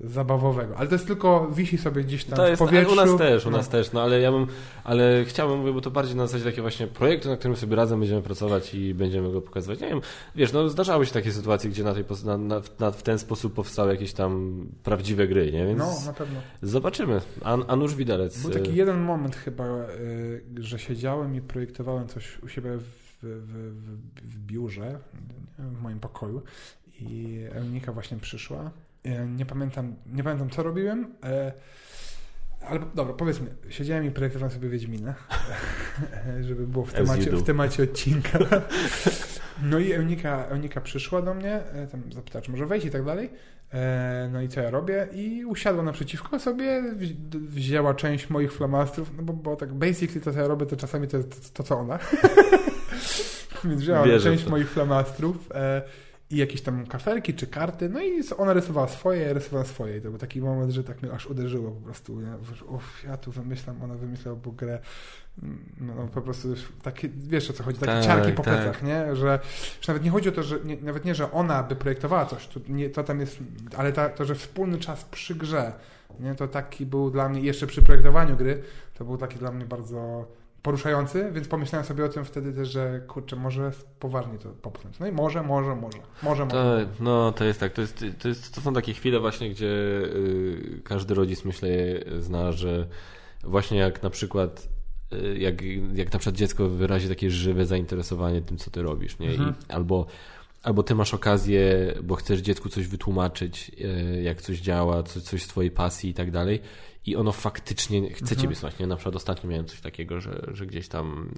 zabawowego. 0.00 0.76
Ale 0.76 0.88
to 0.88 0.94
jest 0.94 1.06
tylko, 1.06 1.48
wisi 1.50 1.78
sobie 1.78 2.04
gdzieś 2.04 2.24
tam 2.24 2.36
To 2.36 2.46
w 2.46 2.48
jest, 2.48 2.62
ale 2.62 2.70
powietrzu. 2.70 2.92
u 2.92 2.96
nas 2.96 3.16
też, 3.16 3.46
u 3.46 3.50
No. 3.50 3.56
nas 3.56 3.68
też, 3.68 3.92
no 3.92 4.02
ale 4.02 4.20
ja 4.20 4.32
bym, 4.32 4.46
ale 4.84 5.24
chciałbym, 5.24 5.58
mówię, 5.58 5.72
bo 5.72 5.80
to 5.80 5.90
bardziej 5.90 6.16
na 6.16 6.26
zasadzie 6.26 6.44
takie 6.44 6.62
właśnie 6.62 6.86
projektu, 6.86 7.28
na 7.28 7.36
którym 7.36 7.56
sobie 7.56 7.76
razem 7.76 8.00
będziemy 8.00 8.22
pracować 8.22 8.74
i 8.74 8.94
będziemy 8.94 9.32
go 9.32 9.40
pokazywać. 9.40 9.80
Nie 9.80 9.88
wiem, 9.88 10.00
wiesz, 10.36 10.52
no 10.52 10.68
zdarzały 10.68 11.06
się 11.06 11.12
takie 11.12 11.32
sytuacje, 11.32 11.70
gdzie 11.70 11.84
na 11.84 11.94
tej, 11.94 12.04
na, 12.24 12.38
na, 12.38 12.60
na, 12.78 12.90
w 12.90 13.02
ten 13.02 13.18
sposób 13.18 13.54
powstały 13.54 13.92
jakieś 13.92 14.12
tam 14.12 14.64
prawdziwe 14.82 15.28
gry, 15.28 15.52
nie? 15.52 15.66
Więc 15.66 15.78
No, 15.78 15.92
na 16.06 16.12
pewno. 16.12 16.40
zobaczymy. 16.62 17.20
A, 17.42 17.56
a 17.66 17.76
nuż 17.76 17.94
widelec. 17.94 18.42
Był 18.42 18.50
taki 18.50 18.74
jeden 18.74 19.00
moment 19.00 19.36
chyba, 19.36 19.64
y, 19.66 20.44
że 20.58 20.78
siedziałem 20.78 21.36
i 21.36 21.40
projektowałem 21.40 22.08
coś 22.08 22.38
u 22.42 22.48
siebie 22.48 22.70
w, 22.76 22.82
w, 23.22 23.42
w, 24.22 24.34
w 24.34 24.38
biurze, 24.38 24.98
w 25.58 25.82
moim 25.82 26.00
pokoju 26.00 26.42
i 27.00 27.38
Eunika 27.52 27.92
właśnie 27.92 28.16
przyszła. 28.16 28.70
Y, 29.06 29.26
Nie 29.36 29.46
pamiętam, 29.46 29.94
nie 30.12 30.22
pamiętam 30.24 30.50
co 30.50 30.62
robiłem, 30.62 31.04
y, 31.04 31.52
ale 32.66 32.80
dobra, 32.94 33.14
powiedzmy, 33.14 33.46
siedziałem 33.68 34.04
i 34.04 34.10
projektowałem 34.10 34.54
sobie 34.54 34.68
Wiedźminę, 34.68 35.14
żeby 36.48 36.66
było 36.66 36.84
w 36.84 36.92
temacie, 36.92 37.30
w 37.30 37.42
temacie 37.42 37.82
odcinka. 37.82 38.38
No 39.62 39.78
i 39.78 39.92
Eunika, 39.92 40.44
Eunika 40.46 40.80
przyszła 40.80 41.22
do 41.22 41.34
mnie, 41.34 41.52
e, 41.72 41.86
tam 41.86 42.02
zapytała, 42.12 42.42
czy 42.42 42.50
może 42.50 42.66
wejść 42.66 42.86
i 42.86 42.90
tak 42.90 43.04
dalej. 43.04 43.30
E, 43.74 44.28
No 44.32 44.42
i 44.42 44.48
co 44.48 44.60
ja 44.60 44.70
robię? 44.70 45.08
I 45.12 45.44
usiadła 45.44 45.82
naprzeciwko 45.82 46.38
sobie, 46.38 46.82
wzi- 46.96 47.16
wzięła 47.48 47.94
część 47.94 48.30
moich 48.30 48.52
flamastrów, 48.52 49.10
no 49.16 49.22
bo, 49.22 49.32
bo 49.32 49.56
tak 49.56 49.74
basically 49.74 50.20
to, 50.20 50.32
co 50.32 50.40
ja 50.40 50.48
robię, 50.48 50.66
to 50.66 50.76
czasami 50.76 51.08
to 51.08 51.16
jest 51.16 51.52
to, 51.52 51.62
to 51.62 51.68
co 51.68 51.78
ona. 51.78 51.98
Więc 53.64 53.80
wzięła 53.80 54.02
Wierzę 54.04 54.30
część 54.30 54.46
moich 54.46 54.70
flamastrów 54.70 55.52
e, 55.54 55.82
i 56.30 56.36
jakieś 56.36 56.62
tam 56.62 56.86
kafelki 56.86 57.34
czy 57.34 57.46
karty, 57.46 57.88
no 57.88 58.02
i 58.02 58.22
ona 58.36 58.52
rysowała 58.52 58.88
swoje, 58.88 59.20
ja 59.20 59.32
rysowałem 59.32 59.66
swoje. 59.66 59.96
I 59.96 60.00
to 60.00 60.10
był 60.10 60.18
taki 60.18 60.40
moment, 60.40 60.72
że 60.72 60.84
tak 60.84 61.02
mnie 61.02 61.12
aż 61.12 61.26
uderzyło 61.26 61.70
po 61.70 61.80
prostu. 61.80 62.20
Że, 62.54 62.64
Uff, 62.64 63.04
ja 63.04 63.16
tu 63.16 63.32
wymyślam, 63.32 63.82
ona 63.82 63.94
wymyślała 63.94 64.36
bu 64.36 64.52
grę. 64.52 64.78
No, 65.80 65.94
no 65.94 66.08
po 66.08 66.22
prostu 66.22 66.48
już 66.48 66.72
takie, 66.82 67.08
wiesz 67.08 67.50
o 67.50 67.52
co 67.52 67.64
chodzi, 67.64 67.78
takie 67.78 67.92
Tak, 67.92 68.04
ciarki 68.04 68.32
po 68.32 68.42
tak. 68.42 68.54
plecach, 68.54 68.82
nie? 68.82 69.16
Że, 69.16 69.40
że 69.80 69.92
nawet 69.92 70.04
nie 70.04 70.10
chodzi 70.10 70.28
o 70.28 70.32
to, 70.32 70.42
że 70.42 70.60
nie, 70.64 70.76
nawet 70.76 71.04
nie, 71.04 71.14
że 71.14 71.32
ona 71.32 71.62
by 71.62 71.76
projektowała 71.76 72.26
coś, 72.26 72.46
to, 72.46 72.60
nie, 72.68 72.90
to 72.90 73.04
tam 73.04 73.20
jest, 73.20 73.38
ale 73.76 73.92
ta, 73.92 74.08
to, 74.08 74.24
że 74.24 74.34
wspólny 74.34 74.78
czas 74.78 75.04
przy 75.04 75.34
grze, 75.34 75.72
nie? 76.20 76.34
To 76.34 76.48
taki 76.48 76.86
był 76.86 77.10
dla 77.10 77.28
mnie, 77.28 77.40
jeszcze 77.40 77.66
przy 77.66 77.82
projektowaniu 77.82 78.36
gry, 78.36 78.62
to 78.94 79.04
był 79.04 79.16
taki 79.16 79.38
dla 79.38 79.52
mnie 79.52 79.64
bardzo 79.64 80.28
poruszający, 80.64 81.30
więc 81.32 81.48
pomyślałem 81.48 81.86
sobie 81.86 82.04
o 82.04 82.08
tym 82.08 82.24
wtedy 82.24 82.52
też, 82.52 82.68
że 82.68 83.00
kurczę, 83.06 83.36
może 83.36 83.72
poważnie 83.98 84.38
to 84.38 84.48
popchnąć. 84.48 84.98
No 84.98 85.06
i 85.06 85.12
może, 85.12 85.42
może, 85.42 85.76
może, 85.76 85.98
może, 86.22 86.46
To, 86.46 86.56
może. 86.56 86.86
no, 87.00 87.32
to 87.32 87.44
jest 87.44 87.60
tak. 87.60 87.72
To, 87.72 87.80
jest, 87.80 88.04
to, 88.18 88.28
jest, 88.28 88.54
to 88.54 88.60
są 88.60 88.74
takie 88.74 88.94
chwile 88.94 89.20
właśnie, 89.20 89.50
gdzie 89.50 89.66
y, 89.66 90.80
każdy 90.84 91.14
rodzic, 91.14 91.44
myślę, 91.44 91.68
zna, 92.18 92.52
że 92.52 92.86
właśnie 93.42 93.78
jak 93.78 94.02
na 94.02 94.10
przykład 94.10 94.68
y, 95.12 95.38
jak, 95.38 95.62
jak 95.94 96.12
na 96.12 96.18
przykład 96.18 96.36
dziecko 96.36 96.68
wyrazi 96.68 97.08
takie 97.08 97.30
żywe 97.30 97.66
zainteresowanie 97.66 98.42
tym, 98.42 98.58
co 98.58 98.70
ty 98.70 98.82
robisz, 98.82 99.18
nie? 99.18 99.30
Mhm. 99.30 99.50
I, 99.50 99.72
albo, 99.72 100.06
albo 100.64 100.82
ty 100.82 100.94
masz 100.94 101.14
okazję, 101.14 101.94
bo 102.02 102.14
chcesz 102.14 102.40
dziecku 102.40 102.68
coś 102.68 102.86
wytłumaczyć, 102.86 103.70
y, 104.18 104.22
jak 104.22 104.42
coś 104.42 104.58
działa, 104.60 105.02
coś, 105.02 105.42
z 105.42 105.46
twojej 105.48 105.70
pasji 105.70 106.10
i 106.10 106.14
tak 106.14 106.30
dalej. 106.30 106.60
I 107.06 107.16
ono 107.16 107.32
faktycznie 107.32 108.10
chce 108.10 108.22
Mhm. 108.24 108.40
ciebie 108.40 108.54
słuchać. 108.54 108.78
Nie? 108.78 108.86
Na 108.86 108.96
przykład 108.96 109.16
ostatnio 109.16 109.50
miałem 109.50 109.66
coś 109.66 109.80
takiego, 109.80 110.20
że, 110.20 110.46
że 110.54 110.66
gdzieś 110.66 110.88
tam 110.88 111.30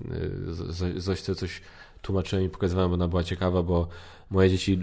z- 0.49 1.03
Zośce 1.03 1.35
coś 1.35 1.61
tłumaczyłem 2.03 2.45
i 2.45 2.49
pokazywałem, 2.49 2.91
bo 2.91 2.95
ona 2.95 3.09
była 3.09 3.23
ciekawa, 3.25 3.63
bo 3.63 3.89
moje 4.31 4.51
dzieci 4.51 4.79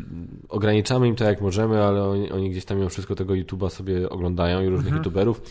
ograniczamy 0.49 1.07
im 1.07 1.15
to 1.15 1.23
jak 1.23 1.41
możemy, 1.41 1.83
ale 1.83 2.03
oni, 2.03 2.31
oni 2.31 2.49
gdzieś 2.49 2.65
tam 2.65 2.77
mimo 2.77 2.89
wszystko 2.89 3.15
tego 3.15 3.33
YouTube'a 3.33 3.69
sobie 3.69 4.09
oglądają 4.09 4.61
i 4.63 4.67
różnych 4.67 4.87
Mhm. 4.93 4.97
YouTuberów. 4.97 5.41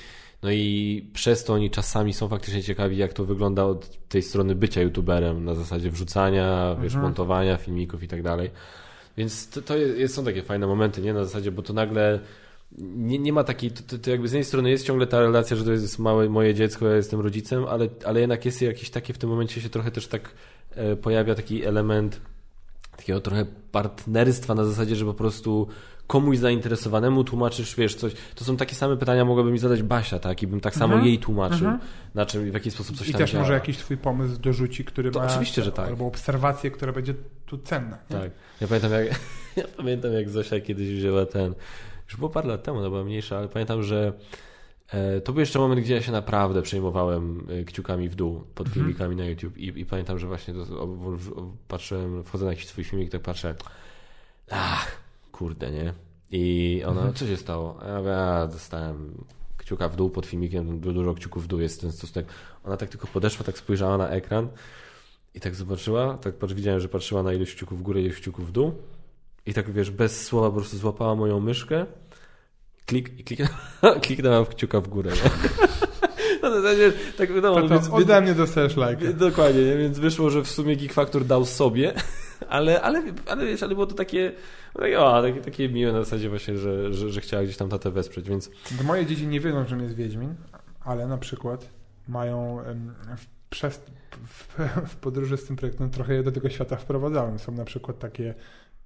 No 0.43 0.51
i 0.51 1.07
przez 1.12 1.45
to 1.45 1.53
oni 1.53 1.70
czasami 1.70 2.12
są 2.12 2.28
faktycznie 2.28 2.62
ciekawi, 2.62 2.97
jak 2.97 3.12
to 3.12 3.24
wygląda 3.24 3.64
od 3.64 4.09
tej 4.09 4.22
strony 4.22 4.55
bycia 4.55 4.82
YouTuberem, 4.82 5.45
na 5.45 5.55
zasadzie 5.55 5.90
wrzucania, 5.90 6.76
wiesz, 6.82 6.93
Mhm. 6.93 7.03
montowania 7.03 7.57
filmików 7.57 8.03
i 8.03 8.09
tak 8.09 8.22
dalej. 8.22 8.51
Więc 9.16 9.49
to, 9.49 9.62
to 9.62 9.76
jest, 9.76 10.14
są 10.14 10.24
takie 10.24 10.43
fajne 10.43 10.66
momenty, 10.66 11.03
nie? 11.03 11.14
Na 11.14 11.24
zasadzie, 11.24 11.53
bo 11.53 11.62
to 11.62 11.72
nagle 11.72 12.20
nie, 12.78 13.18
nie 13.18 13.32
ma 13.32 13.45
takiej, 13.45 13.70
to, 13.70 13.99
to, 13.99 14.11
jakby 14.11 14.28
z 14.28 14.32
jednej 14.32 14.45
strony 14.45 14.70
jest 14.70 14.86
ciągle 14.86 15.07
ta 15.07 15.20
relacja, 15.20 15.57
że 15.57 15.64
to 15.64 15.72
jest 15.72 15.99
małe, 15.99 16.28
moje 16.28 16.55
dziecko, 16.55 16.88
ja 16.88 16.97
jestem 16.97 17.20
rodzicem, 17.20 17.64
ale, 17.64 17.88
ale 18.05 18.20
jednak 18.20 18.45
jest 18.45 18.62
jakieś 18.62 18.90
takie, 18.90 19.12
w 19.12 19.18
tym 19.18 19.30
momencie 19.30 19.61
się 19.61 19.68
trochę 19.68 19.90
też 19.90 20.07
tak 20.07 20.30
e, 20.74 20.97
pojawia 20.97 21.34
taki 21.34 21.64
element 21.64 22.20
takiego 22.97 23.20
trochę 23.20 23.47
partnerstwa 23.72 24.55
na 24.55 24.64
zasadzie, 24.64 24.97
że 24.97 25.05
po 25.05 25.14
prostu 25.14 25.68
komuś 26.07 26.38
zainteresowanemu 26.38 27.24
tłumaczysz, 27.24 27.76
wiesz, 27.76 27.94
coś. 27.94 28.12
To 28.34 28.44
są 28.44 28.57
takie 28.57 28.74
same 28.74 28.96
pytania 28.96 29.24
mogłaby 29.24 29.50
mi 29.53 29.59
zadać 29.59 29.82
Basia, 29.82 30.18
tak? 30.18 30.42
I 30.42 30.46
bym 30.46 30.61
tak 30.61 30.74
samo 30.74 30.94
Mhm. 30.94 31.07
jej 31.09 31.18
tłumaczył, 31.18 31.59
Mhm. 31.68 31.78
na 32.14 32.26
czym, 32.26 32.50
w 32.50 32.55
jaki 32.55 32.70
sposób 32.70 32.96
coś 32.96 33.09
I 33.09 33.12
tam 33.12 33.18
też 33.18 33.32
działa. 33.32 33.42
może 33.42 33.53
jakiś 33.55 33.76
twój 33.76 33.96
pomysł 33.96 34.38
dorzuci, 34.40 34.84
który 34.84 35.11
To 35.11 35.18
ma... 35.20 35.26
oczywiście, 35.26 35.62
że 35.62 35.72
tak. 35.72 35.88
Albo 35.88 36.07
obserwację, 36.07 36.70
która 36.70 36.92
będzie 36.92 37.14
tu 37.46 37.59
cenna. 37.59 37.98
nie? 38.11 38.16
Tak. 38.16 38.30
Ja 38.61 38.68
pamiętam 38.68 38.92
jak, 38.92 39.07
ja 39.57 39.64
pamiętam 39.76 40.12
jak 40.12 40.30
Zosia 40.30 40.61
kiedyś 40.61 40.88
wzięła 40.88 41.26
ten, 41.26 41.55
już 42.09 42.16
było 42.16 42.30
parę 42.30 42.48
lat 42.48 42.62
temu, 42.62 42.78
ona 42.78 42.88
była 42.90 43.05
mniejsza, 43.05 43.38
ale 43.38 43.48
pamiętam, 43.48 43.82
że 43.82 44.12
e, 44.92 45.20
to 45.20 45.32
był 45.32 45.40
jeszcze 45.40 45.59
moment, 45.59 45.80
gdzie 45.80 45.94
ja 45.94 46.03
się 46.03 46.12
naprawdę 46.12 46.62
przejmowałem 46.62 47.46
e, 47.61 47.64
kciukami 47.64 48.09
w 48.09 48.14
dół 48.14 48.44
pod 48.55 48.66
Mhm. 48.66 48.74
filmikami 48.86 49.16
na 49.16 49.24
YouTube 49.24 49.57
i, 49.59 49.80
i 49.80 49.86
pamiętam, 49.86 50.18
że 50.18 50.26
właśnie 50.26 50.55
to, 50.55 50.61
o, 50.61 50.82
o, 50.82 51.40
o, 51.40 51.53
patrzyłem, 51.68 52.24
wchodzę 52.24 52.44
na 52.44 52.50
jakiś 52.50 52.66
swój 52.66 52.84
filmik, 52.84 53.11
tak 53.11 53.20
patrzę, 53.20 53.55
ach, 54.50 55.01
kurde, 55.32 55.70
nie? 55.70 55.94
I 56.30 56.82
ona, 56.86 56.96
Mhm. 57.00 57.14
co 57.14 57.26
się 57.26 57.36
stało? 57.36 57.78
Ja 58.06 58.46
dostałem 58.46 59.24
kciuka 59.58 59.88
w 59.88 59.96
dół 59.96 60.10
pod 60.10 60.26
filmikiem, 60.26 60.80
du- 60.80 60.92
dużo 60.92 61.14
kciuków 61.14 61.44
w 61.44 61.46
dół 61.46 61.60
jest 61.60 61.80
ten 61.80 61.92
stosunek. 61.92 62.26
Ona 62.64 62.76
tak 62.76 62.88
tylko 62.88 63.06
podeszła, 63.06 63.44
tak 63.44 63.58
spojrzała 63.58 63.98
na 63.98 64.08
ekran 64.08 64.48
i 65.34 65.40
tak 65.40 65.54
zobaczyła, 65.54 66.18
tak 66.18 66.34
patrz, 66.34 66.54
widziałem, 66.54 66.80
że 66.80 66.88
patrzyła 66.88 67.22
na 67.22 67.32
ilość 67.32 67.54
kciuków 67.54 67.78
w 67.78 67.82
górę, 67.82 68.00
ilość 68.02 68.20
kciuków 68.20 68.48
w 68.48 68.52
dół 68.52 68.72
i 69.46 69.54
tak, 69.54 69.70
wiesz, 69.72 69.90
bez 69.90 70.24
słowa 70.26 70.50
po 70.50 70.56
prostu 70.56 70.76
złapała 70.78 71.14
moją 71.14 71.40
myszkę 71.40 71.86
klik, 72.86 73.18
i 73.20 73.24
kliknęła, 73.24 73.54
kliknęła 74.02 74.44
w 74.44 74.48
kciuka 74.48 74.80
w 74.80 74.88
górę. 74.88 75.10
Nie? 75.24 75.30
No, 76.42 76.50
w 76.50 76.54
zasadzie, 76.54 76.92
tak 77.18 77.32
wiadomo, 77.34 77.60
To, 77.60 77.68
więc, 77.68 77.88
to 77.88 77.94
ode 77.94 78.20
mnie 78.20 78.34
dostajesz 78.34 78.76
lajka. 78.76 79.02
więc, 79.02 79.16
dokładnie, 79.18 79.62
nie? 79.64 79.76
więc 79.76 79.98
wyszło, 79.98 80.30
że 80.30 80.42
w 80.42 80.48
sumie 80.50 80.76
Geek 80.76 80.92
Factor 80.92 81.24
dał 81.24 81.44
sobie, 81.44 81.94
ale, 82.53 82.82
ale, 82.82 83.03
ale 83.26 83.46
wiesz, 83.46 83.62
ale 83.62 83.74
było 83.74 83.86
to 83.86 83.94
takie, 83.94 84.32
takie, 84.74 85.00
o, 85.00 85.22
takie, 85.22 85.40
takie 85.40 85.68
miłe 85.68 85.92
na 85.92 86.05
zasadzie 86.05 86.28
właśnie, 86.28 86.57
że, 86.57 86.92
że, 86.92 87.11
że 87.11 87.20
chciała 87.20 87.42
gdzieś 87.42 87.57
tam 87.57 87.68
tatę 87.68 87.90
wesprzeć, 87.90 88.28
więc 88.28 88.50
moje 88.84 89.07
dzieci 89.07 89.26
nie 89.26 89.40
wiedzą, 89.40 89.64
czym 89.64 89.80
jest 89.80 89.94
Wiedźmin, 89.94 90.34
ale 90.80 91.07
na 91.07 91.18
przykład 91.18 91.68
mają 92.09 92.59
w 93.16 93.42
przez, 93.53 93.80
w, 94.26 94.59
w 94.92 94.96
podróży 94.96 95.36
z 95.36 95.44
tym 95.44 95.57
projektem 95.57 95.90
trochę 95.90 96.14
je 96.14 96.22
do 96.22 96.32
tego 96.32 96.50
świata 96.50 96.76
wprowadzałem. 96.76 97.38
Są 97.38 97.53
na 97.53 97.64
przykład 97.64 97.98
takie 97.98 98.35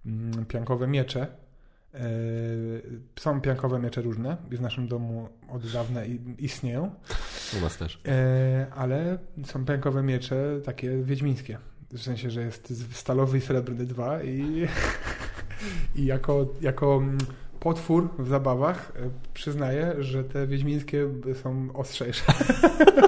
mm, 0.06 0.46
piankowe 0.46 0.86
miecze. 0.86 1.26
E, 1.94 2.00
są 3.18 3.40
piankowe 3.40 3.78
miecze 3.78 4.02
różne 4.02 4.36
w 4.50 4.60
naszym 4.60 4.88
domu 4.88 5.28
od 5.48 5.72
dawna 5.72 6.00
istnieją. 6.38 6.90
U 7.58 7.60
nas 7.60 7.76
też. 7.76 8.00
E, 8.08 8.66
ale 8.74 9.18
są 9.44 9.64
piankowe 9.64 10.02
miecze 10.02 10.60
takie 10.64 11.02
wiedźmińskie. 11.02 11.58
W 11.92 12.02
sensie, 12.02 12.30
że 12.30 12.42
jest 12.42 12.94
stalowy 12.96 13.38
i 13.38 13.40
srebrny 13.40 13.86
dwa 13.86 14.22
i, 14.22 14.68
i 15.96 16.04
jako, 16.04 16.46
jako 16.60 16.96
mm, 16.96 17.18
potwór 17.60 18.08
w 18.18 18.28
zabawach 18.28 18.92
e, 18.96 19.10
przyznaję, 19.34 19.94
że 19.98 20.24
te 20.24 20.46
wiedźmińskie 20.46 21.08
są 21.42 21.68
ostrzejsze. 21.74 22.24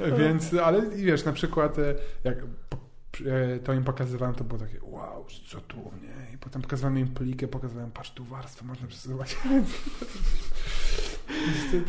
Więc, 0.18 0.54
ale 0.54 0.90
wiesz, 0.90 1.24
na 1.24 1.32
przykład 1.32 1.78
e, 1.78 1.94
jak 2.24 2.38
e, 2.38 3.58
to 3.58 3.72
im 3.72 3.84
pokazywałem, 3.84 4.34
to 4.34 4.44
było 4.44 4.60
takie 4.60 4.78
wow, 4.82 5.26
co 5.48 5.60
tu, 5.60 5.76
nie? 5.76 6.34
I 6.34 6.38
potem 6.38 6.62
pokazywałem 6.62 6.98
im 6.98 7.08
plikę, 7.08 7.48
pokazywałem, 7.48 7.90
patrz 7.90 8.10
tu 8.10 8.24
warstwę, 8.24 8.64
można 8.64 8.86
przesuwać. 8.86 9.36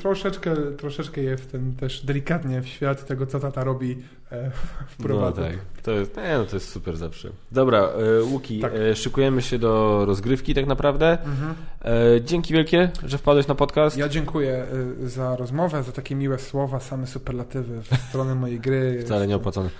Troszeczkę, 0.01 0.55
troszeczkę 0.77 1.21
je 1.21 1.37
w 1.37 1.47
ten 1.47 1.75
też 1.75 2.05
delikatnie 2.05 2.61
w 2.61 2.67
świat 2.67 3.05
tego, 3.07 3.25
co 3.25 3.39
tata 3.39 3.63
robi 3.63 3.97
e, 4.31 4.51
wprowadza. 4.99 5.41
No 5.41 5.47
tak, 5.47 5.57
to 5.83 5.91
jest, 5.91 6.17
nie, 6.17 6.37
no 6.37 6.45
to 6.45 6.55
jest 6.55 6.69
super 6.69 6.97
zawsze. 6.97 7.29
Dobra, 7.51 7.79
e, 7.79 8.23
Łuki, 8.23 8.59
tak. 8.59 8.73
e, 8.75 8.95
szykujemy 8.95 9.41
się 9.41 9.59
do 9.59 10.05
rozgrywki 10.05 10.53
tak 10.53 10.65
naprawdę. 10.65 11.11
Mhm. 11.11 11.53
E, 11.81 12.21
dzięki 12.21 12.53
wielkie, 12.53 12.89
że 13.05 13.17
wpadłeś 13.17 13.47
na 13.47 13.55
podcast. 13.55 13.97
Ja 13.97 14.09
dziękuję 14.09 14.65
e, 15.03 15.09
za 15.09 15.35
rozmowę, 15.35 15.83
za 15.83 15.91
takie 15.91 16.15
miłe 16.15 16.39
słowa, 16.39 16.79
same 16.79 17.07
superlatywy 17.07 17.81
w 17.81 17.97
stronę 18.09 18.35
mojej 18.35 18.59
gry. 18.59 19.01
Wcale 19.05 19.27
nie 19.27 19.35
opłacone. 19.35 19.69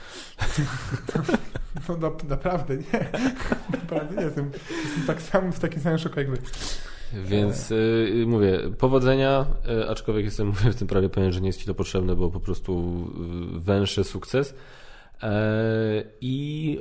No, 1.89 1.97
no 2.01 2.11
naprawdę 2.29 2.77
nie. 2.77 3.09
Naprawdę 3.69 4.15
nie. 4.15 4.23
Jestem, 4.23 4.51
jestem 4.85 5.03
tak 5.07 5.21
sam, 5.21 5.51
w 5.51 5.59
takim 5.59 5.81
samym 5.81 5.97
szoku 5.97 6.19
jak 6.19 6.29
wy. 6.29 6.37
Więc 7.13 7.71
y, 7.71 8.23
mówię, 8.27 8.59
powodzenia, 8.77 9.45
y, 9.69 9.89
aczkolwiek 9.89 10.25
jestem 10.25 10.47
mówię, 10.57 10.71
w 10.71 10.75
tym 10.75 10.87
prawie 10.87 11.09
pewien, 11.09 11.31
że 11.31 11.41
nie 11.41 11.47
jest 11.47 11.59
Ci 11.59 11.65
to 11.65 11.73
potrzebne, 11.73 12.15
bo 12.15 12.31
po 12.31 12.39
prostu 12.39 13.03
y, 13.55 13.59
węższy 13.59 14.03
sukces. 14.03 14.55
E, 15.23 16.03
I 16.21 16.79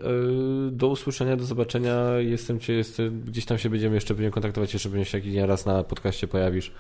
do 0.71 0.89
usłyszenia, 0.89 1.37
do 1.37 1.45
zobaczenia. 1.45 2.11
Jestem 2.19 2.61
cię, 2.61 2.73
jestem, 2.73 3.21
gdzieś 3.21 3.45
tam 3.45 3.59
się 3.59 3.71
będziemy 3.71 3.95
jeszcze 3.95 4.15
pewnie 4.15 4.31
kontaktować, 4.31 4.73
jeszcze 4.73 4.89
będziesz 4.89 5.13
jakiś 5.13 5.35
raz 5.37 5.67
na 5.67 5.85
podcaście 5.85 6.29
pojawisz. 6.29 6.73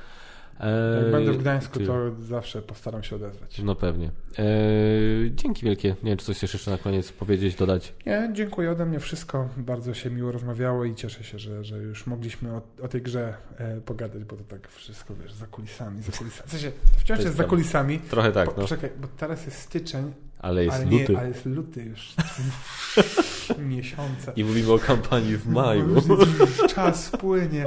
Jak 1.02 1.12
będę 1.12 1.32
w 1.32 1.38
Gdańsku, 1.38 1.80
to 1.80 2.10
zawsze 2.20 2.62
postaram 2.62 3.02
się 3.02 3.16
odezwać. 3.16 3.62
No 3.62 3.74
pewnie. 3.74 4.10
dzięki 5.30 5.64
wielkie. 5.64 5.88
Nie 5.88 6.10
wiem, 6.10 6.18
czy 6.18 6.24
coś 6.24 6.42
jeszcze 6.42 6.70
na 6.70 6.78
koniec 6.78 7.12
powiedzieć, 7.12 7.54
dodać. 7.54 7.94
Nie, 8.06 8.30
dziękuję 8.32 8.70
ode 8.70 8.86
mnie 8.86 9.00
wszystko. 9.00 9.48
Bardzo 9.56 9.94
się 9.94 10.10
miło 10.10 10.32
rozmawiało 10.32 10.84
i 10.84 10.94
cieszę 10.94 11.24
się, 11.24 11.38
że, 11.38 11.64
że 11.64 11.78
już 11.78 12.06
mogliśmy 12.06 12.52
o, 12.52 12.62
o 12.82 12.88
tej 12.88 13.02
grze 13.02 13.34
e, 13.58 13.80
pogadać, 13.80 14.24
bo 14.24 14.36
to 14.36 14.44
tak 14.44 14.68
wszystko, 14.68 15.14
wiesz, 15.22 15.32
za 15.32 15.46
kulisami, 15.46 16.02
za 16.02 16.12
kulisami. 16.12 16.48
W 16.48 16.50
sensie, 16.50 16.70
to 16.70 17.00
wciąż 17.00 17.06
to 17.06 17.12
jest, 17.12 17.24
jest 17.24 17.36
za 17.36 17.44
kulisami. 17.44 17.98
Trochę 17.98 18.32
tak, 18.32 18.54
po, 18.54 18.60
no. 18.60 18.66
Czekaj, 18.66 18.90
bo 19.00 19.08
teraz 19.08 19.46
jest 19.46 19.58
styczeń, 19.58 20.12
ale 20.38 20.64
jest 20.64 20.76
ale 20.76 20.84
luty. 20.84 21.12
Nie, 21.12 21.18
ale 21.18 21.28
jest 21.28 21.46
luty 21.46 21.82
już. 21.82 22.14
Miesiące. 23.68 24.32
I 24.36 24.44
mówimy 24.44 24.72
o 24.72 24.78
kampanii 24.78 25.36
w 25.36 25.46
maju. 25.46 26.02
Czas 26.74 27.10
płynie. 27.10 27.66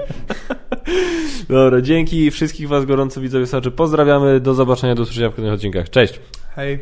Dobra, 1.50 1.82
dzięki. 1.82 2.32
Wszystkich 2.32 2.68
Was 2.68 2.86
gorąco 2.86 3.22
widzowie 3.22 3.48
słuchacze 3.48 3.72
pozdrawiamy. 3.72 4.40
Do 4.40 4.54
zobaczenia, 4.54 4.96
do 4.96 5.02
usłyszenia 5.04 5.30
w 5.30 5.36
kolejnych 5.36 5.56
odcinkach. 5.56 5.90
Cześć. 5.90 6.20
Hej. 6.56 6.80